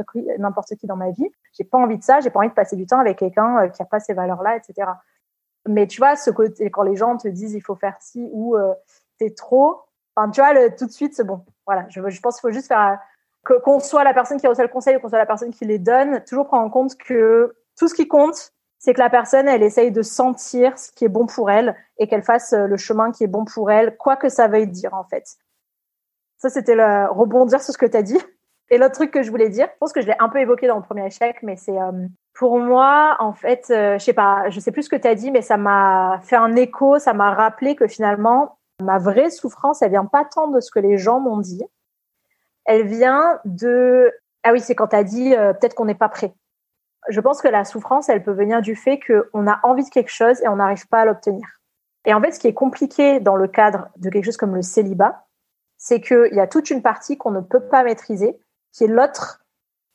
qui, 0.77 0.87
dans 0.87 0.97
ma 0.97 1.11
vie. 1.11 1.31
J'ai 1.53 1.65
pas 1.65 1.79
envie 1.79 1.97
de 1.97 2.03
ça, 2.03 2.21
j'ai 2.21 2.31
pas 2.31 2.41
envie 2.41 2.49
de 2.49 2.55
passer 2.55 2.75
du 2.75 2.87
temps 2.87 2.99
avec 2.99 3.19
quelqu'un 3.19 3.59
euh, 3.59 3.69
qui 3.69 3.81
a 3.81 3.85
pas 3.85 4.01
ces 4.01 4.13
valeurs-là, 4.13 4.57
etc. 4.57 4.91
Mais 5.67 5.87
tu 5.87 5.99
vois, 5.99 6.17
ce 6.17 6.31
côté, 6.31 6.71
quand 6.71 6.83
les 6.83 6.97
gens 6.97 7.17
te 7.17 7.29
disent 7.29 7.55
il 7.55 7.61
faut 7.61 7.77
faire 7.77 7.97
ci 8.01 8.29
ou 8.33 8.57
euh, 8.57 8.75
t'es 9.19 9.31
trop, 9.31 9.83
enfin, 10.17 10.31
tu 10.31 10.41
vois, 10.41 10.71
tout 10.71 10.87
de 10.87 10.91
suite, 10.91 11.15
c'est 11.15 11.25
bon. 11.25 11.45
Voilà, 11.65 11.87
je, 11.91 12.01
pense 12.21 12.41
qu'il 12.41 12.49
faut 12.49 12.53
juste 12.53 12.69
faire 12.69 12.99
qu'on 13.45 13.79
soit 13.79 14.03
la 14.03 14.15
personne 14.15 14.41
qui 14.41 14.47
reçoit 14.47 14.65
le 14.65 14.71
conseil 14.71 14.97
ou 14.97 15.01
qu'on 15.01 15.09
soit 15.09 15.19
la 15.19 15.27
personne 15.27 15.51
qui 15.51 15.65
les 15.65 15.79
donne, 15.79 16.23
toujours 16.25 16.47
prendre 16.47 16.65
en 16.65 16.71
compte 16.71 16.97
que 16.97 17.55
tout 17.79 17.87
ce 17.87 17.95
qui 17.95 18.09
compte, 18.09 18.53
c'est 18.79 18.95
que 18.95 19.01
la 19.01 19.11
personne, 19.11 19.49
elle 19.49 19.63
essaye 19.63 19.91
de 19.91 20.03
sentir 20.03 20.79
ce 20.79 20.93
qui 20.93 21.05
est 21.05 21.09
bon 21.09 21.27
pour 21.27 21.51
elle 21.51 21.75
et 21.99 22.07
qu'elle 22.07 22.23
fasse 22.23 22.53
euh, 22.53 22.67
le 22.67 22.77
chemin 22.77 23.11
qui 23.11 23.25
est 23.25 23.29
bon 23.29 23.45
pour 23.45 23.71
elle, 23.71 23.97
quoi 23.97 24.17
que 24.17 24.29
ça 24.29 24.47
veuille 24.47 24.69
dire 24.69 24.95
en 24.95 25.05
fait. 25.05 25.37
Ça, 26.39 26.49
c'était 26.49 26.77
le 26.77 27.11
rebondir 27.11 27.61
sur 27.61 27.75
ce 27.75 27.79
que 27.79 27.87
tu 27.87 27.97
as 27.97 28.03
dit. 28.03 28.19
Et 28.71 28.79
l'autre 28.79 28.95
truc 28.95 29.11
que 29.11 29.23
je 29.23 29.31
voulais 29.31 29.49
dire, 29.49 29.67
je 29.73 29.79
pense 29.81 29.93
que 29.93 30.01
je 30.01 30.07
l'ai 30.07 30.15
un 30.21 30.29
peu 30.29 30.39
évoqué 30.39 30.69
dans 30.69 30.77
le 30.77 30.83
premier 30.83 31.07
échec, 31.07 31.39
mais 31.43 31.57
c'est 31.57 31.77
euh, 31.81 32.07
pour 32.35 32.59
moi, 32.59 33.17
en 33.19 33.33
fait, 33.33 33.67
euh, 33.71 33.99
je 33.99 34.05
sais 34.05 34.13
pas, 34.13 34.49
je 34.51 34.61
sais 34.61 34.71
plus 34.71 34.85
ce 34.85 34.91
que 34.91 34.97
tu 34.97 35.09
as 35.09 35.15
dit, 35.15 35.31
mais 35.33 35.43
ça 35.43 35.57
m'a 35.57 36.21
fait 36.23 36.37
un 36.37 36.55
écho, 36.55 36.99
ça 36.99 37.15
m'a 37.15 37.35
rappelé 37.35 37.75
que 37.75 37.89
finalement, 37.89 38.59
ma 38.81 38.99
vraie 38.99 39.31
souffrance, 39.31 39.83
elle 39.83 39.91
vient 39.91 40.05
pas 40.05 40.25
tant 40.25 40.49
de 40.49 40.61
ce 40.61 40.71
que 40.71 40.79
les 40.79 40.99
gens 40.99 41.19
m'ont 41.19 41.39
dit, 41.39 41.65
elle 42.67 42.87
vient 42.87 43.41
de 43.45 44.13
ah 44.45 44.53
oui, 44.53 44.61
c'est 44.61 44.77
quand 44.77 44.89
tu 44.89 44.97
as 44.97 45.03
dit 45.03 45.31
peut-être 45.31 45.75
qu'on 45.75 45.87
n'est 45.87 45.95
pas 45.95 46.09
prêt. 46.09 46.33
Je 47.09 47.21
pense 47.21 47.41
que 47.41 47.49
la 47.49 47.65
souffrance, 47.65 48.09
elle 48.09 48.23
peut 48.23 48.33
venir 48.33 48.61
du 48.61 48.77
fait 48.77 49.01
qu'on 49.01 49.47
a 49.47 49.61
envie 49.63 49.85
de 49.85 49.91
quelque 49.91 50.13
chose 50.13 50.41
et 50.43 50.49
on 50.49 50.57
n'arrive 50.57 50.87
pas 50.89 51.01
à 51.01 51.05
l'obtenir. 51.05 51.47
Et 52.05 52.15
en 52.15 52.21
fait, 52.21 52.33
ce 52.33 52.41
qui 52.41 52.47
est 52.47 52.55
compliqué 52.55 53.21
dans 53.21 53.37
le 53.37 53.49
cadre 53.49 53.89
de 53.97 54.11
quelque 54.11 54.25
chose 54.25 54.37
comme 54.37 54.55
le 54.55 54.63
célibat, 54.63 55.27
c'est 55.77 56.01
qu'il 56.01 56.33
y 56.33 56.41
a 56.41 56.47
toute 56.47 56.71
une 56.71 56.83
partie 56.83 57.17
qu'on 57.17 57.31
ne 57.31 57.41
peut 57.41 57.61
pas 57.61 57.85
maîtriser, 57.85 58.39
qui 58.73 58.85
est 58.85 58.89
l'autre, 58.89 59.45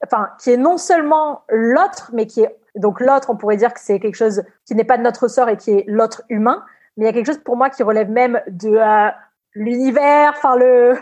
enfin, 0.03 0.30
qui 0.39 0.51
est 0.51 0.57
non 0.57 0.78
seulement 0.78 1.43
l'autre, 1.49 2.11
mais 2.14 2.28
qui 2.28 2.41
est 2.41 2.55
donc 2.76 2.99
l'autre, 2.99 3.30
on 3.30 3.36
pourrait 3.36 3.57
dire 3.57 3.74
que 3.74 3.80
c'est 3.80 3.99
quelque 3.99 4.16
chose 4.16 4.43
qui 4.66 4.76
n'est 4.76 4.84
pas 4.84 4.97
de 4.97 5.03
notre 5.03 5.28
sort 5.28 5.49
et 5.49 5.57
qui 5.57 5.72
est 5.72 5.84
l'autre 5.88 6.24
humain, 6.30 6.64
mais 6.97 7.05
il 7.05 7.07
y 7.07 7.09
a 7.09 7.14
quelque 7.14 7.28
chose 7.28 7.43
pour 7.43 7.55
moi 7.55 7.70
qui 7.70 7.84
relève 7.84 8.09
même 8.09 8.41
de 8.47 8.70
euh, 8.70 9.11
l'univers, 9.53 10.34
enfin 10.36 10.55
le 10.55 10.97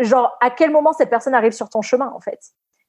genre 0.00 0.36
à 0.40 0.50
quel 0.50 0.72
moment 0.72 0.92
cette 0.92 1.10
personne 1.10 1.34
arrive 1.34 1.52
sur 1.52 1.68
ton 1.68 1.82
chemin 1.82 2.12
en 2.14 2.20
fait. 2.20 2.40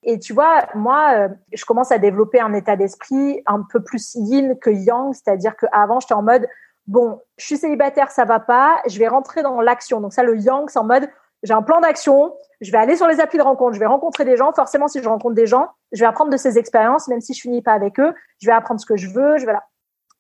Et 0.06 0.20
tu 0.20 0.34
vois, 0.34 0.68
moi, 0.76 1.14
euh, 1.16 1.30
je 1.52 1.66
commence 1.66 1.92
à 1.92 1.98
développer 1.98 2.40
un 2.40 2.54
état 2.54 2.76
d'esprit 2.76 3.42
un 3.48 3.64
peu 3.70 3.84
plus 3.84 4.16
yin 4.16 4.58
que 4.58 4.70
yang, 4.70 5.14
c'est-à-dire 5.14 5.58
qu'avant, 5.58 6.00
j'étais 6.00 6.14
en 6.14 6.22
mode, 6.22 6.48
bon, 6.88 7.22
je 7.38 7.46
suis 7.46 7.58
célibataire, 7.58 8.12
ça 8.12 8.24
va 8.24 8.40
pas, 8.40 8.82
je 8.88 9.00
vais 9.00 9.08
rentrer 9.08 9.42
dans 9.42 9.60
l'action. 9.62 10.02
Donc 10.02 10.14
ça, 10.14 10.24
le 10.24 10.38
yang, 10.38 10.70
c'est 10.70 10.80
en 10.80 10.84
mode, 10.84 11.10
j'ai 11.42 11.54
un 11.54 11.64
plan 11.64 11.82
d'action, 11.82 12.34
je 12.62 12.72
vais 12.72 12.78
aller 12.78 12.96
sur 12.96 13.08
les 13.08 13.20
applis 13.20 13.40
de 13.40 13.44
rencontre, 13.44 13.74
je 13.74 13.80
vais 13.80 13.86
rencontrer 13.86 14.26
des 14.26 14.38
gens. 14.38 14.54
Forcément, 14.54 14.88
si 14.88 15.02
je 15.02 15.10
rencontre 15.10 15.36
des 15.36 15.48
gens, 15.48 15.70
je 15.92 16.00
vais 16.00 16.06
apprendre 16.06 16.32
de 16.32 16.38
ces 16.38 16.58
expériences, 16.58 17.08
même 17.08 17.22
si 17.22 17.34
je 17.34 17.42
finis 17.42 17.62
pas 17.62 17.74
avec 17.74 18.00
eux, 18.00 18.14
je 18.42 18.48
vais 18.48 18.54
apprendre 18.54 18.80
ce 18.80 18.86
que 18.86 18.98
je 18.98 19.10
veux, 19.10 19.38
je 19.38 19.46
vais 19.46 19.54
là. 19.54 19.64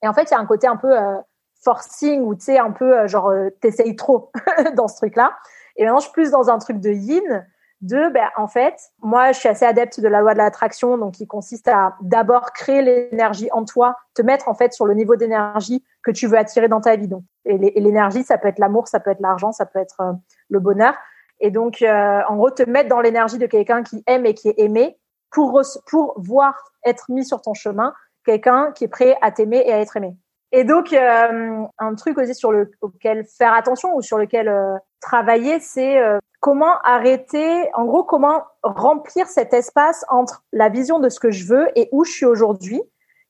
Et 0.03 0.07
en 0.07 0.13
fait, 0.13 0.23
il 0.23 0.31
y 0.31 0.33
a 0.35 0.39
un 0.39 0.45
côté 0.45 0.67
un 0.67 0.77
peu 0.77 0.97
euh, 0.97 1.15
forcing 1.63 2.21
ou 2.21 2.35
tu 2.35 2.45
sais 2.45 2.57
un 2.59 2.71
peu 2.71 2.97
euh, 2.97 3.07
genre 3.07 3.29
euh, 3.29 3.49
t'essayes 3.61 3.95
trop 3.95 4.31
dans 4.75 4.87
ce 4.87 4.97
truc-là. 4.97 5.35
Et 5.77 5.83
maintenant, 5.83 5.99
je 5.99 6.05
suis 6.05 6.13
plus 6.13 6.31
dans 6.31 6.49
un 6.49 6.57
truc 6.57 6.79
de 6.79 6.91
yin, 6.91 7.47
de 7.81 8.09
ben 8.13 8.29
en 8.37 8.47
fait, 8.47 8.75
moi, 9.01 9.31
je 9.31 9.39
suis 9.39 9.49
assez 9.49 9.65
adepte 9.65 9.99
de 9.99 10.07
la 10.07 10.21
loi 10.21 10.33
de 10.33 10.37
l'attraction, 10.37 10.97
donc 10.97 11.13
qui 11.13 11.27
consiste 11.27 11.67
à 11.67 11.95
d'abord 12.01 12.51
créer 12.53 12.81
l'énergie 12.81 13.49
en 13.51 13.65
toi, 13.65 13.95
te 14.13 14.21
mettre 14.21 14.47
en 14.47 14.53
fait 14.53 14.73
sur 14.73 14.85
le 14.85 14.93
niveau 14.93 15.15
d'énergie 15.15 15.83
que 16.03 16.11
tu 16.11 16.27
veux 16.27 16.37
attirer 16.37 16.67
dans 16.67 16.81
ta 16.81 16.95
vie. 16.95 17.07
Donc, 17.07 17.23
et 17.45 17.57
l'énergie, 17.57 18.23
ça 18.23 18.37
peut 18.37 18.47
être 18.47 18.59
l'amour, 18.59 18.87
ça 18.87 18.99
peut 18.99 19.11
être 19.11 19.19
l'argent, 19.19 19.51
ça 19.51 19.65
peut 19.65 19.79
être 19.79 20.01
euh, 20.01 20.13
le 20.49 20.59
bonheur. 20.59 20.95
Et 21.41 21.51
donc, 21.51 21.83
en 21.83 22.35
gros, 22.37 22.49
te 22.49 22.63
mettre 22.63 22.87
dans 22.87 23.01
l'énergie 23.01 23.37
de 23.37 23.45
quelqu'un 23.45 23.83
qui 23.83 24.01
aime 24.07 24.25
et 24.25 24.33
qui 24.33 24.47
est 24.47 24.57
aimé 24.57 24.97
pour 25.31 25.61
pour 25.85 26.13
voir 26.17 26.71
être 26.85 27.11
mis 27.11 27.25
sur 27.25 27.41
ton 27.41 27.53
chemin 27.53 27.93
quelqu'un 28.25 28.71
qui 28.73 28.85
est 28.85 28.89
prêt 28.89 29.15
à 29.21 29.31
t'aimer 29.31 29.63
et 29.65 29.71
à 29.71 29.79
être 29.79 29.95
aimé. 29.95 30.17
Et 30.51 30.63
donc, 30.63 30.93
euh, 30.93 31.63
un 31.77 31.95
truc 31.95 32.17
aussi 32.17 32.35
sur 32.35 32.51
lequel 32.51 33.25
faire 33.25 33.53
attention 33.53 33.95
ou 33.95 34.01
sur 34.01 34.17
lequel 34.17 34.47
euh, 34.47 34.75
travailler, 35.01 35.59
c'est 35.59 35.99
euh, 35.99 36.17
comment 36.45 36.77
arrêter, 36.83 37.71
en 37.73 37.85
gros, 37.85 38.03
comment 38.03 38.43
remplir 38.61 39.25
cet 39.25 39.51
espace 39.51 40.05
entre 40.09 40.43
la 40.53 40.69
vision 40.69 40.99
de 40.99 41.09
ce 41.09 41.19
que 41.19 41.31
je 41.31 41.47
veux 41.47 41.67
et 41.75 41.89
où 41.91 42.03
je 42.03 42.11
suis 42.11 42.25
aujourd'hui. 42.27 42.83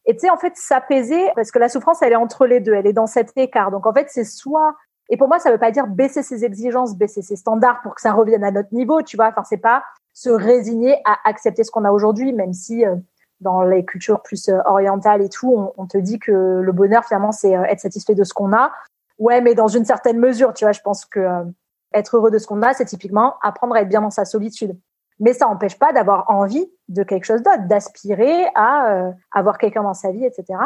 Et 0.05 0.17
tu 0.17 0.25
sais, 0.25 0.29
en 0.29 0.35
fait, 0.35 0.51
s'apaiser, 0.57 1.31
parce 1.33 1.49
que 1.49 1.57
la 1.57 1.69
souffrance, 1.69 2.01
elle 2.01 2.11
est 2.11 2.17
entre 2.17 2.45
les 2.45 2.59
deux, 2.59 2.73
elle 2.73 2.87
est 2.87 2.91
dans 2.91 3.07
cet 3.07 3.31
écart. 3.37 3.71
Donc, 3.71 3.85
en 3.85 3.93
fait, 3.93 4.07
c'est 4.09 4.25
soit, 4.25 4.75
et 5.07 5.15
pour 5.15 5.29
moi, 5.29 5.39
ça 5.39 5.49
veut 5.49 5.57
pas 5.57 5.71
dire 5.71 5.87
baisser 5.87 6.23
ses 6.23 6.43
exigences, 6.43 6.97
baisser 6.97 7.21
ses 7.21 7.37
standards 7.37 7.81
pour 7.83 7.95
que 7.95 8.01
ça 8.01 8.11
revienne 8.11 8.43
à 8.43 8.51
notre 8.51 8.73
niveau, 8.73 9.01
tu 9.01 9.15
vois. 9.15 9.29
Enfin, 9.29 9.45
c'est 9.45 9.55
pas 9.55 9.85
se 10.11 10.29
résigner 10.29 10.97
à 11.05 11.17
accepter 11.23 11.63
ce 11.63 11.71
qu'on 11.71 11.85
a 11.85 11.91
aujourd'hui, 11.91 12.33
même 12.33 12.51
si 12.51 12.83
dans 13.39 13.63
les 13.63 13.85
cultures 13.85 14.21
plus 14.21 14.49
euh, 14.49 14.59
orientales 14.65 15.21
et 15.21 15.29
tout, 15.29 15.71
on, 15.77 15.87
te 15.87 15.97
dit 15.97 16.19
que 16.19 16.31
le 16.31 16.71
bonheur 16.71 17.05
finalement 17.05 17.31
c'est 17.31 17.55
euh, 17.55 17.63
être 17.63 17.79
satisfait 17.79 18.15
de 18.15 18.23
ce 18.23 18.33
qu'on 18.33 18.53
a. 18.53 18.71
Ouais, 19.19 19.41
mais 19.41 19.55
dans 19.55 19.67
une 19.67 19.85
certaine 19.85 20.19
mesure, 20.19 20.53
tu 20.53 20.65
vois, 20.65 20.73
je 20.73 20.81
pense 20.81 21.05
que 21.05 21.19
euh, 21.19 21.43
être 21.95 22.17
heureux 22.17 22.29
de 22.29 22.37
ce 22.37 22.45
qu'on 22.45 22.61
a, 22.61 22.73
c'est 22.73 22.85
typiquement 22.85 23.35
apprendre 23.41 23.75
à 23.75 23.81
être 23.81 23.89
bien 23.89 24.01
dans 24.01 24.11
sa 24.11 24.25
solitude. 24.25 24.77
Mais 25.19 25.33
ça 25.33 25.45
n'empêche 25.45 25.79
pas 25.79 25.93
d'avoir 25.93 26.29
envie 26.29 26.69
de 26.89 27.03
quelque 27.03 27.25
chose 27.25 27.41
d'autre, 27.41 27.67
d'aspirer 27.67 28.45
à 28.53 29.11
avoir 29.31 29.57
quelqu'un 29.57 29.83
dans 29.83 29.93
sa 29.93 30.11
vie, 30.11 30.25
etc. 30.25 30.59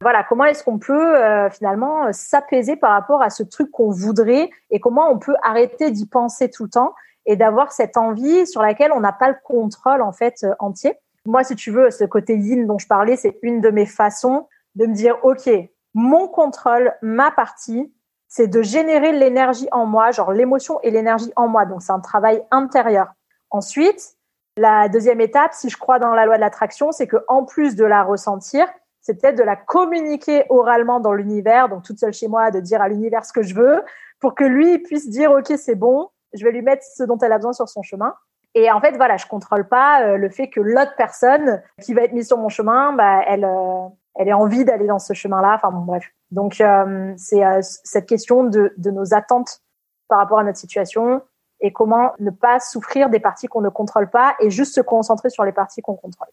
Voilà, 0.00 0.22
comment 0.22 0.44
est-ce 0.44 0.62
qu'on 0.62 0.78
peut 0.78 1.16
finalement 1.50 2.12
s'apaiser 2.12 2.76
par 2.76 2.92
rapport 2.92 3.22
à 3.22 3.30
ce 3.30 3.42
truc 3.42 3.72
qu'on 3.72 3.90
voudrait 3.90 4.50
et 4.70 4.78
comment 4.78 5.10
on 5.10 5.18
peut 5.18 5.34
arrêter 5.42 5.90
d'y 5.90 6.06
penser 6.06 6.48
tout 6.48 6.64
le 6.64 6.70
temps 6.70 6.94
et 7.26 7.34
d'avoir 7.34 7.72
cette 7.72 7.96
envie 7.96 8.46
sur 8.46 8.62
laquelle 8.62 8.92
on 8.92 9.00
n'a 9.00 9.12
pas 9.12 9.28
le 9.28 9.36
contrôle 9.42 10.00
en 10.00 10.12
fait 10.12 10.46
entier? 10.60 10.94
Moi, 11.26 11.42
si 11.42 11.56
tu 11.56 11.72
veux, 11.72 11.90
ce 11.90 12.04
côté 12.04 12.38
yin 12.38 12.66
dont 12.66 12.78
je 12.78 12.86
parlais, 12.86 13.16
c'est 13.16 13.38
une 13.42 13.60
de 13.60 13.70
mes 13.70 13.86
façons 13.86 14.46
de 14.76 14.86
me 14.86 14.94
dire, 14.94 15.18
OK, 15.24 15.50
mon 15.92 16.28
contrôle, 16.28 16.94
ma 17.02 17.32
partie, 17.32 17.92
c'est 18.28 18.46
de 18.46 18.62
générer 18.62 19.12
l'énergie 19.12 19.68
en 19.72 19.86
moi, 19.86 20.10
genre 20.10 20.32
l'émotion 20.32 20.78
et 20.82 20.90
l'énergie 20.90 21.32
en 21.36 21.48
moi. 21.48 21.64
Donc, 21.64 21.82
c'est 21.82 21.92
un 21.92 22.00
travail 22.00 22.42
intérieur. 22.50 23.08
Ensuite, 23.50 24.16
la 24.56 24.88
deuxième 24.88 25.20
étape, 25.20 25.54
si 25.54 25.70
je 25.70 25.76
crois 25.76 25.98
dans 25.98 26.14
la 26.14 26.26
loi 26.26 26.36
de 26.36 26.40
l'attraction, 26.40 26.92
c'est 26.92 27.06
que 27.06 27.16
en 27.28 27.44
plus 27.44 27.74
de 27.74 27.84
la 27.84 28.02
ressentir, 28.02 28.68
c'est 29.00 29.20
peut-être 29.20 29.38
de 29.38 29.42
la 29.42 29.56
communiquer 29.56 30.44
oralement 30.50 31.00
dans 31.00 31.14
l'univers, 31.14 31.68
donc 31.68 31.82
toute 31.82 31.98
seule 31.98 32.12
chez 32.12 32.28
moi, 32.28 32.50
de 32.50 32.60
dire 32.60 32.82
à 32.82 32.88
l'univers 32.88 33.24
ce 33.24 33.32
que 33.32 33.42
je 33.42 33.54
veux, 33.54 33.82
pour 34.20 34.34
que 34.34 34.44
lui 34.44 34.78
puisse 34.78 35.08
dire 35.08 35.30
ok 35.30 35.52
c'est 35.56 35.76
bon, 35.76 36.10
je 36.34 36.44
vais 36.44 36.52
lui 36.52 36.62
mettre 36.62 36.82
ce 36.82 37.04
dont 37.04 37.16
elle 37.18 37.32
a 37.32 37.38
besoin 37.38 37.52
sur 37.52 37.68
son 37.68 37.82
chemin. 37.82 38.14
Et 38.54 38.70
en 38.70 38.80
fait, 38.80 38.96
voilà, 38.96 39.16
je 39.16 39.26
contrôle 39.26 39.68
pas 39.68 40.02
euh, 40.02 40.16
le 40.16 40.28
fait 40.30 40.48
que 40.48 40.60
l'autre 40.60 40.94
personne 40.96 41.62
qui 41.80 41.94
va 41.94 42.02
être 42.02 42.12
mise 42.12 42.26
sur 42.26 42.38
mon 42.38 42.48
chemin, 42.48 42.92
bah, 42.92 43.22
elle, 43.26 43.44
euh, 43.44 43.86
elle 44.18 44.28
ait 44.28 44.34
envie 44.34 44.64
d'aller 44.64 44.86
dans 44.86 44.98
ce 44.98 45.14
chemin-là. 45.14 45.54
Enfin 45.54 45.70
bon, 45.70 45.84
bref. 45.84 46.04
Donc 46.30 46.60
euh, 46.60 47.14
c'est 47.16 47.42
cette 47.62 48.06
question 48.06 48.44
de, 48.44 48.74
de 48.76 48.90
nos 48.90 49.14
attentes 49.14 49.62
par 50.08 50.18
rapport 50.18 50.38
à 50.38 50.44
notre 50.44 50.58
situation 50.58 51.22
et 51.60 51.72
comment 51.72 52.12
ne 52.20 52.30
pas 52.30 52.60
souffrir 52.60 53.08
des 53.08 53.20
parties 53.20 53.46
qu'on 53.46 53.62
ne 53.62 53.70
contrôle 53.70 54.10
pas 54.10 54.36
et 54.40 54.50
juste 54.50 54.74
se 54.74 54.80
concentrer 54.80 55.30
sur 55.30 55.44
les 55.44 55.52
parties 55.52 55.80
qu'on 55.80 55.96
contrôle. 55.96 56.28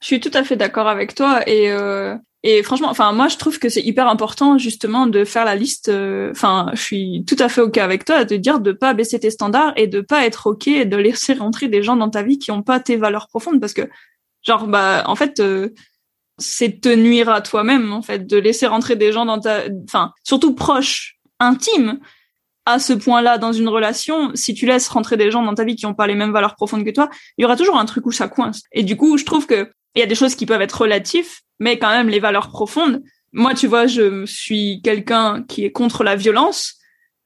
Je 0.00 0.06
suis 0.06 0.20
tout 0.20 0.30
à 0.34 0.44
fait 0.44 0.56
d'accord 0.56 0.86
avec 0.86 1.14
toi 1.14 1.40
et 1.46 1.72
et 2.48 2.62
franchement, 2.62 2.88
enfin 2.88 3.10
moi 3.10 3.26
je 3.26 3.38
trouve 3.38 3.58
que 3.58 3.68
c'est 3.68 3.82
hyper 3.82 4.06
important 4.06 4.56
justement 4.56 5.08
de 5.08 5.24
faire 5.24 5.44
la 5.44 5.56
liste. 5.56 5.88
Euh, 5.88 6.30
enfin, 6.30 6.70
je 6.74 6.80
suis 6.80 7.24
tout 7.26 7.34
à 7.40 7.48
fait 7.48 7.60
ok 7.60 7.76
avec 7.78 8.04
toi 8.04 8.24
de 8.24 8.36
dire 8.36 8.60
de 8.60 8.70
pas 8.70 8.94
baisser 8.94 9.18
tes 9.18 9.32
standards 9.32 9.72
et 9.74 9.88
de 9.88 10.00
pas 10.00 10.24
être 10.24 10.46
ok 10.46 10.68
et 10.68 10.84
de 10.84 10.96
laisser 10.96 11.34
rentrer 11.34 11.66
des 11.66 11.82
gens 11.82 11.96
dans 11.96 12.08
ta 12.08 12.22
vie 12.22 12.38
qui 12.38 12.52
ont 12.52 12.62
pas 12.62 12.78
tes 12.78 12.96
valeurs 12.96 13.26
profondes 13.26 13.60
parce 13.60 13.72
que 13.72 13.90
genre 14.42 14.68
bah 14.68 15.02
en 15.06 15.16
fait 15.16 15.40
euh, 15.40 15.70
c'est 16.38 16.80
te 16.80 16.88
nuire 16.88 17.28
à 17.28 17.40
toi-même 17.40 17.92
en 17.92 18.02
fait 18.02 18.26
de 18.26 18.36
laisser 18.36 18.66
rentrer 18.66 18.96
des 18.96 19.12
gens 19.12 19.24
dans 19.24 19.40
ta, 19.40 19.62
enfin 19.84 20.12
surtout 20.22 20.54
proches, 20.54 21.18
intimes 21.38 21.98
à 22.66 22.80
ce 22.80 22.92
point-là 22.92 23.38
dans 23.38 23.52
une 23.52 23.68
relation, 23.68 24.32
si 24.34 24.52
tu 24.52 24.66
laisses 24.66 24.88
rentrer 24.88 25.16
des 25.16 25.30
gens 25.30 25.42
dans 25.42 25.54
ta 25.54 25.64
vie 25.64 25.76
qui 25.76 25.86
ont 25.86 25.94
pas 25.94 26.08
les 26.08 26.16
mêmes 26.16 26.32
valeurs 26.32 26.56
profondes 26.56 26.84
que 26.84 26.90
toi, 26.90 27.08
il 27.38 27.42
y 27.42 27.44
aura 27.44 27.56
toujours 27.56 27.78
un 27.78 27.84
truc 27.84 28.04
où 28.06 28.12
ça 28.12 28.26
coince. 28.26 28.62
Et 28.72 28.82
du 28.82 28.96
coup, 28.96 29.16
je 29.16 29.24
trouve 29.24 29.46
que 29.46 29.70
il 29.94 30.00
y 30.00 30.02
a 30.02 30.06
des 30.06 30.16
choses 30.16 30.34
qui 30.34 30.46
peuvent 30.46 30.60
être 30.60 30.82
relatives, 30.82 31.30
mais 31.60 31.78
quand 31.78 31.88
même 31.88 32.08
les 32.08 32.18
valeurs 32.18 32.50
profondes. 32.50 33.02
Moi, 33.32 33.54
tu 33.54 33.66
vois, 33.66 33.86
je 33.86 34.26
suis 34.26 34.82
quelqu'un 34.82 35.44
qui 35.48 35.64
est 35.64 35.72
contre 35.72 36.04
la 36.04 36.16
violence. 36.16 36.74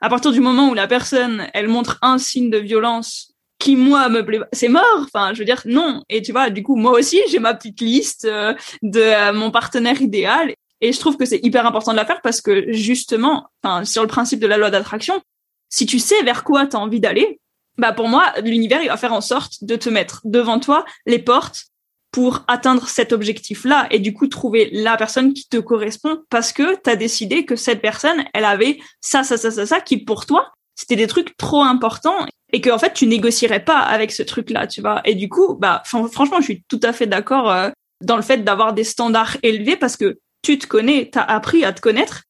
À 0.01 0.09
partir 0.09 0.31
du 0.31 0.41
moment 0.41 0.69
où 0.69 0.75
la 0.75 0.87
personne, 0.87 1.49
elle 1.53 1.69
montre 1.69 1.99
un 2.03 2.19
signe 2.19 2.51
de 2.51 2.59
violence 2.59 3.30
qui 3.61 3.77
moi 3.77 4.09
me 4.09 4.25
plaît, 4.25 4.41
c'est 4.53 4.69
mort. 4.69 5.05
Enfin, 5.05 5.33
je 5.35 5.39
veux 5.39 5.45
dire 5.45 5.63
non. 5.67 6.03
Et 6.09 6.23
tu 6.23 6.33
vois, 6.33 6.51
du 6.51 6.65
coup, 6.65 6.75
moi 6.75 6.93
aussi, 6.93 7.21
j'ai 7.29 7.39
ma 7.39 7.55
petite 7.55 7.81
liste 7.81 8.25
euh, 8.25 8.55
de 8.83 9.01
euh, 9.01 9.33
mon 9.33 9.53
partenaire 9.53 10.03
idéal. 10.03 10.55
Et 10.81 10.93
je 10.93 10.99
trouve 10.99 11.17
que 11.17 11.27
c'est 11.27 11.41
hyper 11.45 11.67
important 11.67 11.93
de 11.93 11.97
la 11.99 12.07
faire 12.07 12.23
parce 12.23 12.41
que 12.41 12.73
justement, 12.73 13.47
enfin, 13.63 13.85
sur 13.85 14.03
le 14.03 14.09
principe 14.09 14.41
de 14.41 14.47
la 14.47 14.57
loi 14.57 14.71
d'attraction, 14.71 15.21
si 15.69 15.85
tu 15.87 15.99
sais 15.99 16.21
vers 16.23 16.43
quoi 16.43 16.67
tu 16.67 16.75
as 16.75 16.81
envie 16.81 17.01
d'aller, 17.01 17.39
bah 17.77 17.93
pour 17.93 18.09
moi, 18.09 18.33
l'univers 18.43 18.83
il 18.83 18.89
va 18.89 18.97
faire 18.97 19.13
en 19.13 19.21
sorte 19.21 19.63
de 19.63 19.77
te 19.77 19.91
mettre 19.91 20.23
devant 20.25 20.59
toi 20.59 20.87
les 21.05 21.19
portes 21.19 21.67
pour 22.13 22.45
atteindre 22.49 22.89
cet 22.89 23.13
objectif-là 23.13 23.87
et 23.91 23.99
du 23.99 24.15
coup 24.15 24.27
trouver 24.27 24.71
la 24.73 24.97
personne 24.97 25.33
qui 25.33 25.49
te 25.49 25.59
correspond 25.59 26.23
parce 26.29 26.53
que 26.53 26.75
tu 26.83 26.91
as 26.91 26.97
décidé 26.97 27.45
que 27.45 27.57
cette 27.57 27.83
personne, 27.83 28.25
elle 28.33 28.47
avait 28.47 28.81
ça, 29.01 29.23
ça, 29.23 29.37
ça, 29.37 29.51
ça, 29.51 29.67
ça, 29.67 29.81
qui 29.81 29.99
pour 29.99 30.27
toi, 30.27 30.51
c'était 30.75 30.97
des 30.97 31.07
trucs 31.07 31.37
trop 31.37 31.63
importants 31.63 32.27
et 32.53 32.61
que 32.61 32.71
en 32.71 32.79
fait 32.79 32.93
tu 32.93 33.07
négocierais 33.07 33.65
pas 33.65 33.79
avec 33.79 34.13
ce 34.13 34.23
truc-là, 34.23 34.67
tu 34.67 34.81
vois. 34.81 35.01
Et 35.05 35.15
du 35.15 35.29
coup, 35.29 35.55
bah 35.55 35.83
franchement, 35.85 36.39
je 36.39 36.45
suis 36.45 36.65
tout 36.69 36.81
à 36.83 36.93
fait 36.93 37.07
d'accord 37.07 37.51
euh, 37.51 37.71
dans 38.01 38.17
le 38.17 38.23
fait 38.23 38.39
d'avoir 38.39 38.73
des 38.73 38.85
standards 38.85 39.37
élevés 39.43 39.77
parce 39.77 39.97
que 39.97 40.19
tu 40.43 40.59
te 40.59 40.67
connais, 40.67 41.11
tu 41.13 41.19
as 41.19 41.23
appris 41.23 41.65
à 41.65 41.73
te 41.73 41.81
connaître 41.81 42.25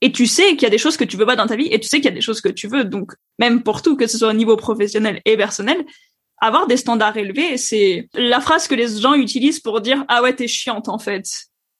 et 0.00 0.12
tu 0.12 0.26
sais 0.26 0.50
qu'il 0.50 0.62
y 0.62 0.66
a 0.66 0.70
des 0.70 0.78
choses 0.78 0.96
que 0.96 1.04
tu 1.04 1.16
veux 1.16 1.26
pas 1.26 1.36
dans 1.36 1.46
ta 1.46 1.56
vie 1.56 1.68
et 1.70 1.80
tu 1.80 1.88
sais 1.88 1.96
qu'il 1.96 2.06
y 2.06 2.12
a 2.12 2.14
des 2.14 2.20
choses 2.20 2.40
que 2.40 2.48
tu 2.48 2.68
veux. 2.68 2.84
Donc 2.84 3.12
même 3.38 3.62
pour 3.62 3.82
tout, 3.82 3.96
que 3.96 4.06
ce 4.06 4.18
soit 4.18 4.28
au 4.28 4.34
niveau 4.34 4.56
professionnel 4.56 5.20
et 5.24 5.36
personnel, 5.36 5.84
avoir 6.38 6.66
des 6.66 6.76
standards 6.76 7.16
élevés, 7.16 7.56
c'est 7.56 8.08
la 8.14 8.40
phrase 8.40 8.68
que 8.68 8.74
les 8.74 9.00
gens 9.00 9.14
utilisent 9.14 9.60
pour 9.60 9.80
dire 9.80 10.04
ah 10.08 10.22
ouais 10.22 10.34
t'es 10.34 10.48
chiante 10.48 10.88
en 10.88 10.98
fait. 10.98 11.24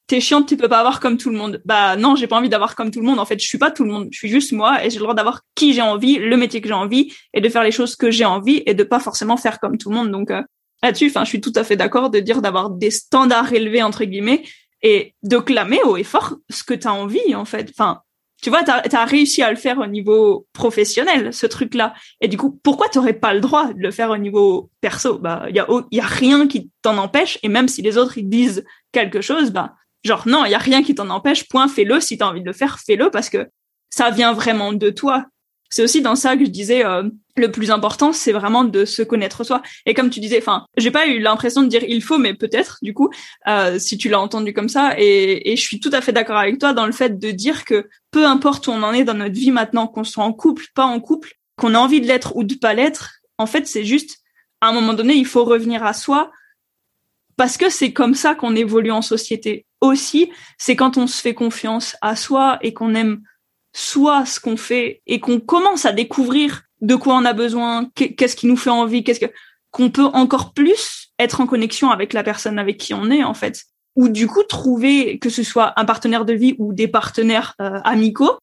T'es 0.06 0.20
chiante, 0.20 0.46
tu 0.46 0.58
peux 0.58 0.68
pas 0.68 0.80
avoir 0.80 1.00
comme 1.00 1.16
tout 1.16 1.30
le 1.30 1.36
monde. 1.36 1.62
Bah 1.64 1.96
non, 1.96 2.14
j'ai 2.14 2.26
pas 2.26 2.36
envie 2.36 2.50
d'avoir 2.50 2.76
comme 2.76 2.90
tout 2.90 3.00
le 3.00 3.06
monde. 3.06 3.18
En 3.18 3.24
fait, 3.24 3.40
je 3.40 3.46
suis 3.46 3.56
pas 3.56 3.70
tout 3.70 3.84
le 3.84 3.90
monde. 3.90 4.08
Je 4.10 4.18
suis 4.18 4.28
juste 4.28 4.52
moi 4.52 4.84
et 4.84 4.90
j'ai 4.90 4.98
le 4.98 5.02
droit 5.02 5.14
d'avoir 5.14 5.40
qui 5.54 5.72
j'ai 5.72 5.80
envie, 5.80 6.18
le 6.18 6.36
métier 6.36 6.60
que 6.60 6.68
j'ai 6.68 6.74
envie 6.74 7.12
et 7.32 7.40
de 7.40 7.48
faire 7.48 7.62
les 7.62 7.70
choses 7.70 7.96
que 7.96 8.10
j'ai 8.10 8.26
envie 8.26 8.62
et 8.66 8.74
de 8.74 8.84
pas 8.84 9.00
forcément 9.00 9.38
faire 9.38 9.60
comme 9.60 9.78
tout 9.78 9.88
le 9.88 9.96
monde. 9.96 10.10
Donc 10.10 10.30
euh, 10.30 10.42
là-dessus, 10.82 11.06
enfin, 11.08 11.24
je 11.24 11.30
suis 11.30 11.40
tout 11.40 11.52
à 11.56 11.64
fait 11.64 11.76
d'accord 11.76 12.10
de 12.10 12.20
dire 12.20 12.42
d'avoir 12.42 12.68
des 12.68 12.90
standards 12.90 13.54
élevés 13.54 13.82
entre 13.82 14.04
guillemets 14.04 14.42
et 14.82 15.14
de 15.22 15.38
clamer 15.38 15.80
haut 15.84 15.96
et 15.96 16.04
fort 16.04 16.36
ce 16.50 16.62
que 16.64 16.74
tu 16.74 16.86
as 16.86 16.92
envie 16.92 17.34
en 17.34 17.46
fait. 17.46 17.70
Enfin, 17.70 18.02
tu 18.42 18.50
vois, 18.50 18.62
tu 18.62 18.70
as, 18.70 19.04
réussi 19.06 19.42
à 19.42 19.48
le 19.48 19.56
faire 19.56 19.78
au 19.78 19.86
niveau 19.86 20.46
professionnel, 20.52 21.32
ce 21.32 21.46
truc-là. 21.46 21.94
Et 22.20 22.28
du 22.28 22.36
coup, 22.36 22.60
pourquoi 22.62 22.90
tu 22.90 23.00
pas 23.14 23.32
le 23.32 23.40
droit 23.40 23.72
de 23.72 23.80
le 23.80 23.90
faire 23.90 24.10
au 24.10 24.18
niveau 24.18 24.70
perso? 24.82 25.18
Bah, 25.18 25.46
il 25.48 25.56
y 25.56 25.60
a, 25.60 25.66
y 25.90 26.00
a 26.00 26.06
rien 26.06 26.46
qui 26.46 26.70
t'en 26.82 26.98
empêche. 26.98 27.38
Et 27.42 27.48
même 27.48 27.68
si 27.68 27.80
les 27.80 27.96
autres 27.96 28.18
ils 28.18 28.28
disent 28.28 28.62
quelque 28.92 29.22
chose, 29.22 29.50
bah, 29.50 29.72
genre 30.04 30.26
non, 30.26 30.44
il 30.44 30.50
y 30.50 30.54
a 30.54 30.58
rien 30.58 30.82
qui 30.82 30.94
t'en 30.94 31.10
empêche. 31.10 31.48
Point, 31.48 31.68
fais-le. 31.68 32.00
Si 32.00 32.16
tu 32.18 32.24
as 32.24 32.28
envie 32.28 32.40
de 32.40 32.46
le 32.46 32.52
faire, 32.52 32.78
fais-le 32.78 33.10
parce 33.10 33.30
que 33.30 33.48
ça 33.90 34.10
vient 34.10 34.32
vraiment 34.32 34.72
de 34.72 34.90
toi. 34.90 35.26
C'est 35.70 35.82
aussi 35.82 36.02
dans 36.02 36.14
ça 36.14 36.36
que 36.36 36.44
je 36.44 36.50
disais 36.50 36.84
euh, 36.84 37.02
le 37.36 37.50
plus 37.50 37.72
important, 37.72 38.12
c'est 38.12 38.30
vraiment 38.30 38.62
de 38.62 38.84
se 38.84 39.02
connaître 39.02 39.42
soi. 39.42 39.60
Et 39.86 39.94
comme 39.94 40.08
tu 40.08 40.20
disais, 40.20 40.38
enfin, 40.38 40.66
j'ai 40.76 40.92
pas 40.92 41.08
eu 41.08 41.18
l'impression 41.18 41.62
de 41.62 41.68
dire 41.68 41.82
il 41.88 42.02
faut, 42.02 42.18
mais 42.18 42.34
peut-être 42.34 42.78
du 42.82 42.94
coup, 42.94 43.10
euh, 43.48 43.78
si 43.78 43.98
tu 43.98 44.08
l'as 44.08 44.20
entendu 44.20 44.52
comme 44.52 44.68
ça. 44.68 44.94
Et, 44.98 45.52
et 45.52 45.56
je 45.56 45.60
suis 45.60 45.80
tout 45.80 45.90
à 45.92 46.00
fait 46.00 46.12
d'accord 46.12 46.36
avec 46.36 46.58
toi 46.58 46.72
dans 46.72 46.86
le 46.86 46.92
fait 46.92 47.18
de 47.18 47.30
dire 47.32 47.64
que 47.64 47.88
peu 48.12 48.24
importe 48.24 48.68
où 48.68 48.70
on 48.70 48.82
en 48.82 48.92
est 48.92 49.04
dans 49.04 49.14
notre 49.14 49.34
vie 49.34 49.50
maintenant, 49.50 49.88
qu'on 49.88 50.04
soit 50.04 50.22
en 50.22 50.32
couple, 50.32 50.66
pas 50.74 50.84
en 50.84 51.00
couple, 51.00 51.34
qu'on 51.56 51.74
a 51.74 51.78
envie 51.78 52.00
de 52.00 52.06
l'être 52.06 52.36
ou 52.36 52.44
de 52.44 52.54
pas 52.54 52.74
l'être, 52.74 53.14
en 53.38 53.46
fait, 53.46 53.66
c'est 53.66 53.84
juste 53.84 54.18
à 54.60 54.68
un 54.68 54.72
moment 54.72 54.94
donné, 54.94 55.14
il 55.14 55.26
faut 55.26 55.44
revenir 55.44 55.84
à 55.84 55.92
soi 55.92 56.30
parce 57.36 57.56
que 57.56 57.68
c'est 57.68 57.92
comme 57.92 58.14
ça 58.14 58.34
qu'on 58.34 58.54
évolue 58.54 58.92
en 58.92 59.02
société. 59.02 59.66
Aussi, 59.84 60.30
c'est 60.56 60.76
quand 60.76 60.96
on 60.96 61.06
se 61.06 61.20
fait 61.20 61.34
confiance 61.34 61.96
à 62.00 62.16
soi 62.16 62.58
et 62.62 62.72
qu'on 62.72 62.94
aime 62.94 63.22
soi 63.74 64.24
ce 64.24 64.40
qu'on 64.40 64.56
fait 64.56 65.02
et 65.06 65.20
qu'on 65.20 65.40
commence 65.40 65.84
à 65.84 65.92
découvrir 65.92 66.62
de 66.80 66.94
quoi 66.94 67.16
on 67.16 67.24
a 67.26 67.34
besoin, 67.34 67.90
qu'est-ce 67.94 68.34
qui 68.34 68.46
nous 68.46 68.56
fait 68.56 68.70
envie, 68.70 69.04
qu'est-ce 69.04 69.20
que 69.20 69.32
qu'on 69.70 69.90
peut 69.90 70.04
encore 70.04 70.54
plus 70.54 71.10
être 71.18 71.40
en 71.40 71.46
connexion 71.46 71.90
avec 71.90 72.12
la 72.12 72.22
personne 72.22 72.58
avec 72.58 72.78
qui 72.78 72.94
on 72.94 73.10
est 73.10 73.24
en 73.24 73.34
fait. 73.34 73.64
Ou 73.96 74.08
du 74.08 74.26
coup 74.26 74.42
trouver 74.44 75.18
que 75.18 75.28
ce 75.28 75.42
soit 75.42 75.78
un 75.78 75.84
partenaire 75.84 76.24
de 76.24 76.32
vie 76.32 76.54
ou 76.58 76.72
des 76.72 76.88
partenaires 76.88 77.54
euh, 77.60 77.80
amicaux. 77.84 78.38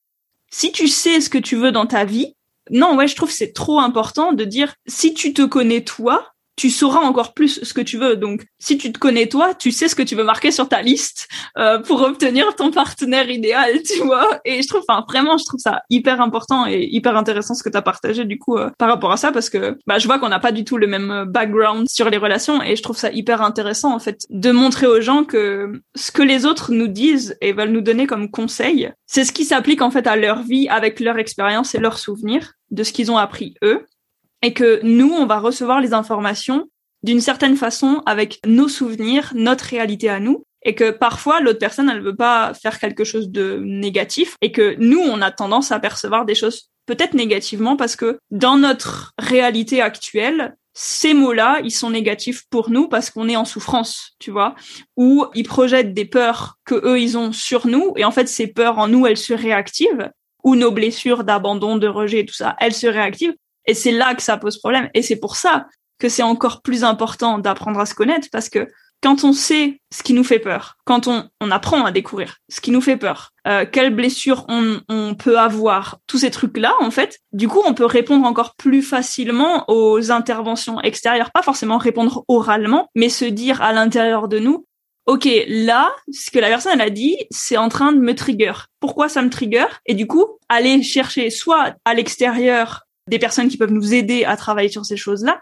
Si 0.51 0.71
tu 0.71 0.87
sais 0.87 1.21
ce 1.21 1.29
que 1.29 1.37
tu 1.37 1.55
veux 1.55 1.71
dans 1.71 1.87
ta 1.87 2.05
vie 2.05 2.35
non 2.69 2.95
ouais 2.95 3.07
je 3.07 3.15
trouve 3.15 3.31
c'est 3.31 3.53
trop 3.53 3.79
important 3.79 4.33
de 4.33 4.45
dire 4.45 4.75
si 4.85 5.13
tu 5.15 5.33
te 5.33 5.41
connais 5.41 5.81
toi 5.81 6.30
tu 6.55 6.69
sauras 6.69 7.01
encore 7.01 7.33
plus 7.33 7.63
ce 7.63 7.73
que 7.73 7.81
tu 7.81 7.97
veux. 7.97 8.15
Donc, 8.15 8.45
si 8.59 8.77
tu 8.77 8.91
te 8.91 8.99
connais 8.99 9.27
toi, 9.27 9.53
tu 9.53 9.71
sais 9.71 9.87
ce 9.87 9.95
que 9.95 10.03
tu 10.03 10.15
veux 10.15 10.23
marquer 10.23 10.51
sur 10.51 10.67
ta 10.67 10.81
liste 10.81 11.27
euh, 11.57 11.79
pour 11.79 12.01
obtenir 12.01 12.55
ton 12.55 12.71
partenaire 12.71 13.29
idéal, 13.29 13.81
tu 13.85 14.03
vois. 14.03 14.39
Et 14.45 14.61
je 14.61 14.67
trouve, 14.67 14.83
enfin, 14.87 15.03
vraiment, 15.07 15.37
je 15.37 15.45
trouve 15.45 15.59
ça 15.59 15.81
hyper 15.89 16.21
important 16.21 16.67
et 16.67 16.87
hyper 16.91 17.17
intéressant 17.17 17.53
ce 17.53 17.63
que 17.63 17.69
tu 17.69 17.77
as 17.77 17.81
partagé 17.81 18.25
du 18.25 18.37
coup 18.37 18.57
euh, 18.57 18.69
par 18.77 18.89
rapport 18.89 19.11
à 19.11 19.17
ça 19.17 19.31
parce 19.31 19.49
que 19.49 19.77
bah, 19.87 19.99
je 19.99 20.07
vois 20.07 20.19
qu'on 20.19 20.29
n'a 20.29 20.39
pas 20.39 20.51
du 20.51 20.63
tout 20.63 20.77
le 20.77 20.87
même 20.87 21.11
euh, 21.11 21.25
background 21.25 21.87
sur 21.89 22.09
les 22.09 22.17
relations 22.17 22.61
et 22.61 22.75
je 22.75 22.83
trouve 22.83 22.97
ça 22.97 23.11
hyper 23.11 23.41
intéressant 23.41 23.93
en 23.93 23.99
fait 23.99 24.25
de 24.29 24.51
montrer 24.51 24.87
aux 24.87 25.01
gens 25.01 25.23
que 25.23 25.81
ce 25.95 26.11
que 26.11 26.21
les 26.21 26.45
autres 26.45 26.71
nous 26.71 26.87
disent 26.87 27.37
et 27.41 27.53
veulent 27.53 27.71
nous 27.71 27.81
donner 27.81 28.07
comme 28.07 28.29
conseil, 28.29 28.91
c'est 29.07 29.23
ce 29.23 29.31
qui 29.31 29.45
s'applique 29.45 29.81
en 29.81 29.91
fait 29.91 30.07
à 30.07 30.15
leur 30.15 30.43
vie 30.43 30.67
avec 30.69 30.99
leur 30.99 31.17
expérience 31.17 31.75
et 31.75 31.79
leurs 31.79 31.99
souvenirs 31.99 32.53
de 32.71 32.83
ce 32.83 32.93
qu'ils 32.93 33.11
ont 33.11 33.17
appris 33.17 33.55
eux 33.63 33.85
et 34.41 34.53
que 34.53 34.79
nous, 34.83 35.11
on 35.11 35.25
va 35.25 35.39
recevoir 35.39 35.81
les 35.81 35.93
informations 35.93 36.67
d'une 37.03 37.21
certaine 37.21 37.55
façon 37.55 38.03
avec 38.05 38.39
nos 38.45 38.67
souvenirs, 38.67 39.31
notre 39.35 39.65
réalité 39.65 40.09
à 40.09 40.19
nous, 40.19 40.45
et 40.63 40.75
que 40.75 40.91
parfois 40.91 41.41
l'autre 41.41 41.59
personne, 41.59 41.89
elle 41.89 42.01
veut 42.01 42.15
pas 42.15 42.53
faire 42.53 42.79
quelque 42.79 43.03
chose 43.03 43.29
de 43.29 43.59
négatif, 43.63 44.35
et 44.41 44.51
que 44.51 44.75
nous, 44.77 44.99
on 44.99 45.21
a 45.21 45.31
tendance 45.31 45.71
à 45.71 45.79
percevoir 45.79 46.25
des 46.25 46.35
choses 46.35 46.69
peut-être 46.85 47.13
négativement 47.13 47.75
parce 47.75 47.95
que 47.95 48.19
dans 48.31 48.57
notre 48.57 49.13
réalité 49.17 49.81
actuelle, 49.81 50.55
ces 50.73 51.13
mots-là, 51.13 51.59
ils 51.63 51.71
sont 51.71 51.89
négatifs 51.89 52.43
pour 52.49 52.69
nous 52.69 52.87
parce 52.87 53.09
qu'on 53.09 53.27
est 53.27 53.35
en 53.35 53.45
souffrance, 53.45 54.13
tu 54.19 54.31
vois, 54.31 54.55
ou 54.95 55.25
ils 55.33 55.47
projettent 55.47 55.93
des 55.93 56.05
peurs 56.05 56.57
que 56.65 56.75
eux 56.75 56.99
ils 56.99 57.17
ont 57.17 57.31
sur 57.33 57.67
nous, 57.67 57.93
et 57.97 58.05
en 58.05 58.11
fait 58.11 58.27
ces 58.27 58.47
peurs 58.47 58.77
en 58.77 58.87
nous, 58.87 59.05
elles 59.05 59.17
se 59.17 59.33
réactivent, 59.33 60.09
ou 60.43 60.55
nos 60.55 60.71
blessures 60.71 61.23
d'abandon, 61.23 61.77
de 61.77 61.87
rejet, 61.87 62.25
tout 62.25 62.33
ça, 62.33 62.55
elles 62.59 62.73
se 62.73 62.87
réactivent, 62.87 63.35
et 63.65 63.73
c'est 63.73 63.91
là 63.91 64.15
que 64.15 64.21
ça 64.21 64.37
pose 64.37 64.57
problème. 64.57 64.89
Et 64.93 65.01
c'est 65.01 65.17
pour 65.17 65.35
ça 65.35 65.67
que 65.99 66.09
c'est 66.09 66.23
encore 66.23 66.61
plus 66.61 66.83
important 66.83 67.37
d'apprendre 67.37 67.79
à 67.79 67.85
se 67.85 67.93
connaître 67.93 68.27
parce 68.31 68.49
que 68.49 68.67
quand 69.01 69.23
on 69.23 69.33
sait 69.33 69.81
ce 69.91 70.03
qui 70.03 70.13
nous 70.13 70.23
fait 70.23 70.39
peur, 70.39 70.77
quand 70.85 71.07
on, 71.07 71.27
on 71.41 71.51
apprend 71.51 71.85
à 71.85 71.91
découvrir 71.91 72.37
ce 72.49 72.61
qui 72.61 72.69
nous 72.71 72.81
fait 72.81 72.97
peur, 72.97 73.31
euh, 73.47 73.65
quelles 73.69 73.93
blessures 73.93 74.45
on, 74.47 74.79
on 74.89 75.15
peut 75.15 75.39
avoir, 75.39 75.97
tous 76.05 76.19
ces 76.19 76.29
trucs-là, 76.29 76.73
en 76.79 76.91
fait, 76.91 77.17
du 77.33 77.47
coup, 77.47 77.61
on 77.65 77.73
peut 77.73 77.85
répondre 77.85 78.25
encore 78.25 78.55
plus 78.55 78.83
facilement 78.83 79.65
aux 79.69 80.11
interventions 80.11 80.79
extérieures. 80.81 81.31
Pas 81.31 81.41
forcément 81.41 81.79
répondre 81.79 82.23
oralement, 82.27 82.89
mais 82.93 83.09
se 83.09 83.25
dire 83.25 83.61
à 83.63 83.73
l'intérieur 83.73 84.27
de 84.27 84.37
nous, 84.37 84.65
OK, 85.07 85.27
là, 85.47 85.91
ce 86.13 86.29
que 86.29 86.37
la 86.37 86.47
personne 86.47 86.73
elle 86.75 86.81
a 86.81 86.89
dit, 86.91 87.17
c'est 87.31 87.57
en 87.57 87.69
train 87.69 87.91
de 87.91 87.97
me 87.97 88.13
trigger. 88.13 88.53
Pourquoi 88.79 89.09
ça 89.09 89.23
me 89.23 89.31
trigger? 89.31 89.65
Et 89.87 89.95
du 89.95 90.05
coup, 90.05 90.25
aller 90.47 90.83
chercher 90.83 91.31
soit 91.31 91.73
à 91.85 91.95
l'extérieur 91.95 92.83
des 93.07 93.19
personnes 93.19 93.47
qui 93.47 93.57
peuvent 93.57 93.71
nous 93.71 93.93
aider 93.93 94.25
à 94.25 94.37
travailler 94.37 94.69
sur 94.69 94.85
ces 94.85 94.97
choses-là, 94.97 95.41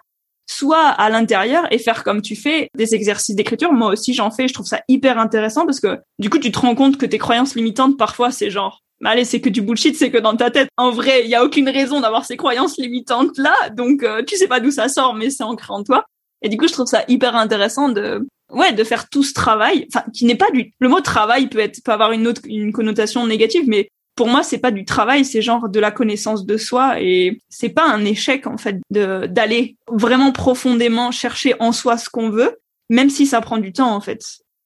soit 0.50 0.88
à 0.88 1.10
l'intérieur 1.10 1.68
et 1.72 1.78
faire 1.78 2.04
comme 2.04 2.22
tu 2.22 2.36
fais 2.36 2.70
des 2.76 2.96
exercices 2.96 3.36
d'écriture. 3.36 3.72
Moi 3.72 3.92
aussi, 3.92 4.14
j'en 4.14 4.32
fais. 4.32 4.48
Je 4.48 4.54
trouve 4.54 4.66
ça 4.66 4.82
hyper 4.88 5.20
intéressant 5.20 5.66
parce 5.66 5.80
que 5.80 6.00
du 6.18 6.30
coup, 6.30 6.40
tu 6.40 6.52
te 6.52 6.60
rends 6.60 6.76
compte 6.76 6.98
que 6.98 7.06
tes 7.06 7.18
croyances 7.18 7.56
limitantes, 7.56 7.98
parfois, 7.98 8.32
c'est 8.32 8.50
genre, 8.50 8.82
mais 9.02 9.10
allez, 9.12 9.26
c'est 9.26 9.42
que 9.42 9.50
du 9.50 9.62
bullshit, 9.62 9.96
c'est 9.96 10.12
que 10.12 10.18
dans 10.18 10.36
ta 10.36 10.52
tête, 10.52 10.70
en 10.78 10.92
vrai, 10.92 11.24
il 11.24 11.30
y 11.30 11.36
a 11.36 11.44
aucune 11.44 11.70
raison 11.70 12.02
d'avoir 12.02 12.26
ces 12.26 12.36
croyances 12.36 12.78
limitantes 12.78 13.38
là. 13.38 13.54
Donc, 13.70 14.04
euh, 14.04 14.24
tu 14.24 14.36
sais 14.36 14.48
pas 14.48 14.60
d'où 14.60 14.72
ça 14.72 14.90
sort, 14.90 15.14
mais 15.14 15.30
c'est 15.30 15.44
ancré 15.44 15.72
en 15.72 15.84
toi. 15.84 16.06
Et 16.42 16.50
du 16.50 16.58
coup, 16.58 16.68
je 16.68 16.74
trouve 16.74 16.88
ça 16.88 17.04
hyper 17.08 17.36
intéressant 17.36 17.90
de, 17.90 18.28
ouais, 18.52 18.74
de 18.74 18.84
faire 18.84 19.10
tout 19.10 19.24
ce 19.24 19.34
travail, 19.34 19.88
enfin, 19.94 20.06
qui 20.14 20.26
n'est 20.26 20.36
pas 20.36 20.52
du, 20.52 20.74
le 20.80 20.90
mot 20.90 21.02
travail 21.02 21.48
peut 21.48 21.60
être, 21.60 21.82
peut 21.84 21.92
avoir 21.92 22.12
une 22.12 22.28
autre, 22.28 22.42
une 22.46 22.72
connotation 22.72 23.26
négative, 23.28 23.66
mais 23.68 23.90
pour 24.20 24.28
moi, 24.28 24.44
c'est 24.44 24.58
pas 24.58 24.72
du 24.72 24.84
travail, 24.84 25.24
c'est 25.24 25.42
genre 25.42 25.70
de 25.70 25.80
la 25.80 25.92
connaissance 25.92 26.46
de 26.46 26.58
soi 26.58 27.00
et 27.00 27.42
c'est 27.48 27.70
pas 27.70 27.90
un 27.90 28.04
échec 28.04 28.48
en 28.48 28.58
fait 28.58 28.82
d'aller 28.90 29.78
vraiment 29.90 30.34
profondément 30.34 31.10
chercher 31.12 31.56
en 31.62 31.72
soi 31.72 31.98
ce 31.98 32.10
qu'on 32.10 32.30
veut, 32.30 32.58
même 32.90 33.10
si 33.10 33.26
ça 33.26 33.40
prend 33.40 33.60
du 33.60 33.72
temps 33.72 33.96
en 33.96 34.02
fait. 34.02 34.20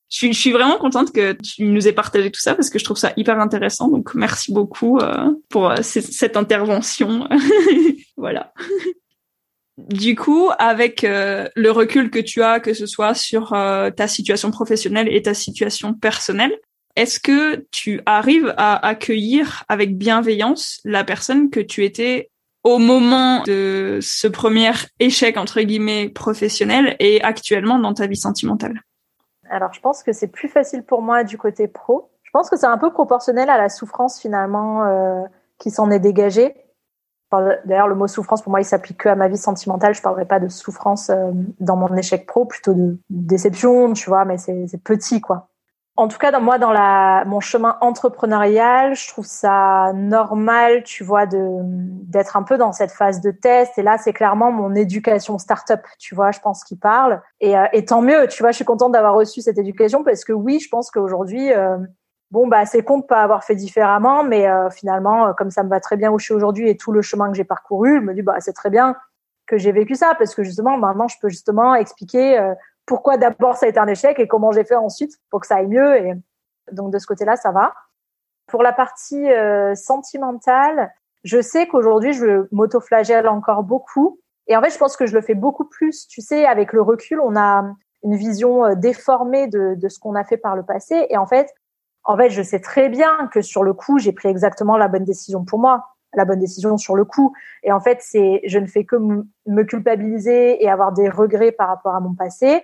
Je 0.10 0.18
suis, 0.18 0.34
je 0.34 0.40
suis 0.40 0.52
vraiment 0.52 0.80
contente 0.80 1.12
que 1.12 1.34
tu 1.34 1.66
nous 1.66 1.88
aies 1.88 1.94
partagé 1.94 2.32
tout 2.32 2.40
ça 2.40 2.56
parce 2.56 2.72
que 2.72 2.80
je 2.80 2.84
trouve 2.84 2.98
ça 2.98 3.14
hyper 3.16 3.40
intéressant. 3.40 3.90
Donc 3.90 4.16
merci 4.16 4.52
beaucoup 4.52 4.98
euh, 4.98 5.32
pour 5.50 5.70
euh, 5.70 5.76
cette 5.84 6.36
intervention. 6.36 7.30
voilà. 8.18 8.54
Du 9.78 10.16
coup, 10.16 10.50
avec 10.58 11.04
euh, 11.04 11.48
le 11.56 11.70
recul 11.70 12.10
que 12.10 12.18
tu 12.18 12.42
as, 12.42 12.60
que 12.60 12.74
ce 12.74 12.88
soit 12.88 13.14
sur 13.14 13.50
ta 13.50 14.08
situation 14.08 14.50
professionnelle 14.50 15.14
et 15.14 15.22
ta 15.22 15.36
situation 15.36 15.94
personnelle, 15.94 16.58
est-ce 16.96 17.20
que 17.20 17.66
tu 17.72 18.02
arrives 18.06 18.54
à 18.58 18.86
accueillir 18.86 19.64
avec 19.68 19.98
bienveillance 19.98 20.80
la 20.86 21.04
personne 21.04 21.50
que 21.50 21.60
tu 21.60 21.84
étais 21.84 22.30
au 22.64 22.78
moment 22.78 23.44
de 23.44 24.00
ce 24.02 24.28
premier 24.28 24.72
échec 25.00 25.38
entre 25.38 25.62
guillemets 25.62 26.10
professionnel 26.10 26.96
et 27.00 27.22
actuellement 27.24 27.80
dans 27.80 27.94
ta 27.94 28.08
vie 28.08 28.16
sentimentale? 28.16 28.82
Alors, 29.50 29.74
je 29.74 29.82
pense 29.82 30.04
que 30.04 30.14
c'est 30.14 30.28
plus 30.28 30.48
facile 30.48 30.84
pour 30.84 31.02
moi 31.02 31.24
du 31.24 31.38
côté 31.38 31.68
pro. 31.68 32.10
Je 32.24 32.32
pense 32.32 32.50
que 32.50 32.58
c'est 32.58 32.66
un 32.66 32.78
peu 32.78 32.92
proportionnel 32.92 33.50
à 33.50 33.58
la 33.58 33.70
souffrance 33.70 34.20
finalement 34.20 34.86
euh, 34.86 35.22
qui 35.60 35.72
s'en 35.72 35.92
est 35.92 36.00
dégagée. 36.00 36.56
D'ailleurs, 37.66 37.88
le 37.88 37.96
mot 37.96 38.08
souffrance 38.08 38.44
pour 38.44 38.52
moi, 38.52 38.62
il 38.62 38.66
s'applique 38.66 39.00
que 39.00 39.10
à 39.10 39.16
ma 39.16 39.28
vie 39.28 39.38
sentimentale. 39.38 39.96
Je 39.96 40.02
parlerai 40.04 40.26
pas 40.26 40.40
de 40.40 40.48
souffrance 40.48 41.10
euh, 41.10 41.32
dans 41.60 41.76
mon 41.76 41.96
échec 41.98 42.28
pro, 42.28 42.46
plutôt 42.46 42.76
de 42.76 42.98
déception, 43.10 43.94
tu 43.94 44.08
vois, 44.10 44.24
mais 44.24 44.38
c'est 44.38 44.84
petit 44.84 45.20
quoi. 45.20 45.50
En 45.96 46.08
tout 46.08 46.18
cas, 46.18 46.32
dans 46.32 46.42
moi, 46.42 46.58
dans 46.58 46.72
la, 46.72 47.24
mon 47.28 47.40
chemin 47.40 47.78
entrepreneurial, 47.80 48.96
je 48.96 49.08
trouve 49.10 49.28
ça 49.28 49.92
normal, 49.94 50.82
tu 50.84 51.04
vois, 51.04 51.28
de 51.28 51.38
d'être 51.62 52.36
un 52.36 52.42
peu 52.42 52.58
dans 52.58 52.72
cette 52.72 52.92
phase 52.92 53.22
de 53.22 53.30
test. 53.30 53.78
Et 53.78 53.84
là, 53.84 54.00
c'est 54.00 54.12
clairement 54.14 54.52
mon 54.52 54.74
éducation 54.74 55.38
startup, 55.38 55.82
tu 56.00 56.16
vois, 56.16 56.32
je 56.32 56.40
pense 56.40 56.64
qu'il 56.64 56.80
parle. 56.80 57.22
Et, 57.42 57.56
euh, 57.56 57.68
et, 57.74 57.86
tant 57.86 58.02
mieux, 58.02 58.28
tu 58.28 58.42
vois, 58.42 58.52
je 58.52 58.56
suis 58.56 58.66
contente 58.66 58.92
d'avoir 58.94 59.14
reçu 59.14 59.42
cette 59.42 59.60
éducation 59.60 60.04
parce 60.04 60.26
que 60.26 60.34
oui, 60.34 60.60
je 60.60 60.68
pense 60.68 60.90
qu'aujourd'hui, 60.90 61.54
euh, 61.54 61.78
bon, 62.32 62.48
bah, 62.48 62.66
c'est 62.66 62.82
con 62.84 62.98
de 62.98 63.06
pas 63.06 63.22
avoir 63.22 63.44
fait 63.44 63.56
différemment, 63.56 64.24
mais 64.24 64.48
euh, 64.48 64.72
finalement, 64.72 65.32
comme 65.36 65.52
ça 65.52 65.62
me 65.62 65.70
va 65.70 65.80
très 65.80 65.96
bien 65.96 66.12
où 66.12 66.18
je 66.18 66.26
suis 66.26 66.34
aujourd'hui 66.34 66.70
et 66.70 66.76
tout 66.76 66.92
le 66.92 67.04
chemin 67.04 67.30
que 67.30 67.38
j'ai 67.38 67.44
parcouru, 67.44 68.00
je 68.00 68.04
me 68.04 68.16
dis, 68.16 68.24
bah, 68.24 68.38
c'est 68.40 68.54
très 68.54 68.72
bien 68.72 68.96
que 69.46 69.58
j'ai 69.60 69.72
vécu 69.72 69.94
ça 69.94 70.16
parce 70.18 70.34
que 70.34 70.42
justement, 70.42 70.76
maintenant, 70.76 71.08
je 71.08 71.18
peux 71.22 71.30
justement 71.30 71.76
expliquer 71.76 72.54
pourquoi 72.86 73.18
d'abord 73.18 73.56
ça 73.56 73.66
a 73.66 73.70
été 73.70 73.80
un 73.80 73.88
échec 73.88 74.20
et 74.20 74.28
comment 74.28 74.52
j'ai 74.52 74.64
fait 74.64 74.76
ensuite 74.76 75.18
pour 75.30 75.40
que 75.42 75.48
ça 75.48 75.58
aille 75.58 75.68
mieux. 75.68 75.98
Et 75.98 76.14
donc 76.72 76.92
de 76.92 77.00
ce 77.00 77.08
côté-là, 77.08 77.36
ça 77.36 77.52
va. 77.52 77.74
Pour 78.48 78.64
la 78.64 78.74
partie 78.74 79.32
euh, 79.32 79.74
sentimentale, 79.76 80.94
je 81.24 81.42
sais 81.42 81.68
qu'aujourd'hui, 81.68 82.14
je 82.14 82.48
m'autoflagelle 82.52 83.28
encore 83.28 83.64
beaucoup. 83.64 84.20
Et 84.48 84.58
en 84.58 84.62
fait, 84.62 84.72
je 84.72 84.78
pense 84.78 84.98
que 84.98 85.06
je 85.06 85.14
le 85.14 85.22
fais 85.22 85.36
beaucoup 85.36 85.66
plus. 85.66 86.08
Tu 86.08 86.22
sais, 86.22 86.46
avec 86.46 86.74
le 86.74 86.82
recul, 86.82 87.22
on 87.22 87.38
a 87.38 87.64
une 88.04 88.16
vision 88.16 88.66
euh, 88.66 88.76
déformée 88.76 89.48
de, 89.48 89.76
de 89.76 89.90
ce 89.90 90.00
qu'on 90.00 90.16
a 90.16 90.26
fait 90.26 90.38
par 90.38 90.58
le 90.58 90.64
passé. 90.64 91.08
Et 91.10 91.18
en 91.18 91.26
fait, 91.26 91.54
en 92.04 92.18
fait, 92.18 92.30
je 92.30 92.42
sais 92.42 92.60
très 92.60 92.90
bien 92.90 93.30
que 93.32 93.42
sur 93.42 93.64
le 93.64 93.74
coup, 93.74 93.98
j'ai 94.00 94.12
pris 94.12 94.28
exactement 94.28 94.76
la 94.76 94.90
bonne 94.90 95.06
décision 95.06 95.46
pour 95.46 95.60
moi, 95.60 95.86
la 96.14 96.26
bonne 96.26 96.40
décision 96.40 96.76
sur 96.78 96.96
le 96.96 97.06
coup. 97.06 97.34
Et 97.64 97.72
en 97.72 97.80
fait, 97.80 98.00
c'est, 98.02 98.42
je 98.46 98.60
ne 98.60 98.68
fais 98.68 98.84
que 98.84 98.98
me 98.98 99.64
culpabiliser 99.64 100.62
et 100.62 100.70
avoir 100.70 100.92
des 100.92 101.08
regrets 101.08 101.54
par 101.54 101.70
rapport 101.70 101.96
à 101.96 102.02
mon 102.02 102.14
passé 102.14 102.62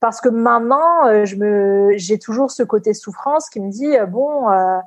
parce 0.00 0.20
que 0.20 0.28
maintenant 0.28 1.06
euh, 1.06 1.24
je 1.24 1.36
me 1.36 1.92
j'ai 1.96 2.18
toujours 2.18 2.50
ce 2.50 2.62
côté 2.62 2.94
souffrance 2.94 3.48
qui 3.50 3.60
me 3.60 3.70
dit 3.70 3.96
euh, 3.96 4.06
bon 4.06 4.50
euh, 4.50 4.78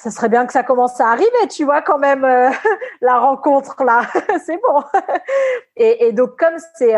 ça 0.00 0.10
serait 0.10 0.28
bien 0.28 0.46
que 0.46 0.52
ça 0.52 0.62
commence 0.62 1.00
à 1.00 1.08
arriver 1.08 1.48
tu 1.50 1.64
vois 1.64 1.82
quand 1.82 1.98
même 1.98 2.22
la 3.00 3.18
rencontre 3.18 3.82
là. 3.84 4.02
C'est 4.46 4.60
bon. 4.66 4.82
Et, 5.76 6.08
et, 6.08 6.12
donc 6.12 6.36
comme 6.36 6.56
c'est 6.74 6.94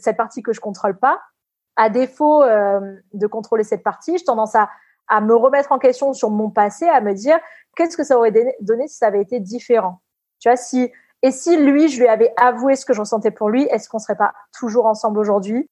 cette 0.00 0.16
partie 0.16 0.42
que 0.42 0.54
je 0.54 0.60
contrôle 0.60 0.98
pas 0.98 1.20
à 1.76 1.90
défaut 1.90 2.42
de 2.44 3.26
contrôler 3.26 3.62
cette 3.62 3.82
partie 3.82 4.16
j'ai 4.16 4.24
tendance 4.24 4.54
à 4.54 4.70
à 5.08 5.20
me 5.20 5.34
remettre 5.34 5.72
en 5.72 5.78
question 5.78 6.14
sur 6.14 6.30
mon 6.30 6.48
passé, 6.48 6.88
à 6.88 7.02
me 7.02 7.12
dire 7.12 7.38
qu'est-ce 7.76 7.98
que 7.98 8.04
ça 8.04 8.16
aurait 8.16 8.32
donné 8.60 8.88
si 8.88 8.96
ça 8.96 9.08
avait 9.08 9.20
été 9.20 9.40
différent? 9.40 10.00
Tu 10.38 10.48
vois, 10.48 10.56
si 10.56 10.90
et 11.22 11.30
si 11.30 11.56
lui, 11.56 11.88
je 11.88 12.00
lui 12.00 12.08
avais 12.08 12.32
avoué 12.36 12.74
ce 12.74 12.84
que 12.84 12.92
je 12.92 13.00
ressentais 13.00 13.30
pour 13.30 13.48
lui, 13.48 13.62
est-ce 13.64 13.88
qu'on 13.88 14.00
serait 14.00 14.16
pas 14.16 14.34
toujours 14.52 14.86
ensemble 14.86 15.18
aujourd'hui? 15.18 15.68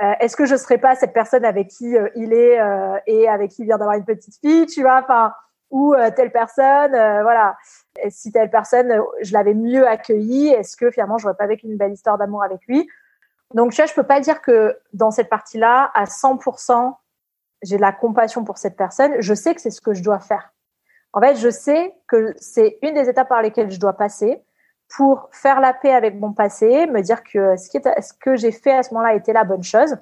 Euh, 0.00 0.12
Est-ce 0.20 0.36
que 0.36 0.46
je 0.46 0.56
serais 0.56 0.78
pas 0.78 0.94
cette 0.94 1.12
personne 1.12 1.44
avec 1.44 1.68
qui 1.68 1.96
euh, 1.96 2.08
il 2.14 2.32
est 2.32 2.60
euh, 2.60 2.98
et 3.06 3.28
avec 3.28 3.50
qui 3.50 3.62
il 3.62 3.66
vient 3.66 3.78
d'avoir 3.78 3.96
une 3.96 4.04
petite 4.04 4.36
fille, 4.40 4.66
tu 4.66 4.82
vois 4.82 5.00
Enfin, 5.02 5.34
ou 5.70 5.94
telle 6.16 6.30
personne, 6.30 6.90
voilà. 6.90 7.56
Et 8.02 8.10
si 8.10 8.30
telle 8.30 8.50
personne, 8.50 8.94
je 9.22 9.32
l'avais 9.32 9.54
mieux 9.54 9.88
accueilli, 9.88 10.48
est-ce 10.48 10.76
que 10.76 10.90
finalement, 10.90 11.16
j'aurais 11.16 11.34
pas 11.34 11.46
vécu 11.46 11.66
une 11.66 11.78
belle 11.78 11.92
histoire 11.92 12.18
d'amour 12.18 12.42
avec 12.42 12.60
lui? 12.66 12.86
Donc, 13.54 13.72
tu 13.72 13.76
vois, 13.76 13.86
je 13.86 13.94
peux 13.94 14.02
pas 14.02 14.20
dire 14.20 14.42
que 14.42 14.78
dans 14.92 15.10
cette 15.10 15.30
partie-là, 15.30 15.90
à 15.94 16.04
100%, 16.04 16.94
j'ai 17.62 17.76
de 17.76 17.80
la 17.80 17.92
compassion 17.92 18.44
pour 18.44 18.58
cette 18.58 18.76
personne. 18.76 19.14
Je 19.20 19.32
sais 19.32 19.54
que 19.54 19.62
c'est 19.62 19.70
ce 19.70 19.80
que 19.80 19.94
je 19.94 20.02
dois 20.02 20.18
faire. 20.18 20.52
En 21.14 21.22
fait, 21.22 21.36
je 21.36 21.48
sais 21.48 21.94
que 22.06 22.34
c'est 22.36 22.78
une 22.82 22.92
des 22.92 23.08
étapes 23.08 23.30
par 23.30 23.40
lesquelles 23.40 23.70
je 23.70 23.80
dois 23.80 23.94
passer 23.94 24.42
pour 24.96 25.28
faire 25.32 25.60
la 25.60 25.72
paix 25.72 25.92
avec 25.92 26.20
mon 26.20 26.32
passé, 26.32 26.86
me 26.86 27.00
dire 27.00 27.22
que 27.24 27.56
ce, 27.56 27.68
que 28.20 28.36
j'ai 28.36 28.52
fait 28.52 28.72
à 28.72 28.82
ce 28.82 28.92
moment-là 28.92 29.14
était 29.14 29.32
la 29.32 29.44
bonne 29.44 29.62
chose. 29.62 29.96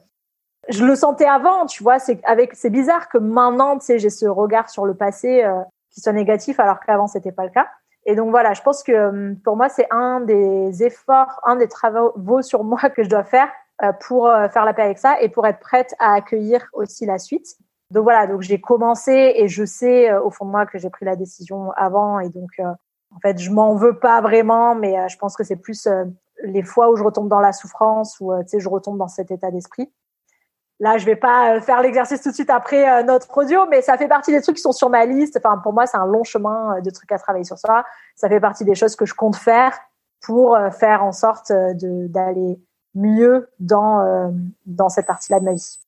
Je 0.69 0.85
le 0.85 0.97
sentais 0.97 1.27
avant, 1.27 1.67
tu 1.67 1.83
vois, 1.83 1.99
c'est 1.99 2.23
avec 2.25 2.55
c'est 2.55 2.71
bizarre 2.71 3.09
que 3.09 3.19
maintenant, 3.19 3.79
tu 3.79 3.87
sais, 3.87 3.99
j'ai 3.99 4.11
ce 4.11 4.27
regard 4.27 4.69
sur 4.69 4.85
le 4.85 4.95
passé 4.95 5.43
euh, 5.45 5.61
qui 5.91 6.01
soit 6.01 6.13
négatif 6.13 6.61
alors 6.61 6.81
qu'avant 6.81 7.07
c'était 7.07 7.33
pas 7.33 7.45
le 7.45 7.51
cas. 7.51 7.69
Et 8.05 8.15
donc 8.15 8.31
voilà, 8.31 8.53
je 8.53 8.63
pense 8.63 8.83
que 8.83 8.93
euh, 8.93 9.35
pour 9.45 9.57
moi 9.57 9.69
c'est 9.69 9.87
un 9.91 10.21
des 10.21 10.83
efforts, 10.83 11.41
un 11.45 11.57
des 11.57 11.69
travaux 11.69 12.43
sur 12.43 12.65
moi 12.65 12.81
que 12.91 13.03
je 13.05 13.09
dois 13.09 13.25
faire 13.25 13.49
euh, 13.83 13.93
pour 14.07 14.29
faire 14.53 14.65
la 14.65 14.75
paix 14.75 14.83
avec 14.83 14.99
ça 14.99 15.21
et 15.21 15.29
pour 15.29 15.47
être 15.47 15.61
prête 15.61 15.95
à 15.99 16.15
accueillir 16.15 16.67
aussi 16.73 17.07
la 17.07 17.19
suite. 17.19 17.47
Donc 17.91 18.05
voilà, 18.05 18.27
donc 18.27 18.43
j'ai 18.43 18.61
commencé 18.61 19.33
et 19.37 19.49
je 19.49 19.65
sais 19.65 20.13
au 20.15 20.31
fond 20.31 20.45
de 20.47 20.51
moi 20.51 20.67
que 20.67 20.79
j'ai 20.79 20.91
pris 20.91 21.05
la 21.05 21.17
décision 21.17 21.73
avant 21.77 22.21
et 22.21 22.29
donc 22.29 22.51
en 23.15 23.19
fait, 23.21 23.39
je 23.39 23.51
m'en 23.51 23.75
veux 23.75 23.99
pas 23.99 24.21
vraiment, 24.21 24.75
mais 24.75 24.99
euh, 24.99 25.09
je 25.09 25.17
pense 25.19 25.37
que 25.37 25.45
c'est 25.45 25.57
plus 25.57 25.87
euh, 25.87 26.05
les 26.45 26.63
fois 26.63 26.91
où 26.91 26.97
je 26.97 27.03
retombe 27.03 27.29
dans 27.29 27.41
la 27.41 27.53
souffrance 27.53 28.19
ou 28.21 28.33
euh, 28.33 28.43
tu 28.43 28.51
sais, 28.51 28.61
je 28.61 28.69
retombe 28.69 28.99
dans 28.99 29.09
cet 29.09 29.31
état 29.31 29.51
d'esprit. 29.51 29.91
Là, 30.79 30.97
je 30.97 31.05
vais 31.05 31.17
pas 31.17 31.61
faire 31.61 31.83
l'exercice 31.83 32.23
tout 32.23 32.31
de 32.31 32.35
suite 32.35 32.49
après 32.49 33.05
notre 33.05 33.37
audio, 33.37 33.67
mais 33.69 33.83
ça 33.83 33.99
fait 33.99 34.09
partie 34.09 34.33
des 34.33 34.41
trucs 34.41 34.57
qui 34.57 34.63
sont 34.63 34.73
sur 34.73 34.89
ma 34.89 35.05
liste. 35.05 35.37
Enfin, 35.37 35.59
pour 35.59 35.75
moi, 35.75 35.87
c'est 35.87 35.99
un 35.99 36.07
long 36.07 36.25
chemin 36.25 36.81
de 36.81 36.89
trucs 36.89 37.13
à 37.13 37.19
travailler 37.19 37.45
sur 37.45 37.59
ça. 37.59 37.85
Ça 38.17 38.31
fait 38.31 38.41
partie 38.41 38.65
des 38.65 38.75
choses 38.75 38.97
que 38.97 39.05
je 39.05 39.13
compte 39.13 39.37
faire 39.37 39.79
pour 40.23 40.57
faire 40.73 41.05
en 41.05 41.13
sorte 41.13 41.53
d'aller 41.53 42.59
mieux 42.95 43.51
dans 43.59 44.33
dans 44.65 44.89
cette 44.89 45.05
partie-là 45.05 45.41
de 45.41 45.45
ma 45.45 45.53
vie. 45.53 45.81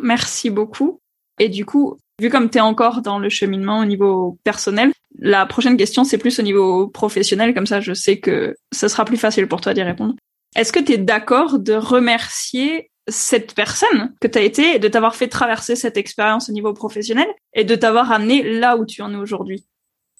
Merci 0.00 0.50
beaucoup. 0.50 0.98
Et 1.38 1.48
du 1.48 1.64
coup, 1.64 1.96
vu 2.20 2.30
comme 2.30 2.50
tu 2.50 2.58
es 2.58 2.60
encore 2.60 3.02
dans 3.02 3.18
le 3.18 3.28
cheminement 3.28 3.80
au 3.80 3.84
niveau 3.84 4.38
personnel, 4.44 4.92
la 5.18 5.46
prochaine 5.46 5.76
question, 5.76 6.04
c'est 6.04 6.18
plus 6.18 6.38
au 6.38 6.42
niveau 6.42 6.88
professionnel, 6.88 7.54
comme 7.54 7.66
ça 7.66 7.80
je 7.80 7.92
sais 7.92 8.18
que 8.18 8.56
ce 8.72 8.88
sera 8.88 9.04
plus 9.04 9.16
facile 9.16 9.48
pour 9.48 9.60
toi 9.60 9.74
d'y 9.74 9.82
répondre. 9.82 10.14
Est-ce 10.54 10.72
que 10.72 10.80
tu 10.80 10.92
es 10.92 10.98
d'accord 10.98 11.58
de 11.58 11.74
remercier 11.74 12.90
cette 13.08 13.54
personne 13.54 14.14
que 14.20 14.26
tu 14.26 14.38
as 14.38 14.42
été 14.42 14.74
et 14.74 14.78
de 14.78 14.88
t'avoir 14.88 15.14
fait 15.14 15.28
traverser 15.28 15.76
cette 15.76 15.96
expérience 15.96 16.48
au 16.48 16.52
niveau 16.52 16.72
professionnel 16.72 17.28
et 17.52 17.64
de 17.64 17.74
t'avoir 17.74 18.10
amené 18.10 18.42
là 18.42 18.76
où 18.76 18.84
tu 18.84 19.02
en 19.02 19.12
es 19.12 19.16
aujourd'hui? 19.16 19.66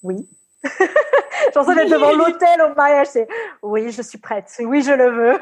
Oui. 0.03 0.17
J'en 1.55 1.65
sais 1.65 1.75
d'être 1.75 1.91
devant 1.91 2.13
l'hôtel 2.13 2.61
au 2.63 2.75
mariage, 2.75 3.09
c'est 3.09 3.29
oui, 3.63 3.91
je 3.91 4.03
suis 4.03 4.19
prête. 4.19 4.53
Oui, 4.61 4.83
je 4.83 4.93
le 4.93 5.11
veux. 5.11 5.33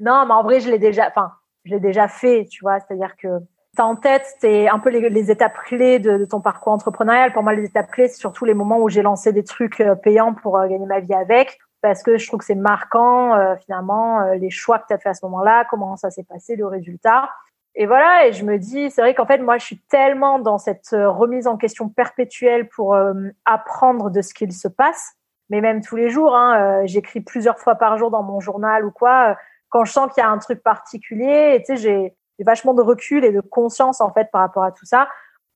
non, 0.00 0.26
mais 0.26 0.34
en 0.34 0.42
vrai, 0.42 0.60
je 0.60 0.70
l'ai 0.70 0.78
déjà, 0.78 1.08
enfin, 1.08 1.32
je 1.64 1.74
l'ai 1.74 1.80
déjà 1.80 2.08
fait, 2.08 2.46
tu 2.50 2.60
vois, 2.62 2.78
c'est-à-dire 2.80 3.16
que 3.16 3.28
T'as 3.74 3.84
en 3.84 3.96
tête, 3.96 4.24
c'est 4.38 4.68
un 4.68 4.78
peu 4.78 4.90
les, 4.90 5.30
étapes 5.30 5.58
clés 5.64 5.98
de, 5.98 6.24
ton 6.24 6.40
parcours 6.40 6.72
entrepreneurial. 6.72 7.32
Pour 7.32 7.42
moi, 7.42 7.54
les 7.54 7.64
étapes 7.64 7.90
clés, 7.90 8.08
c'est 8.08 8.18
surtout 8.18 8.44
les 8.44 8.54
moments 8.54 8.78
où 8.78 8.88
j'ai 8.88 9.02
lancé 9.02 9.32
des 9.32 9.42
trucs 9.42 9.80
euh, 9.80 9.94
payants 9.94 10.34
pour 10.34 10.58
euh, 10.58 10.68
gagner 10.68 10.86
ma 10.86 11.00
vie 11.00 11.14
avec, 11.14 11.58
parce 11.80 12.02
que 12.02 12.16
je 12.16 12.26
trouve 12.26 12.40
que 12.40 12.44
c'est 12.44 12.54
marquant 12.54 13.34
euh, 13.34 13.56
finalement 13.56 14.22
les 14.34 14.50
choix 14.50 14.78
que 14.78 14.86
tu 14.88 14.94
as 14.94 14.98
fait 14.98 15.08
à 15.08 15.14
ce 15.14 15.24
moment-là, 15.26 15.64
comment 15.68 15.96
ça 15.96 16.10
s'est 16.10 16.24
passé, 16.24 16.56
le 16.56 16.66
résultat. 16.66 17.30
Et 17.74 17.86
voilà, 17.86 18.26
et 18.26 18.32
je 18.32 18.44
me 18.44 18.58
dis, 18.58 18.90
c'est 18.90 19.00
vrai 19.00 19.14
qu'en 19.14 19.26
fait, 19.26 19.38
moi, 19.38 19.58
je 19.58 19.64
suis 19.64 19.80
tellement 19.80 20.38
dans 20.38 20.58
cette 20.58 20.90
remise 20.92 21.48
en 21.48 21.56
question 21.56 21.88
perpétuelle 21.88 22.68
pour 22.68 22.96
apprendre 23.44 24.10
de 24.10 24.22
ce 24.22 24.32
qu'il 24.32 24.52
se 24.52 24.68
passe, 24.68 25.14
mais 25.50 25.60
même 25.60 25.80
tous 25.80 25.96
les 25.96 26.08
jours, 26.08 26.36
hein, 26.36 26.86
j'écris 26.86 27.20
plusieurs 27.20 27.58
fois 27.58 27.74
par 27.74 27.98
jour 27.98 28.12
dans 28.12 28.22
mon 28.22 28.38
journal 28.38 28.84
ou 28.84 28.92
quoi. 28.92 29.36
quand 29.70 29.84
je 29.84 29.90
sens 29.90 30.12
qu'il 30.12 30.22
y 30.22 30.24
a 30.24 30.30
un 30.30 30.38
truc 30.38 30.62
particulier, 30.62 31.60
tu 31.66 31.74
sais, 31.74 31.76
j'ai 31.76 32.14
vachement 32.42 32.74
de 32.74 32.82
recul 32.82 33.24
et 33.24 33.32
de 33.32 33.40
conscience 33.40 34.00
en 34.00 34.12
fait 34.12 34.30
par 34.32 34.40
rapport 34.40 34.64
à 34.64 34.72
tout 34.72 34.86
ça. 34.86 35.08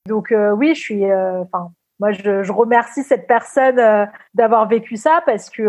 Donc 0.07 0.31
euh, 0.31 0.51
oui, 0.51 0.75
je 0.75 0.79
suis, 0.79 1.05
euh, 1.05 1.41
enfin, 1.41 1.71
moi 1.99 2.11
je, 2.11 2.43
je, 2.43 2.51
remercie 2.51 3.03
cette 3.03 3.27
personne 3.27 3.79
euh, 3.79 4.05
d'avoir 4.33 4.67
vécu 4.67 4.95
ça 4.95 5.21
parce 5.25 5.49
que 5.49 5.63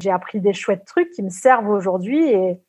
j'ai 0.00 0.10
appris 0.10 0.40
des 0.40 0.52
chouettes 0.52 0.84
trucs 0.84 1.10
qui 1.10 1.22
me 1.22 1.30
servent 1.30 1.68
aujourd'hui 1.68 2.30
et 2.30 2.60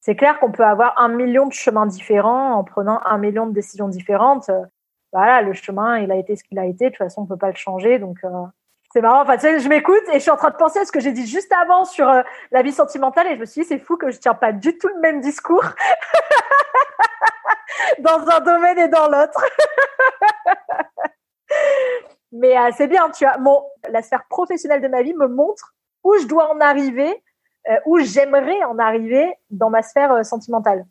c'est 0.00 0.16
clair 0.16 0.38
qu'on 0.38 0.52
peut 0.52 0.64
avoir 0.64 0.98
un 1.00 1.08
million 1.08 1.46
de 1.46 1.52
chemins 1.52 1.86
différents 1.86 2.54
en 2.54 2.64
prenant 2.64 3.00
un 3.04 3.18
million 3.18 3.46
de 3.46 3.52
décisions 3.52 3.88
différentes. 3.88 4.50
voilà, 5.12 5.42
le 5.42 5.52
chemin 5.52 5.98
il 5.98 6.10
a 6.10 6.16
été 6.16 6.36
ce 6.36 6.44
qu'il 6.44 6.58
a 6.58 6.64
été. 6.64 6.86
De 6.86 6.90
toute 6.90 6.98
façon, 6.98 7.22
on 7.22 7.26
peut 7.26 7.36
pas 7.36 7.50
le 7.50 7.56
changer, 7.56 7.98
donc 7.98 8.18
c'est 8.96 9.02
marrant. 9.02 9.20
Enfin, 9.20 9.34
tu 9.34 9.42
sais, 9.42 9.60
je 9.60 9.68
m'écoute 9.68 10.02
et 10.10 10.14
je 10.14 10.20
suis 10.20 10.30
en 10.30 10.36
train 10.36 10.48
de 10.48 10.56
penser 10.56 10.78
à 10.78 10.86
ce 10.86 10.92
que 10.92 11.00
j'ai 11.00 11.12
dit 11.12 11.26
juste 11.26 11.52
avant 11.52 11.84
sur 11.84 12.10
la 12.50 12.62
vie 12.62 12.72
sentimentale 12.72 13.26
et 13.26 13.34
je 13.34 13.40
me 13.40 13.44
suis 13.44 13.60
dit 13.60 13.68
c'est 13.68 13.78
fou 13.78 13.98
que 13.98 14.10
je 14.10 14.18
tiens 14.18 14.32
pas 14.32 14.52
du 14.52 14.78
tout 14.78 14.88
le 14.88 14.98
même 15.00 15.20
discours. 15.20 15.62
dans 17.98 18.26
un 18.26 18.40
domaine 18.40 18.78
et 18.78 18.88
dans 18.88 19.08
l'autre. 19.08 19.42
Mais 22.32 22.56
euh, 22.56 22.70
c'est 22.74 22.88
bien, 22.88 23.10
tu 23.10 23.24
vois. 23.24 23.36
La 23.90 24.02
sphère 24.02 24.24
professionnelle 24.30 24.80
de 24.80 24.88
ma 24.88 25.02
vie 25.02 25.14
me 25.14 25.26
montre 25.26 25.74
où 26.04 26.16
je 26.18 26.26
dois 26.26 26.50
en 26.50 26.60
arriver, 26.60 27.22
euh, 27.68 27.76
où 27.84 27.98
j'aimerais 28.00 28.64
en 28.64 28.78
arriver 28.78 29.30
dans 29.50 29.70
ma 29.70 29.82
sphère 29.82 30.12
euh, 30.12 30.22
sentimentale. 30.22 30.86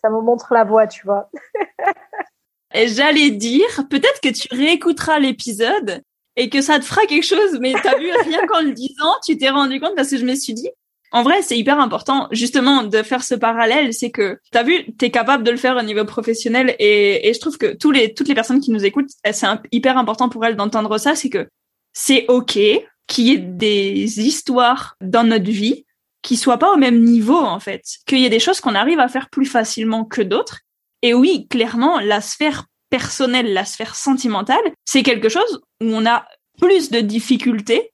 Ça 0.00 0.10
me 0.10 0.20
montre 0.20 0.54
la 0.54 0.62
voie, 0.62 0.86
tu 0.86 1.04
vois. 1.04 1.28
j'allais 2.74 3.30
dire, 3.30 3.66
peut-être 3.90 4.20
que 4.20 4.28
tu 4.28 4.46
réécouteras 4.54 5.18
l'épisode 5.18 6.04
et 6.38 6.48
que 6.48 6.62
ça 6.62 6.78
te 6.78 6.84
fera 6.84 7.04
quelque 7.04 7.26
chose, 7.26 7.58
mais 7.60 7.74
t'as 7.82 7.98
vu, 7.98 8.10
rien 8.24 8.46
qu'en 8.46 8.62
le 8.62 8.72
disant, 8.72 9.12
tu 9.26 9.36
t'es 9.36 9.50
rendu 9.50 9.80
compte 9.80 9.96
parce 9.96 10.08
que 10.08 10.16
je 10.16 10.24
me 10.24 10.36
suis 10.36 10.54
dit, 10.54 10.70
en 11.10 11.22
vrai, 11.22 11.42
c'est 11.42 11.58
hyper 11.58 11.80
important 11.80 12.28
justement 12.30 12.84
de 12.84 13.02
faire 13.02 13.24
ce 13.24 13.34
parallèle. 13.34 13.92
C'est 13.92 14.10
que 14.10 14.38
t'as 14.52 14.62
vu, 14.62 14.94
t'es 14.96 15.10
capable 15.10 15.42
de 15.42 15.50
le 15.50 15.56
faire 15.56 15.76
au 15.76 15.82
niveau 15.82 16.04
professionnel 16.04 16.76
et, 16.78 17.28
et 17.28 17.34
je 17.34 17.40
trouve 17.40 17.58
que 17.58 17.74
tous 17.74 17.90
les 17.90 18.14
toutes 18.14 18.28
les 18.28 18.34
personnes 18.34 18.60
qui 18.60 18.70
nous 18.70 18.84
écoutent, 18.84 19.10
c'est 19.24 19.46
hyper 19.72 19.98
important 19.98 20.28
pour 20.28 20.44
elles 20.44 20.56
d'entendre 20.56 20.96
ça. 20.98 21.14
C'est 21.14 21.30
que 21.30 21.48
c'est 21.92 22.26
ok 22.28 22.58
qu'il 23.06 23.26
y 23.26 23.32
ait 23.32 23.38
des 23.38 24.20
histoires 24.20 24.96
dans 25.00 25.24
notre 25.24 25.50
vie 25.50 25.86
qui 26.22 26.36
soient 26.36 26.58
pas 26.58 26.72
au 26.72 26.76
même 26.76 27.02
niveau 27.02 27.38
en 27.38 27.58
fait, 27.58 27.82
qu'il 28.06 28.18
y 28.18 28.26
ait 28.26 28.30
des 28.30 28.38
choses 28.38 28.60
qu'on 28.60 28.74
arrive 28.74 29.00
à 29.00 29.08
faire 29.08 29.30
plus 29.30 29.46
facilement 29.46 30.04
que 30.04 30.22
d'autres. 30.22 30.60
Et 31.02 31.14
oui, 31.14 31.46
clairement, 31.48 32.00
la 32.00 32.20
sphère 32.20 32.66
personnelle, 32.90 33.52
la 33.52 33.64
sphère 33.64 33.94
sentimentale, 33.94 34.56
c'est 34.84 35.02
quelque 35.02 35.28
chose 35.28 35.60
où 35.82 35.86
on 35.86 36.06
a 36.06 36.26
plus 36.58 36.90
de 36.90 37.00
difficultés 37.00 37.92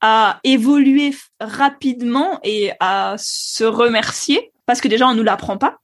à 0.00 0.40
évoluer 0.44 1.14
rapidement 1.40 2.38
et 2.44 2.72
à 2.80 3.16
se 3.18 3.64
remercier 3.64 4.52
parce 4.66 4.80
que 4.80 4.88
déjà 4.88 5.08
on 5.08 5.14
nous 5.14 5.24
l'apprend 5.24 5.58
pas. 5.58 5.78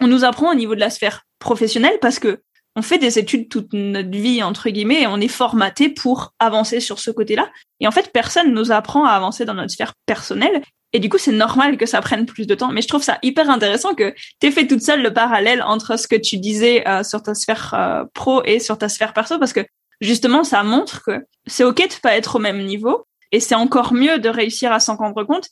On 0.00 0.06
nous 0.06 0.24
apprend 0.24 0.50
au 0.52 0.54
niveau 0.54 0.74
de 0.74 0.80
la 0.80 0.90
sphère 0.90 1.26
professionnelle 1.38 1.98
parce 2.00 2.18
que 2.18 2.40
on 2.76 2.82
fait 2.82 2.98
des 2.98 3.18
études 3.18 3.48
toute 3.48 3.72
notre 3.72 4.10
vie 4.10 4.42
entre 4.42 4.70
guillemets 4.70 5.02
et 5.02 5.06
on 5.06 5.20
est 5.20 5.28
formaté 5.28 5.88
pour 5.88 6.32
avancer 6.38 6.80
sur 6.80 7.00
ce 7.00 7.10
côté-là. 7.10 7.50
Et 7.80 7.88
en 7.88 7.90
fait, 7.90 8.12
personne 8.12 8.54
nous 8.54 8.70
apprend 8.70 9.04
à 9.04 9.10
avancer 9.10 9.44
dans 9.44 9.54
notre 9.54 9.72
sphère 9.72 9.94
personnelle. 10.06 10.62
Et 10.92 10.98
du 10.98 11.08
coup, 11.08 11.18
c'est 11.18 11.32
normal 11.32 11.76
que 11.76 11.86
ça 11.86 12.00
prenne 12.00 12.26
plus 12.26 12.46
de 12.46 12.54
temps. 12.54 12.72
Mais 12.72 12.82
je 12.82 12.88
trouve 12.88 13.02
ça 13.02 13.18
hyper 13.22 13.48
intéressant 13.48 13.94
que 13.94 14.14
tu 14.40 14.50
fait 14.50 14.66
toute 14.66 14.82
seule 14.82 15.02
le 15.02 15.12
parallèle 15.12 15.62
entre 15.62 15.98
ce 15.98 16.08
que 16.08 16.16
tu 16.16 16.38
disais 16.38 16.86
euh, 16.88 17.04
sur 17.04 17.22
ta 17.22 17.34
sphère 17.34 17.74
euh, 17.74 18.04
pro 18.12 18.42
et 18.44 18.58
sur 18.58 18.76
ta 18.76 18.88
sphère 18.88 19.12
perso 19.12 19.38
parce 19.38 19.52
que 19.52 19.64
justement, 20.00 20.44
ça 20.44 20.62
montre 20.62 21.02
que 21.04 21.24
c'est 21.46 21.64
ok 21.64 21.76
de 21.76 22.00
pas 22.00 22.16
être 22.16 22.36
au 22.36 22.38
même 22.38 22.64
niveau, 22.64 23.06
et 23.32 23.40
c'est 23.40 23.54
encore 23.54 23.92
mieux 23.92 24.18
de 24.18 24.28
réussir 24.28 24.72
à 24.72 24.80
s'en 24.80 24.96
rendre 24.96 25.22
compte. 25.24 25.48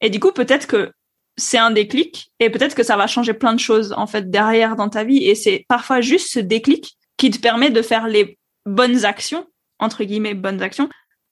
Et 0.00 0.10
du 0.10 0.20
coup, 0.20 0.32
peut-être 0.32 0.66
que 0.66 0.92
c'est 1.36 1.58
un 1.58 1.70
déclic 1.70 2.32
et 2.40 2.50
peut-être 2.50 2.74
que 2.74 2.82
ça 2.82 2.96
va 2.96 3.06
changer 3.06 3.34
plein 3.34 3.52
de 3.52 3.60
choses 3.60 3.94
en 3.96 4.06
fait 4.06 4.30
derrière 4.30 4.76
dans 4.76 4.88
ta 4.88 5.04
vie. 5.04 5.24
Et 5.24 5.34
c'est 5.34 5.64
parfois 5.68 6.00
juste 6.00 6.32
ce 6.32 6.40
déclic 6.40 6.96
qui 7.16 7.30
te 7.30 7.38
permet 7.38 7.70
de 7.70 7.82
faire 7.82 8.08
les 8.08 8.38
bonnes 8.64 9.04
actions, 9.04 9.46
entre 9.78 10.04
guillemets, 10.04 10.34
bonnes 10.34 10.62
actions, 10.62 10.88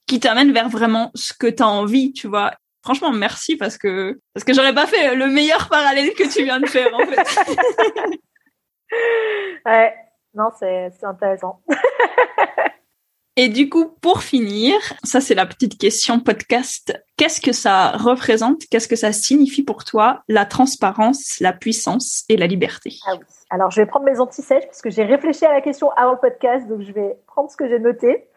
qui 0.06 0.20
t'amènent 0.20 0.52
vers 0.52 0.68
vraiment 0.68 1.10
ce 1.14 1.32
que 1.32 1.46
tu 1.46 1.62
as 1.62 1.68
envie, 1.68 2.12
tu 2.12 2.28
vois. 2.28 2.54
Franchement, 2.86 3.10
merci 3.10 3.56
parce 3.56 3.78
que 3.78 4.20
parce 4.32 4.44
que 4.44 4.54
j'aurais 4.54 4.72
pas 4.72 4.86
fait 4.86 5.16
le 5.16 5.26
meilleur 5.26 5.68
parallèle 5.68 6.14
que 6.14 6.32
tu 6.32 6.44
viens 6.44 6.60
de 6.60 6.66
faire 6.66 6.94
en 6.94 7.04
fait. 7.04 7.18
ouais, 9.66 9.92
non, 10.34 10.50
c'est 10.56 10.92
c'est 10.96 11.04
intéressant. 11.04 11.60
Et 13.38 13.48
du 13.48 13.68
coup, 13.68 13.86
pour 14.00 14.22
finir, 14.22 14.76
ça 15.02 15.20
c'est 15.20 15.34
la 15.34 15.46
petite 15.46 15.78
question 15.78 16.20
podcast. 16.20 16.96
Qu'est-ce 17.16 17.40
que 17.40 17.50
ça 17.50 17.90
représente? 17.96 18.66
Qu'est-ce 18.70 18.86
que 18.86 18.94
ça 18.94 19.12
signifie 19.12 19.64
pour 19.64 19.82
toi 19.82 20.22
la 20.28 20.46
transparence, 20.46 21.40
la 21.40 21.52
puissance 21.52 22.24
et 22.28 22.36
la 22.36 22.46
liberté? 22.46 22.94
Ah 23.04 23.14
oui. 23.14 23.24
Alors, 23.50 23.72
je 23.72 23.80
vais 23.80 23.86
prendre 23.86 24.04
mes 24.04 24.20
anti-sèches 24.20 24.66
parce 24.66 24.80
que 24.80 24.90
j'ai 24.90 25.02
réfléchi 25.02 25.44
à 25.44 25.52
la 25.52 25.60
question 25.60 25.90
avant 25.96 26.12
le 26.12 26.18
podcast, 26.18 26.68
donc 26.68 26.82
je 26.82 26.92
vais 26.92 27.16
prendre 27.26 27.50
ce 27.50 27.56
que 27.56 27.68
j'ai 27.68 27.80
noté. 27.80 28.28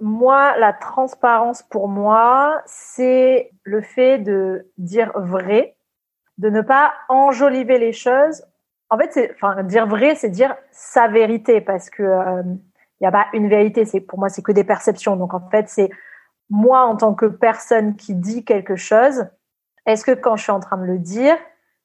Moi, 0.00 0.56
la 0.58 0.72
transparence 0.72 1.62
pour 1.62 1.88
moi, 1.88 2.62
c'est 2.66 3.50
le 3.62 3.80
fait 3.80 4.18
de 4.18 4.70
dire 4.78 5.12
vrai, 5.14 5.76
de 6.38 6.50
ne 6.50 6.60
pas 6.60 6.92
enjoliver 7.08 7.78
les 7.78 7.92
choses. 7.92 8.44
En 8.90 8.98
fait, 8.98 9.34
enfin, 9.34 9.62
dire 9.62 9.86
vrai, 9.86 10.14
c'est 10.14 10.28
dire 10.28 10.54
sa 10.70 11.08
vérité 11.08 11.60
parce 11.60 11.90
que 11.90 12.02
il 12.02 12.06
euh, 12.06 12.42
n'y 13.00 13.06
a 13.06 13.12
pas 13.12 13.26
une 13.32 13.48
vérité. 13.48 13.84
C'est 13.84 14.00
pour 14.00 14.18
moi, 14.18 14.28
c'est 14.28 14.42
que 14.42 14.52
des 14.52 14.64
perceptions. 14.64 15.16
Donc 15.16 15.34
en 15.34 15.48
fait, 15.50 15.68
c'est 15.68 15.90
moi 16.50 16.82
en 16.82 16.96
tant 16.96 17.14
que 17.14 17.26
personne 17.26 17.96
qui 17.96 18.14
dit 18.14 18.44
quelque 18.44 18.76
chose. 18.76 19.26
Est-ce 19.86 20.04
que 20.04 20.12
quand 20.12 20.36
je 20.36 20.42
suis 20.42 20.52
en 20.52 20.60
train 20.60 20.76
de 20.76 20.84
le 20.84 20.98
dire, 20.98 21.36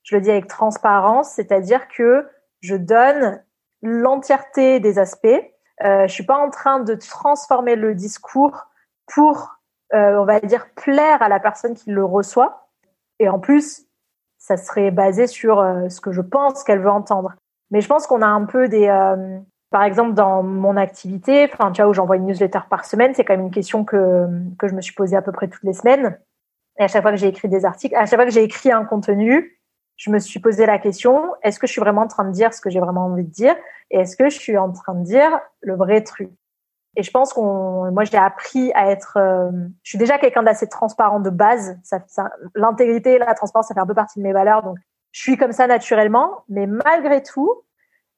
je 0.04 0.16
le 0.16 0.22
dis 0.22 0.32
avec 0.32 0.48
transparence, 0.48 1.32
c'est-à-dire 1.32 1.88
que 1.88 2.28
je 2.62 2.76
donne 2.76 3.42
l'entièreté 3.82 4.80
des 4.80 5.00
aspects. 5.00 5.51
Euh, 5.84 6.08
je 6.08 6.14
suis 6.14 6.26
pas 6.26 6.38
en 6.38 6.50
train 6.50 6.80
de 6.80 6.96
transformer 6.96 7.76
le 7.76 7.96
discours 7.96 8.68
pour, 9.08 9.58
euh, 9.94 10.16
on 10.18 10.26
va 10.26 10.40
dire, 10.40 10.68
plaire 10.76 11.22
à 11.22 11.30
la 11.30 11.40
personne 11.40 11.74
qui 11.74 11.92
le 11.92 12.06
reçoit. 12.06 12.68
Et 13.20 13.30
en 13.30 13.40
plus, 13.40 13.86
ça 14.38 14.58
serait 14.58 14.92
basé 14.92 15.28
sur 15.28 15.60
euh, 15.60 15.90
ce 15.90 16.02
que 16.02 16.12
je 16.12 16.22
pense 16.22 16.64
qu'elle 16.64 16.80
veut 16.80 16.90
entendre. 16.90 17.34
Mais 17.70 17.82
je 17.82 17.88
pense 17.88 18.08
qu'on 18.08 18.22
a 18.22 18.28
un 18.28 18.46
peu 18.46 18.68
des, 18.68 18.88
euh, 18.88 19.40
par 19.70 19.84
exemple, 19.84 20.14
dans 20.14 20.44
mon 20.44 20.76
activité, 20.78 21.50
enfin, 21.54 21.72
tu 21.72 21.82
vois, 21.82 21.90
où 21.90 21.94
j'envoie 21.94 22.18
une 22.18 22.26
newsletter 22.26 22.60
par 22.70 22.86
semaine, 22.86 23.14
c'est 23.14 23.24
quand 23.24 23.34
même 23.34 23.46
une 23.46 23.52
question 23.52 23.86
que 23.86 24.28
que 24.58 24.68
je 24.68 24.74
me 24.74 24.82
suis 24.82 24.94
posée 24.94 25.16
à 25.16 25.22
peu 25.22 25.32
près 25.32 25.48
toutes 25.48 25.64
les 25.64 25.74
semaines. 25.74 26.20
Et 26.80 26.84
à 26.84 26.88
chaque 26.88 27.04
fois 27.04 27.12
que 27.12 27.18
j'ai 27.18 27.28
écrit 27.28 27.48
des 27.48 27.66
articles, 27.66 27.96
à 27.96 28.06
chaque 28.06 28.18
fois 28.18 28.26
que 28.26 28.32
j'ai 28.32 28.44
écrit 28.44 28.72
un 28.72 28.86
contenu, 28.86 29.61
je 30.02 30.10
me 30.10 30.18
suis 30.18 30.40
posé 30.40 30.66
la 30.66 30.80
question 30.80 31.36
est-ce 31.44 31.60
que 31.60 31.68
je 31.68 31.74
suis 31.74 31.82
vraiment 31.82 32.02
en 32.02 32.08
train 32.08 32.26
de 32.26 32.32
dire 32.32 32.56
ce 32.56 32.60
que 32.60 32.72
j'ai 32.72 32.80
vraiment 32.80 33.06
envie 33.06 33.24
de 33.24 33.30
dire 33.30 33.56
et 33.92 34.00
est-ce 34.00 34.18
que 34.18 34.30
je 34.30 34.40
suis 34.40 34.58
en 34.58 34.72
train 34.72 34.96
de 34.96 35.04
dire 35.04 35.40
le 35.62 35.76
vrai 35.76 36.02
truc? 36.02 36.32
Et 36.96 37.04
je 37.04 37.12
pense 37.12 37.34
qu'on, 37.34 37.92
moi, 37.92 38.04
j'ai 38.04 38.18
appris 38.18 38.74
à 38.74 38.90
être. 38.90 39.18
Euh, 39.18 39.52
je 39.84 39.92
suis 39.92 39.98
déjà 39.98 40.18
quelqu'un 40.18 40.44
d'assez 40.44 40.68
transparent 40.68 41.20
de 41.20 41.30
base. 41.30 41.78
L'intégrité, 42.56 43.18
la 43.18 43.34
transparence, 43.34 43.68
ça 43.68 43.76
fait 43.76 43.80
un 43.80 43.86
peu 43.86 43.94
partie 43.94 44.20
de 44.20 44.24
mes 44.24 44.34
valeurs, 44.34 44.62
donc 44.64 44.78
je 45.12 45.22
suis 45.22 45.38
comme 45.38 45.54
ça 45.54 45.68
naturellement. 45.68 46.44
Mais 46.50 46.66
malgré 46.68 47.24
tout, 47.24 47.64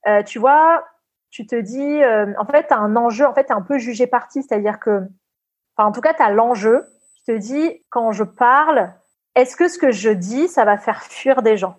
euh, 0.08 0.24
tu 0.24 0.40
vois, 0.40 0.86
tu 1.30 1.46
te 1.46 1.56
dis, 1.56 2.02
euh, 2.02 2.34
en 2.40 2.46
fait, 2.46 2.68
tu 2.68 2.74
as 2.74 2.80
un 2.80 2.96
enjeu. 2.96 3.28
En 3.28 3.34
fait, 3.34 3.46
tu 3.46 3.54
un 3.54 3.62
peu 3.62 3.78
jugé 3.78 4.08
parti, 4.08 4.42
c'est-à-dire 4.42 4.80
que, 4.80 5.02
enfin, 5.76 5.90
en 5.90 5.92
tout 5.92 6.02
cas, 6.02 6.14
tu 6.14 6.24
as 6.24 6.32
l'enjeu. 6.32 6.88
Tu 7.14 7.34
te 7.34 7.38
dis, 7.38 7.84
quand 7.92 8.12
je 8.12 8.24
parle, 8.24 8.94
est-ce 9.36 9.56
que 9.56 9.68
ce 9.68 9.78
que 9.78 9.92
je 9.92 10.10
dis, 10.10 10.48
ça 10.48 10.66
va 10.66 10.78
faire 10.78 11.04
fuir 11.04 11.42
des 11.42 11.58
gens? 11.58 11.76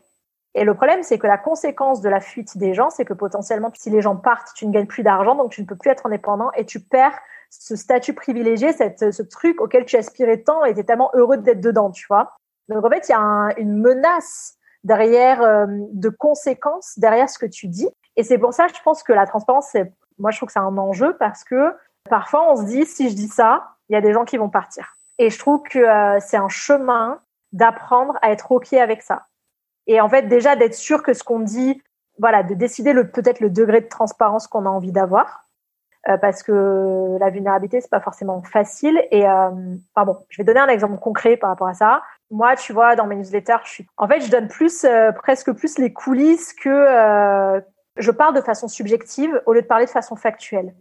Et 0.54 0.64
le 0.64 0.74
problème, 0.74 1.02
c'est 1.02 1.18
que 1.18 1.26
la 1.26 1.38
conséquence 1.38 2.00
de 2.00 2.08
la 2.08 2.20
fuite 2.20 2.56
des 2.56 2.74
gens, 2.74 2.90
c'est 2.90 3.04
que 3.04 3.12
potentiellement, 3.12 3.70
si 3.74 3.90
les 3.90 4.00
gens 4.00 4.16
partent, 4.16 4.52
tu 4.54 4.66
ne 4.66 4.72
gagnes 4.72 4.86
plus 4.86 5.02
d'argent, 5.02 5.34
donc 5.34 5.50
tu 5.50 5.60
ne 5.60 5.66
peux 5.66 5.76
plus 5.76 5.90
être 5.90 6.06
indépendant 6.06 6.52
et 6.52 6.64
tu 6.64 6.78
perds 6.80 7.18
ce 7.50 7.76
statut 7.76 8.14
privilégié, 8.14 8.72
cette, 8.72 9.12
ce 9.12 9.22
truc 9.22 9.60
auquel 9.60 9.84
tu 9.84 9.96
aspirais 9.96 10.38
tant 10.38 10.64
et 10.64 10.74
tu 10.74 10.84
tellement 10.84 11.10
heureux 11.14 11.38
d'être 11.38 11.60
dedans, 11.60 11.90
tu 11.90 12.06
vois. 12.08 12.36
Donc 12.68 12.84
en 12.84 12.90
fait, 12.90 13.08
il 13.08 13.12
y 13.12 13.14
a 13.14 13.50
une 13.58 13.80
menace 13.80 14.56
derrière, 14.84 15.42
euh, 15.42 15.66
de 15.68 16.08
conséquences 16.08 16.98
derrière 16.98 17.28
ce 17.28 17.38
que 17.38 17.46
tu 17.46 17.66
dis. 17.66 17.88
Et 18.16 18.22
c'est 18.22 18.38
pour 18.38 18.54
ça, 18.54 18.66
je 18.68 18.80
pense 18.82 19.02
que 19.02 19.12
la 19.12 19.26
transparence, 19.26 19.68
c'est, 19.72 19.92
moi, 20.18 20.30
je 20.30 20.38
trouve 20.38 20.48
que 20.48 20.52
c'est 20.52 20.58
un 20.60 20.78
enjeu 20.78 21.16
parce 21.18 21.42
que 21.42 21.74
parfois, 22.08 22.52
on 22.52 22.56
se 22.56 22.64
dit, 22.64 22.86
si 22.86 23.10
je 23.10 23.14
dis 23.14 23.28
ça, 23.28 23.74
il 23.88 23.94
y 23.94 23.96
a 23.96 24.00
des 24.00 24.12
gens 24.12 24.24
qui 24.24 24.36
vont 24.36 24.50
partir. 24.50 24.96
Et 25.18 25.30
je 25.30 25.38
trouve 25.38 25.62
que 25.62 25.78
euh, 25.78 26.18
c'est 26.20 26.36
un 26.36 26.48
chemin 26.48 27.20
d'apprendre 27.54 28.18
à 28.20 28.30
être 28.30 28.52
ok 28.52 28.74
avec 28.74 29.00
ça. 29.00 29.26
Et 29.86 30.00
en 30.00 30.08
fait, 30.08 30.28
déjà 30.28 30.56
d'être 30.56 30.74
sûr 30.74 31.02
que 31.02 31.14
ce 31.14 31.22
qu'on 31.22 31.40
dit, 31.40 31.82
voilà, 32.18 32.42
de 32.42 32.54
décider 32.54 32.92
peut-être 32.94 33.40
le 33.40 33.48
degré 33.48 33.80
de 33.80 33.88
transparence 33.88 34.46
qu'on 34.46 34.66
a 34.66 34.68
envie 34.68 34.92
d'avoir, 34.92 35.44
euh, 36.08 36.18
parce 36.18 36.42
que 36.42 37.16
la 37.18 37.30
vulnérabilité 37.30 37.80
c'est 37.80 37.90
pas 37.90 38.00
forcément 38.00 38.42
facile. 38.42 39.02
Et 39.10 39.26
euh, 39.26 39.50
bon, 39.96 40.18
je 40.28 40.38
vais 40.38 40.44
donner 40.44 40.60
un 40.60 40.68
exemple 40.68 40.98
concret 40.98 41.36
par 41.36 41.50
rapport 41.50 41.68
à 41.68 41.74
ça. 41.74 42.02
Moi, 42.30 42.56
tu 42.56 42.72
vois, 42.72 42.96
dans 42.96 43.06
mes 43.06 43.16
newsletters, 43.16 43.58
je 43.64 43.70
suis, 43.70 43.86
en 43.96 44.08
fait, 44.08 44.20
je 44.20 44.30
donne 44.30 44.48
plus, 44.48 44.84
euh, 44.84 45.12
presque 45.12 45.52
plus 45.52 45.78
les 45.78 45.92
coulisses 45.92 46.52
que 46.52 46.68
euh, 46.68 47.60
je 47.96 48.10
parle 48.10 48.34
de 48.34 48.40
façon 48.40 48.66
subjective 48.68 49.40
au 49.46 49.52
lieu 49.52 49.62
de 49.62 49.66
parler 49.66 49.84
de 49.84 49.90
façon 49.90 50.16
factuelle. 50.16 50.74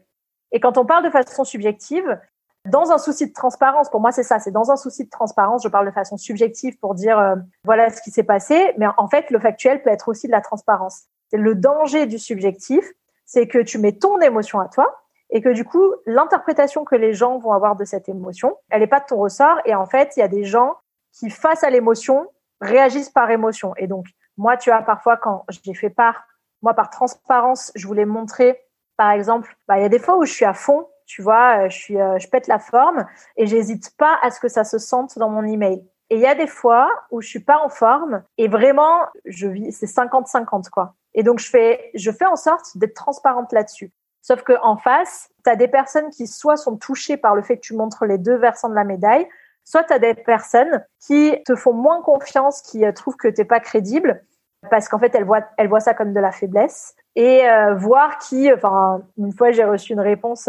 Et 0.51 0.59
quand 0.59 0.77
on 0.77 0.85
parle 0.85 1.03
de 1.03 1.09
façon 1.09 1.43
subjective, 1.43 2.19
dans 2.65 2.91
un 2.91 2.97
souci 2.97 3.27
de 3.27 3.33
transparence, 3.33 3.89
pour 3.89 3.99
moi 3.99 4.11
c'est 4.11 4.23
ça, 4.23 4.39
c'est 4.39 4.51
dans 4.51 4.71
un 4.71 4.77
souci 4.77 5.03
de 5.03 5.09
transparence, 5.09 5.63
je 5.63 5.67
parle 5.67 5.85
de 5.85 5.91
façon 5.91 6.17
subjective 6.17 6.77
pour 6.79 6.95
dire 6.95 7.19
euh, 7.19 7.35
voilà 7.65 7.89
ce 7.89 8.01
qui 8.01 8.11
s'est 8.11 8.23
passé, 8.23 8.73
mais 8.77 8.85
en 8.97 9.07
fait 9.07 9.29
le 9.31 9.39
factuel 9.39 9.81
peut 9.81 9.89
être 9.89 10.07
aussi 10.07 10.27
de 10.27 10.31
la 10.31 10.41
transparence. 10.41 11.03
Le 11.33 11.55
danger 11.55 12.05
du 12.05 12.19
subjectif, 12.19 12.85
c'est 13.25 13.47
que 13.47 13.57
tu 13.57 13.79
mets 13.79 13.93
ton 13.93 14.19
émotion 14.21 14.59
à 14.59 14.67
toi 14.67 14.95
et 15.29 15.41
que 15.41 15.49
du 15.49 15.65
coup 15.65 15.93
l'interprétation 16.05 16.85
que 16.85 16.95
les 16.95 17.13
gens 17.13 17.37
vont 17.37 17.51
avoir 17.51 17.75
de 17.75 17.83
cette 17.83 18.07
émotion, 18.07 18.55
elle 18.69 18.81
n'est 18.81 18.87
pas 18.87 19.01
de 19.01 19.05
ton 19.05 19.17
ressort 19.17 19.59
et 19.65 19.75
en 19.75 19.85
fait 19.85 20.13
il 20.15 20.21
y 20.21 20.23
a 20.23 20.27
des 20.29 20.45
gens 20.45 20.75
qui 21.11 21.29
face 21.29 21.63
à 21.63 21.69
l'émotion 21.69 22.27
réagissent 22.61 23.09
par 23.09 23.29
émotion 23.29 23.73
et 23.75 23.87
donc 23.87 24.05
moi 24.37 24.55
tu 24.55 24.69
vois 24.69 24.81
parfois 24.83 25.17
quand 25.17 25.45
j'ai 25.49 25.73
fait 25.73 25.89
part, 25.89 26.23
moi 26.61 26.73
par 26.73 26.89
transparence, 26.89 27.73
je 27.75 27.87
voulais 27.87 28.05
montrer 28.05 28.57
par 28.95 29.11
exemple, 29.11 29.55
bah, 29.67 29.79
il 29.79 29.81
y 29.81 29.85
a 29.85 29.89
des 29.89 29.99
fois 29.99 30.17
où 30.17 30.25
je 30.25 30.31
suis 30.31 30.45
à 30.45 30.53
fond 30.53 30.87
tu 31.05 31.21
vois, 31.21 31.65
euh, 31.65 31.69
je 31.69 31.77
suis, 31.77 31.99
euh, 31.99 32.17
je 32.19 32.27
pète 32.27 32.47
la 32.47 32.59
forme 32.59 33.05
et 33.37 33.45
j'hésite 33.45 33.95
pas 33.97 34.17
à 34.21 34.31
ce 34.31 34.39
que 34.39 34.47
ça 34.47 34.63
se 34.63 34.77
sente 34.77 35.17
dans 35.17 35.29
mon 35.29 35.43
email. 35.43 35.83
Et 36.09 36.15
il 36.15 36.21
y 36.21 36.27
a 36.27 36.35
des 36.35 36.47
fois 36.47 36.89
où 37.11 37.21
je 37.21 37.27
suis 37.27 37.39
pas 37.39 37.59
en 37.59 37.69
forme 37.69 38.23
et 38.37 38.47
vraiment, 38.47 38.99
je 39.25 39.47
vis, 39.47 39.71
c'est 39.71 39.85
50-50 39.85 40.69
quoi. 40.69 40.95
Et 41.13 41.23
donc 41.23 41.39
je 41.39 41.49
fais, 41.49 41.91
je 41.95 42.11
fais 42.11 42.25
en 42.25 42.35
sorte 42.35 42.77
d'être 42.77 42.93
transparente 42.93 43.51
là-dessus. 43.51 43.91
Sauf 44.21 44.43
que 44.43 44.53
en 44.61 44.77
face, 44.77 45.29
tu 45.43 45.49
as 45.49 45.55
des 45.55 45.67
personnes 45.67 46.09
qui 46.09 46.27
soit 46.27 46.57
sont 46.57 46.77
touchées 46.77 47.17
par 47.17 47.35
le 47.35 47.41
fait 47.41 47.57
que 47.57 47.61
tu 47.61 47.75
montres 47.75 48.05
les 48.05 48.17
deux 48.17 48.35
versants 48.35 48.69
de 48.69 48.75
la 48.75 48.83
médaille, 48.83 49.27
soit 49.63 49.83
tu 49.83 49.93
as 49.93 49.99
des 49.99 50.13
personnes 50.13 50.83
qui 50.99 51.35
te 51.45 51.55
font 51.55 51.73
moins 51.73 52.01
confiance, 52.01 52.61
qui 52.61 52.85
euh, 52.85 52.91
trouvent 52.91 53.17
que 53.17 53.27
t'es 53.27 53.45
pas 53.45 53.59
crédible 53.59 54.23
parce 54.69 54.87
qu'en 54.87 54.99
fait 54.99 55.13
elles 55.15 55.25
voient 55.25 55.43
elles 55.57 55.67
voient 55.67 55.79
ça 55.79 55.93
comme 55.93 56.13
de 56.13 56.19
la 56.19 56.31
faiblesse 56.31 56.95
et 57.15 57.47
euh, 57.49 57.75
voir 57.75 58.17
qui 58.17 58.51
enfin 58.51 59.01
une 59.17 59.33
fois 59.33 59.51
j'ai 59.51 59.65
reçu 59.65 59.93
une 59.93 59.99
réponse 59.99 60.47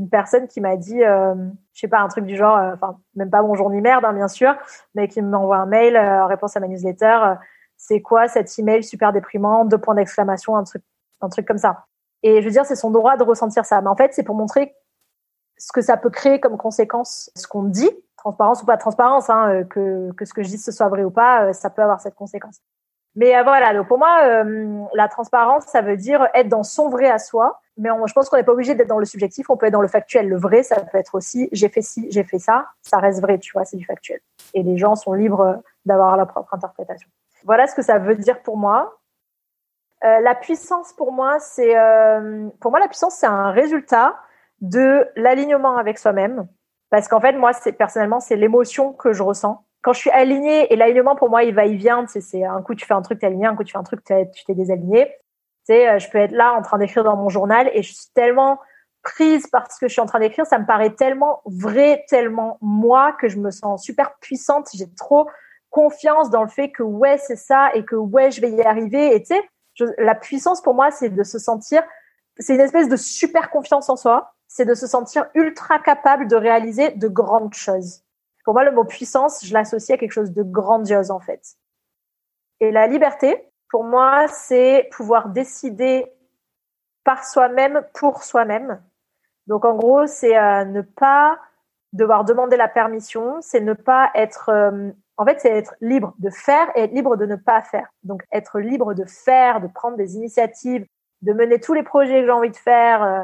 d'une 0.00 0.08
personne 0.08 0.48
qui 0.48 0.62
m'a 0.62 0.76
dit, 0.76 1.04
euh, 1.04 1.34
je 1.74 1.80
sais 1.80 1.88
pas, 1.88 2.00
un 2.00 2.08
truc 2.08 2.24
du 2.24 2.34
genre, 2.34 2.56
euh, 2.56 2.72
enfin, 2.72 2.98
même 3.16 3.28
pas 3.28 3.42
bonjour 3.42 3.68
ni 3.68 3.82
merde, 3.82 4.02
hein, 4.06 4.14
bien 4.14 4.28
sûr, 4.28 4.54
mais 4.94 5.08
qui 5.08 5.20
m'envoie 5.20 5.58
un 5.58 5.66
mail 5.66 5.94
euh, 5.94 6.24
en 6.24 6.26
réponse 6.26 6.56
à 6.56 6.60
ma 6.60 6.68
newsletter. 6.68 7.18
Euh, 7.22 7.34
c'est 7.76 8.00
quoi 8.00 8.26
cet 8.26 8.58
email 8.58 8.82
super 8.82 9.12
déprimant, 9.12 9.66
deux 9.66 9.76
points 9.76 9.94
d'exclamation, 9.94 10.56
un 10.56 10.64
truc, 10.64 10.82
un 11.20 11.28
truc 11.28 11.46
comme 11.46 11.58
ça. 11.58 11.84
Et 12.22 12.40
je 12.40 12.46
veux 12.46 12.50
dire, 12.50 12.64
c'est 12.64 12.76
son 12.76 12.90
droit 12.90 13.18
de 13.18 13.24
ressentir 13.24 13.66
ça. 13.66 13.82
Mais 13.82 13.88
en 13.88 13.96
fait, 13.96 14.14
c'est 14.14 14.22
pour 14.22 14.34
montrer 14.34 14.74
ce 15.58 15.70
que 15.70 15.82
ça 15.82 15.98
peut 15.98 16.10
créer 16.10 16.40
comme 16.40 16.56
conséquence, 16.56 17.30
ce 17.36 17.46
qu'on 17.46 17.64
dit, 17.64 17.90
transparence 18.16 18.62
ou 18.62 18.66
pas 18.66 18.78
transparence, 18.78 19.28
hein, 19.28 19.64
que, 19.68 20.10
que 20.12 20.24
ce 20.24 20.32
que 20.32 20.42
je 20.42 20.48
dis 20.48 20.58
ce 20.58 20.72
soit 20.72 20.88
vrai 20.88 21.04
ou 21.04 21.10
pas, 21.10 21.52
ça 21.52 21.68
peut 21.68 21.82
avoir 21.82 22.00
cette 22.00 22.14
conséquence. 22.14 22.60
Mais 23.16 23.42
voilà, 23.42 23.74
donc 23.74 23.88
pour 23.88 23.98
moi, 23.98 24.44
la 24.94 25.08
transparence, 25.08 25.64
ça 25.64 25.82
veut 25.82 25.96
dire 25.96 26.28
être 26.34 26.48
dans 26.48 26.62
son 26.62 26.88
vrai 26.88 27.10
à 27.10 27.18
soi. 27.18 27.60
Mais 27.80 27.88
je 28.06 28.12
pense 28.12 28.28
qu'on 28.28 28.36
n'est 28.36 28.44
pas 28.44 28.52
obligé 28.52 28.74
d'être 28.74 28.88
dans 28.88 28.98
le 28.98 29.06
subjectif, 29.06 29.48
on 29.48 29.56
peut 29.56 29.66
être 29.66 29.72
dans 29.72 29.80
le 29.80 29.88
factuel. 29.88 30.28
Le 30.28 30.36
vrai, 30.36 30.62
ça 30.62 30.76
peut 30.80 30.98
être 30.98 31.14
aussi 31.14 31.48
j'ai 31.50 31.70
fait 31.70 31.80
ci, 31.80 32.06
j'ai 32.10 32.24
fait 32.24 32.38
ça, 32.38 32.68
ça 32.82 32.98
reste 32.98 33.22
vrai, 33.22 33.38
tu 33.38 33.52
vois, 33.52 33.64
c'est 33.64 33.78
du 33.78 33.86
factuel. 33.86 34.20
Et 34.52 34.62
les 34.62 34.76
gens 34.76 34.96
sont 34.96 35.14
libres 35.14 35.62
d'avoir 35.86 36.16
leur 36.18 36.26
propre 36.26 36.52
interprétation. 36.52 37.08
Voilà 37.44 37.66
ce 37.66 37.74
que 37.74 37.80
ça 37.80 37.98
veut 37.98 38.16
dire 38.16 38.42
pour 38.42 38.58
moi. 38.58 38.98
Euh, 40.04 40.20
la 40.20 40.34
puissance 40.34 40.92
pour 40.92 41.10
moi, 41.10 41.38
c'est 41.40 41.76
euh, 41.76 42.48
pour 42.60 42.70
moi 42.70 42.80
la 42.80 42.88
puissance, 42.88 43.14
c'est 43.14 43.26
un 43.26 43.50
résultat 43.50 44.14
de 44.60 45.08
l'alignement 45.16 45.78
avec 45.78 45.98
soi-même. 45.98 46.46
Parce 46.90 47.08
qu'en 47.08 47.20
fait, 47.20 47.32
moi, 47.32 47.54
c'est 47.54 47.72
personnellement, 47.72 48.20
c'est 48.20 48.36
l'émotion 48.36 48.92
que 48.92 49.14
je 49.14 49.22
ressens 49.22 49.64
quand 49.82 49.94
je 49.94 50.00
suis 50.00 50.10
alignée, 50.10 50.70
et 50.70 50.76
l'alignement 50.76 51.16
pour 51.16 51.30
moi, 51.30 51.42
il 51.42 51.54
va, 51.54 51.64
il 51.64 51.76
vient, 51.76 52.04
c'est 52.06 52.44
un 52.44 52.60
coup 52.60 52.74
tu 52.74 52.84
fais 52.84 52.92
un 52.92 53.00
truc, 53.00 53.18
t'es 53.18 53.26
aligné, 53.26 53.46
un 53.46 53.56
coup 53.56 53.64
tu 53.64 53.72
fais 53.72 53.78
un 53.78 53.82
truc, 53.82 54.04
tu 54.04 54.44
t'es 54.44 54.54
désaligné. 54.54 55.10
Euh, 55.70 55.98
je 55.98 56.10
peux 56.10 56.18
être 56.18 56.32
là 56.32 56.54
en 56.54 56.62
train 56.62 56.78
d'écrire 56.78 57.04
dans 57.04 57.16
mon 57.16 57.28
journal 57.28 57.70
et 57.72 57.82
je 57.82 57.92
suis 57.92 58.06
tellement 58.14 58.58
prise 59.02 59.46
par 59.46 59.70
ce 59.70 59.78
que 59.78 59.88
je 59.88 59.92
suis 59.92 60.02
en 60.02 60.06
train 60.06 60.20
d'écrire, 60.20 60.46
ça 60.46 60.58
me 60.58 60.66
paraît 60.66 60.94
tellement 60.94 61.40
vrai, 61.46 62.04
tellement 62.08 62.58
moi 62.60 63.12
que 63.12 63.28
je 63.28 63.38
me 63.38 63.50
sens 63.50 63.82
super 63.82 64.14
puissante. 64.20 64.68
J'ai 64.74 64.92
trop 64.94 65.28
confiance 65.70 66.30
dans 66.30 66.42
le 66.42 66.48
fait 66.48 66.70
que 66.70 66.82
ouais, 66.82 67.16
c'est 67.18 67.36
ça 67.36 67.70
et 67.74 67.84
que 67.84 67.96
ouais, 67.96 68.30
je 68.30 68.40
vais 68.40 68.50
y 68.50 68.62
arriver. 68.62 69.14
Et 69.14 69.22
tu 69.22 69.34
sais, 69.34 69.94
la 69.98 70.14
puissance 70.14 70.60
pour 70.60 70.74
moi, 70.74 70.90
c'est 70.90 71.08
de 71.08 71.22
se 71.22 71.38
sentir, 71.38 71.82
c'est 72.38 72.54
une 72.54 72.60
espèce 72.60 72.88
de 72.88 72.96
super 72.96 73.50
confiance 73.50 73.88
en 73.88 73.96
soi. 73.96 74.34
C'est 74.48 74.64
de 74.64 74.74
se 74.74 74.88
sentir 74.88 75.26
ultra 75.34 75.78
capable 75.78 76.26
de 76.26 76.34
réaliser 76.34 76.90
de 76.90 77.06
grandes 77.06 77.54
choses. 77.54 78.02
Pour 78.44 78.54
moi, 78.54 78.64
le 78.64 78.72
mot 78.72 78.84
puissance, 78.84 79.44
je 79.44 79.54
l'associe 79.54 79.94
à 79.94 79.98
quelque 79.98 80.12
chose 80.12 80.32
de 80.32 80.42
grandiose, 80.42 81.12
en 81.12 81.20
fait. 81.20 81.40
Et 82.58 82.72
la 82.72 82.88
liberté, 82.88 83.49
pour 83.70 83.84
moi, 83.84 84.26
c'est 84.28 84.88
pouvoir 84.92 85.28
décider 85.28 86.06
par 87.04 87.24
soi-même, 87.24 87.82
pour 87.94 88.22
soi-même. 88.22 88.82
Donc 89.46 89.64
en 89.64 89.74
gros, 89.74 90.06
c'est 90.06 90.34
ne 90.66 90.82
pas 90.82 91.38
devoir 91.92 92.24
demander 92.24 92.56
la 92.56 92.68
permission, 92.68 93.38
c'est 93.40 93.60
ne 93.60 93.72
pas 93.72 94.10
être 94.14 94.50
en 95.20 95.26
fait, 95.26 95.38
c'est 95.38 95.50
être 95.50 95.74
libre 95.82 96.14
de 96.18 96.30
faire 96.30 96.74
et 96.74 96.84
être 96.84 96.92
libre 96.92 97.14
de 97.14 97.26
ne 97.26 97.36
pas 97.36 97.60
faire. 97.60 97.92
Donc, 98.04 98.22
être 98.32 98.58
libre 98.58 98.94
de 98.94 99.04
faire, 99.04 99.60
de 99.60 99.66
prendre 99.66 99.98
des 99.98 100.16
initiatives, 100.16 100.86
de 101.20 101.32
mener 101.34 101.60
tous 101.60 101.74
les 101.74 101.82
projets 101.82 102.20
que 102.20 102.24
j'ai 102.24 102.32
envie 102.32 102.50
de 102.50 102.56
faire 102.56 103.02
euh, 103.02 103.22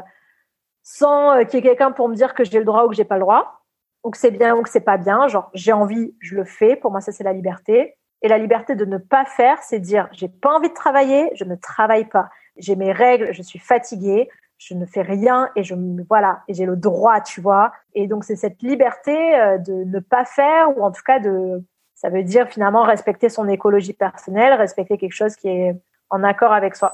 sans 0.83 1.31
euh, 1.31 1.43
qu'il 1.43 1.55
y 1.55 1.57
ait 1.57 1.69
quelqu'un 1.69 1.91
pour 1.91 2.07
me 2.07 2.13
dire 2.13 2.35
que 2.35 2.43
j'ai 2.43 2.59
le 2.59 2.65
droit 2.65 2.85
ou 2.85 2.89
que 2.89 2.95
j'ai 2.95 3.03
pas 3.03 3.15
le 3.15 3.21
droit, 3.21 3.63
ou 4.03 4.11
que 4.11 4.17
c'est 4.19 4.29
bien 4.29 4.55
ou 4.55 4.61
que 4.61 4.69
c'est 4.69 4.79
pas 4.79 4.97
bien. 4.97 5.27
Genre, 5.27 5.49
j'ai 5.55 5.73
envie, 5.73 6.15
je 6.19 6.35
le 6.35 6.45
fais. 6.45 6.75
Pour 6.75 6.91
moi, 6.91 7.01
ça, 7.01 7.11
c'est 7.11 7.23
la 7.23 7.33
liberté. 7.33 7.96
Et 8.21 8.27
la 8.27 8.37
liberté 8.37 8.75
de 8.75 8.85
ne 8.85 8.97
pas 8.97 9.25
faire, 9.25 9.61
c'est 9.61 9.79
dire, 9.79 10.09
j'ai 10.11 10.27
pas 10.27 10.55
envie 10.55 10.69
de 10.69 10.73
travailler, 10.73 11.29
je 11.35 11.43
ne 11.43 11.55
travaille 11.55 12.05
pas. 12.05 12.29
J'ai 12.57 12.75
mes 12.75 12.91
règles, 12.91 13.31
je 13.31 13.41
suis 13.41 13.59
fatiguée, 13.59 14.29
je 14.57 14.73
ne 14.73 14.85
fais 14.85 15.01
rien 15.01 15.49
et 15.55 15.63
je 15.63 15.75
voilà 16.09 16.41
et 16.47 16.53
j'ai 16.53 16.65
le 16.65 16.75
droit 16.75 17.21
tu 17.21 17.41
vois 17.41 17.71
et 17.93 18.07
donc 18.07 18.23
c'est 18.23 18.35
cette 18.35 18.61
liberté 18.61 19.15
euh, 19.35 19.57
de 19.59 19.83
ne 19.83 19.99
pas 19.99 20.25
faire 20.25 20.75
ou 20.77 20.83
en 20.83 20.91
tout 20.91 21.03
cas 21.05 21.19
de 21.19 21.63
ça 21.93 22.09
veut 22.09 22.23
dire 22.23 22.47
finalement 22.47 22.83
respecter 22.83 23.27
son 23.27 23.47
écologie 23.47 23.93
personnelle, 23.93 24.53
respecter 24.53 24.97
quelque 24.97 25.15
chose 25.15 25.35
qui 25.35 25.47
est 25.47 25.75
en 26.11 26.23
accord 26.23 26.53
avec 26.53 26.75
soi. 26.75 26.93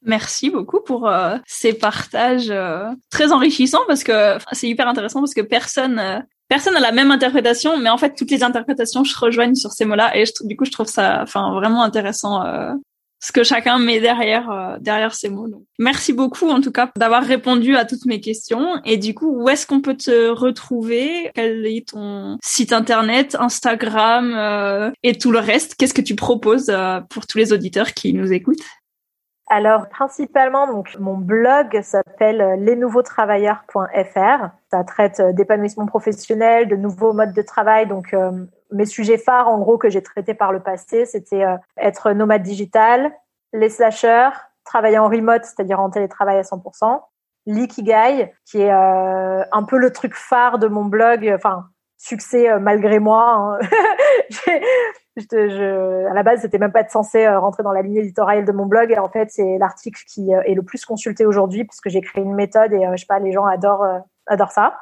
Merci 0.00 0.50
beaucoup 0.50 0.80
pour 0.80 1.06
euh, 1.06 1.36
ces 1.46 1.74
partages 1.74 2.50
euh, 2.50 2.90
très 3.10 3.32
enrichissants 3.32 3.84
parce 3.86 4.02
que 4.02 4.38
c'est 4.52 4.68
hyper 4.68 4.88
intéressant 4.88 5.20
parce 5.20 5.34
que 5.34 5.42
personne 5.42 6.26
personne 6.48 6.76
a 6.76 6.80
la 6.80 6.92
même 6.92 7.10
interprétation 7.10 7.78
mais 7.78 7.90
en 7.90 7.98
fait 7.98 8.14
toutes 8.14 8.30
les 8.30 8.42
interprétations 8.42 9.04
se 9.04 9.18
rejoignent 9.18 9.54
sur 9.54 9.72
ces 9.72 9.84
mots-là 9.84 10.16
et 10.16 10.24
du 10.42 10.56
coup 10.56 10.64
je 10.64 10.72
trouve 10.72 10.88
ça 10.88 11.24
vraiment 11.24 11.82
intéressant 11.82 12.42
ce 13.24 13.32
que 13.32 13.42
chacun 13.42 13.78
met 13.78 14.00
derrière 14.00 14.50
euh, 14.50 15.08
ces 15.12 15.30
mots. 15.30 15.48
Merci 15.78 16.12
beaucoup 16.12 16.50
en 16.50 16.60
tout 16.60 16.70
cas 16.70 16.90
d'avoir 16.98 17.24
répondu 17.24 17.74
à 17.74 17.86
toutes 17.86 18.04
mes 18.04 18.20
questions. 18.20 18.82
Et 18.84 18.98
du 18.98 19.14
coup, 19.14 19.30
où 19.30 19.48
est-ce 19.48 19.66
qu'on 19.66 19.80
peut 19.80 19.96
te 19.96 20.28
retrouver? 20.28 21.30
Quel 21.34 21.64
est 21.64 21.88
ton 21.88 22.36
site 22.44 22.74
internet, 22.74 23.34
Instagram 23.40 24.34
euh, 24.36 24.90
et 25.02 25.16
tout 25.16 25.30
le 25.30 25.38
reste? 25.38 25.74
Qu'est-ce 25.76 25.94
que 25.94 26.02
tu 26.02 26.14
proposes 26.14 26.68
euh, 26.68 27.00
pour 27.08 27.26
tous 27.26 27.38
les 27.38 27.54
auditeurs 27.54 27.94
qui 27.94 28.12
nous 28.12 28.30
écoutent? 28.30 28.60
Alors 29.48 29.88
principalement, 29.88 30.66
donc 30.66 30.96
mon 30.98 31.16
blog 31.18 31.80
s'appelle 31.82 32.56
lesnouveautravailleurs.fr. 32.64 34.48
Ça 34.70 34.84
traite 34.84 35.20
d'épanouissement 35.34 35.86
professionnel, 35.86 36.66
de 36.68 36.76
nouveaux 36.76 37.12
modes 37.12 37.34
de 37.34 37.42
travail. 37.42 37.86
Donc 37.86 38.14
mes 38.74 38.86
sujets 38.86 39.18
phares, 39.18 39.48
en 39.48 39.58
gros, 39.58 39.78
que 39.78 39.88
j'ai 39.88 40.02
traités 40.02 40.34
par 40.34 40.52
le 40.52 40.60
passé, 40.60 41.06
c'était 41.06 41.44
euh, 41.44 41.56
être 41.78 42.12
nomade 42.12 42.42
digital, 42.42 43.12
les 43.52 43.70
slashers, 43.70 44.30
travailler 44.64 44.98
en 44.98 45.08
remote, 45.08 45.44
c'est-à-dire 45.44 45.80
en 45.80 45.90
télétravail 45.90 46.38
à 46.38 46.42
100%, 46.42 47.00
l'ikigai, 47.46 48.32
qui 48.44 48.60
est 48.60 48.72
euh, 48.72 49.44
un 49.52 49.62
peu 49.62 49.78
le 49.78 49.92
truc 49.92 50.14
phare 50.14 50.58
de 50.58 50.66
mon 50.66 50.84
blog, 50.84 51.30
enfin, 51.34 51.68
succès 51.96 52.50
euh, 52.50 52.58
malgré 52.58 52.98
moi. 52.98 53.58
Hein. 53.62 53.66
je, 55.16 56.06
à 56.06 56.14
la 56.14 56.22
base, 56.22 56.40
c'était 56.40 56.58
même 56.58 56.72
pas 56.72 56.86
censé 56.88 57.28
rentrer 57.28 57.62
dans 57.62 57.72
la 57.72 57.82
ligne 57.82 57.96
éditoriale 57.96 58.44
de 58.44 58.52
mon 58.52 58.66
blog. 58.66 58.90
Et 58.90 58.98
en 58.98 59.08
fait, 59.08 59.30
c'est 59.30 59.58
l'article 59.58 60.02
qui 60.06 60.30
est 60.30 60.54
le 60.54 60.62
plus 60.62 60.84
consulté 60.84 61.26
aujourd'hui, 61.26 61.64
puisque 61.64 61.88
j'ai 61.88 62.00
créé 62.00 62.22
une 62.22 62.34
méthode 62.34 62.72
et 62.72 62.86
je 62.92 62.96
sais 62.96 63.06
pas, 63.06 63.18
les 63.18 63.32
gens 63.32 63.44
adorent, 63.44 63.86
adorent 64.26 64.52
ça. 64.52 64.74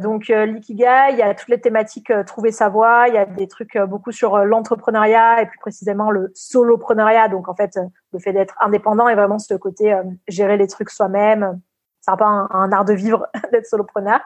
Donc 0.00 0.30
euh, 0.30 0.46
l'ikigai, 0.46 1.10
il 1.10 1.18
y 1.18 1.22
a 1.22 1.34
toutes 1.34 1.50
les 1.50 1.60
thématiques 1.60 2.10
euh, 2.10 2.24
trouver 2.24 2.50
sa 2.50 2.70
voie, 2.70 3.08
il 3.08 3.14
y 3.14 3.18
a 3.18 3.26
des 3.26 3.46
trucs 3.46 3.76
euh, 3.76 3.84
beaucoup 3.84 4.10
sur 4.10 4.38
l'entrepreneuriat 4.38 5.42
et 5.42 5.46
plus 5.46 5.58
précisément 5.58 6.10
le 6.10 6.32
solopreneuriat. 6.34 7.28
Donc 7.28 7.48
en 7.48 7.54
fait, 7.54 7.78
le 8.12 8.18
fait 8.18 8.32
d'être 8.32 8.54
indépendant 8.60 9.08
et 9.08 9.14
vraiment 9.14 9.38
ce 9.38 9.52
côté 9.54 9.94
gérer 10.28 10.56
les 10.56 10.66
trucs 10.66 10.90
soi-même. 10.90 11.60
C'est 12.00 12.10
un 12.10 12.16
peu 12.16 12.24
un, 12.24 12.72
art 12.72 12.84
de 12.84 12.94
vivre 12.94 13.26
d'être 13.52 13.66
solopreneur. 13.66 14.20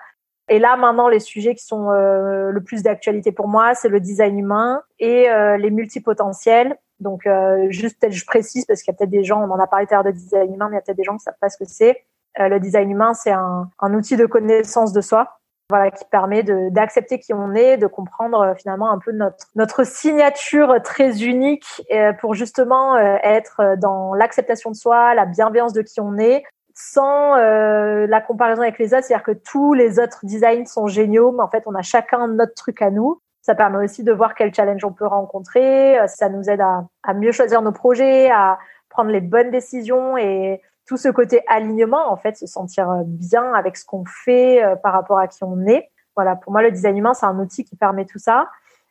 Et 0.48 0.58
là 0.58 0.76
maintenant, 0.76 1.08
les 1.08 1.20
sujets 1.20 1.54
qui 1.54 1.64
sont 1.64 1.90
le 1.90 2.60
plus 2.60 2.82
d'actualité 2.82 3.32
pour 3.32 3.48
moi, 3.48 3.74
c'est 3.74 3.88
le 3.88 4.00
design 4.00 4.38
humain 4.38 4.82
et 4.98 5.26
les 5.58 5.70
multipotentiels. 5.70 6.76
Donc 7.00 7.28
juste 7.68 8.00
peut-être 8.00 8.12
je 8.12 8.24
précise 8.24 8.64
parce 8.64 8.82
qu'il 8.82 8.92
y 8.92 8.94
a 8.94 8.96
peut-être 8.96 9.10
des 9.10 9.24
gens, 9.24 9.42
on 9.42 9.50
en 9.50 9.58
a 9.58 9.66
parlé 9.66 9.86
tout 9.86 9.94
à 9.94 9.96
l'heure 9.96 10.04
de 10.04 10.12
design 10.12 10.54
humain, 10.54 10.68
mais 10.70 10.76
il 10.76 10.78
y 10.78 10.78
a 10.78 10.82
peut-être 10.82 10.96
des 10.96 11.04
gens 11.04 11.16
qui 11.16 11.24
savent 11.24 11.34
pas 11.40 11.48
ce 11.48 11.58
que 11.58 11.64
c'est. 11.64 12.04
le 12.38 12.58
design 12.60 12.90
humain, 12.90 13.12
c'est 13.14 13.32
un, 13.32 13.68
un 13.80 13.94
outil 13.94 14.16
de 14.16 14.26
connaissance 14.26 14.92
de 14.92 15.00
soi 15.00 15.36
voilà, 15.68 15.90
qui 15.90 16.04
permet 16.04 16.42
d'accepter 16.70 17.18
qui 17.18 17.34
on 17.34 17.54
est, 17.54 17.76
de 17.76 17.86
comprendre 17.86 18.40
euh, 18.40 18.54
finalement 18.54 18.90
un 18.90 18.98
peu 18.98 19.12
notre, 19.12 19.46
notre 19.56 19.84
signature 19.84 20.80
très 20.82 21.24
unique 21.24 21.82
euh, 21.92 22.12
pour 22.12 22.34
justement 22.34 22.94
euh, 22.94 23.16
être 23.22 23.76
dans 23.80 24.14
l'acceptation 24.14 24.70
de 24.70 24.76
soi, 24.76 25.14
la 25.14 25.26
bienveillance 25.26 25.72
de 25.72 25.82
qui 25.82 26.00
on 26.00 26.18
est, 26.18 26.44
sans 26.76 27.36
la 27.36 28.20
comparaison 28.20 28.62
avec 28.62 28.78
les 28.78 28.92
autres. 28.92 29.04
C'est-à-dire 29.04 29.24
que 29.24 29.32
tous 29.32 29.72
les 29.72 29.98
autres 29.98 30.20
designs 30.24 30.66
sont 30.66 30.86
géniaux, 30.86 31.32
mais 31.32 31.42
en 31.42 31.48
fait, 31.48 31.64
on 31.66 31.74
a 31.74 31.82
chacun 31.82 32.28
notre 32.28 32.54
truc 32.54 32.82
à 32.82 32.90
nous. 32.90 33.20
Ça 33.40 33.54
permet 33.54 33.82
aussi 33.82 34.04
de 34.04 34.12
voir 34.12 34.34
quel 34.34 34.54
challenge 34.54 34.84
on 34.84 34.92
peut 34.92 35.06
rencontrer. 35.06 35.98
Ça 36.06 36.28
nous 36.28 36.50
aide 36.50 36.60
à, 36.60 36.84
à 37.02 37.14
mieux 37.14 37.32
choisir 37.32 37.62
nos 37.62 37.72
projets, 37.72 38.30
à 38.30 38.58
prendre 38.90 39.10
les 39.10 39.20
bonnes 39.20 39.50
décisions 39.50 40.16
et 40.16 40.60
tout 40.86 40.96
ce 40.96 41.08
côté 41.08 41.42
alignement, 41.48 42.10
en 42.10 42.16
fait, 42.16 42.36
se 42.36 42.46
sentir 42.46 42.90
euh, 42.90 43.02
bien 43.04 43.52
avec 43.54 43.76
ce 43.76 43.84
qu'on 43.84 44.04
fait 44.04 44.64
euh, 44.64 44.76
par 44.76 44.92
rapport 44.92 45.18
à 45.18 45.26
qui 45.26 45.42
on 45.42 45.66
est. 45.66 45.90
Voilà, 46.14 46.36
pour 46.36 46.52
moi, 46.52 46.62
le 46.62 46.70
design 46.70 46.96
humain, 46.96 47.12
c'est 47.12 47.26
un 47.26 47.38
outil 47.38 47.64
qui 47.64 47.76
permet 47.76 48.06
tout 48.06 48.18
ça. 48.18 48.48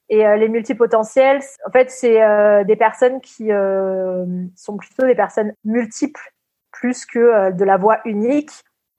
Et 0.10 0.28
euh, 0.28 0.36
les 0.36 0.50
multipotentiels, 0.50 1.42
en 1.66 1.72
fait, 1.72 1.90
c'est 1.90 2.20
des 2.66 2.76
personnes 2.76 3.20
qui 3.22 3.50
sont 4.56 4.78
plutôt 4.78 5.08
des 5.08 5.16
personnes 5.16 5.54
multiples 5.64 6.35
plus 6.80 7.06
que 7.06 7.52
de 7.52 7.64
la 7.64 7.78
voix 7.78 8.00
unique, 8.06 8.52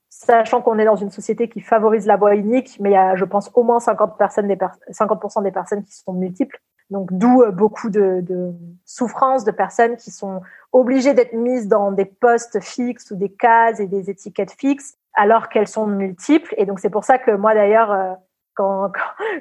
sachant 0.09 0.62
qu'on 0.62 0.78
est 0.78 0.85
dans 0.85 0.97
une 0.97 1.11
société 1.11 1.48
qui 1.48 1.61
favorise 1.61 2.07
la 2.07 2.16
voix 2.16 2.35
unique, 2.35 2.78
mais 2.81 2.90
il 2.90 2.94
y 2.94 2.97
a, 2.97 3.16
je 3.16 3.24
pense, 3.24 3.51
au 3.55 3.62
moins 3.62 3.81
50 3.81 4.16
personnes, 4.16 4.48
des 4.48 4.57
50% 4.57 5.43
des 5.43 5.53
personnes 5.53 5.85
qui 5.85 5.94
sont 5.94 6.12
multiples. 6.12 6.59
Donc 6.90 7.12
d'où 7.12 7.43
euh, 7.43 7.51
beaucoup 7.51 7.90
de, 7.90 8.20
de 8.23 8.53
souffrances 8.85 9.44
de 9.44 9.51
personnes 9.51 9.97
qui 9.97 10.11
sont 10.11 10.40
obligées 10.73 11.15
d'être 11.15 11.32
mises 11.32 11.66
dans 11.69 11.90
des 11.90 12.05
postes 12.05 12.62
fixes 12.62 13.11
ou 13.11 13.16
des 13.16 13.31
cases 13.31 13.81
et 13.81 13.86
des 13.86 14.09
étiquettes 14.09 14.53
fixes 14.53 14.97
alors 15.15 15.48
qu'elles 15.48 15.69
sont 15.69 15.86
multiples. 15.86 16.55
Et 16.57 16.66
donc 16.66 16.78
c'est 16.78 16.90
pour 16.90 17.05
ça 17.05 17.19
que 17.19 17.32
moi 17.32 17.55
d'ailleurs, 17.55 18.16
euh, 18.61 18.89
quand, 18.93 18.93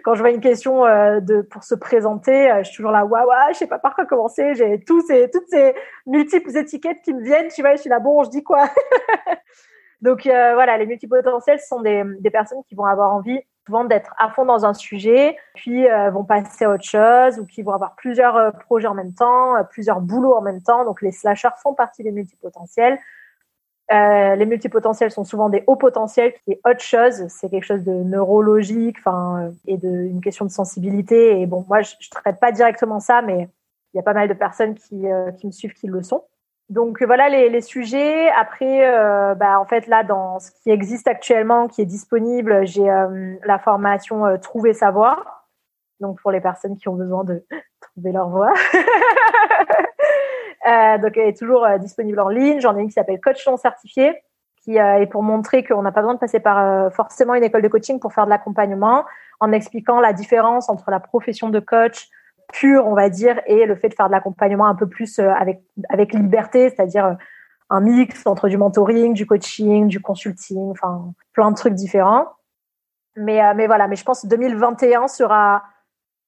quand, 0.04 0.16
je 0.16 0.20
vois 0.20 0.32
une 0.32 0.42
question 0.42 0.86
euh, 0.86 1.20
de 1.20 1.42
pour 1.42 1.64
se 1.64 1.76
présenter, 1.76 2.52
je 2.60 2.64
suis 2.64 2.78
toujours 2.78 2.92
là, 2.92 3.06
waouh, 3.06 3.28
ouais, 3.28 3.54
je 3.54 3.58
sais 3.58 3.68
pas 3.68 3.80
par 3.80 3.96
quoi 3.96 4.06
commencer. 4.06 4.54
J'ai 4.56 4.84
tous 4.84 5.02
ces 5.08 5.30
toutes 5.30 5.48
ces 5.50 5.76
multiples 6.06 6.56
étiquettes 6.58 7.02
qui 7.04 7.14
me 7.14 7.24
viennent. 7.24 7.50
Tu 7.50 7.62
vois, 7.62 7.76
je 7.76 7.82
suis 7.82 7.90
là, 7.90 8.00
bon, 8.00 8.24
je 8.24 8.30
dis 8.30 8.44
quoi? 8.44 8.70
Donc 10.02 10.24
voilà, 10.26 10.78
les 10.78 10.86
multipotentiels 10.86 11.60
sont 11.60 11.82
des, 11.82 12.04
des 12.20 12.30
personnes 12.30 12.62
qui 12.68 12.76
vont 12.76 12.86
avoir 12.86 13.14
envie 13.14 13.42
souvent 13.66 13.84
d'être 13.84 14.14
à 14.18 14.30
fond 14.30 14.46
dans 14.46 14.66
un 14.66 14.74
sujet, 14.74 15.38
puis 15.56 15.90
euh, 15.90 16.12
vont 16.12 16.24
passer 16.24 16.66
à 16.66 16.70
autre 16.70 16.84
chose, 16.84 17.40
ou 17.40 17.46
qui 17.46 17.64
vont 17.64 17.74
avoir 17.74 17.96
plusieurs 17.96 18.36
euh, 18.36 18.52
projets 18.52 18.88
en 18.88 18.94
même 18.94 19.14
temps, 19.14 19.56
euh, 19.56 19.64
plusieurs 19.64 20.02
boulots 20.02 20.36
en 20.36 20.42
même 20.42 20.62
temps. 20.62 20.86
Donc 20.86 21.02
les 21.02 21.12
slashers 21.12 21.50
font 21.62 21.74
partie 21.74 22.04
des 22.04 22.12
multipotentiels. 22.12 23.00
Euh, 23.92 24.36
les 24.36 24.46
multipotentiels 24.46 25.12
sont 25.12 25.24
souvent 25.24 25.50
des 25.50 25.64
hauts 25.68 25.76
potentiels, 25.76 26.34
qui 26.44 26.54
est 26.54 26.62
autre 26.66 26.82
chose. 26.82 27.28
C'est 27.28 27.50
quelque 27.50 27.66
chose 27.66 27.84
de 27.84 27.94
neurologique, 27.94 28.98
enfin, 29.00 29.52
et 29.68 29.78
de 29.78 29.88
une 29.88 30.22
question 30.22 30.46
de 30.46 30.52
sensibilité. 30.52 31.40
Et 31.40 31.46
bon, 31.46 31.66
moi, 31.68 31.82
je, 31.82 31.94
je 32.00 32.10
traite 32.10 32.40
pas 32.40 32.52
directement 32.52 33.00
ça, 33.00 33.22
mais 33.22 33.50
il 33.94 33.98
y 33.98 34.00
a 34.00 34.04
pas 34.04 34.14
mal 34.14 34.28
de 34.28 34.34
personnes 34.34 34.76
qui, 34.76 35.06
qui 35.38 35.48
me 35.48 35.52
suivent 35.52 35.74
qui 35.74 35.88
le 35.88 36.02
sont. 36.02 36.24
Donc 36.70 37.04
voilà 37.04 37.30
les, 37.30 37.50
les 37.50 37.62
sujets. 37.62 38.30
Après, 38.32 38.88
euh, 38.88 39.36
bah, 39.36 39.60
en 39.60 39.66
fait 39.66 39.88
là, 39.88 40.04
dans 40.04 40.40
ce 40.40 40.50
qui 40.52 40.72
existe 40.72 41.08
actuellement, 41.08 41.68
qui 41.68 41.82
est 41.82 41.86
disponible, 41.86 42.66
j'ai 42.66 42.90
euh, 42.90 43.36
la 43.44 43.60
formation 43.60 44.26
euh, 44.26 44.38
Trouver 44.38 44.74
sa 44.74 44.90
voix. 44.92 45.24
Donc 46.00 46.20
pour 46.22 46.32
les 46.32 46.42
personnes 46.42 46.76
qui 46.76 46.90
ont 46.90 46.96
besoin 46.96 47.24
de 47.24 47.46
trouver 47.82 48.12
leur 48.12 48.30
voix. 50.66 50.98
donc 50.98 51.18
elle 51.18 51.30
est 51.30 51.38
toujours 51.38 51.68
disponible 51.80 52.20
en 52.20 52.30
ligne. 52.30 52.60
J'en 52.60 52.78
ai 52.78 52.82
une 52.82 52.88
qui 52.88 52.94
s'appelle 52.94 53.22
Coach 53.22 53.46
non 53.48 53.58
certifié, 53.58 54.22
qui 54.64 54.78
est 54.78 55.08
pour 55.08 55.24
montrer 55.24 55.64
qu'on 55.64 55.82
n'a 55.82 55.92
pas 55.92 56.02
besoin 56.02 56.16
de 56.16 56.20
passer 56.20 56.40
par 56.40 56.92
forcément 56.94 57.36
une 57.36 57.44
école 57.44 57.62
de 57.62 57.68
coaching 57.68 58.00
pour 58.00 58.14
faire 58.14 58.26
de 58.26 58.30
l'accompagnement, 58.30 59.06
en 59.40 59.52
expliquant 59.52 60.00
la 60.00 60.14
différence 60.14 60.70
entre 60.70 60.92
la 60.92 61.00
profession 61.00 61.50
de 61.50 61.60
coach 61.60 62.10
pur, 62.54 62.86
on 62.88 62.94
va 62.94 63.10
dire, 63.10 63.42
et 63.48 63.66
le 63.66 63.76
fait 63.76 63.90
de 63.90 63.94
faire 63.94 64.08
de 64.08 64.12
l'accompagnement 64.12 64.68
un 64.68 64.76
peu 64.76 64.88
plus 64.88 65.20
euh, 65.20 65.30
avec 65.30 65.62
avec 65.90 66.14
liberté, 66.14 66.70
c'est-à-dire 66.70 67.06
euh, 67.06 67.14
un 67.70 67.82
mix 67.82 68.26
entre 68.26 68.48
du 68.48 68.58
mentoring, 68.58 69.14
du 69.14 69.26
coaching, 69.26 69.88
du 69.88 70.02
consulting, 70.02 70.72
enfin 70.72 71.14
plein 71.34 71.52
de 71.52 71.56
trucs 71.56 71.74
différents. 71.74 72.28
Mais 73.16 73.44
euh, 73.44 73.54
mais 73.56 73.68
voilà, 73.68 73.88
mais 73.88 73.96
je 73.96 74.04
pense 74.04 74.22
que 74.22 74.28
2021 74.28 75.08
sera 75.08 75.64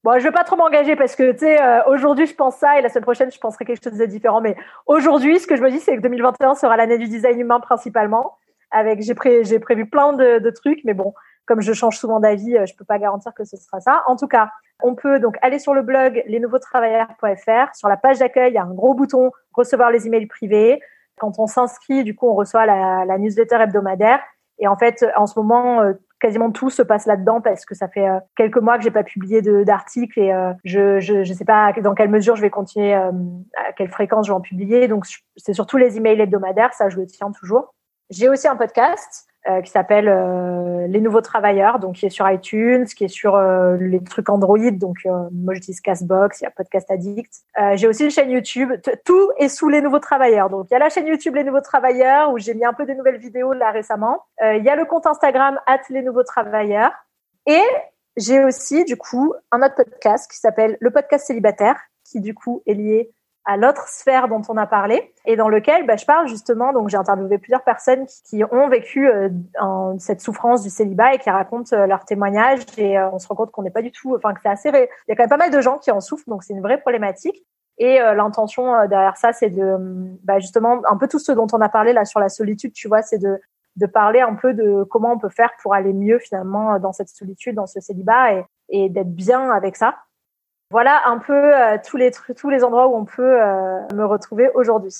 Bon, 0.07 0.17
je 0.19 0.23
vais 0.23 0.31
pas 0.31 0.45
trop 0.45 0.55
m'engager 0.55 0.95
parce 0.95 1.17
que 1.17 1.34
tu 1.34 1.39
sais 1.39 1.59
aujourd'hui 1.85 2.27
je 2.27 2.34
pense 2.34 2.55
ça 2.55 2.79
et 2.79 2.81
la 2.81 2.88
semaine 2.88 3.03
prochaine 3.03 3.29
je 3.29 3.38
penserai 3.39 3.65
quelque 3.65 3.84
chose 3.84 3.99
de 3.99 4.05
différent. 4.05 4.39
Mais 4.39 4.55
aujourd'hui, 4.85 5.38
ce 5.38 5.47
que 5.47 5.57
je 5.57 5.61
me 5.61 5.69
dis, 5.69 5.81
c'est 5.81 5.97
que 5.97 6.01
2021 6.01 6.55
sera 6.55 6.77
l'année 6.77 6.97
du 6.97 7.09
design 7.09 7.38
humain 7.38 7.59
principalement. 7.59 8.38
Avec 8.71 9.01
j'ai 9.01 9.15
pré, 9.15 9.43
j'ai 9.43 9.59
prévu 9.59 9.85
plein 9.85 10.13
de, 10.13 10.49
trucs, 10.51 10.79
mais 10.85 10.93
bon, 10.93 11.13
comme 11.45 11.59
je 11.59 11.73
change 11.73 11.97
souvent 11.97 12.21
d'avis, 12.21 12.55
je 12.65 12.73
peux 12.77 12.85
pas 12.85 12.99
garantir 12.99 13.34
que 13.34 13.43
ce 13.43 13.57
sera 13.57 13.81
ça. 13.81 14.03
En 14.07 14.15
tout 14.15 14.29
cas, 14.29 14.49
on 14.81 14.95
peut 14.95 15.19
donc 15.19 15.35
aller 15.41 15.59
sur 15.59 15.73
le 15.73 15.81
blog 15.81 16.23
lesnouveautravailleurs.fr. 16.25 17.75
Sur 17.75 17.89
la 17.89 17.97
page 17.97 18.19
d'accueil, 18.19 18.51
il 18.51 18.55
y 18.55 18.59
a 18.59 18.63
un 18.63 18.73
gros 18.73 18.93
bouton 18.93 19.31
recevoir 19.51 19.91
les 19.91 20.07
emails 20.07 20.27
privés. 20.27 20.79
Quand 21.19 21.38
on 21.38 21.47
s'inscrit, 21.47 22.05
du 22.05 22.15
coup, 22.15 22.29
on 22.29 22.34
reçoit 22.34 22.65
la, 22.65 23.17
newsletter 23.17 23.57
hebdomadaire. 23.57 24.21
Et 24.57 24.69
en 24.69 24.77
fait, 24.77 25.05
en 25.17 25.27
ce 25.27 25.38
moment, 25.38 25.81
quasiment 26.19 26.52
tout 26.52 26.69
se 26.69 26.81
passe 26.81 27.06
là-dedans 27.06 27.41
parce 27.41 27.65
que 27.65 27.76
ça 27.76 27.88
fait 27.88 28.07
quelques 28.35 28.57
mois 28.57 28.77
que 28.77 28.84
j'ai 28.84 28.91
pas 28.91 29.03
publié 29.03 29.41
d'articles 29.41 30.19
et 30.19 30.34
je, 30.64 30.99
je 30.99 31.23
je 31.23 31.34
sais 31.34 31.45
pas 31.45 31.73
dans 31.73 31.94
quelle 31.94 32.10
mesure 32.10 32.35
je 32.35 32.41
vais 32.41 32.49
continuer 32.49 32.94
à 32.94 33.11
quelle 33.76 33.89
fréquence 33.89 34.27
je 34.27 34.31
vais 34.31 34.35
en 34.38 34.41
publier. 34.41 34.88
Donc 34.88 35.06
c'est 35.35 35.53
surtout 35.53 35.77
les 35.77 35.98
emails 35.98 36.19
hebdomadaires 36.19 36.73
ça 36.73 36.89
je 36.89 36.98
le 36.98 37.06
tiens 37.06 37.31
toujours. 37.31 37.73
J'ai 38.10 38.30
aussi 38.30 38.48
un 38.48 38.56
podcast 38.56 39.27
euh, 39.49 39.61
qui 39.61 39.71
s'appelle 39.71 40.09
euh, 40.09 40.87
Les 40.87 40.99
Nouveaux 40.99 41.21
Travailleurs, 41.21 41.79
donc 41.79 41.95
qui 41.95 42.05
est 42.05 42.09
sur 42.09 42.29
iTunes, 42.29 42.85
qui 42.85 43.05
est 43.05 43.07
sur 43.07 43.35
euh, 43.35 43.77
les 43.77 44.03
trucs 44.03 44.29
Android, 44.29 44.71
donc 44.71 44.97
moi 45.31 45.53
j'utilise 45.53 45.79
Castbox, 45.79 46.41
il 46.41 46.43
y 46.43 46.47
a 46.47 46.51
Podcast 46.51 46.91
Addict. 46.91 47.31
j'ai 47.75 47.87
aussi 47.87 48.03
une 48.03 48.11
chaîne 48.11 48.29
YouTube, 48.29 48.73
tout 49.05 49.29
est 49.37 49.47
sous 49.47 49.69
Les 49.69 49.81
Nouveaux 49.81 49.99
Travailleurs. 49.99 50.49
Donc 50.49 50.67
il 50.69 50.73
y 50.73 50.75
a 50.75 50.79
la 50.79 50.89
chaîne 50.89 51.07
YouTube 51.07 51.35
Les 51.35 51.43
Nouveaux 51.43 51.61
Travailleurs 51.61 52.31
où 52.31 52.37
j'ai 52.37 52.53
mis 52.53 52.65
un 52.65 52.73
peu 52.73 52.85
des 52.85 52.95
nouvelles 52.95 53.19
vidéos 53.19 53.53
là 53.53 53.71
récemment. 53.71 54.23
il 54.41 54.63
y 54.63 54.69
a 54.69 54.75
le 54.75 54.85
compte 54.85 55.05
Instagram 55.05 55.59
at 55.65 55.81
Les 55.89 56.01
Nouveaux 56.01 56.23
Travailleurs 56.23 56.91
et 57.45 57.63
j'ai 58.17 58.43
aussi 58.43 58.83
du 58.83 58.97
coup 58.97 59.33
un 59.51 59.61
autre 59.61 59.75
podcast 59.75 60.29
qui 60.29 60.37
s'appelle 60.37 60.77
le 60.81 60.91
podcast 60.91 61.25
célibataire, 61.25 61.79
qui 62.03 62.19
du 62.19 62.33
coup 62.33 62.63
est 62.65 62.73
lié 62.73 63.11
à 63.47 63.55
l'autre 63.55 63.87
sphère 63.87 64.27
dont 64.27 64.41
on 64.49 64.57
a 64.57 64.67
parlé 64.67 65.13
et 65.25 65.37
dans 65.37 65.47
lequel 65.47 65.85
bah, 65.85 65.95
je 65.95 66.05
parle 66.05 66.27
justement 66.27 66.73
donc 66.73 66.89
j'ai 66.89 66.97
interviewé 66.97 67.37
plusieurs 67.37 67.63
personnes 67.63 68.05
qui, 68.25 68.43
ont 68.43 68.67
vécu 68.67 69.09
euh, 69.09 69.29
en 69.57 69.97
cette 69.99 70.19
souffrance 70.19 70.63
du 70.63 70.69
célibat 70.69 71.13
et 71.13 71.17
qui 71.17 71.29
racontent 71.29 71.73
euh, 71.73 71.87
leurs 71.87 72.03
témoignages 72.03 72.59
et 72.77 72.99
euh, 72.99 73.09
on 73.11 73.19
se 73.19 73.27
rend 73.27 73.35
compte 73.35 73.51
qu'on 73.51 73.63
n'est 73.63 73.71
pas 73.71 73.81
du 73.81 73.93
tout 73.93 74.15
enfin 74.15 74.33
que 74.33 74.41
c'est 74.43 74.49
assez 74.49 74.69
il 74.69 75.09
y 75.09 75.11
a 75.13 75.15
quand 75.15 75.23
même 75.23 75.29
pas 75.29 75.37
mal 75.37 75.49
de 75.49 75.61
gens 75.61 75.77
qui 75.77 75.91
en 75.91 76.01
souffrent 76.01 76.27
donc 76.27 76.43
c'est 76.43 76.53
une 76.53 76.61
vraie 76.61 76.79
problématique. 76.79 77.43
Et 77.79 77.99
l'intention 77.99 78.87
derrière 78.87 79.17
ça 79.17 79.33
c'est 79.33 79.51
de 79.51 79.75
bah, 80.23 80.39
justement 80.39 80.81
un 80.89 80.97
peu 80.97 81.07
tout 81.07 81.19
ce 81.19 81.31
dont 81.31 81.45
on 81.53 81.61
a 81.61 81.69
parlé 81.69 81.93
là 81.93 82.05
sur 82.05 82.19
la 82.19 82.27
solitude 82.27 82.73
tu 82.73 82.87
vois 82.87 83.03
c'est 83.03 83.19
de 83.19 83.39
de 83.75 83.85
parler 83.85 84.19
un 84.19 84.33
peu 84.33 84.55
de 84.55 84.83
comment 84.89 85.11
on 85.11 85.19
peut 85.19 85.29
faire 85.29 85.51
pour 85.61 85.75
aller 85.75 85.93
mieux 85.93 86.17
finalement 86.17 86.79
dans 86.79 86.91
cette 86.91 87.09
solitude 87.09 87.53
dans 87.53 87.67
ce 87.67 87.79
célibat 87.79 88.33
et, 88.33 88.45
et 88.69 88.89
d'être 88.89 89.13
bien 89.13 89.51
avec 89.51 89.75
ça 89.75 89.93
voilà 90.69 91.07
un 91.07 91.18
peu 91.19 91.34
euh, 91.34 91.77
tous 91.85 91.98
les 91.98 92.11
tous 92.11 92.49
les 92.49 92.64
endroits 92.64 92.88
où 92.88 92.95
on 92.95 93.06
peut 93.06 93.41
euh, 93.41 93.80
me 93.95 94.06
retrouver 94.06 94.49
aujourd'hui. 94.53 94.94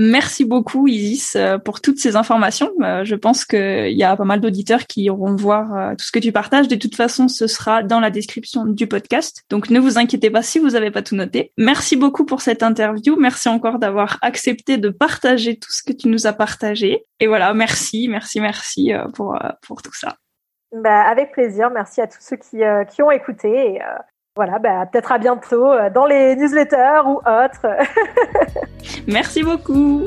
Merci 0.00 0.44
beaucoup 0.44 0.86
Isis 0.86 1.34
euh, 1.34 1.58
pour 1.58 1.80
toutes 1.80 1.98
ces 1.98 2.14
informations. 2.14 2.70
je 2.78 3.14
pense 3.16 3.44
qu'il 3.44 3.96
y 3.96 4.04
a 4.04 4.16
pas 4.16 4.24
mal 4.24 4.40
d'auditeurs 4.40 4.86
qui 4.86 5.02
iront 5.02 5.34
voir 5.34 5.96
tout 5.96 6.04
ce 6.04 6.12
que 6.12 6.20
tu 6.20 6.30
partages. 6.30 6.68
De 6.68 6.76
toute 6.76 6.94
façon, 6.94 7.26
ce 7.26 7.48
sera 7.48 7.82
dans 7.82 7.98
la 7.98 8.10
description 8.10 8.64
du 8.64 8.86
podcast. 8.86 9.42
Donc 9.50 9.70
ne 9.70 9.80
vous 9.80 9.98
inquiétez 9.98 10.30
pas 10.30 10.42
si 10.42 10.60
vous 10.60 10.70
n'avez 10.70 10.92
pas 10.92 11.02
tout 11.02 11.16
noté. 11.16 11.52
Merci 11.58 11.96
beaucoup 11.96 12.24
pour 12.24 12.42
cette 12.42 12.62
interview. 12.62 13.16
Merci 13.18 13.48
encore 13.48 13.80
d'avoir 13.80 14.18
accepté 14.22 14.78
de 14.78 14.88
partager 14.88 15.58
tout 15.58 15.72
ce 15.72 15.82
que 15.82 15.92
tu 15.92 16.08
nous 16.08 16.28
as 16.28 16.32
partagé. 16.32 17.04
Et 17.18 17.26
voilà, 17.26 17.52
merci, 17.54 18.08
merci, 18.08 18.40
merci 18.40 18.92
pour, 19.14 19.36
pour 19.66 19.82
tout 19.82 19.94
ça. 19.94 20.14
Bah, 20.72 21.02
avec 21.08 21.32
plaisir. 21.32 21.70
Merci 21.70 22.00
à 22.00 22.06
tous 22.06 22.20
ceux 22.20 22.36
qui, 22.36 22.58
qui 22.90 23.02
ont 23.02 23.10
écouté. 23.10 23.48
Et, 23.48 23.80
voilà, 24.38 24.60
bah, 24.60 24.86
peut-être 24.86 25.10
à 25.10 25.18
bientôt 25.18 25.72
euh, 25.72 25.90
dans 25.90 26.06
les 26.06 26.36
newsletters 26.36 27.00
ou 27.06 27.16
autres. 27.16 27.66
Merci 29.08 29.42
beaucoup. 29.42 30.04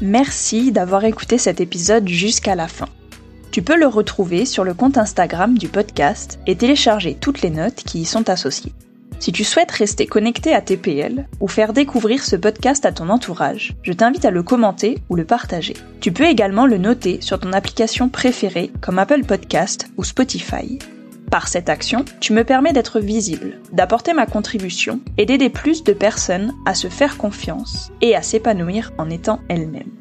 Merci 0.00 0.70
d'avoir 0.70 1.04
écouté 1.04 1.38
cet 1.38 1.60
épisode 1.60 2.06
jusqu'à 2.06 2.54
la 2.54 2.68
fin. 2.68 2.86
Tu 3.50 3.62
peux 3.62 3.76
le 3.76 3.88
retrouver 3.88 4.44
sur 4.44 4.62
le 4.62 4.72
compte 4.72 4.96
Instagram 4.96 5.58
du 5.58 5.66
podcast 5.66 6.38
et 6.46 6.54
télécharger 6.54 7.16
toutes 7.20 7.42
les 7.42 7.50
notes 7.50 7.82
qui 7.82 8.02
y 8.02 8.04
sont 8.04 8.30
associées. 8.30 8.74
Si 9.22 9.30
tu 9.30 9.44
souhaites 9.44 9.70
rester 9.70 10.06
connecté 10.06 10.52
à 10.52 10.60
TPL 10.60 11.28
ou 11.38 11.46
faire 11.46 11.72
découvrir 11.72 12.24
ce 12.24 12.34
podcast 12.34 12.84
à 12.84 12.90
ton 12.90 13.08
entourage, 13.08 13.72
je 13.84 13.92
t'invite 13.92 14.24
à 14.24 14.32
le 14.32 14.42
commenter 14.42 14.98
ou 15.08 15.14
le 15.14 15.24
partager. 15.24 15.74
Tu 16.00 16.10
peux 16.10 16.24
également 16.24 16.66
le 16.66 16.76
noter 16.76 17.20
sur 17.20 17.38
ton 17.38 17.52
application 17.52 18.08
préférée 18.08 18.72
comme 18.80 18.98
Apple 18.98 19.22
Podcast 19.22 19.86
ou 19.96 20.02
Spotify. 20.02 20.80
Par 21.30 21.46
cette 21.46 21.68
action, 21.68 22.04
tu 22.18 22.32
me 22.32 22.42
permets 22.42 22.72
d'être 22.72 22.98
visible, 22.98 23.60
d'apporter 23.72 24.12
ma 24.12 24.26
contribution 24.26 24.98
et 25.18 25.24
d'aider 25.24 25.50
plus 25.50 25.84
de 25.84 25.92
personnes 25.92 26.52
à 26.66 26.74
se 26.74 26.88
faire 26.88 27.16
confiance 27.16 27.92
et 28.00 28.16
à 28.16 28.22
s'épanouir 28.22 28.90
en 28.98 29.08
étant 29.08 29.38
elles-mêmes. 29.48 29.92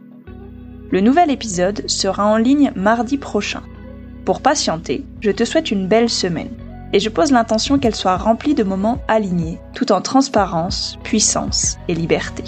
Le 0.90 1.00
nouvel 1.00 1.30
épisode 1.30 1.88
sera 1.88 2.26
en 2.26 2.38
ligne 2.38 2.72
mardi 2.76 3.20
prochain. 3.20 3.62
Pour 4.26 4.42
patienter, 4.42 5.06
je 5.20 5.30
te 5.30 5.46
souhaite 5.46 5.70
une 5.70 5.88
belle 5.88 6.10
semaine 6.10 6.50
et 6.94 7.00
je 7.00 7.10
pose 7.10 7.32
l'intention 7.32 7.80
qu'elle 7.80 7.96
soit 7.96 8.18
remplie 8.18 8.56
de 8.56 8.64
moments 8.64 9.00
alignés, 9.08 9.60
tout 9.74 9.92
en 9.92 10.02
transparence, 10.02 10.98
puissance 11.04 11.78
et 11.88 11.96
liberté. 11.96 12.44